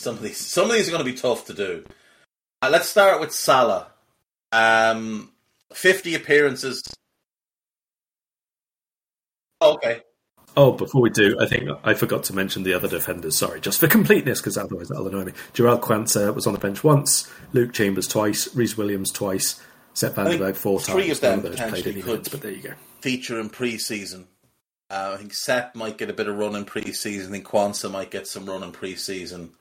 some 0.00 0.16
of 0.16 0.22
these, 0.22 0.38
some 0.38 0.66
of 0.70 0.72
these 0.72 0.88
are 0.88 0.92
going 0.92 1.04
to 1.04 1.10
be 1.10 1.16
tough 1.16 1.46
to 1.46 1.54
do. 1.54 1.84
Uh, 2.62 2.68
let's 2.70 2.88
start 2.88 3.20
with 3.20 3.32
Salah. 3.32 3.88
Um, 4.52 5.30
fifty 5.72 6.14
appearances. 6.14 6.82
Oh, 9.60 9.74
okay. 9.74 10.00
Oh, 10.56 10.72
before 10.72 11.00
we 11.00 11.10
do, 11.10 11.36
I 11.40 11.46
think 11.46 11.68
I 11.84 11.94
forgot 11.94 12.24
to 12.24 12.34
mention 12.34 12.64
the 12.64 12.74
other 12.74 12.88
defenders. 12.88 13.36
Sorry, 13.38 13.60
just 13.60 13.78
for 13.78 13.86
completeness, 13.86 14.40
because 14.40 14.58
otherwise 14.58 14.88
that'll 14.88 15.06
annoy 15.06 15.24
me. 15.26 15.32
Jarell 15.54 15.80
Quansah 15.80 16.34
was 16.34 16.46
on 16.46 16.52
the 16.54 16.58
bench 16.58 16.82
once, 16.82 17.30
Luke 17.52 17.72
Chambers 17.72 18.08
twice, 18.08 18.54
Rhys 18.56 18.76
Williams 18.76 19.12
twice, 19.12 19.60
Sepp 19.94 20.16
van 20.16 20.26
den 20.26 20.38
Berg 20.38 20.56
four 20.56 20.80
three 20.80 21.06
times. 21.06 21.18
of 21.18 21.20
them 21.20 21.42
None 21.42 21.52
those 21.52 21.60
played 21.70 21.86
any 21.86 22.00
could- 22.02 22.06
minutes, 22.10 22.28
but 22.30 22.40
there 22.42 22.50
you 22.50 22.62
go. 22.62 22.72
feature 23.00 23.38
in 23.38 23.48
pre-season. 23.48 24.26
Uh, 24.90 25.12
I 25.14 25.18
think 25.18 25.32
Sepp 25.34 25.76
might 25.76 25.98
get 25.98 26.10
a 26.10 26.12
bit 26.12 26.26
of 26.26 26.36
run 26.36 26.56
in 26.56 26.64
pre-season. 26.64 27.28
I 27.28 27.32
think 27.36 27.46
Quansah 27.46 27.92
might 27.92 28.10
get 28.10 28.26
some 28.26 28.44
run 28.46 28.64
in 28.64 28.72
pre-season, 28.72 29.52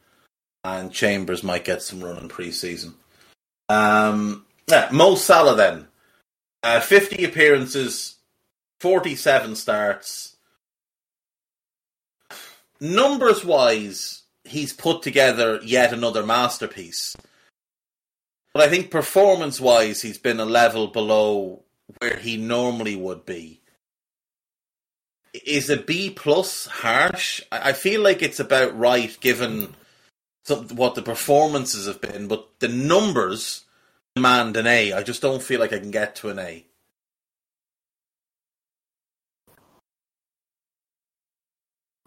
and 0.64 0.92
Chambers 0.92 1.44
might 1.44 1.66
get 1.66 1.82
some 1.82 2.04
run 2.04 2.18
in 2.18 2.28
pre-season. 2.28 2.96
Um, 3.70 4.46
yeah, 4.68 4.90
Mo 4.92 5.16
Salah 5.16 5.56
then, 5.56 5.88
uh, 6.64 6.80
fifty 6.80 7.24
appearances, 7.24 8.16
forty-seven 8.80 9.56
starts. 9.56 10.36
Numbers 12.82 13.44
wise, 13.44 14.24
he's 14.44 14.74
put 14.74 15.02
together 15.02 15.60
yet 15.64 15.94
another 15.94 16.26
masterpiece. 16.26 17.16
But 18.54 18.64
I 18.64 18.70
think 18.70 18.90
performance 18.90 19.60
wise, 19.60 20.02
he's 20.02 20.18
been 20.18 20.40
a 20.40 20.46
level 20.46 20.88
below 20.88 21.64
where 22.00 22.18
he 22.18 22.38
normally 22.38 22.96
would 22.96 23.26
be. 23.26 23.62
Is 25.46 25.70
a 25.70 25.78
B 25.78 26.10
plus 26.10 26.66
harsh? 26.66 27.42
I 27.52 27.74
feel 27.74 28.02
like 28.02 28.24
it's 28.24 28.40
about 28.40 28.78
right 28.78 29.16
given 29.22 29.76
what 30.56 30.96
the 30.96 31.02
performances 31.02 31.88
have 31.88 32.02
been, 32.02 32.28
but 32.28 32.48
the 32.60 32.68
numbers 32.68 33.66
demand 34.16 34.58
an 34.58 34.68
A. 34.68 34.94
I 34.94 35.04
just 35.04 35.22
don't 35.22 35.44
feel 35.44 35.60
like 35.60 35.74
I 35.74 35.80
can 35.80 35.92
get 35.92 36.16
to 36.18 36.30
an 36.30 36.40
A. 36.40 36.66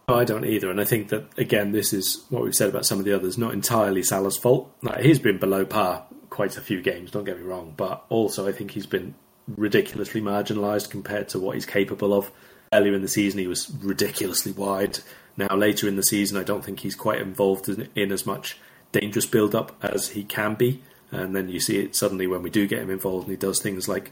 Oh, 0.09 0.25
don't 0.25 0.45
either, 0.45 0.71
and 0.71 0.81
I 0.81 0.85
think 0.85 1.09
that 1.09 1.27
again, 1.39 1.73
this 1.73 1.93
is 1.93 2.25
what 2.29 2.43
we've 2.43 2.55
said 2.55 2.69
about 2.69 2.85
some 2.85 2.99
of 2.99 3.05
the 3.05 3.15
others. 3.15 3.39
Not 3.39 3.55
entirely 3.55 4.03
Salah's 4.03 4.37
fault. 4.37 4.71
Like, 4.83 5.01
he's 5.01 5.19
been 5.19 5.39
below 5.39 5.65
par 5.65 6.05
quite 6.29 6.57
a 6.57 6.61
few 6.61 6.83
games. 6.83 7.11
Don't 7.11 7.25
get 7.25 7.39
me 7.39 7.45
wrong, 7.45 7.75
but 7.77 8.05
also 8.09 8.47
I 8.47 8.53
think 8.53 8.73
he's 8.73 8.87
been 8.87 9.15
ridiculously 9.57 10.21
marginalised 10.21 10.91
compared 10.91 11.29
to 11.31 11.39
what 11.39 11.55
he's 11.55 11.67
capable 11.67 12.13
of. 12.15 12.31
Earlier 12.73 12.95
in 12.95 13.03
the 13.03 13.09
season, 13.09 13.39
he 13.39 13.47
was 13.47 13.71
ridiculously 13.83 14.53
wide. 14.53 14.99
Now, 15.37 15.55
later 15.57 15.89
in 15.89 15.97
the 15.97 16.03
season, 16.03 16.37
I 16.37 16.45
don't 16.45 16.65
think 16.65 16.81
he's 16.81 16.95
quite 16.95 17.21
involved 17.21 17.69
in, 17.69 17.89
in 17.95 18.13
as 18.13 18.27
much 18.27 18.59
dangerous 18.93 19.27
build-up 19.27 19.73
as 19.83 20.11
he 20.11 20.25
can 20.25 20.55
be. 20.55 20.83
And 21.11 21.35
then 21.35 21.49
you 21.49 21.61
see 21.61 21.79
it 21.79 21.95
suddenly 21.95 22.27
when 22.27 22.43
we 22.43 22.51
do 22.51 22.67
get 22.67 22.83
him 22.83 22.91
involved, 22.91 23.27
and 23.27 23.33
he 23.33 23.39
does 23.39 23.61
things 23.61 23.89
like 23.89 24.11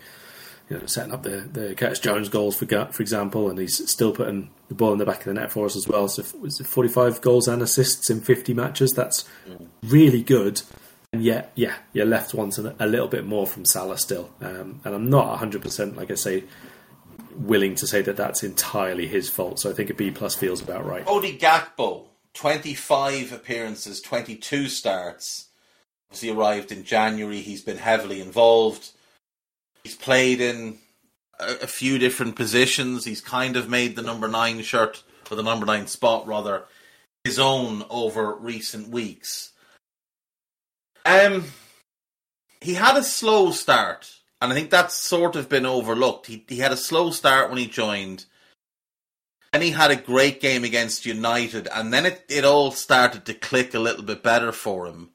you 0.70 0.78
know, 0.78 0.86
setting 0.86 1.12
up 1.12 1.24
the, 1.24 1.48
the 1.52 1.74
Curtis 1.74 1.98
Jones 1.98 2.28
goals 2.28 2.56
for 2.56 2.66
for 2.66 3.02
example, 3.02 3.50
and 3.50 3.58
he's 3.58 3.90
still 3.90 4.12
putting 4.12 4.50
the 4.68 4.74
ball 4.74 4.92
in 4.92 4.98
the 4.98 5.06
back 5.06 5.18
of 5.18 5.24
the 5.24 5.34
net 5.34 5.50
for 5.50 5.66
us 5.66 5.76
as 5.76 5.88
well. 5.88 6.08
So 6.08 6.24
was 6.38 6.60
it 6.60 6.66
45 6.66 7.20
goals 7.20 7.48
and 7.48 7.60
assists 7.60 8.08
in 8.08 8.20
50 8.20 8.54
matches? 8.54 8.92
That's 8.92 9.24
really 9.82 10.22
good. 10.22 10.62
And 11.12 11.24
yet, 11.24 11.50
yeah, 11.56 11.74
you're 11.92 12.06
left 12.06 12.34
wanting 12.34 12.72
a 12.78 12.86
little 12.86 13.08
bit 13.08 13.26
more 13.26 13.46
from 13.46 13.64
Salah 13.64 13.98
still. 13.98 14.30
Um, 14.40 14.80
and 14.84 14.94
I'm 14.94 15.10
not 15.10 15.40
100%, 15.40 15.96
like 15.96 16.12
I 16.12 16.14
say, 16.14 16.44
willing 17.34 17.74
to 17.76 17.86
say 17.86 18.02
that 18.02 18.16
that's 18.16 18.42
entirely 18.42 19.06
his 19.06 19.28
fault. 19.28 19.60
So 19.60 19.70
I 19.70 19.72
think 19.72 19.90
a 19.90 19.94
B 19.94 20.10
plus 20.10 20.34
feels 20.34 20.62
about 20.62 20.86
right. 20.86 21.04
Cody 21.04 21.38
Gakpo, 21.38 22.06
25 22.34 23.32
appearances, 23.32 24.00
22 24.00 24.68
starts. 24.68 25.48
He 26.12 26.30
arrived 26.30 26.72
in 26.72 26.84
January. 26.84 27.40
He's 27.40 27.62
been 27.62 27.78
heavily 27.78 28.20
involved. 28.20 28.90
He's 29.84 29.94
played 29.94 30.40
in 30.40 30.78
a, 31.38 31.62
a 31.62 31.66
few 31.66 31.98
different 31.98 32.36
positions. 32.36 33.04
He's 33.04 33.20
kind 33.20 33.56
of 33.56 33.68
made 33.68 33.96
the 33.96 34.02
number 34.02 34.28
nine 34.28 34.62
shirt, 34.62 35.02
or 35.30 35.36
the 35.36 35.42
number 35.42 35.66
nine 35.66 35.86
spot 35.86 36.26
rather, 36.26 36.64
his 37.24 37.38
own 37.38 37.84
over 37.90 38.34
recent 38.34 38.88
weeks. 38.88 39.52
Um, 41.06 41.44
he 42.60 42.74
had 42.74 42.96
a 42.96 43.02
slow 43.02 43.52
start, 43.52 44.19
and 44.40 44.52
I 44.52 44.54
think 44.54 44.70
that's 44.70 44.94
sort 44.94 45.36
of 45.36 45.48
been 45.48 45.66
overlooked. 45.66 46.26
He 46.26 46.44
he 46.48 46.58
had 46.58 46.72
a 46.72 46.76
slow 46.76 47.10
start 47.10 47.48
when 47.48 47.58
he 47.58 47.66
joined. 47.66 48.26
And 49.52 49.64
he 49.64 49.70
had 49.70 49.90
a 49.90 49.96
great 49.96 50.40
game 50.40 50.62
against 50.62 51.06
United, 51.06 51.66
and 51.74 51.92
then 51.92 52.06
it, 52.06 52.24
it 52.28 52.44
all 52.44 52.70
started 52.70 53.24
to 53.24 53.34
click 53.34 53.74
a 53.74 53.80
little 53.80 54.04
bit 54.04 54.22
better 54.22 54.52
for 54.52 54.86
him 54.86 55.10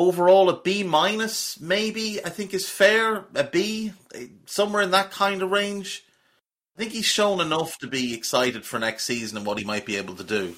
overall 0.00 0.48
a 0.48 0.60
B 0.60 0.82
minus, 0.82 1.60
maybe 1.60 2.24
I 2.24 2.30
think 2.30 2.54
is 2.54 2.68
fair. 2.68 3.26
A 3.34 3.44
B, 3.44 3.92
somewhere 4.46 4.82
in 4.82 4.90
that 4.92 5.10
kind 5.10 5.42
of 5.42 5.50
range. 5.50 6.04
I 6.76 6.80
think 6.80 6.92
he's 6.92 7.06
shown 7.06 7.40
enough 7.40 7.78
to 7.78 7.86
be 7.86 8.14
excited 8.14 8.64
for 8.64 8.78
next 8.78 9.04
season 9.04 9.36
and 9.36 9.46
what 9.46 9.58
he 9.58 9.64
might 9.64 9.84
be 9.84 9.96
able 9.96 10.14
to 10.14 10.24
do. 10.24 10.54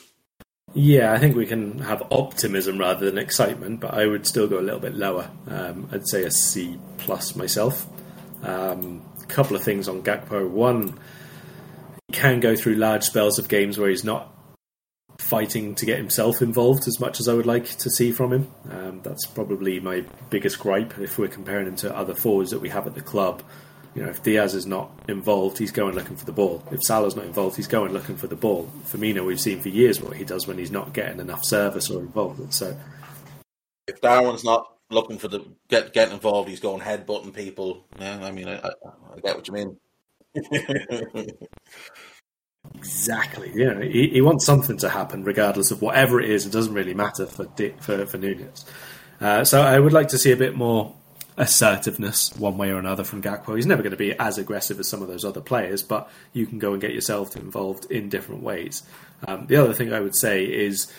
Yeah, 0.74 1.12
I 1.12 1.18
think 1.18 1.36
we 1.36 1.46
can 1.46 1.80
have 1.80 2.02
optimism 2.10 2.78
rather 2.78 3.04
than 3.04 3.18
excitement, 3.18 3.80
but 3.80 3.92
I 3.92 4.06
would 4.06 4.26
still 4.26 4.48
go 4.48 4.58
a 4.58 4.62
little 4.62 4.80
bit 4.80 4.94
lower. 4.94 5.30
Um, 5.46 5.88
I'd 5.92 6.08
say 6.08 6.24
a 6.24 6.30
C 6.30 6.78
plus 6.98 7.36
myself. 7.36 7.86
A 8.42 8.72
um, 8.72 9.02
couple 9.28 9.54
of 9.54 9.62
things 9.62 9.86
on 9.86 10.02
Gakpo. 10.02 10.48
One, 10.48 10.98
he 12.08 12.14
can 12.14 12.40
go 12.40 12.56
through 12.56 12.76
large 12.76 13.04
spells 13.04 13.38
of 13.38 13.48
games 13.48 13.76
where 13.76 13.90
he's 13.90 14.04
not 14.04 14.32
fighting 15.18 15.74
to 15.74 15.86
get 15.86 15.98
himself 15.98 16.42
involved 16.42 16.88
as 16.88 16.98
much 16.98 17.20
as 17.20 17.28
I 17.28 17.34
would 17.34 17.46
like 17.46 17.68
to 17.78 17.90
see 17.90 18.10
from 18.10 18.32
him. 18.32 18.50
Um, 18.70 19.00
that's 19.02 19.26
probably 19.26 19.78
my 19.78 20.04
biggest 20.30 20.58
gripe 20.58 20.98
if 20.98 21.18
we're 21.18 21.28
comparing 21.28 21.66
him 21.66 21.76
to 21.76 21.96
other 21.96 22.14
forwards 22.14 22.50
that 22.50 22.60
we 22.60 22.70
have 22.70 22.86
at 22.86 22.94
the 22.94 23.02
club. 23.02 23.42
You 23.94 24.02
know, 24.02 24.08
if 24.08 24.22
Diaz 24.22 24.54
is 24.54 24.66
not 24.66 24.90
involved, 25.08 25.58
he's 25.58 25.72
going 25.72 25.94
looking 25.94 26.16
for 26.16 26.24
the 26.24 26.32
ball. 26.32 26.62
If 26.70 26.82
Salah's 26.82 27.14
not 27.14 27.26
involved, 27.26 27.56
he's 27.56 27.66
going 27.66 27.92
looking 27.92 28.16
for 28.16 28.26
the 28.26 28.36
ball. 28.36 28.70
Firmino, 28.86 29.24
we've 29.24 29.40
seen 29.40 29.60
for 29.60 29.68
years 29.68 30.00
what 30.00 30.16
he 30.16 30.24
does 30.24 30.46
when 30.46 30.56
he's 30.56 30.70
not 30.70 30.94
getting 30.94 31.20
enough 31.20 31.44
service 31.44 31.90
or 31.90 32.00
involvement. 32.00 32.54
So, 32.54 32.76
if 33.86 34.00
Darwin's 34.00 34.44
not 34.44 34.66
looking 34.90 35.18
for 35.18 35.28
the 35.28 35.44
get 35.68 35.92
getting 35.92 36.14
involved, 36.14 36.48
he's 36.48 36.60
going 36.60 36.80
headbutting 36.80 37.34
people. 37.34 37.84
Yeah, 37.98 38.24
I 38.24 38.30
mean, 38.30 38.48
I, 38.48 38.58
I, 38.58 38.70
I 39.14 39.20
get 39.22 39.36
what 39.36 39.48
you 39.48 39.54
mean. 39.54 39.76
Exactly. 42.76 43.50
Yeah, 43.54 43.82
he, 43.82 44.08
he, 44.08 44.20
wants 44.20 44.46
something 44.46 44.76
to 44.78 44.88
happen, 44.88 45.24
regardless 45.24 45.70
of 45.70 45.82
whatever 45.82 46.20
it 46.20 46.30
is. 46.30 46.46
It 46.46 46.52
doesn't 46.52 46.74
really 46.74 46.94
matter 46.94 47.26
for 47.26 47.46
for, 47.80 48.06
for 48.06 48.18
Nunez. 48.18 48.64
Uh, 49.20 49.44
so 49.44 49.60
I 49.60 49.78
would 49.78 49.92
like 49.92 50.08
to 50.08 50.18
see 50.18 50.32
a 50.32 50.36
bit 50.36 50.56
more 50.56 50.94
assertiveness, 51.36 52.34
one 52.36 52.58
way 52.58 52.70
or 52.70 52.78
another, 52.78 53.04
from 53.04 53.22
Gakpo. 53.22 53.56
He's 53.56 53.66
never 53.66 53.82
going 53.82 53.92
to 53.92 53.96
be 53.96 54.18
as 54.18 54.38
aggressive 54.38 54.78
as 54.78 54.88
some 54.88 55.02
of 55.02 55.08
those 55.08 55.24
other 55.24 55.40
players, 55.40 55.82
but 55.82 56.10
you 56.32 56.46
can 56.46 56.58
go 56.58 56.72
and 56.72 56.80
get 56.80 56.92
yourself 56.92 57.36
involved 57.36 57.90
in 57.90 58.08
different 58.08 58.42
ways. 58.42 58.82
Um, 59.26 59.46
the 59.46 59.56
other 59.56 59.72
thing 59.72 59.92
I 59.92 60.00
would 60.00 60.16
say 60.16 60.44
is 60.44 60.92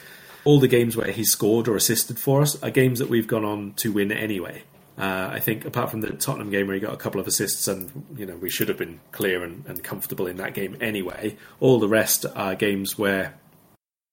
all 0.45 0.59
the 0.59 0.67
games 0.67 0.95
where 0.97 1.11
he 1.11 1.23
scored 1.23 1.67
or 1.67 1.75
assisted 1.75 2.19
for 2.19 2.41
us 2.41 2.61
are 2.63 2.69
games 2.69 2.99
that 2.99 3.09
we've 3.09 3.27
gone 3.27 3.45
on 3.45 3.73
to 3.73 3.91
win 3.91 4.11
anyway. 4.11 4.63
Uh, 4.97 5.29
I 5.33 5.39
think 5.39 5.65
apart 5.65 5.89
from 5.89 6.01
the 6.01 6.11
Tottenham 6.11 6.51
game 6.51 6.67
where 6.67 6.75
he 6.75 6.79
got 6.79 6.93
a 6.93 6.97
couple 6.97 7.19
of 7.19 7.25
assists 7.25 7.67
and 7.67 8.05
you 8.15 8.27
know 8.27 8.35
we 8.35 8.49
should 8.49 8.67
have 8.67 8.77
been 8.77 8.99
clear 9.11 9.43
and, 9.43 9.65
and 9.65 9.83
comfortable 9.83 10.27
in 10.27 10.37
that 10.37 10.53
game 10.53 10.77
anyway. 10.81 11.35
All 11.59 11.79
the 11.79 11.87
rest 11.87 12.25
are 12.35 12.53
games 12.53 12.97
where, 12.97 13.33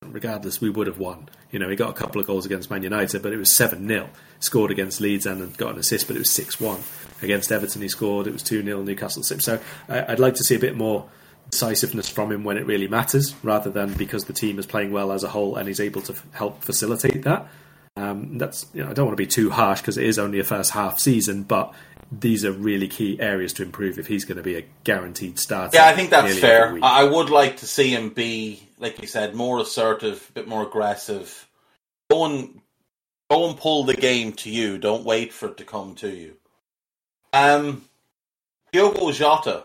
regardless, 0.02 0.60
we 0.60 0.70
would 0.70 0.86
have 0.86 0.98
won. 0.98 1.28
You 1.51 1.59
know, 1.59 1.68
he 1.68 1.77
got 1.77 1.90
a 1.90 1.94
couple 1.94 2.20
of 2.20 2.27
goals 2.27 2.47
against 2.47 2.70
Man 2.70 2.82
United, 2.82 3.22
but 3.22 3.32
it 3.32 3.36
was 3.36 3.55
seven 3.55 3.86
0 3.86 4.09
Scored 4.39 4.70
against 4.70 5.01
Leeds 5.01 5.27
and 5.27 5.56
got 5.56 5.74
an 5.74 5.78
assist, 5.78 6.06
but 6.06 6.16
it 6.16 6.20
was 6.20 6.31
six 6.31 6.60
one. 6.60 6.81
Against 7.22 7.52
Everton, 7.52 7.82
he 7.82 7.89
scored. 7.89 8.27
It 8.27 8.32
was 8.32 8.43
two 8.43 8.62
0 8.62 8.82
Newcastle. 8.82 9.22
So 9.22 9.60
I, 9.89 10.12
I'd 10.12 10.18
like 10.18 10.35
to 10.36 10.44
see 10.44 10.55
a 10.55 10.59
bit 10.59 10.77
more 10.77 11.09
decisiveness 11.51 12.09
from 12.09 12.32
him 12.32 12.44
when 12.44 12.56
it 12.56 12.64
really 12.66 12.89
matters, 12.89 13.35
rather 13.43 13.70
than 13.70 13.93
because 13.94 14.24
the 14.24 14.32
team 14.32 14.59
is 14.59 14.66
playing 14.66 14.93
well 14.93 15.12
as 15.12 15.22
a 15.22 15.28
whole 15.28 15.56
and 15.56 15.68
he's 15.68 15.81
able 15.81 16.01
to 16.02 16.12
f- 16.12 16.27
help 16.32 16.62
facilitate 16.62 17.22
that. 17.24 17.48
Um, 17.97 18.39
that's 18.39 18.66
you 18.72 18.82
know 18.82 18.90
I 18.90 18.94
don't 18.94 19.06
want 19.06 19.18
to 19.18 19.22
be 19.22 19.27
too 19.27 19.51
harsh 19.51 19.81
because 19.81 19.98
it 19.98 20.06
is 20.06 20.18
only 20.18 20.39
a 20.39 20.44
first 20.44 20.70
half 20.70 20.98
season, 20.98 21.43
but 21.43 21.74
these 22.10 22.44
are 22.44 22.52
really 22.52 22.89
key 22.89 23.20
areas 23.20 23.52
to 23.55 23.62
improve 23.62 23.98
if 23.98 24.06
he's 24.06 24.24
going 24.24 24.39
to 24.39 24.43
be 24.43 24.56
a 24.56 24.64
guaranteed 24.85 25.39
starter. 25.39 25.77
Yeah, 25.77 25.86
I 25.86 25.94
think 25.94 26.10
that's 26.10 26.39
fair. 26.39 26.78
I 26.82 27.05
would 27.05 27.31
like 27.31 27.59
to 27.59 27.66
see 27.66 27.94
him 27.94 28.10
be, 28.10 28.66
like 28.81 29.01
you 29.01 29.07
said, 29.07 29.35
more 29.35 29.61
assertive, 29.61 30.27
a 30.31 30.32
bit 30.32 30.48
more 30.48 30.65
aggressive. 30.65 31.48
Go 32.11 32.24
and 32.24 32.61
go 33.31 33.48
and 33.48 33.59
pull 33.59 33.85
the 33.85 33.94
game 33.94 34.32
to 34.35 34.51
you. 34.51 34.78
Don't 34.78 35.05
wait 35.05 35.32
for 35.32 35.48
it 35.48 35.59
to 35.59 35.65
come 35.65 35.94
to 35.97 36.09
you. 36.09 36.36
Um, 37.32 37.85
Diogo 38.73 39.12
Jota 39.12 39.65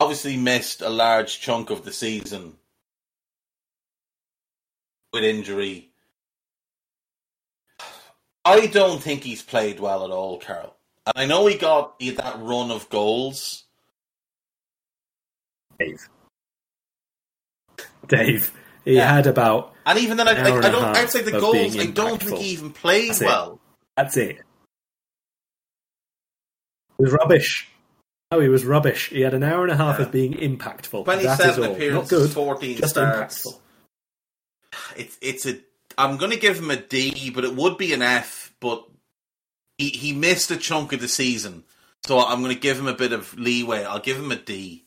obviously 0.00 0.36
missed 0.36 0.82
a 0.82 0.88
large 0.88 1.40
chunk 1.40 1.70
of 1.70 1.84
the 1.84 1.92
season 1.92 2.56
with 5.12 5.22
injury 5.22 5.92
I 8.44 8.66
don't 8.66 9.00
think 9.00 9.22
he's 9.22 9.42
played 9.42 9.78
well 9.78 10.04
at 10.04 10.10
all, 10.10 10.38
Karl. 10.38 10.76
And 11.06 11.14
I 11.16 11.26
know 11.26 11.46
he 11.46 11.56
got 11.56 11.98
that 12.00 12.36
run 12.40 12.70
of 12.70 12.88
goals. 12.88 13.64
Dave. 15.78 16.08
Dave. 18.06 18.52
He 18.84 18.96
yeah. 18.96 19.14
had 19.14 19.26
about 19.26 19.72
and 19.84 19.98
even 19.98 20.16
then, 20.16 20.28
I, 20.28 20.32
I, 20.32 20.58
I 20.58 20.70
don't. 20.70 20.96
I'd 20.96 21.10
say 21.10 21.22
the 21.22 21.32
goals. 21.32 21.76
I 21.76 21.86
don't 21.86 22.22
think 22.22 22.38
he 22.38 22.50
even 22.50 22.70
played 22.70 23.10
That's 23.10 23.20
well. 23.20 23.60
That's 23.96 24.16
it. 24.16 24.36
It 24.38 24.44
was 26.98 27.12
rubbish. 27.12 27.68
Oh, 28.30 28.40
he 28.40 28.48
was 28.48 28.64
rubbish. 28.64 29.08
He 29.08 29.20
had 29.22 29.34
an 29.34 29.42
hour 29.42 29.64
and 29.64 29.72
a 29.72 29.76
half 29.76 29.98
yeah. 29.98 30.06
of 30.06 30.12
being 30.12 30.34
impactful. 30.34 31.04
Twenty-seven 31.04 31.72
appearances, 31.72 31.92
Not 31.92 32.08
good, 32.08 32.30
fourteen 32.30 32.76
just 32.76 32.90
starts. 32.90 33.46
Impactful. 33.46 33.58
It's 34.96 35.18
it's 35.20 35.46
a 35.46 35.58
I'm 35.98 36.16
going 36.16 36.30
to 36.30 36.38
give 36.38 36.58
him 36.58 36.70
a 36.70 36.76
D, 36.76 37.30
but 37.30 37.44
it 37.44 37.54
would 37.54 37.76
be 37.76 37.92
an 37.92 38.02
F. 38.02 38.54
But 38.60 38.86
he 39.78 39.88
he 39.88 40.12
missed 40.12 40.50
a 40.52 40.56
chunk 40.56 40.92
of 40.92 41.00
the 41.00 41.08
season, 41.08 41.64
so 42.06 42.20
I'm 42.20 42.40
going 42.40 42.54
to 42.54 42.60
give 42.60 42.78
him 42.78 42.86
a 42.86 42.94
bit 42.94 43.12
of 43.12 43.36
leeway. 43.36 43.84
I'll 43.84 43.98
give 43.98 44.16
him 44.16 44.30
a 44.30 44.36
D. 44.36 44.86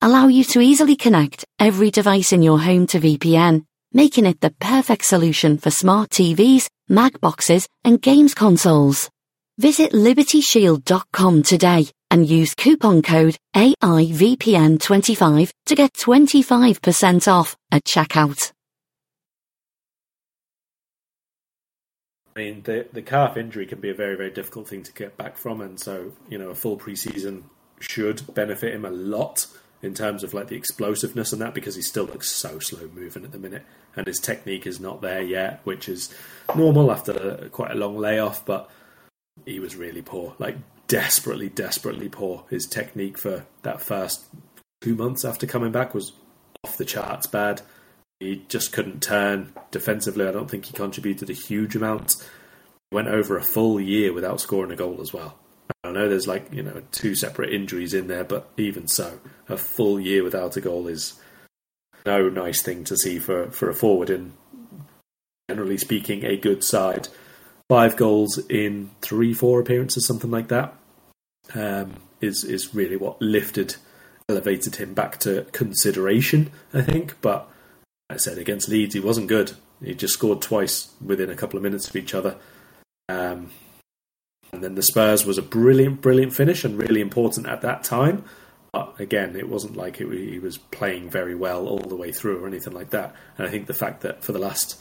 allow 0.00 0.28
you 0.28 0.44
to 0.44 0.60
easily 0.60 0.96
connect 0.96 1.44
every 1.58 1.90
device 1.90 2.32
in 2.32 2.42
your 2.42 2.58
home 2.58 2.86
to 2.88 3.00
VPN, 3.00 3.64
making 3.92 4.26
it 4.26 4.40
the 4.40 4.50
perfect 4.60 5.04
solution 5.04 5.58
for 5.58 5.70
smart 5.70 6.10
TVs, 6.10 6.68
Mac 6.88 7.20
boxes, 7.20 7.68
and 7.84 8.00
games 8.00 8.34
consoles. 8.34 9.10
Visit 9.58 9.92
libertyshield.com 9.92 11.42
today 11.42 11.86
and 12.10 12.28
use 12.28 12.54
coupon 12.54 13.02
code 13.02 13.36
AIVPN25 13.54 15.50
to 15.66 15.74
get 15.74 15.92
25% 15.94 17.32
off 17.32 17.56
at 17.72 17.84
checkout. 17.84 18.52
I 22.36 22.38
mean, 22.38 22.62
the 22.64 22.86
the 22.92 23.00
calf 23.00 23.38
injury 23.38 23.64
can 23.64 23.80
be 23.80 23.88
a 23.88 23.94
very 23.94 24.14
very 24.14 24.30
difficult 24.30 24.68
thing 24.68 24.82
to 24.82 24.92
get 24.92 25.16
back 25.16 25.38
from, 25.38 25.62
and 25.62 25.80
so 25.80 26.12
you 26.28 26.36
know 26.36 26.50
a 26.50 26.54
full 26.54 26.76
preseason 26.76 27.44
should 27.80 28.34
benefit 28.34 28.74
him 28.74 28.84
a 28.84 28.90
lot 28.90 29.46
in 29.86 29.94
terms 29.94 30.22
of 30.22 30.34
like 30.34 30.48
the 30.48 30.56
explosiveness 30.56 31.32
and 31.32 31.40
that 31.40 31.54
because 31.54 31.76
he 31.76 31.82
still 31.82 32.04
looks 32.04 32.28
so 32.28 32.58
slow 32.58 32.88
moving 32.94 33.24
at 33.24 33.32
the 33.32 33.38
minute, 33.38 33.64
and 33.94 34.06
his 34.06 34.18
technique 34.18 34.66
is 34.66 34.80
not 34.80 35.00
there 35.00 35.22
yet, 35.22 35.60
which 35.64 35.88
is 35.88 36.12
normal 36.54 36.90
after 36.90 37.48
quite 37.52 37.70
a 37.70 37.76
long 37.76 37.96
layoff. 37.96 38.44
But 38.44 38.68
he 39.44 39.60
was 39.60 39.76
really 39.76 40.02
poor, 40.02 40.34
like 40.38 40.56
desperately, 40.88 41.48
desperately 41.48 42.08
poor. 42.08 42.44
His 42.50 42.66
technique 42.66 43.16
for 43.16 43.46
that 43.62 43.80
first 43.80 44.24
two 44.80 44.94
months 44.94 45.24
after 45.24 45.46
coming 45.46 45.72
back 45.72 45.94
was 45.94 46.12
off 46.64 46.76
the 46.76 46.84
charts 46.84 47.26
bad. 47.26 47.62
He 48.20 48.44
just 48.48 48.72
couldn't 48.72 49.02
turn 49.02 49.52
defensively. 49.70 50.26
I 50.26 50.32
don't 50.32 50.50
think 50.50 50.66
he 50.66 50.72
contributed 50.72 51.30
a 51.30 51.34
huge 51.34 51.76
amount. 51.76 52.16
Went 52.90 53.08
over 53.08 53.36
a 53.36 53.42
full 53.42 53.80
year 53.80 54.12
without 54.12 54.40
scoring 54.40 54.72
a 54.72 54.76
goal 54.76 55.00
as 55.00 55.12
well. 55.12 55.38
I 55.88 55.92
know 55.92 56.08
there's 56.08 56.26
like 56.26 56.52
you 56.52 56.62
know 56.62 56.82
two 56.92 57.14
separate 57.14 57.52
injuries 57.52 57.94
in 57.94 58.08
there, 58.08 58.24
but 58.24 58.48
even 58.56 58.88
so, 58.88 59.18
a 59.48 59.56
full 59.56 60.00
year 60.00 60.22
without 60.22 60.56
a 60.56 60.60
goal 60.60 60.86
is 60.88 61.14
no 62.04 62.28
nice 62.28 62.62
thing 62.62 62.84
to 62.84 62.96
see 62.96 63.18
for 63.18 63.50
for 63.50 63.68
a 63.68 63.74
forward. 63.74 64.10
And 64.10 64.32
generally 65.48 65.78
speaking, 65.78 66.24
a 66.24 66.36
good 66.36 66.64
side. 66.64 67.08
Five 67.68 67.96
goals 67.96 68.38
in 68.48 68.90
three, 69.00 69.34
four 69.34 69.60
appearances, 69.60 70.06
something 70.06 70.30
like 70.30 70.48
that, 70.48 70.74
um, 71.54 71.94
is 72.20 72.44
is 72.44 72.74
really 72.74 72.96
what 72.96 73.20
lifted, 73.20 73.76
elevated 74.28 74.76
him 74.76 74.94
back 74.94 75.18
to 75.20 75.46
consideration. 75.52 76.50
I 76.72 76.82
think, 76.82 77.20
but 77.20 77.48
like 78.08 78.16
I 78.16 78.18
said 78.18 78.38
against 78.38 78.68
Leeds, 78.68 78.94
he 78.94 79.00
wasn't 79.00 79.26
good. 79.26 79.52
He 79.82 79.94
just 79.94 80.14
scored 80.14 80.40
twice 80.40 80.92
within 81.04 81.28
a 81.28 81.36
couple 81.36 81.56
of 81.56 81.62
minutes 81.62 81.88
of 81.88 81.96
each 81.96 82.14
other. 82.14 82.36
Um, 83.08 83.50
and 84.56 84.64
then 84.64 84.74
the 84.74 84.82
Spurs 84.82 85.26
was 85.26 85.36
a 85.36 85.42
brilliant, 85.42 86.00
brilliant 86.00 86.34
finish 86.34 86.64
and 86.64 86.78
really 86.78 87.02
important 87.02 87.46
at 87.46 87.60
that 87.60 87.84
time. 87.84 88.24
But 88.72 88.98
again, 88.98 89.36
it 89.36 89.50
wasn't 89.50 89.76
like 89.76 90.00
it, 90.00 90.10
he 90.10 90.38
was 90.38 90.56
playing 90.56 91.10
very 91.10 91.34
well 91.34 91.68
all 91.68 91.78
the 91.78 91.94
way 91.94 92.10
through 92.10 92.42
or 92.42 92.46
anything 92.46 92.72
like 92.72 92.88
that. 92.90 93.14
And 93.36 93.46
I 93.46 93.50
think 93.50 93.66
the 93.66 93.74
fact 93.74 94.00
that 94.00 94.24
for 94.24 94.32
the 94.32 94.38
last 94.38 94.80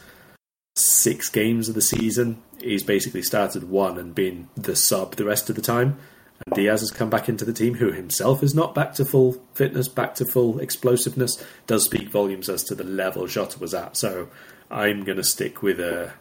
six 0.77 1.29
games 1.29 1.67
of 1.67 1.75
the 1.75 1.81
season, 1.81 2.41
he's 2.61 2.83
basically 2.83 3.21
started 3.21 3.69
one 3.69 3.97
and 3.97 4.15
been 4.15 4.47
the 4.55 4.77
sub 4.77 5.17
the 5.17 5.25
rest 5.25 5.49
of 5.49 5.57
the 5.57 5.61
time. 5.61 5.97
And 6.45 6.55
Diaz 6.55 6.79
has 6.79 6.91
come 6.91 7.09
back 7.09 7.27
into 7.27 7.43
the 7.43 7.53
team, 7.53 7.75
who 7.75 7.91
himself 7.91 8.43
is 8.43 8.55
not 8.55 8.75
back 8.75 8.93
to 8.93 9.03
full 9.03 9.41
fitness, 9.53 9.89
back 9.89 10.15
to 10.15 10.25
full 10.25 10.59
explosiveness, 10.59 11.43
does 11.67 11.83
speak 11.83 12.09
volumes 12.09 12.47
as 12.47 12.63
to 12.65 12.75
the 12.75 12.83
level 12.85 13.27
Jota 13.27 13.59
was 13.59 13.73
at. 13.73 13.97
So 13.97 14.29
I'm 14.71 15.03
going 15.03 15.17
to 15.17 15.23
stick 15.23 15.61
with 15.61 15.81
a. 15.81 16.13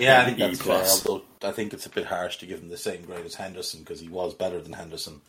yeah, 0.00 0.22
I 0.22 0.24
think 0.24 0.38
that's 0.38 0.62
fair. 0.62 0.84
Although 0.84 1.24
I 1.42 1.52
think 1.52 1.72
it's 1.72 1.86
a 1.86 1.90
bit 1.90 2.06
harsh 2.06 2.38
to 2.38 2.46
give 2.46 2.60
him 2.60 2.68
the 2.68 2.76
same 2.76 3.02
grade 3.02 3.26
as 3.26 3.34
Henderson 3.34 3.80
because 3.80 4.00
he 4.00 4.08
was 4.08 4.34
better 4.34 4.60
than 4.60 4.72
Henderson 4.72 5.20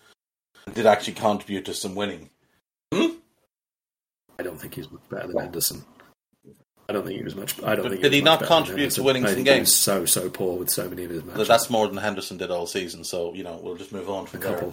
and 0.65 0.75
did 0.75 0.85
actually 0.85 1.13
contribute 1.13 1.65
to 1.65 1.73
some 1.73 1.95
winning. 1.95 2.29
Hmm? 2.93 3.17
I 4.37 4.43
don't 4.43 4.59
think 4.59 4.75
he's 4.75 4.89
much 4.91 5.01
better 5.09 5.27
than 5.27 5.37
Henderson. 5.37 5.83
I 6.87 6.93
don't 6.93 7.05
think 7.05 7.17
he 7.17 7.23
was 7.23 7.35
much. 7.35 7.61
I 7.61 7.75
don't 7.75 7.83
but 7.83 7.91
think. 7.91 8.01
Did 8.01 8.13
he, 8.13 8.19
he 8.19 8.23
not 8.23 8.43
contribute 8.43 8.91
to 8.91 9.03
winning 9.03 9.27
some 9.27 9.43
games? 9.43 9.75
so 9.75 10.05
so 10.05 10.29
poor 10.29 10.57
with 10.57 10.71
so 10.71 10.89
many 10.89 11.03
of 11.03 11.11
his 11.11 11.23
matches. 11.23 11.47
that's 11.47 11.69
more 11.69 11.87
than 11.87 11.97
Henderson 11.97 12.37
did 12.37 12.49
all 12.49 12.65
season. 12.65 13.03
So 13.03 13.33
you 13.33 13.43
know 13.43 13.59
we'll 13.61 13.75
just 13.75 13.91
move 13.91 14.09
on 14.09 14.25
from 14.25 14.41
a 14.41 14.43
there. 14.43 14.71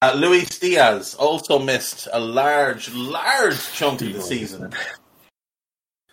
Uh, 0.00 0.14
Luis 0.16 0.58
Diaz 0.58 1.14
also 1.14 1.58
missed 1.58 2.06
a 2.12 2.20
large, 2.20 2.94
large 2.94 3.72
chunk 3.72 4.00
of 4.00 4.12
the 4.12 4.22
season. 4.22 4.72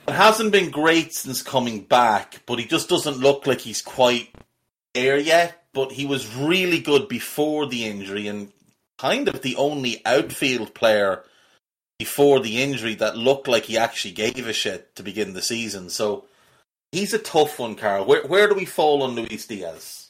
It 0.08 0.14
hasn't 0.14 0.52
been 0.52 0.70
great 0.70 1.14
since 1.14 1.42
coming 1.42 1.82
back, 1.82 2.42
but 2.46 2.60
he 2.60 2.66
just 2.66 2.90
doesn't 2.90 3.18
look 3.18 3.48
like 3.48 3.62
he's 3.62 3.82
quite 3.82 4.30
there 4.94 5.18
yet. 5.18 5.64
But 5.74 5.92
he 5.92 6.06
was 6.06 6.36
really 6.36 6.80
good 6.80 7.08
before 7.08 7.66
the 7.68 7.86
injury, 7.86 8.28
and 8.28 8.52
kind 8.98 9.28
of 9.28 9.42
the 9.42 9.56
only 9.58 10.02
outfield 10.06 10.74
player 10.74 11.24
before 12.00 12.40
the 12.40 12.62
injury 12.62 12.96
that 12.96 13.18
looked 13.18 13.48
like 13.48 13.66
he 13.66 13.78
actually 13.78 14.14
gave 14.14 14.48
a 14.48 14.54
shit 14.54 14.96
to 14.96 15.04
begin 15.04 15.34
the 15.34 15.42
season. 15.42 15.90
So 15.90 16.26
he's 16.92 17.14
a 17.14 17.20
tough 17.20 17.60
one, 17.60 17.76
Karl. 17.76 18.06
Where 18.06 18.26
where 18.26 18.48
do 18.48 18.56
we 18.56 18.66
fall 18.66 19.04
on 19.04 19.16
Luis 19.16 19.48
Diaz? 19.48 20.10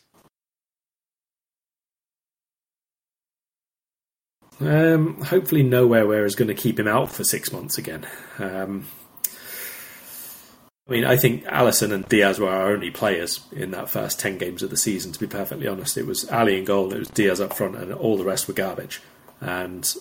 Um, 4.60 5.22
hopefully 5.22 5.64
nowhere 5.64 6.08
where 6.08 6.26
is 6.26 6.36
going 6.36 6.48
to 6.48 6.54
keep 6.54 6.80
him 6.80 6.88
out 6.88 7.12
for 7.12 7.24
six 7.24 7.52
months 7.52 7.78
again. 7.78 8.08
Um, 8.40 8.88
I 10.88 10.92
mean, 10.92 11.04
I 11.04 11.18
think 11.18 11.44
Alisson 11.46 11.92
and 11.92 12.08
Diaz 12.08 12.40
were 12.40 12.50
our 12.50 12.72
only 12.72 12.92
players 12.92 13.42
in 13.52 13.72
that 13.72 13.90
first 13.90 14.20
10 14.20 14.38
games 14.38 14.62
of 14.62 14.70
the 14.70 14.78
season, 14.78 15.12
to 15.12 15.20
be 15.20 15.26
perfectly 15.26 15.68
honest. 15.68 15.98
It 15.98 16.06
was 16.06 16.30
Ali 16.30 16.60
in 16.60 16.66
goal, 16.66 16.94
it 16.94 17.00
was 17.00 17.08
Diaz 17.08 17.42
up 17.42 17.54
front, 17.54 17.76
and 17.76 17.92
all 17.92 18.18
the 18.18 18.24
rest 18.24 18.48
were 18.48 18.54
garbage. 18.54 19.02
And 19.42 19.92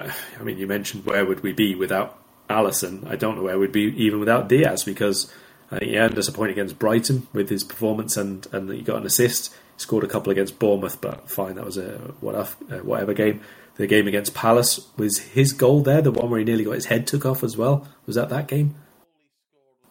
uh, 0.00 0.10
I 0.38 0.42
mean, 0.42 0.58
you 0.58 0.66
mentioned 0.66 1.06
where 1.06 1.24
would 1.24 1.44
we 1.44 1.52
be 1.52 1.76
without 1.76 2.18
Alisson? 2.50 3.06
I 3.06 3.14
don't 3.14 3.36
know 3.36 3.44
where 3.44 3.58
we'd 3.58 3.70
be 3.70 3.82
even 3.82 4.18
without 4.18 4.48
Diaz 4.48 4.82
because 4.82 5.32
I 5.70 5.78
think 5.78 5.92
he 5.92 5.98
earned 5.98 6.18
us 6.18 6.28
a 6.28 6.32
point 6.32 6.50
against 6.50 6.78
Brighton 6.78 7.28
with 7.32 7.48
his 7.48 7.62
performance 7.62 8.16
and 8.16 8.46
and 8.52 8.68
he 8.70 8.82
got 8.82 8.98
an 8.98 9.06
assist. 9.06 9.52
He 9.76 9.80
scored 9.80 10.04
a 10.04 10.08
couple 10.08 10.32
against 10.32 10.58
Bournemouth, 10.58 11.00
but 11.00 11.30
fine, 11.30 11.54
that 11.54 11.64
was 11.64 11.78
a 11.78 11.98
whatever 12.20 13.14
game. 13.14 13.40
The 13.76 13.86
game 13.86 14.06
against 14.06 14.34
Palace 14.34 14.88
was 14.96 15.18
his 15.18 15.52
goal 15.52 15.82
there, 15.82 16.00
the 16.00 16.12
one 16.12 16.30
where 16.30 16.38
he 16.38 16.44
nearly 16.44 16.64
got 16.64 16.74
his 16.74 16.86
head 16.86 17.06
took 17.06 17.24
off 17.26 17.42
as 17.42 17.56
well. 17.56 17.88
Was 18.06 18.14
that 18.16 18.28
that 18.28 18.46
game? 18.46 18.76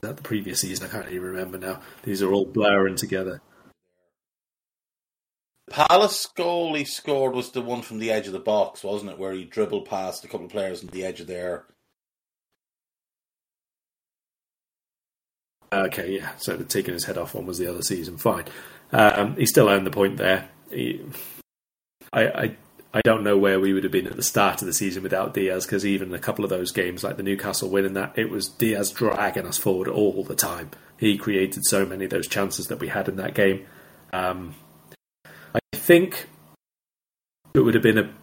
That 0.04 0.18
the 0.18 0.24
previous 0.24 0.60
season? 0.60 0.86
I 0.86 0.90
can't 0.90 1.08
even 1.08 1.22
remember 1.22 1.58
now. 1.58 1.80
These 2.04 2.22
are 2.22 2.32
all 2.34 2.46
blurring 2.46 2.98
together. 2.98 3.42
Palace 5.70 6.28
goal 6.36 6.76
he 6.76 6.84
scored 6.84 7.34
was 7.34 7.52
the 7.52 7.62
one 7.62 7.82
from 7.82 8.00
the 8.00 8.12
edge 8.12 8.28
of 8.28 8.34
the 8.34 8.40
box, 8.40 8.84
wasn't 8.84 9.12
it? 9.12 9.18
Where 9.18 9.32
he 9.32 9.46
dribbled 9.46 9.86
past 9.86 10.26
a 10.26 10.28
couple 10.28 10.48
of 10.48 10.52
players 10.52 10.84
on 10.84 10.90
the 10.90 11.06
edge 11.06 11.22
of 11.22 11.28
there. 11.28 11.64
Okay, 15.72 16.18
yeah. 16.18 16.36
So 16.36 16.58
the 16.58 16.66
taking 16.66 16.94
his 16.94 17.06
head 17.06 17.18
off 17.18 17.34
one 17.34 17.46
was 17.46 17.58
the 17.58 17.68
other 17.68 17.82
season. 17.82 18.18
Fine. 18.18 18.46
Um, 18.92 19.38
he 19.38 19.46
still 19.46 19.70
earned 19.70 19.88
the 19.88 19.92
point 19.92 20.18
there. 20.18 20.50
He, 20.70 21.02
I, 22.12 22.28
I, 22.28 22.58
I 22.94 23.02
don't 23.02 23.24
know 23.24 23.38
where 23.38 23.60
we 23.60 23.74
would 23.74 23.84
have 23.84 23.92
been 23.92 24.06
at 24.06 24.16
the 24.16 24.24
start 24.24 24.62
of 24.62 24.68
the 24.68 24.74
season 24.74 25.02
without 25.02 25.34
Diaz 25.34 25.66
because 25.66 25.84
even 25.86 26.14
a 26.14 26.20
couple 26.20 26.46
of 26.46 26.52
those 26.52 26.72
games, 26.72 27.04
like 27.04 27.18
the 27.18 27.24
Newcastle 27.24 27.70
win 27.70 27.86
and 27.86 27.96
that, 27.96 28.14
it 28.16 28.30
was 28.30 28.48
Diaz 28.48 28.92
dragging 28.92 29.48
us 29.48 29.58
forward 29.58 29.88
all 29.88 30.24
the 30.24 30.36
time. 30.36 30.70
He 30.98 31.18
created 31.18 31.66
so 31.66 31.88
many 31.88 32.06
of 32.06 32.12
those 32.12 32.28
chances 32.28 32.68
that 32.68 32.80
we 32.80 32.90
had 32.90 33.10
in 33.10 33.16
that 33.16 33.34
game. 33.34 33.66
Um, 34.14 34.54
I 35.26 35.60
think 35.74 36.28
it 37.56 37.62
would 37.62 37.74
have 37.74 37.82
been 37.82 37.98
a 37.98 38.14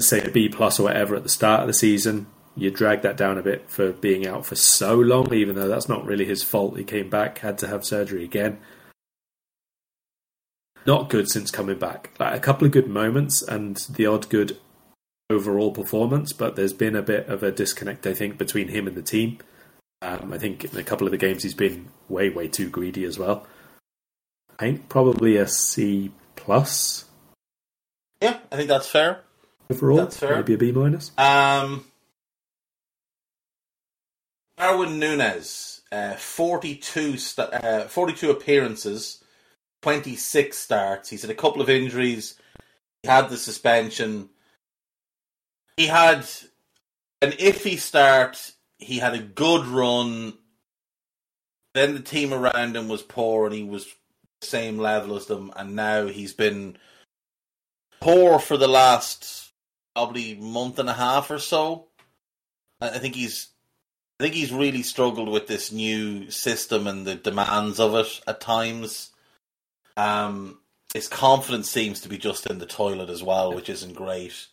say 0.00 0.22
a 0.22 0.30
B 0.30 0.48
plus 0.48 0.78
or 0.78 0.84
whatever 0.84 1.16
at 1.16 1.24
the 1.24 1.28
start 1.28 1.62
of 1.62 1.66
the 1.66 1.74
season. 1.74 2.26
You 2.54 2.70
drag 2.70 3.02
that 3.02 3.16
down 3.16 3.38
a 3.38 3.42
bit 3.42 3.68
for 3.68 3.92
being 3.92 4.26
out 4.26 4.46
for 4.46 4.54
so 4.54 4.94
long, 4.94 5.34
even 5.34 5.56
though 5.56 5.68
that's 5.68 5.88
not 5.88 6.06
really 6.06 6.24
his 6.24 6.42
fault. 6.42 6.78
He 6.78 6.84
came 6.84 7.10
back, 7.10 7.38
had 7.38 7.58
to 7.58 7.66
have 7.66 7.84
surgery 7.84 8.24
again. 8.24 8.58
Not 10.86 11.10
good 11.10 11.28
since 11.28 11.50
coming 11.50 11.78
back. 11.78 12.10
Like 12.18 12.34
a 12.34 12.40
couple 12.40 12.66
of 12.66 12.72
good 12.72 12.88
moments 12.88 13.42
and 13.42 13.76
the 13.90 14.06
odd 14.06 14.28
good 14.28 14.58
overall 15.28 15.72
performance, 15.72 16.32
but 16.32 16.54
there's 16.56 16.72
been 16.72 16.94
a 16.94 17.02
bit 17.02 17.28
of 17.28 17.42
a 17.42 17.50
disconnect, 17.50 18.06
I 18.06 18.14
think, 18.14 18.38
between 18.38 18.68
him 18.68 18.86
and 18.86 18.96
the 18.96 19.02
team. 19.02 19.38
Um, 20.02 20.32
I 20.32 20.38
think 20.38 20.64
in 20.64 20.78
a 20.78 20.84
couple 20.84 21.06
of 21.06 21.10
the 21.10 21.16
games 21.16 21.42
he's 21.42 21.54
been 21.54 21.88
way, 22.08 22.28
way 22.30 22.48
too 22.48 22.68
greedy 22.68 23.04
as 23.04 23.18
well. 23.18 23.46
I 24.58 24.64
think 24.64 24.88
probably 24.88 25.36
a 25.36 25.48
C 25.48 26.12
plus. 26.36 27.04
Yeah, 28.22 28.38
I 28.52 28.56
think 28.56 28.68
that's 28.68 28.88
fair. 28.88 29.22
Overall, 29.70 29.96
that's 29.96 30.18
fair. 30.18 30.36
maybe 30.36 30.54
a 30.54 30.58
B 30.58 30.72
minus. 30.72 31.10
Um, 31.18 31.84
Darwin 34.56 34.98
Nunez, 34.98 35.82
uh, 35.90 36.14
42, 36.14 37.18
st- 37.18 37.52
uh, 37.52 37.84
42 37.88 38.30
appearances, 38.30 39.22
26 39.82 40.56
starts. 40.56 41.08
He's 41.08 41.22
had 41.22 41.30
a 41.30 41.34
couple 41.34 41.62
of 41.62 41.70
injuries. 41.70 42.38
He 43.02 43.08
had 43.08 43.28
the 43.28 43.36
suspension. 43.36 44.30
He 45.76 45.86
had 45.86 46.26
an 47.22 47.32
iffy 47.32 47.78
start. 47.78 48.52
He 48.78 48.98
had 48.98 49.14
a 49.14 49.20
good 49.20 49.66
run. 49.66 50.34
Then 51.74 51.94
the 51.94 52.00
team 52.00 52.32
around 52.32 52.76
him 52.76 52.88
was 52.88 53.02
poor, 53.02 53.46
and 53.46 53.54
he 53.54 53.62
was 53.62 53.86
the 54.40 54.46
same 54.46 54.78
level 54.78 55.16
as 55.16 55.26
them, 55.26 55.52
and 55.56 55.76
now 55.76 56.06
he's 56.06 56.32
been 56.32 56.78
poor 58.00 58.38
for 58.38 58.56
the 58.56 58.68
last 58.68 59.52
probably 59.94 60.34
month 60.34 60.78
and 60.78 60.88
a 60.88 60.94
half 60.94 61.30
or 61.30 61.38
so. 61.38 61.88
I 62.80 62.98
think 62.98 63.14
he's 63.14 63.48
I 64.18 64.24
think 64.24 64.34
he's 64.34 64.52
really 64.52 64.82
struggled 64.82 65.28
with 65.28 65.46
this 65.46 65.72
new 65.72 66.30
system 66.30 66.86
and 66.86 67.06
the 67.06 67.14
demands 67.14 67.78
of 67.78 67.94
it 67.94 68.20
at 68.26 68.40
times. 68.40 69.10
Um, 69.96 70.58
his 70.94 71.08
confidence 71.08 71.70
seems 71.70 72.00
to 72.02 72.08
be 72.08 72.18
just 72.18 72.46
in 72.46 72.58
the 72.58 72.66
toilet 72.66 73.10
as 73.10 73.22
well, 73.22 73.52
which 73.52 73.68
isn't 73.68 73.94
great. 73.94 74.46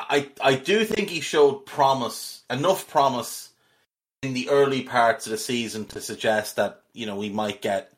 I 0.00 0.28
I 0.40 0.54
do 0.54 0.84
think 0.84 1.08
he 1.08 1.20
showed 1.20 1.66
promise, 1.66 2.42
enough 2.50 2.88
promise 2.88 3.50
in 4.22 4.34
the 4.34 4.50
early 4.50 4.82
parts 4.82 5.26
of 5.26 5.32
the 5.32 5.38
season 5.38 5.84
to 5.86 6.00
suggest 6.00 6.56
that 6.56 6.82
you 6.92 7.06
know 7.06 7.16
we 7.16 7.30
might 7.30 7.62
get 7.62 7.92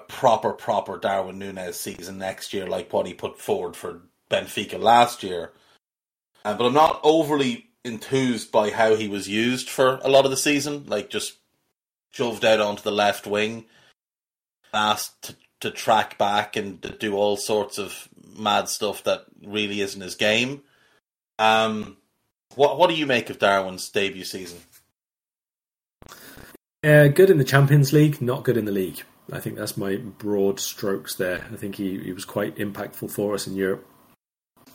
a 0.00 0.04
proper 0.04 0.52
proper 0.52 0.98
Darwin 0.98 1.38
Nunez 1.38 1.78
season 1.78 2.18
next 2.18 2.52
year, 2.52 2.66
like 2.66 2.92
what 2.92 3.06
he 3.06 3.14
put 3.14 3.40
forward 3.40 3.76
for 3.76 4.02
Benfica 4.30 4.78
last 4.78 5.22
year. 5.22 5.52
Uh, 6.44 6.54
but 6.54 6.66
I'm 6.66 6.74
not 6.74 7.00
overly 7.02 7.68
enthused 7.84 8.52
by 8.52 8.70
how 8.70 8.94
he 8.94 9.08
was 9.08 9.28
used 9.28 9.68
for 9.68 9.98
a 10.02 10.08
lot 10.08 10.24
of 10.24 10.30
the 10.30 10.36
season, 10.36 10.84
like 10.86 11.10
just 11.10 11.36
shoved 12.10 12.44
out 12.44 12.60
onto 12.60 12.82
the 12.82 12.92
left 12.92 13.26
wing, 13.26 13.66
asked 14.72 15.22
to, 15.22 15.36
to 15.60 15.70
track 15.70 16.18
back 16.18 16.56
and 16.56 16.80
to 16.82 16.90
do 16.90 17.16
all 17.16 17.36
sorts 17.36 17.78
of 17.78 18.08
mad 18.36 18.68
stuff 18.68 19.04
that 19.04 19.24
really 19.44 19.80
isn't 19.80 20.00
his 20.00 20.14
game. 20.14 20.62
Um, 21.38 21.96
what 22.54 22.78
what 22.78 22.90
do 22.90 22.96
you 22.96 23.06
make 23.06 23.30
of 23.30 23.38
Darwin's 23.38 23.88
debut 23.88 24.24
season? 24.24 24.58
Uh, 26.84 27.08
good 27.08 27.30
in 27.30 27.38
the 27.38 27.44
Champions 27.44 27.92
League, 27.92 28.22
not 28.22 28.44
good 28.44 28.56
in 28.56 28.64
the 28.64 28.72
league. 28.72 29.02
I 29.32 29.40
think 29.40 29.56
that's 29.56 29.76
my 29.76 29.96
broad 29.96 30.58
strokes 30.58 31.16
there. 31.16 31.44
I 31.52 31.56
think 31.56 31.74
he, 31.74 31.98
he 31.98 32.12
was 32.12 32.24
quite 32.24 32.56
impactful 32.56 33.10
for 33.10 33.34
us 33.34 33.46
in 33.46 33.56
Europe. 33.56 33.86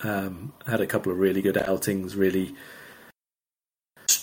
Um, 0.04 0.54
had 0.68 0.82
a 0.82 0.86
couple 0.86 1.12
of 1.12 1.18
really 1.18 1.42
good 1.42 1.58
outings, 1.58 2.16
really 2.16 2.56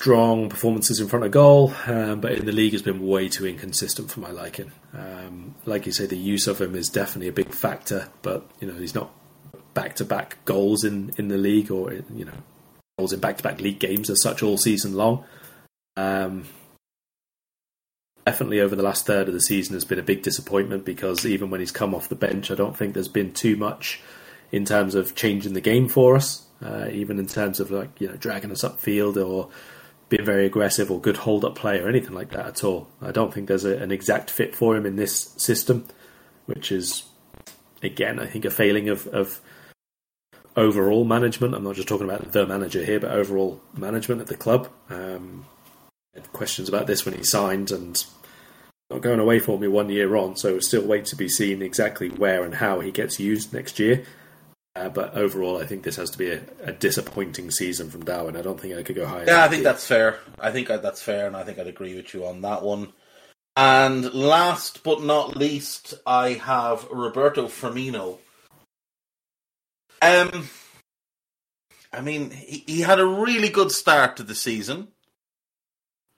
strong 0.01 0.49
performances 0.49 0.99
in 0.99 1.09
front 1.09 1.27
of 1.27 1.31
goal, 1.31 1.75
um, 1.85 2.23
but 2.23 2.33
in 2.33 2.47
the 2.47 2.53
league 2.53 2.73
has 2.73 2.81
been 2.81 3.07
way 3.07 3.29
too 3.29 3.47
inconsistent 3.47 4.11
for 4.11 4.21
my 4.21 4.31
liking. 4.31 4.73
Um, 4.95 5.55
like 5.67 5.85
you 5.85 5.93
say, 5.93 6.07
the 6.07 6.17
use 6.17 6.47
of 6.47 6.59
him 6.59 6.75
is 6.75 6.89
definitely 6.89 7.29
a 7.29 7.33
big 7.33 7.53
factor, 7.53 8.09
but 8.23 8.51
you 8.61 8.67
know 8.67 8.73
he's 8.73 8.95
not 8.95 9.13
back 9.75 9.97
to 9.97 10.07
back 10.07 10.43
goals 10.47 10.85
in, 10.85 11.13
in 11.19 11.29
the 11.29 11.37
league 11.37 11.71
or 11.71 11.93
you 11.93 12.25
know 12.25 12.33
goals 12.97 13.13
in 13.13 13.21
back 13.21 13.37
to 13.37 13.43
back 13.43 13.61
league 13.61 13.79
games 13.79 14.09
as 14.09 14.23
such 14.23 14.43
all 14.43 14.57
season 14.57 14.95
long. 14.95 15.23
Um, 15.99 16.47
definitely 18.25 18.61
over 18.61 18.75
the 18.75 18.83
last 18.83 19.05
third 19.05 19.29
of 19.29 19.35
the 19.35 19.41
season 19.43 19.75
has 19.75 19.85
been 19.85 19.99
a 19.99 20.03
big 20.03 20.23
disappointment 20.23 20.87
because 20.87 21.27
even 21.27 21.51
when 21.51 21.61
he's 21.61 21.73
come 21.73 21.95
off 21.95 22.09
the 22.09 22.15
bench, 22.15 22.51
I 22.51 22.55
don't 22.55 22.75
think 22.75 22.95
there's 22.95 23.07
been 23.07 23.35
too 23.35 23.55
much 23.55 24.01
in 24.51 24.65
terms 24.65 24.95
of 24.95 25.15
changing 25.15 25.53
the 25.53 25.61
game 25.61 25.89
for 25.89 26.17
us. 26.17 26.47
Uh, 26.65 26.89
even 26.91 27.19
in 27.19 27.27
terms 27.27 27.61
of 27.61 27.71
like 27.71 28.01
you 28.01 28.09
know 28.09 28.17
dragging 28.17 28.51
us 28.51 28.63
upfield 28.63 29.23
or 29.23 29.51
being 30.11 30.24
very 30.24 30.45
aggressive 30.45 30.91
or 30.91 31.01
good 31.01 31.16
hold 31.16 31.45
up 31.45 31.55
play 31.55 31.81
or 31.81 31.89
anything 31.89 32.12
like 32.12 32.31
that 32.31 32.47
at 32.47 32.65
all. 32.65 32.89
I 33.01 33.12
don't 33.12 33.32
think 33.32 33.49
there's 33.49 33.65
a, 33.65 33.78
an 33.78 33.91
exact 33.91 34.28
fit 34.28 34.55
for 34.55 34.77
him 34.77 34.85
in 34.85 34.97
this 34.97 35.32
system, 35.39 35.87
which 36.45 36.70
is 36.70 37.05
again 37.82 38.19
I 38.19 38.27
think 38.27 38.45
a 38.45 38.51
failing 38.51 38.91
of, 38.91 39.07
of 39.07 39.41
overall 40.57 41.05
management. 41.05 41.55
I'm 41.55 41.65
not 41.65 41.77
just 41.77 41.89
talking 41.89 42.09
about 42.09 42.32
the 42.32 42.47
manager 42.47 42.85
here, 42.85 43.01
but 43.01 43.12
overall 43.12 43.61
management 43.74 44.20
at 44.20 44.27
the 44.27 44.37
club. 44.37 44.69
Um, 44.91 45.47
had 46.12 46.32
questions 46.32 46.69
about 46.69 46.89
this 46.89 47.05
when 47.05 47.15
he 47.15 47.23
signed 47.23 47.70
and 47.70 48.05
not 48.91 49.03
going 49.03 49.20
away 49.20 49.39
for 49.39 49.57
me 49.57 49.69
one 49.69 49.89
year 49.89 50.16
on, 50.16 50.37
so 50.37 50.59
still 50.59 50.85
wait 50.85 51.05
to 51.07 51.16
be 51.16 51.28
seen 51.28 51.62
exactly 51.62 52.09
where 52.09 52.43
and 52.43 52.57
how 52.57 52.81
he 52.81 52.91
gets 52.91 53.20
used 53.20 53.55
next 53.55 53.78
year. 53.78 54.05
Uh, 54.77 54.89
but 54.89 55.15
overall, 55.15 55.61
I 55.61 55.67
think 55.67 55.83
this 55.83 55.97
has 55.97 56.11
to 56.11 56.19
be 56.19 56.31
a, 56.31 56.41
a, 56.63 56.73
disappointing 56.73 57.51
season 57.51 57.91
from 57.91 58.05
Darwin. 58.05 58.37
I 58.37 58.43
don't 58.43 58.59
think 58.59 58.75
I 58.75 58.85
could 58.85 58.95
go 58.95 59.07
higher. 59.07 59.27
Yeah, 59.27 59.45
I 59.45 59.49
think 59.49 59.65
that's 59.65 59.85
fair. 59.85 60.21
I 60.39 60.53
think 60.53 60.69
that's 60.69 61.03
fair, 61.03 61.27
and 61.27 61.37
I 61.37 61.43
think 61.43 61.59
I'd 61.59 61.67
agree 61.67 61.97
with 61.97 62.15
you 62.15 62.25
on 62.25 62.43
that 62.43 62.63
one. 62.63 62.93
And 63.57 64.15
last 64.15 64.85
but 64.85 65.03
not 65.03 65.37
least, 65.37 65.95
I 66.07 66.35
have 66.35 66.87
Roberto 66.89 67.47
Firmino. 67.47 68.19
Um, 70.01 70.49
I 71.93 72.01
mean, 72.01 72.31
he, 72.31 72.63
he 72.67 72.81
had 72.81 73.01
a 73.01 73.07
really 73.07 73.49
good 73.49 73.73
start 73.73 74.17
to 74.17 74.23
the 74.23 74.37
season 74.37 74.89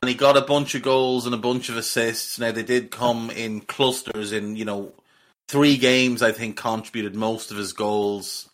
and 0.03 0.09
he 0.09 0.15
got 0.17 0.37
a 0.37 0.43
bunch 0.43 0.75
of 0.75 0.83
goals 0.83 1.27
and 1.27 1.35
a 1.35 1.39
bunch 1.39 1.69
of 1.69 1.77
assists. 1.77 2.39
Now 2.39 2.51
they 2.51 2.65
did 2.65 2.91
come 2.91 3.31
in 3.31 3.61
clusters. 3.61 4.33
In 4.33 4.57
you 4.57 4.65
know, 4.65 4.93
three 5.49 5.77
games, 5.77 6.23
I 6.23 6.33
think 6.33 6.57
contributed 6.57 7.15
most 7.15 7.51
of 7.51 7.57
his 7.57 7.73
goals 7.73 8.49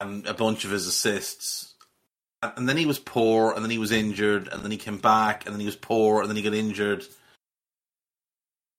and 0.00 0.26
a 0.26 0.34
bunch 0.34 0.64
of 0.64 0.70
his 0.70 0.86
assists. 0.86 1.74
And 2.42 2.68
then 2.68 2.78
he 2.78 2.86
was 2.86 2.98
poor, 2.98 3.52
and 3.52 3.62
then 3.62 3.70
he 3.70 3.78
was 3.78 3.92
injured, 3.92 4.48
and 4.48 4.62
then 4.62 4.70
he 4.70 4.78
came 4.78 4.96
back, 4.96 5.44
and 5.44 5.54
then 5.54 5.60
he 5.60 5.66
was 5.66 5.76
poor, 5.76 6.22
and 6.22 6.30
then 6.30 6.36
he 6.36 6.42
got 6.42 6.54
injured. 6.54 7.04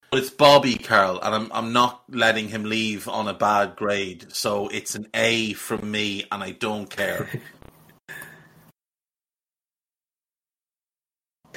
But 0.09 0.19
it's 0.19 0.31
Bobby 0.31 0.75
Karl, 0.75 1.19
and 1.21 1.35
I'm 1.35 1.51
I'm 1.53 1.71
not 1.71 2.03
letting 2.09 2.49
him 2.49 2.63
leave 2.63 3.07
on 3.07 3.27
a 3.27 3.33
bad 3.33 3.75
grade. 3.75 4.33
So 4.33 4.67
it's 4.67 4.95
an 4.95 5.07
A 5.13 5.53
from 5.53 5.89
me, 5.91 6.25
and 6.31 6.43
I 6.43 6.51
don't 6.51 6.89
care. 6.89 7.29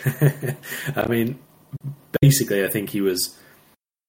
I 0.96 1.06
mean, 1.08 1.38
basically, 2.20 2.64
I 2.64 2.68
think 2.68 2.90
he 2.90 3.00
was 3.00 3.38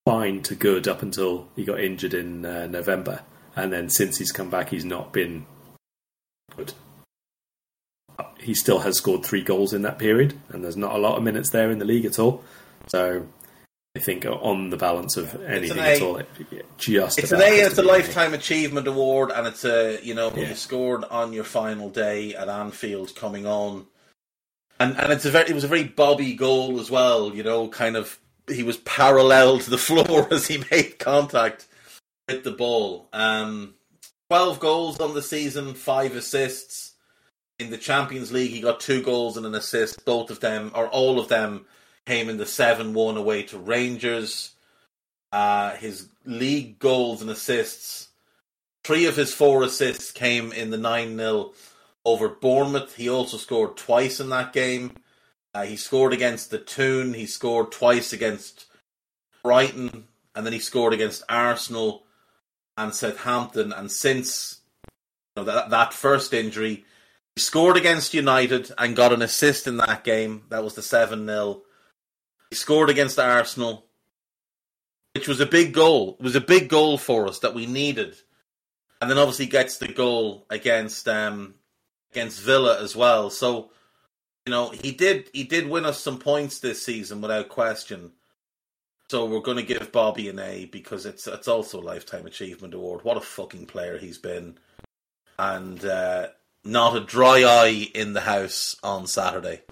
fine 0.06 0.40
to 0.40 0.54
good 0.54 0.86
up 0.88 1.02
until 1.02 1.48
he 1.56 1.64
got 1.64 1.80
injured 1.80 2.14
in 2.14 2.46
uh, 2.46 2.66
November, 2.66 3.20
and 3.54 3.72
then 3.72 3.90
since 3.90 4.16
he's 4.16 4.32
come 4.32 4.48
back, 4.48 4.70
he's 4.70 4.84
not 4.84 5.12
been 5.12 5.44
good. 6.56 6.72
He 8.38 8.54
still 8.54 8.78
has 8.78 8.96
scored 8.96 9.24
three 9.24 9.42
goals 9.42 9.74
in 9.74 9.82
that 9.82 9.98
period, 9.98 10.40
and 10.48 10.64
there's 10.64 10.76
not 10.76 10.94
a 10.94 10.98
lot 10.98 11.18
of 11.18 11.24
minutes 11.24 11.50
there 11.50 11.70
in 11.70 11.78
the 11.78 11.84
league 11.84 12.04
at 12.04 12.18
all. 12.18 12.44
So 12.86 13.26
I 13.96 13.98
think 13.98 14.24
on 14.24 14.70
the 14.70 14.76
balance 14.76 15.16
of 15.16 15.34
anything 15.42 15.78
at 15.78 16.00
all, 16.00 16.18
it, 16.18 16.28
just 16.78 17.18
it's 17.18 17.32
an 17.32 17.42
A. 17.42 17.60
It's 17.60 17.76
a 17.76 17.82
lifetime 17.82 18.32
achievement 18.32 18.86
award, 18.86 19.32
and 19.34 19.46
it's 19.46 19.64
a 19.64 19.98
you 20.02 20.14
know 20.14 20.32
yeah. 20.34 20.48
you 20.48 20.54
scored 20.54 21.04
on 21.04 21.32
your 21.32 21.44
final 21.44 21.90
day 21.90 22.34
at 22.34 22.48
Anfield, 22.48 23.14
coming 23.16 23.44
on 23.44 23.86
and 24.78 24.96
and 24.98 25.12
it's 25.12 25.24
a 25.24 25.30
very 25.30 25.48
it 25.48 25.54
was 25.54 25.64
a 25.64 25.68
very 25.68 25.84
Bobby 25.84 26.34
goal 26.34 26.80
as 26.80 26.90
well. 26.90 27.34
You 27.34 27.42
know, 27.42 27.68
kind 27.68 27.96
of 27.96 28.18
he 28.48 28.62
was 28.62 28.78
parallel 28.78 29.58
to 29.60 29.70
the 29.70 29.78
floor 29.78 30.32
as 30.32 30.46
he 30.46 30.64
made 30.70 30.98
contact 30.98 31.66
with 32.28 32.44
the 32.44 32.52
ball. 32.52 33.08
Um, 33.12 33.74
Twelve 34.28 34.58
goals 34.58 34.98
on 34.98 35.14
the 35.14 35.22
season, 35.22 35.74
five 35.74 36.16
assists. 36.16 36.94
In 37.60 37.70
the 37.70 37.78
Champions 37.78 38.32
League, 38.32 38.50
he 38.50 38.60
got 38.60 38.80
two 38.80 39.00
goals 39.00 39.36
and 39.36 39.46
an 39.46 39.54
assist. 39.54 40.04
Both 40.04 40.30
of 40.30 40.40
them, 40.40 40.72
or 40.74 40.88
all 40.88 41.20
of 41.20 41.28
them, 41.28 41.64
came 42.06 42.28
in 42.28 42.36
the 42.36 42.44
seven-one 42.44 43.16
away 43.16 43.44
to 43.44 43.58
Rangers. 43.58 44.52
Uh, 45.30 45.76
his 45.76 46.08
league 46.24 46.80
goals 46.80 47.22
and 47.22 47.30
assists, 47.30 48.08
three 48.82 49.06
of 49.06 49.16
his 49.16 49.32
four 49.32 49.62
assists 49.62 50.10
came 50.10 50.52
in 50.52 50.70
the 50.70 50.76
nine 50.76 51.16
0 51.16 51.52
over 52.04 52.28
Bournemouth. 52.28 52.96
He 52.96 53.08
also 53.08 53.36
scored 53.36 53.76
twice 53.76 54.18
in 54.18 54.28
that 54.30 54.52
game. 54.52 54.96
Uh, 55.56 55.64
he 55.64 55.76
scored 55.76 56.12
against 56.12 56.50
the 56.50 56.58
Toon. 56.58 57.14
He 57.14 57.24
scored 57.24 57.72
twice 57.72 58.12
against 58.12 58.66
Brighton, 59.42 60.06
and 60.34 60.44
then 60.44 60.52
he 60.52 60.58
scored 60.58 60.92
against 60.92 61.22
Arsenal 61.30 62.04
and 62.76 62.94
Southampton. 62.94 63.72
And 63.72 63.90
since 63.90 64.60
you 64.84 65.42
know, 65.42 65.44
that 65.44 65.70
that 65.70 65.94
first 65.94 66.34
injury, 66.34 66.84
he 67.34 67.40
scored 67.40 67.78
against 67.78 68.12
United 68.12 68.70
and 68.76 68.94
got 68.94 69.14
an 69.14 69.22
assist 69.22 69.66
in 69.66 69.78
that 69.78 70.04
game. 70.04 70.42
That 70.50 70.62
was 70.62 70.74
the 70.74 70.82
seven 70.82 71.26
0 71.26 71.62
He 72.50 72.56
scored 72.56 72.90
against 72.90 73.18
Arsenal, 73.18 73.86
which 75.14 75.26
was 75.26 75.40
a 75.40 75.46
big 75.46 75.72
goal. 75.72 76.18
It 76.20 76.22
was 76.22 76.36
a 76.36 76.40
big 76.42 76.68
goal 76.68 76.98
for 76.98 77.26
us 77.26 77.38
that 77.38 77.54
we 77.54 77.64
needed. 77.64 78.14
And 79.00 79.10
then 79.10 79.16
obviously 79.16 79.46
gets 79.46 79.78
the 79.78 79.88
goal 79.88 80.44
against 80.50 81.08
um, 81.08 81.54
against 82.12 82.42
Villa 82.42 82.78
as 82.82 82.94
well. 82.94 83.30
So, 83.30 83.70
you 84.46 84.52
know, 84.52 84.70
he 84.70 84.92
did 84.92 85.28
he 85.32 85.42
did 85.42 85.68
win 85.68 85.84
us 85.84 86.00
some 86.00 86.18
points 86.18 86.60
this 86.60 86.82
season 86.82 87.20
without 87.20 87.48
question. 87.48 88.12
So 89.10 89.24
we're 89.24 89.40
going 89.40 89.56
to 89.58 89.62
give 89.62 89.92
Bobby 89.92 90.28
an 90.28 90.38
A 90.38 90.66
because 90.66 91.04
it's 91.04 91.26
it's 91.26 91.48
also 91.48 91.80
a 91.80 91.82
lifetime 91.82 92.26
achievement 92.26 92.72
award. 92.72 93.04
What 93.04 93.16
a 93.16 93.20
fucking 93.20 93.66
player 93.66 93.98
he's 93.98 94.18
been, 94.18 94.58
and 95.38 95.84
uh, 95.84 96.28
not 96.64 96.96
a 96.96 97.00
dry 97.00 97.42
eye 97.42 97.88
in 97.92 98.12
the 98.12 98.20
house 98.20 98.76
on 98.82 99.08
Saturday. 99.08 99.62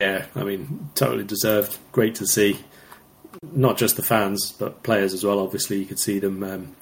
Yeah, 0.00 0.26
I 0.36 0.44
mean, 0.44 0.90
totally 0.94 1.24
deserved. 1.24 1.76
Great 1.90 2.16
to 2.16 2.26
see 2.26 2.58
not 3.42 3.76
just 3.76 3.96
the 3.96 4.02
fans, 4.02 4.52
but 4.52 4.82
players 4.82 5.12
as 5.12 5.24
well. 5.24 5.38
Obviously, 5.40 5.78
you 5.78 5.86
could 5.86 5.98
see 5.98 6.18
them 6.18 6.42
um, 6.42 6.76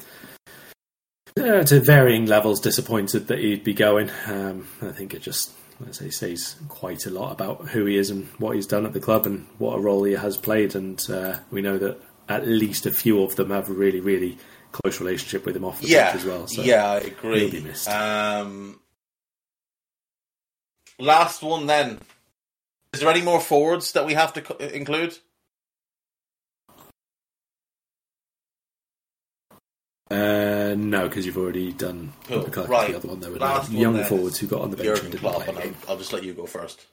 uh, 1.38 1.62
to 1.64 1.80
varying 1.80 2.26
levels 2.26 2.60
disappointed 2.60 3.28
that 3.28 3.38
he'd 3.38 3.64
be 3.64 3.74
going. 3.74 4.10
Um, 4.26 4.66
I 4.82 4.92
think 4.92 5.14
it 5.14 5.22
just, 5.22 5.52
as 5.88 6.00
I 6.00 6.08
says 6.08 6.56
quite 6.68 7.06
a 7.06 7.10
lot 7.10 7.32
about 7.32 7.68
who 7.68 7.84
he 7.84 7.96
is 7.96 8.10
and 8.10 8.26
what 8.38 8.56
he's 8.56 8.66
done 8.66 8.86
at 8.86 8.92
the 8.92 9.00
club 9.00 9.26
and 9.26 9.46
what 9.58 9.76
a 9.76 9.80
role 9.80 10.04
he 10.04 10.14
has 10.14 10.36
played. 10.36 10.74
And 10.74 11.04
uh, 11.10 11.38
we 11.50 11.62
know 11.62 11.78
that 11.78 12.00
at 12.28 12.46
least 12.46 12.86
a 12.86 12.90
few 12.90 13.22
of 13.22 13.36
them 13.36 13.50
have 13.50 13.68
a 13.68 13.72
really, 13.72 14.00
really 14.00 14.38
close 14.72 15.00
relationship 15.00 15.46
with 15.46 15.56
him 15.56 15.64
off 15.64 15.80
the 15.80 15.88
yeah, 15.88 16.12
pitch 16.12 16.20
as 16.22 16.26
well. 16.26 16.46
So 16.46 16.62
yeah, 16.62 16.90
I 16.90 16.96
agree. 16.98 17.64
Um, 17.86 18.80
last 20.98 21.42
one 21.42 21.66
then 21.66 22.00
Is 22.96 23.00
there 23.00 23.10
any 23.10 23.20
more 23.20 23.40
forwards 23.40 23.92
that 23.92 24.06
we 24.06 24.14
have 24.14 24.32
to 24.32 24.74
include? 24.74 25.18
Uh, 30.10 30.74
no, 30.78 31.08
because 31.08 31.26
you've 31.26 31.36
already 31.36 31.72
done 31.72 32.12
Cool. 32.28 32.44
the, 32.44 32.62
Right. 32.62 32.90
the 32.92 32.96
other 32.96 33.08
one. 33.08 33.20
There 33.20 33.30
were 33.30 33.38
Last 33.38 33.70
the 33.70 33.74
one 33.76 33.82
young 33.96 34.04
forwards 34.04 34.38
who 34.38 34.46
got 34.46 34.60
on 34.62 34.70
the 34.70 34.76
bench 34.76 35.00
and 35.00 35.10
didn't 35.10 35.18
Klopp, 35.20 35.42
play. 35.42 35.64
and. 35.66 35.76
I'll 35.88 35.96
just 35.98 36.12
let 36.12 36.22
you 36.22 36.32
go 36.32 36.46
first. 36.46 36.86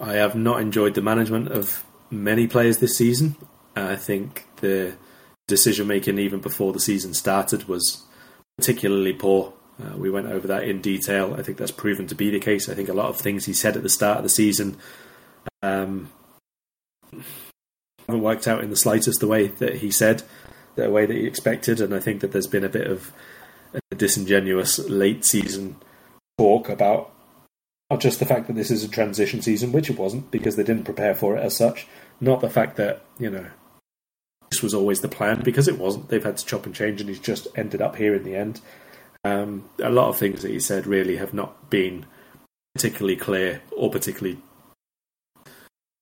I 0.00 0.14
have 0.14 0.34
not 0.34 0.60
enjoyed 0.60 0.94
the 0.94 1.02
management 1.02 1.48
of 1.48 1.84
many 2.10 2.46
players 2.46 2.78
this 2.78 2.96
season. 2.96 3.36
I 3.74 3.96
think 3.96 4.46
the 4.60 4.96
decision 5.46 5.86
making, 5.86 6.18
even 6.18 6.40
before 6.40 6.72
the 6.72 6.80
season 6.80 7.14
started, 7.14 7.64
was 7.68 8.02
particularly 8.56 9.12
poor. 9.12 9.52
Uh, 9.82 9.96
we 9.96 10.10
went 10.10 10.26
over 10.26 10.46
that 10.48 10.64
in 10.64 10.80
detail. 10.80 11.34
I 11.34 11.42
think 11.42 11.58
that's 11.58 11.70
proven 11.70 12.06
to 12.08 12.14
be 12.14 12.30
the 12.30 12.40
case. 12.40 12.68
I 12.68 12.74
think 12.74 12.88
a 12.88 12.92
lot 12.94 13.06
of 13.08 13.16
things 13.18 13.44
he 13.46 13.52
said 13.52 13.76
at 13.76 13.82
the 13.82 13.88
start 13.88 14.18
of 14.18 14.22
the 14.24 14.28
season 14.28 14.76
um, 15.62 16.10
haven't 18.06 18.22
worked 18.22 18.48
out 18.48 18.62
in 18.62 18.70
the 18.70 18.76
slightest 18.76 19.20
the 19.20 19.26
way 19.26 19.48
that 19.48 19.76
he 19.76 19.90
said, 19.90 20.22
the 20.76 20.90
way 20.90 21.06
that 21.06 21.16
he 21.16 21.26
expected. 21.26 21.80
And 21.80 21.94
I 21.94 22.00
think 22.00 22.20
that 22.20 22.32
there's 22.32 22.46
been 22.46 22.64
a 22.64 22.68
bit 22.68 22.86
of 22.86 23.12
a 23.74 23.94
disingenuous 23.94 24.78
late 24.78 25.24
season 25.24 25.76
talk 26.38 26.68
about 26.68 27.12
not 27.90 28.00
just 28.00 28.18
the 28.18 28.26
fact 28.26 28.46
that 28.46 28.52
this 28.52 28.70
is 28.70 28.84
a 28.84 28.88
transition 28.88 29.40
season, 29.40 29.72
which 29.72 29.88
it 29.88 29.98
wasn't, 29.98 30.30
because 30.30 30.56
they 30.56 30.62
didn't 30.62 30.84
prepare 30.84 31.14
for 31.14 31.36
it 31.36 31.42
as 31.42 31.56
such. 31.56 31.86
Not 32.20 32.40
the 32.40 32.50
fact 32.50 32.76
that, 32.76 33.02
you 33.18 33.30
know, 33.30 33.46
this 34.50 34.62
was 34.62 34.74
always 34.74 35.00
the 35.00 35.08
plan, 35.08 35.40
because 35.42 35.68
it 35.68 35.78
wasn't. 35.78 36.08
They've 36.08 36.22
had 36.22 36.36
to 36.36 36.44
chop 36.44 36.66
and 36.66 36.74
change, 36.74 37.00
and 37.00 37.08
he's 37.08 37.18
just 37.18 37.48
ended 37.56 37.80
up 37.80 37.96
here 37.96 38.14
in 38.14 38.24
the 38.24 38.36
end. 38.36 38.60
Um, 39.24 39.68
a 39.82 39.90
lot 39.90 40.08
of 40.08 40.18
things 40.18 40.42
that 40.42 40.50
he 40.50 40.60
said 40.60 40.86
really 40.86 41.16
have 41.16 41.32
not 41.32 41.70
been 41.70 42.06
particularly 42.74 43.16
clear 43.16 43.62
or 43.76 43.90
particularly 43.90 44.38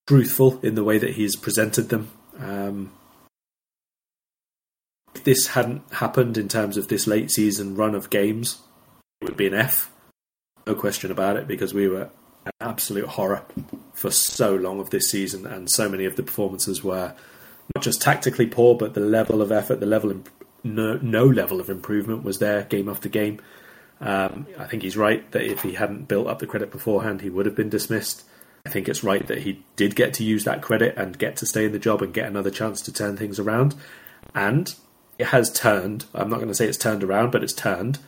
truthful 0.07 0.61
in 0.63 0.75
the 0.75 0.85
way 0.85 0.99
that 0.99 1.15
he's 1.15 1.37
presented 1.37 1.89
them. 1.89 2.11
Um, 2.39 2.93
if 5.15 5.25
this 5.25 5.49
hadn't 5.49 5.83
happened 5.95 6.37
in 6.37 6.49
terms 6.49 6.77
of 6.77 6.89
this 6.89 7.07
late 7.07 7.31
season 7.31 7.75
run 7.75 7.95
of 7.95 8.11
games, 8.11 8.61
it 9.21 9.25
would 9.25 9.37
be 9.37 9.47
an 9.47 9.55
F. 9.55 9.91
No 10.67 10.75
question 10.75 11.11
about 11.11 11.37
it, 11.37 11.47
because 11.47 11.73
we 11.73 11.89
were 11.89 12.11
an 12.45 12.53
absolute 12.61 13.09
horror 13.09 13.45
for 13.95 14.11
so 14.11 14.55
long 14.55 14.79
of 14.79 14.91
this 14.91 15.11
season, 15.11 15.47
and 15.47 15.71
so 15.71 15.89
many 15.89 16.05
of 16.05 16.17
the 16.17 16.23
performances 16.23 16.85
were 16.85 17.15
not 17.75 17.83
just 17.83 18.03
tactically 18.03 18.47
poor, 18.47 18.77
but 18.77 18.95
the 18.95 19.01
level 19.01 19.43
of 19.43 19.51
effort, 19.51 19.81
the 19.81 19.87
level 19.87 20.11
of 20.11 20.31
no, 20.63 20.99
no 21.01 21.25
level 21.25 21.61
of 21.61 21.71
improvement 21.71 22.25
was 22.25 22.39
there 22.39 22.63
game 22.65 22.89
after 22.89 23.09
game. 23.09 23.41
Um, 24.01 24.47
I 24.59 24.67
think 24.67 24.83
he's 24.83 24.97
right 24.97 25.29
that 25.31 25.43
if 25.43 25.63
he 25.63 25.73
hadn't 25.73 26.09
built 26.09 26.27
up 26.27 26.41
the 26.41 26.47
credit 26.47 26.71
beforehand, 26.71 27.23
he 27.23 27.31
would 27.31 27.47
have 27.47 27.55
been 27.55 27.71
dismissed. 27.71 28.25
I 28.67 28.69
think 28.69 28.89
it's 28.89 29.05
right 29.05 29.25
that 29.29 29.43
he 29.43 29.63
did 29.77 29.95
get 29.95 30.13
to 30.15 30.25
use 30.25 30.43
that 30.43 30.61
credit 30.61 30.97
and 30.97 31.17
get 31.17 31.37
to 31.37 31.47
stay 31.47 31.67
in 31.67 31.73
the 31.73 31.79
job 31.79 32.03
and 32.03 32.13
get 32.13 32.27
another 32.27 32.51
chance 32.51 32.83
to 32.83 32.93
turn 32.93 33.17
things 33.17 33.39
around. 33.39 33.77
And 34.35 34.75
it 35.19 35.29
has 35.29 35.53
turned. 35.53 36.07
I'm 36.13 36.29
not 36.29 36.37
going 36.37 36.49
to 36.49 36.55
say 36.55 36.67
it's 36.67 36.77
turned 36.77 37.05
around, 37.05 37.31
but 37.31 37.45
it's 37.45 37.53
turned. 37.53 38.01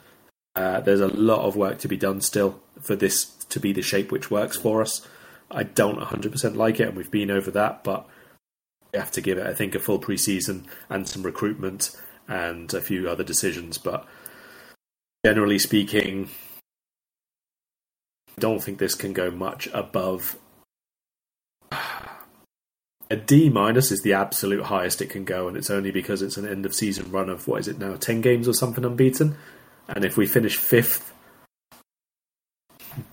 Uh, 0.56 0.80
there's 0.80 1.01
a 1.01 1.06
lot 1.06 1.47
of 1.47 1.55
work 1.55 1.78
to 1.78 1.89
be 1.89 1.97
done 1.97 2.20
still 2.20 2.60
for 2.80 2.97
this 2.97 3.26
to 3.51 3.60
be 3.60 3.72
the 3.72 3.82
shape 3.82 4.10
which 4.10 4.32
works 4.32 4.56
for 4.56 4.82
us. 4.82 5.06
I 5.48 5.62
don't 5.62 6.01
100% 6.01 6.56
like 6.56 6.80
it, 6.80 6.89
and 6.89 6.97
we've 6.97 7.09
been 7.09 7.30
over 7.30 7.52
that, 7.52 7.85
but 7.85 8.09
we 8.93 8.98
have 8.98 9.12
to 9.12 9.20
give 9.20 9.39
it, 9.39 9.47
I 9.47 9.55
think, 9.55 9.76
a 9.76 9.78
full 9.78 10.01
preseason 10.01 10.64
and 10.90 11.09
some 11.09 11.22
recruitment 11.22 11.97
and 12.26 12.74
a 12.74 12.80
few 12.80 13.09
other 13.09 13.22
decisions. 13.22 13.78
But 13.78 14.06
generally 15.24 15.60
speaking, 15.60 16.30
I 18.36 18.40
don't 18.40 18.60
think 18.60 18.78
this 18.78 18.97
can 18.97 19.12
go 19.12 19.30
much 19.30 19.68
above. 19.72 20.36
A 21.70 23.16
D 23.16 23.48
minus 23.48 23.90
is 23.90 24.02
the 24.02 24.12
absolute 24.12 24.64
highest 24.64 25.00
it 25.00 25.08
can 25.08 25.24
go, 25.24 25.48
and 25.48 25.56
it's 25.56 25.70
only 25.70 25.90
because 25.90 26.20
it's 26.20 26.36
an 26.36 26.46
end 26.46 26.66
of 26.66 26.74
season 26.74 27.10
run 27.10 27.30
of 27.30 27.48
what 27.48 27.60
is 27.60 27.68
it 27.68 27.78
now, 27.78 27.96
ten 27.96 28.20
games 28.20 28.46
or 28.46 28.52
something 28.52 28.84
unbeaten. 28.84 29.36
And 29.88 30.04
if 30.04 30.18
we 30.18 30.26
finish 30.26 30.56
fifth, 30.56 31.14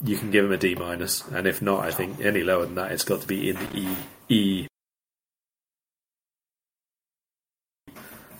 you 0.03 0.17
can 0.17 0.31
give 0.31 0.43
him 0.43 0.51
a 0.51 0.57
D 0.57 0.75
minus, 0.75 1.25
and 1.27 1.47
if 1.47 1.61
not, 1.61 1.85
I 1.85 1.91
think 1.91 2.19
any 2.19 2.43
lower 2.43 2.65
than 2.65 2.75
that, 2.75 2.91
it's 2.91 3.05
got 3.05 3.21
to 3.21 3.27
be 3.27 3.49
in 3.49 3.55
the 3.55 3.77
E 3.77 3.95
E 4.27 4.67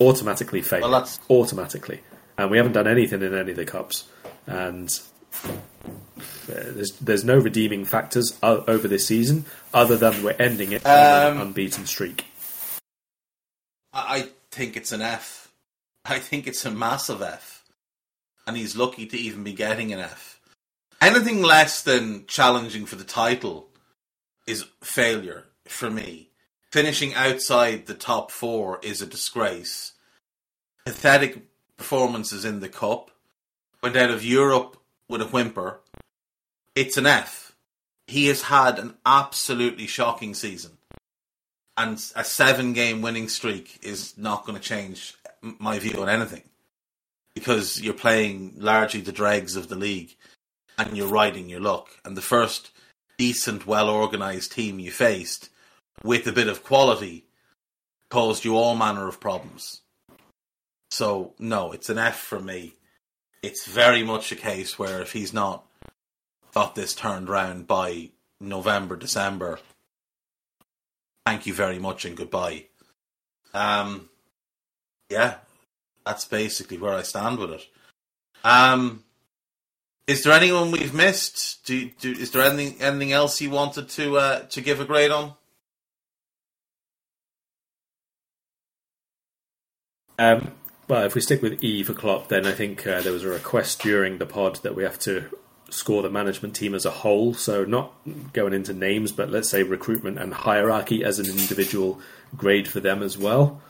automatically 0.01 0.61
fail. 0.61 0.81
Well, 0.81 0.91
that's- 0.91 1.19
automatically, 1.29 2.01
and 2.37 2.51
we 2.51 2.57
haven't 2.57 2.73
done 2.73 2.87
anything 2.87 3.21
in 3.21 3.33
any 3.33 3.51
of 3.51 3.57
the 3.57 3.63
cups, 3.63 4.09
and 4.45 4.89
there's 6.47 6.91
there's 6.99 7.23
no 7.23 7.37
redeeming 7.37 7.85
factors 7.85 8.37
o- 8.43 8.63
over 8.67 8.87
this 8.87 9.05
season 9.07 9.45
other 9.73 9.97
than 9.97 10.23
we're 10.23 10.35
ending 10.39 10.71
it 10.71 10.85
on 10.85 10.91
Um, 11.31 11.37
an 11.37 11.47
unbeaten 11.47 11.85
streak. 11.85 12.25
I 13.93 14.17
I 14.17 14.29
think 14.51 14.77
it's 14.77 14.91
an 14.91 15.01
F. 15.01 15.49
I 16.05 16.19
think 16.19 16.47
it's 16.47 16.65
a 16.65 16.71
massive 16.71 17.21
F. 17.21 17.63
And 18.47 18.55
he's 18.55 18.75
lucky 18.75 19.05
to 19.07 19.17
even 19.17 19.43
be 19.43 19.53
getting 19.53 19.91
an 19.91 19.99
F. 19.99 20.39
Anything 21.01 21.41
less 21.41 21.81
than 21.81 22.25
challenging 22.27 22.85
for 22.85 22.95
the 22.95 23.03
title 23.03 23.67
is 24.47 24.65
failure 24.81 25.45
for 25.67 25.89
me. 25.89 26.29
Finishing 26.71 27.13
outside 27.15 27.85
the 27.87 27.93
top 27.95 28.31
four 28.31 28.79
is 28.83 29.01
a 29.01 29.05
disgrace. 29.07 29.93
Pathetic 30.85 31.41
performances 31.77 32.45
in 32.45 32.59
the 32.59 32.69
Cup. 32.69 33.11
Went 33.81 33.95
out 33.95 34.11
of 34.11 34.23
Europe 34.23 34.77
with 35.09 35.21
a 35.21 35.25
whimper. 35.25 35.79
It's 36.75 36.97
an 36.97 37.05
F. 37.05 37.55
He 38.07 38.27
has 38.27 38.43
had 38.43 38.79
an 38.79 38.95
absolutely 39.05 39.87
shocking 39.87 40.33
season 40.33 40.77
and 41.77 41.97
a 42.15 42.23
seven 42.23 42.73
game 42.73 43.01
winning 43.01 43.27
streak 43.27 43.79
is 43.81 44.17
not 44.17 44.45
going 44.45 44.57
to 44.57 44.63
change 44.63 45.15
my 45.41 45.79
view 45.79 46.01
on 46.01 46.09
anything 46.09 46.43
because 47.33 47.81
you're 47.81 47.93
playing 47.93 48.53
largely 48.57 49.01
the 49.01 49.11
dregs 49.11 49.55
of 49.55 49.67
the 49.67 49.75
league 49.75 50.15
and 50.77 50.95
you're 50.95 51.07
riding 51.07 51.49
your 51.49 51.59
luck. 51.59 51.89
And 52.03 52.15
the 52.15 52.21
first 52.21 52.71
decent, 53.17 53.67
well 53.67 53.89
organized 53.89 54.51
team 54.51 54.79
you 54.79 54.91
faced 54.91 55.49
with 56.03 56.27
a 56.27 56.31
bit 56.31 56.47
of 56.47 56.63
quality 56.63 57.25
caused 58.09 58.45
you 58.45 58.55
all 58.55 58.75
manner 58.75 59.07
of 59.07 59.19
problems. 59.19 59.81
So, 60.91 61.33
no, 61.39 61.71
it's 61.71 61.89
an 61.89 61.97
F 61.97 62.19
for 62.19 62.39
me. 62.39 62.75
It's 63.41 63.65
very 63.65 64.03
much 64.03 64.31
a 64.31 64.35
case 64.35 64.79
where 64.79 65.01
if 65.01 65.11
he's 65.11 65.33
not 65.33 65.64
got 66.55 66.73
this 66.73 66.95
turned 66.95 67.27
round 67.27 67.67
by 67.67 68.09
November, 68.39 68.95
December, 68.95 69.59
thank 71.25 71.45
you 71.45 71.53
very 71.53 71.79
much 71.79 72.05
and 72.05 72.15
goodbye. 72.15 72.65
Um, 73.53 74.09
yeah, 75.09 75.35
that's 76.05 76.25
basically 76.25 76.77
where 76.77 76.93
I 76.93 77.01
stand 77.01 77.39
with 77.39 77.51
it. 77.51 77.67
Um, 78.43 79.03
is 80.07 80.23
there 80.23 80.33
anyone 80.33 80.71
we've 80.71 80.93
missed? 80.93 81.65
Do, 81.65 81.89
do 81.99 82.11
is 82.11 82.31
there 82.31 82.43
anything 82.43 82.81
anything 82.81 83.11
else 83.11 83.41
you 83.41 83.49
wanted 83.49 83.89
to 83.89 84.17
uh, 84.17 84.39
to 84.41 84.61
give 84.61 84.79
a 84.79 84.85
grade 84.85 85.11
on? 85.11 85.33
Um, 90.17 90.51
well, 90.87 91.03
if 91.03 91.15
we 91.15 91.21
stick 91.21 91.41
with 91.41 91.63
E 91.63 91.83
for 91.83 91.93
Klopp, 91.93 92.29
then 92.29 92.45
I 92.45 92.51
think 92.51 92.85
uh, 92.85 93.01
there 93.01 93.11
was 93.11 93.23
a 93.23 93.29
request 93.29 93.81
during 93.81 94.19
the 94.19 94.25
pod 94.25 94.57
that 94.57 94.75
we 94.75 94.83
have 94.83 94.99
to 94.99 95.29
score 95.69 96.01
the 96.01 96.09
management 96.09 96.55
team 96.55 96.73
as 96.73 96.85
a 96.85 96.91
whole. 96.91 97.33
So 97.33 97.65
not 97.65 97.93
going 98.33 98.53
into 98.53 98.73
names, 98.73 99.11
but 99.11 99.29
let's 99.29 99.49
say 99.49 99.63
recruitment 99.63 100.19
and 100.19 100.33
hierarchy 100.33 101.03
as 101.03 101.19
an 101.19 101.27
individual 101.27 101.99
grade 102.35 102.67
for 102.67 102.79
them 102.79 103.01
as 103.01 103.17
well. 103.17 103.61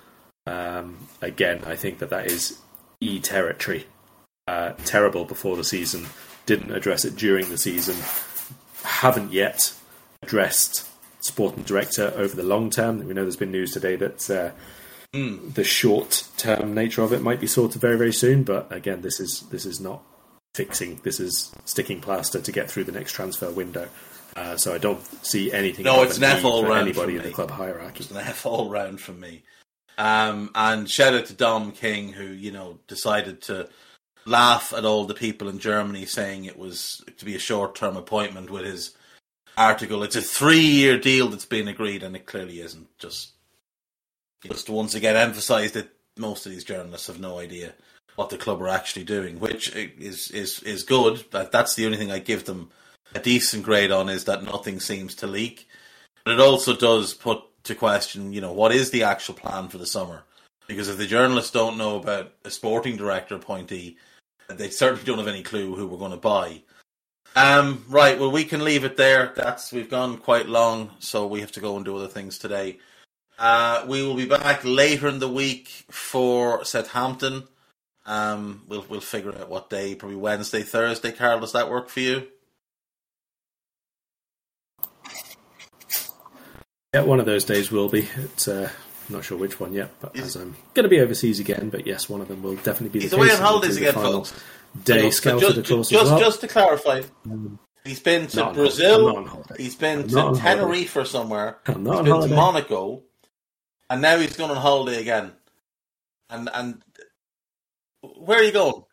Um, 0.45 1.07
again, 1.21 1.61
I 1.65 1.75
think 1.75 1.99
that 1.99 2.09
that 2.09 2.27
is 2.27 2.59
E 2.99 3.19
territory. 3.19 3.87
Uh, 4.47 4.73
terrible 4.85 5.25
before 5.25 5.55
the 5.55 5.63
season. 5.63 6.05
Didn't 6.45 6.71
address 6.71 7.03
it 7.03 7.15
during 7.15 7.49
the 7.49 7.57
season. 7.57 7.95
Haven't 8.83 9.31
yet 9.31 9.73
addressed 10.21 10.87
sporting 11.19 11.63
director 11.63 12.13
over 12.15 12.35
the 12.35 12.43
long 12.43 12.69
term. 12.69 13.05
We 13.07 13.13
know 13.15 13.23
there's 13.23 13.35
been 13.35 13.51
news 13.51 13.71
today 13.71 13.95
that. 13.95 14.29
Uh, 14.29 14.51
the 15.53 15.63
short 15.63 16.27
term 16.35 16.73
nature 16.73 17.01
of 17.01 17.13
it 17.13 17.21
might 17.21 17.39
be 17.39 17.47
sorted 17.47 17.79
very 17.79 17.97
very 17.97 18.11
soon. 18.11 18.43
But 18.43 18.69
again, 18.71 19.01
this 19.01 19.21
is 19.21 19.45
this 19.49 19.65
is 19.65 19.79
not 19.79 20.03
fixing. 20.55 20.99
This 21.03 21.19
is 21.19 21.51
sticking 21.65 21.99
plaster 21.99 22.39
to 22.39 22.51
get 22.51 22.71
through 22.71 22.85
the 22.85 22.91
next 22.93 23.11
transfer 23.11 23.51
window. 23.51 23.89
Uh, 24.35 24.57
so 24.57 24.73
I 24.73 24.77
don't 24.77 25.03
see 25.25 25.51
anything. 25.51 25.85
No, 25.85 26.03
it's 26.03 26.17
an 26.17 26.23
F 26.23 26.43
all 26.43 26.63
for 26.63 26.69
round 26.69 26.81
anybody 26.81 27.13
for 27.13 27.17
in 27.17 27.23
the 27.23 27.29
me. 27.29 27.33
club 27.33 27.51
hierarchy. 27.51 27.99
It's 27.99 28.11
an 28.11 28.17
F 28.17 28.45
all 28.45 28.69
round 28.69 28.99
from 28.99 29.19
me. 29.19 29.43
Um, 29.97 30.51
and 30.55 30.89
shout 30.89 31.13
out 31.13 31.25
to 31.27 31.33
Dom 31.33 31.71
King, 31.71 32.11
who 32.13 32.25
you 32.25 32.51
know 32.51 32.79
decided 32.87 33.41
to 33.43 33.69
laugh 34.25 34.73
at 34.73 34.85
all 34.85 35.05
the 35.05 35.13
people 35.13 35.47
in 35.47 35.59
Germany 35.59 36.05
saying 36.05 36.45
it 36.45 36.57
was 36.57 37.03
to 37.17 37.25
be 37.25 37.35
a 37.35 37.39
short 37.39 37.75
term 37.75 37.95
appointment 37.95 38.49
with 38.49 38.65
his 38.65 38.93
article. 39.57 40.03
It's 40.03 40.17
a 40.17 40.21
three 40.21 40.59
year 40.59 40.97
deal 40.97 41.29
that's 41.29 41.45
been 41.45 41.67
agreed, 41.67 42.03
and 42.03 42.15
it 42.15 42.25
clearly 42.25 42.59
isn't. 42.59 42.87
Just 42.97 43.31
just 44.45 44.69
once 44.69 44.95
again 44.95 45.15
emphasise 45.15 45.71
that 45.71 45.89
most 46.17 46.45
of 46.45 46.51
these 46.51 46.63
journalists 46.63 47.07
have 47.07 47.19
no 47.19 47.39
idea 47.39 47.73
what 48.15 48.29
the 48.29 48.37
club 48.37 48.61
are 48.61 48.67
actually 48.67 49.03
doing, 49.03 49.39
which 49.39 49.75
is 49.75 50.31
is 50.31 50.61
is 50.63 50.83
good. 50.83 51.23
That 51.31 51.51
that's 51.51 51.75
the 51.75 51.85
only 51.85 51.97
thing 51.97 52.11
I 52.11 52.19
give 52.19 52.45
them 52.45 52.71
a 53.13 53.19
decent 53.19 53.63
grade 53.63 53.91
on 53.91 54.09
is 54.09 54.25
that 54.25 54.43
nothing 54.43 54.79
seems 54.79 55.15
to 55.15 55.27
leak. 55.27 55.67
But 56.23 56.33
it 56.33 56.39
also 56.39 56.75
does 56.75 57.13
put 57.13 57.43
to 57.65 57.75
question, 57.75 58.31
you 58.33 58.41
know, 58.41 58.53
what 58.53 58.71
is 58.71 58.91
the 58.91 59.03
actual 59.03 59.33
plan 59.33 59.67
for 59.67 59.77
the 59.77 59.85
summer? 59.85 60.23
Because 60.67 60.87
if 60.87 60.97
the 60.97 61.05
journalists 61.07 61.51
don't 61.51 61.77
know 61.77 61.97
about 61.97 62.33
a 62.43 62.49
sporting 62.49 62.97
director 62.97 63.35
appointee, 63.35 63.97
they 64.47 64.69
certainly 64.69 65.03
don't 65.03 65.17
have 65.19 65.27
any 65.27 65.43
clue 65.43 65.75
who 65.75 65.87
we're 65.87 65.97
going 65.97 66.11
to 66.11 66.17
buy. 66.17 66.61
Um, 67.35 67.83
right, 67.89 68.19
well, 68.19 68.31
we 68.31 68.45
can 68.45 68.63
leave 68.63 68.85
it 68.85 68.97
there. 68.97 69.33
That's 69.35 69.73
we've 69.73 69.89
gone 69.89 70.17
quite 70.17 70.47
long, 70.47 70.91
so 70.99 71.27
we 71.27 71.41
have 71.41 71.51
to 71.53 71.59
go 71.59 71.75
and 71.75 71.83
do 71.83 71.97
other 71.97 72.07
things 72.07 72.37
today. 72.37 72.79
Uh, 73.37 73.83
we 73.87 74.01
will 74.01 74.15
be 74.15 74.25
back 74.25 74.63
later 74.63 75.07
in 75.07 75.19
the 75.19 75.27
week 75.27 75.67
for 75.89 76.63
Southampton. 76.63 77.43
Um, 78.05 78.63
we'll 78.67 78.85
we'll 78.87 79.01
figure 79.01 79.35
out 79.35 79.49
what 79.49 79.69
day, 79.69 79.95
probably 79.95 80.17
Wednesday, 80.17 80.61
Thursday. 80.61 81.11
Karl, 81.11 81.39
does 81.39 81.53
that 81.53 81.69
work 81.69 81.89
for 81.89 81.99
you? 82.01 82.27
Yeah, 86.93 87.01
one 87.01 87.19
of 87.19 87.25
those 87.25 87.43
days 87.43 87.71
will 87.71 87.89
be. 87.89 88.07
It's 88.15 88.47
uh, 88.47 88.69
I'm 89.09 89.15
not 89.15 89.25
sure 89.25 89.37
which 89.37 89.59
one 89.59 89.73
yet, 89.73 89.91
but 89.99 90.17
as 90.17 90.35
I'm 90.35 90.55
going 90.73 90.83
to 90.83 90.89
be 90.89 90.99
overseas 91.01 91.39
again, 91.39 91.69
but 91.69 91.85
yes, 91.85 92.07
one 92.09 92.21
of 92.21 92.27
them 92.27 92.41
will 92.41 92.55
definitely 92.55 92.89
be. 92.89 92.99
He's 93.01 93.11
the 93.11 93.17
away 93.17 93.31
on 93.31 93.37
holidays 93.41 93.77
again, 93.77 93.93
folks. 93.93 94.33
Day 94.83 95.09
So 95.11 95.39
just, 95.39 95.57
of 95.57 95.67
course, 95.67 95.89
just, 95.89 96.03
as 96.03 96.09
well. 96.11 96.19
just 96.19 96.41
to 96.41 96.47
clarify, 96.47 97.01
he's 97.85 97.99
been 97.99 98.27
to 98.27 98.37
Not 98.37 98.49
on 98.49 98.55
holiday. 98.55 98.93
I'm 98.93 99.01
Brazil. 99.01 99.05
not 99.07 99.17
on 99.17 99.25
holiday. 99.25 99.55
He's 99.57 99.75
been 99.75 99.99
I'm 100.17 100.33
to 100.35 100.39
Tenerife 100.39 100.95
or 100.95 101.05
somewhere. 101.05 101.57
I'm 101.65 101.83
not 101.83 101.93
he's 101.93 102.01
been 102.03 102.11
holiday. 102.11 102.29
to 102.29 102.35
Monaco, 102.35 103.03
and 103.89 104.01
now 104.01 104.17
he's 104.17 104.35
going 104.35 104.51
on 104.51 104.57
holiday 104.57 105.01
again. 105.01 105.31
And 106.29 106.49
and 106.53 106.81
where 108.17 108.39
are 108.39 108.43
you 108.43 108.51
going? 108.51 108.83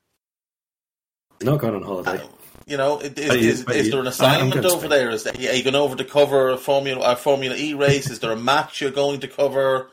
Not 1.42 1.58
going 1.60 1.74
on 1.74 1.82
holiday. 1.82 2.22
You 2.66 2.76
know, 2.76 3.00
is, 3.00 3.12
you- 3.18 3.24
is, 3.50 3.68
is 3.68 3.90
there 3.90 4.00
an 4.00 4.06
assignment 4.06 4.64
over 4.64 4.86
there? 4.88 5.10
Is 5.10 5.24
that, 5.24 5.36
are 5.38 5.54
you 5.56 5.62
going 5.64 5.74
over 5.74 5.96
to 5.96 6.04
cover 6.04 6.50
a 6.50 6.56
Formula 6.56 7.12
a 7.12 7.16
Formula 7.16 7.56
E 7.56 7.74
race? 7.74 8.08
is 8.08 8.20
there 8.20 8.30
a 8.30 8.36
match 8.36 8.80
you're 8.80 8.90
going 8.92 9.20
to 9.20 9.28
cover? 9.28 9.90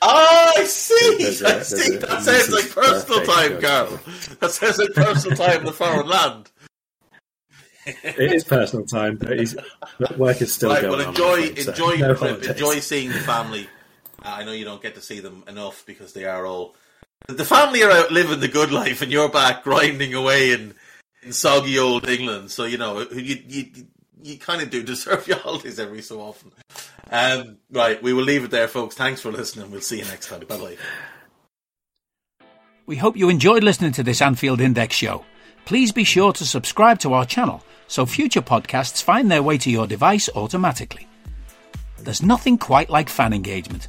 Oh, 0.00 0.52
I 0.56 0.64
see. 0.64 1.16
There's 1.18 1.42
a- 1.42 1.46
I 1.46 1.50
there's 1.52 1.68
see. 1.84 1.94
a- 1.96 1.98
That 1.98 2.22
sounds 2.22 2.50
like 2.50 2.70
personal 2.70 3.24
time, 3.26 3.60
Karl. 3.60 4.00
That 4.40 4.50
sounds 4.50 4.78
like 4.78 4.92
personal 4.94 5.36
time 5.36 5.60
in 5.60 5.66
the 5.66 5.72
foreign 5.72 6.08
land. 6.08 6.50
It 7.86 8.32
is 8.32 8.44
personal 8.44 8.86
time, 8.86 9.16
but 9.16 9.38
he's, 9.38 9.54
work 10.16 10.40
is 10.40 10.54
still 10.54 10.70
Right, 10.70 10.80
going 10.80 10.92
well, 10.98 11.02
on. 11.02 11.08
enjoy 11.08 11.48
I'm 11.50 11.56
so 11.56 11.70
enjoy 11.70 11.96
no 11.96 12.14
holidays. 12.14 12.48
Enjoy 12.48 12.78
seeing 12.80 13.10
the 13.10 13.18
family. 13.20 13.68
Uh, 14.24 14.28
I 14.38 14.44
know 14.44 14.52
you 14.52 14.64
don't 14.64 14.80
get 14.80 14.94
to 14.94 15.02
see 15.02 15.20
them 15.20 15.44
enough 15.48 15.84
because 15.86 16.14
they 16.14 16.24
are 16.24 16.46
all 16.46 16.74
the 17.28 17.44
family 17.44 17.82
are 17.82 17.90
out 17.90 18.10
living 18.10 18.40
the 18.40 18.48
good 18.48 18.70
life, 18.72 19.02
and 19.02 19.10
you're 19.10 19.28
back 19.28 19.64
grinding 19.64 20.14
away 20.14 20.52
in 20.52 20.74
in 21.22 21.32
soggy 21.32 21.78
old 21.78 22.08
England. 22.08 22.50
So 22.50 22.64
you 22.64 22.78
know 22.78 23.00
you 23.12 23.38
you 23.46 23.66
you 24.22 24.38
kind 24.38 24.62
of 24.62 24.70
do 24.70 24.82
deserve 24.82 25.26
your 25.28 25.38
holidays 25.38 25.78
every 25.78 26.02
so 26.02 26.20
often. 26.20 26.52
Um, 27.10 27.58
right, 27.70 28.02
we 28.02 28.12
will 28.12 28.24
leave 28.24 28.44
it 28.44 28.50
there, 28.50 28.68
folks. 28.68 28.94
Thanks 28.94 29.20
for 29.20 29.30
listening. 29.30 29.70
We'll 29.70 29.80
see 29.80 29.98
you 29.98 30.04
next 30.04 30.28
time. 30.28 30.40
Bye 30.40 30.58
bye. 30.58 30.76
We 32.86 32.96
hope 32.96 33.16
you 33.16 33.30
enjoyed 33.30 33.64
listening 33.64 33.92
to 33.92 34.02
this 34.02 34.20
Anfield 34.20 34.60
Index 34.60 34.94
show. 34.94 35.24
Please 35.64 35.92
be 35.92 36.04
sure 36.04 36.34
to 36.34 36.44
subscribe 36.44 36.98
to 36.98 37.14
our 37.14 37.24
channel 37.24 37.64
so 37.86 38.04
future 38.04 38.42
podcasts 38.42 39.02
find 39.02 39.30
their 39.30 39.42
way 39.42 39.56
to 39.58 39.70
your 39.70 39.86
device 39.86 40.28
automatically. 40.34 41.06
There's 41.98 42.22
nothing 42.22 42.58
quite 42.58 42.90
like 42.90 43.08
fan 43.08 43.32
engagement, 43.32 43.88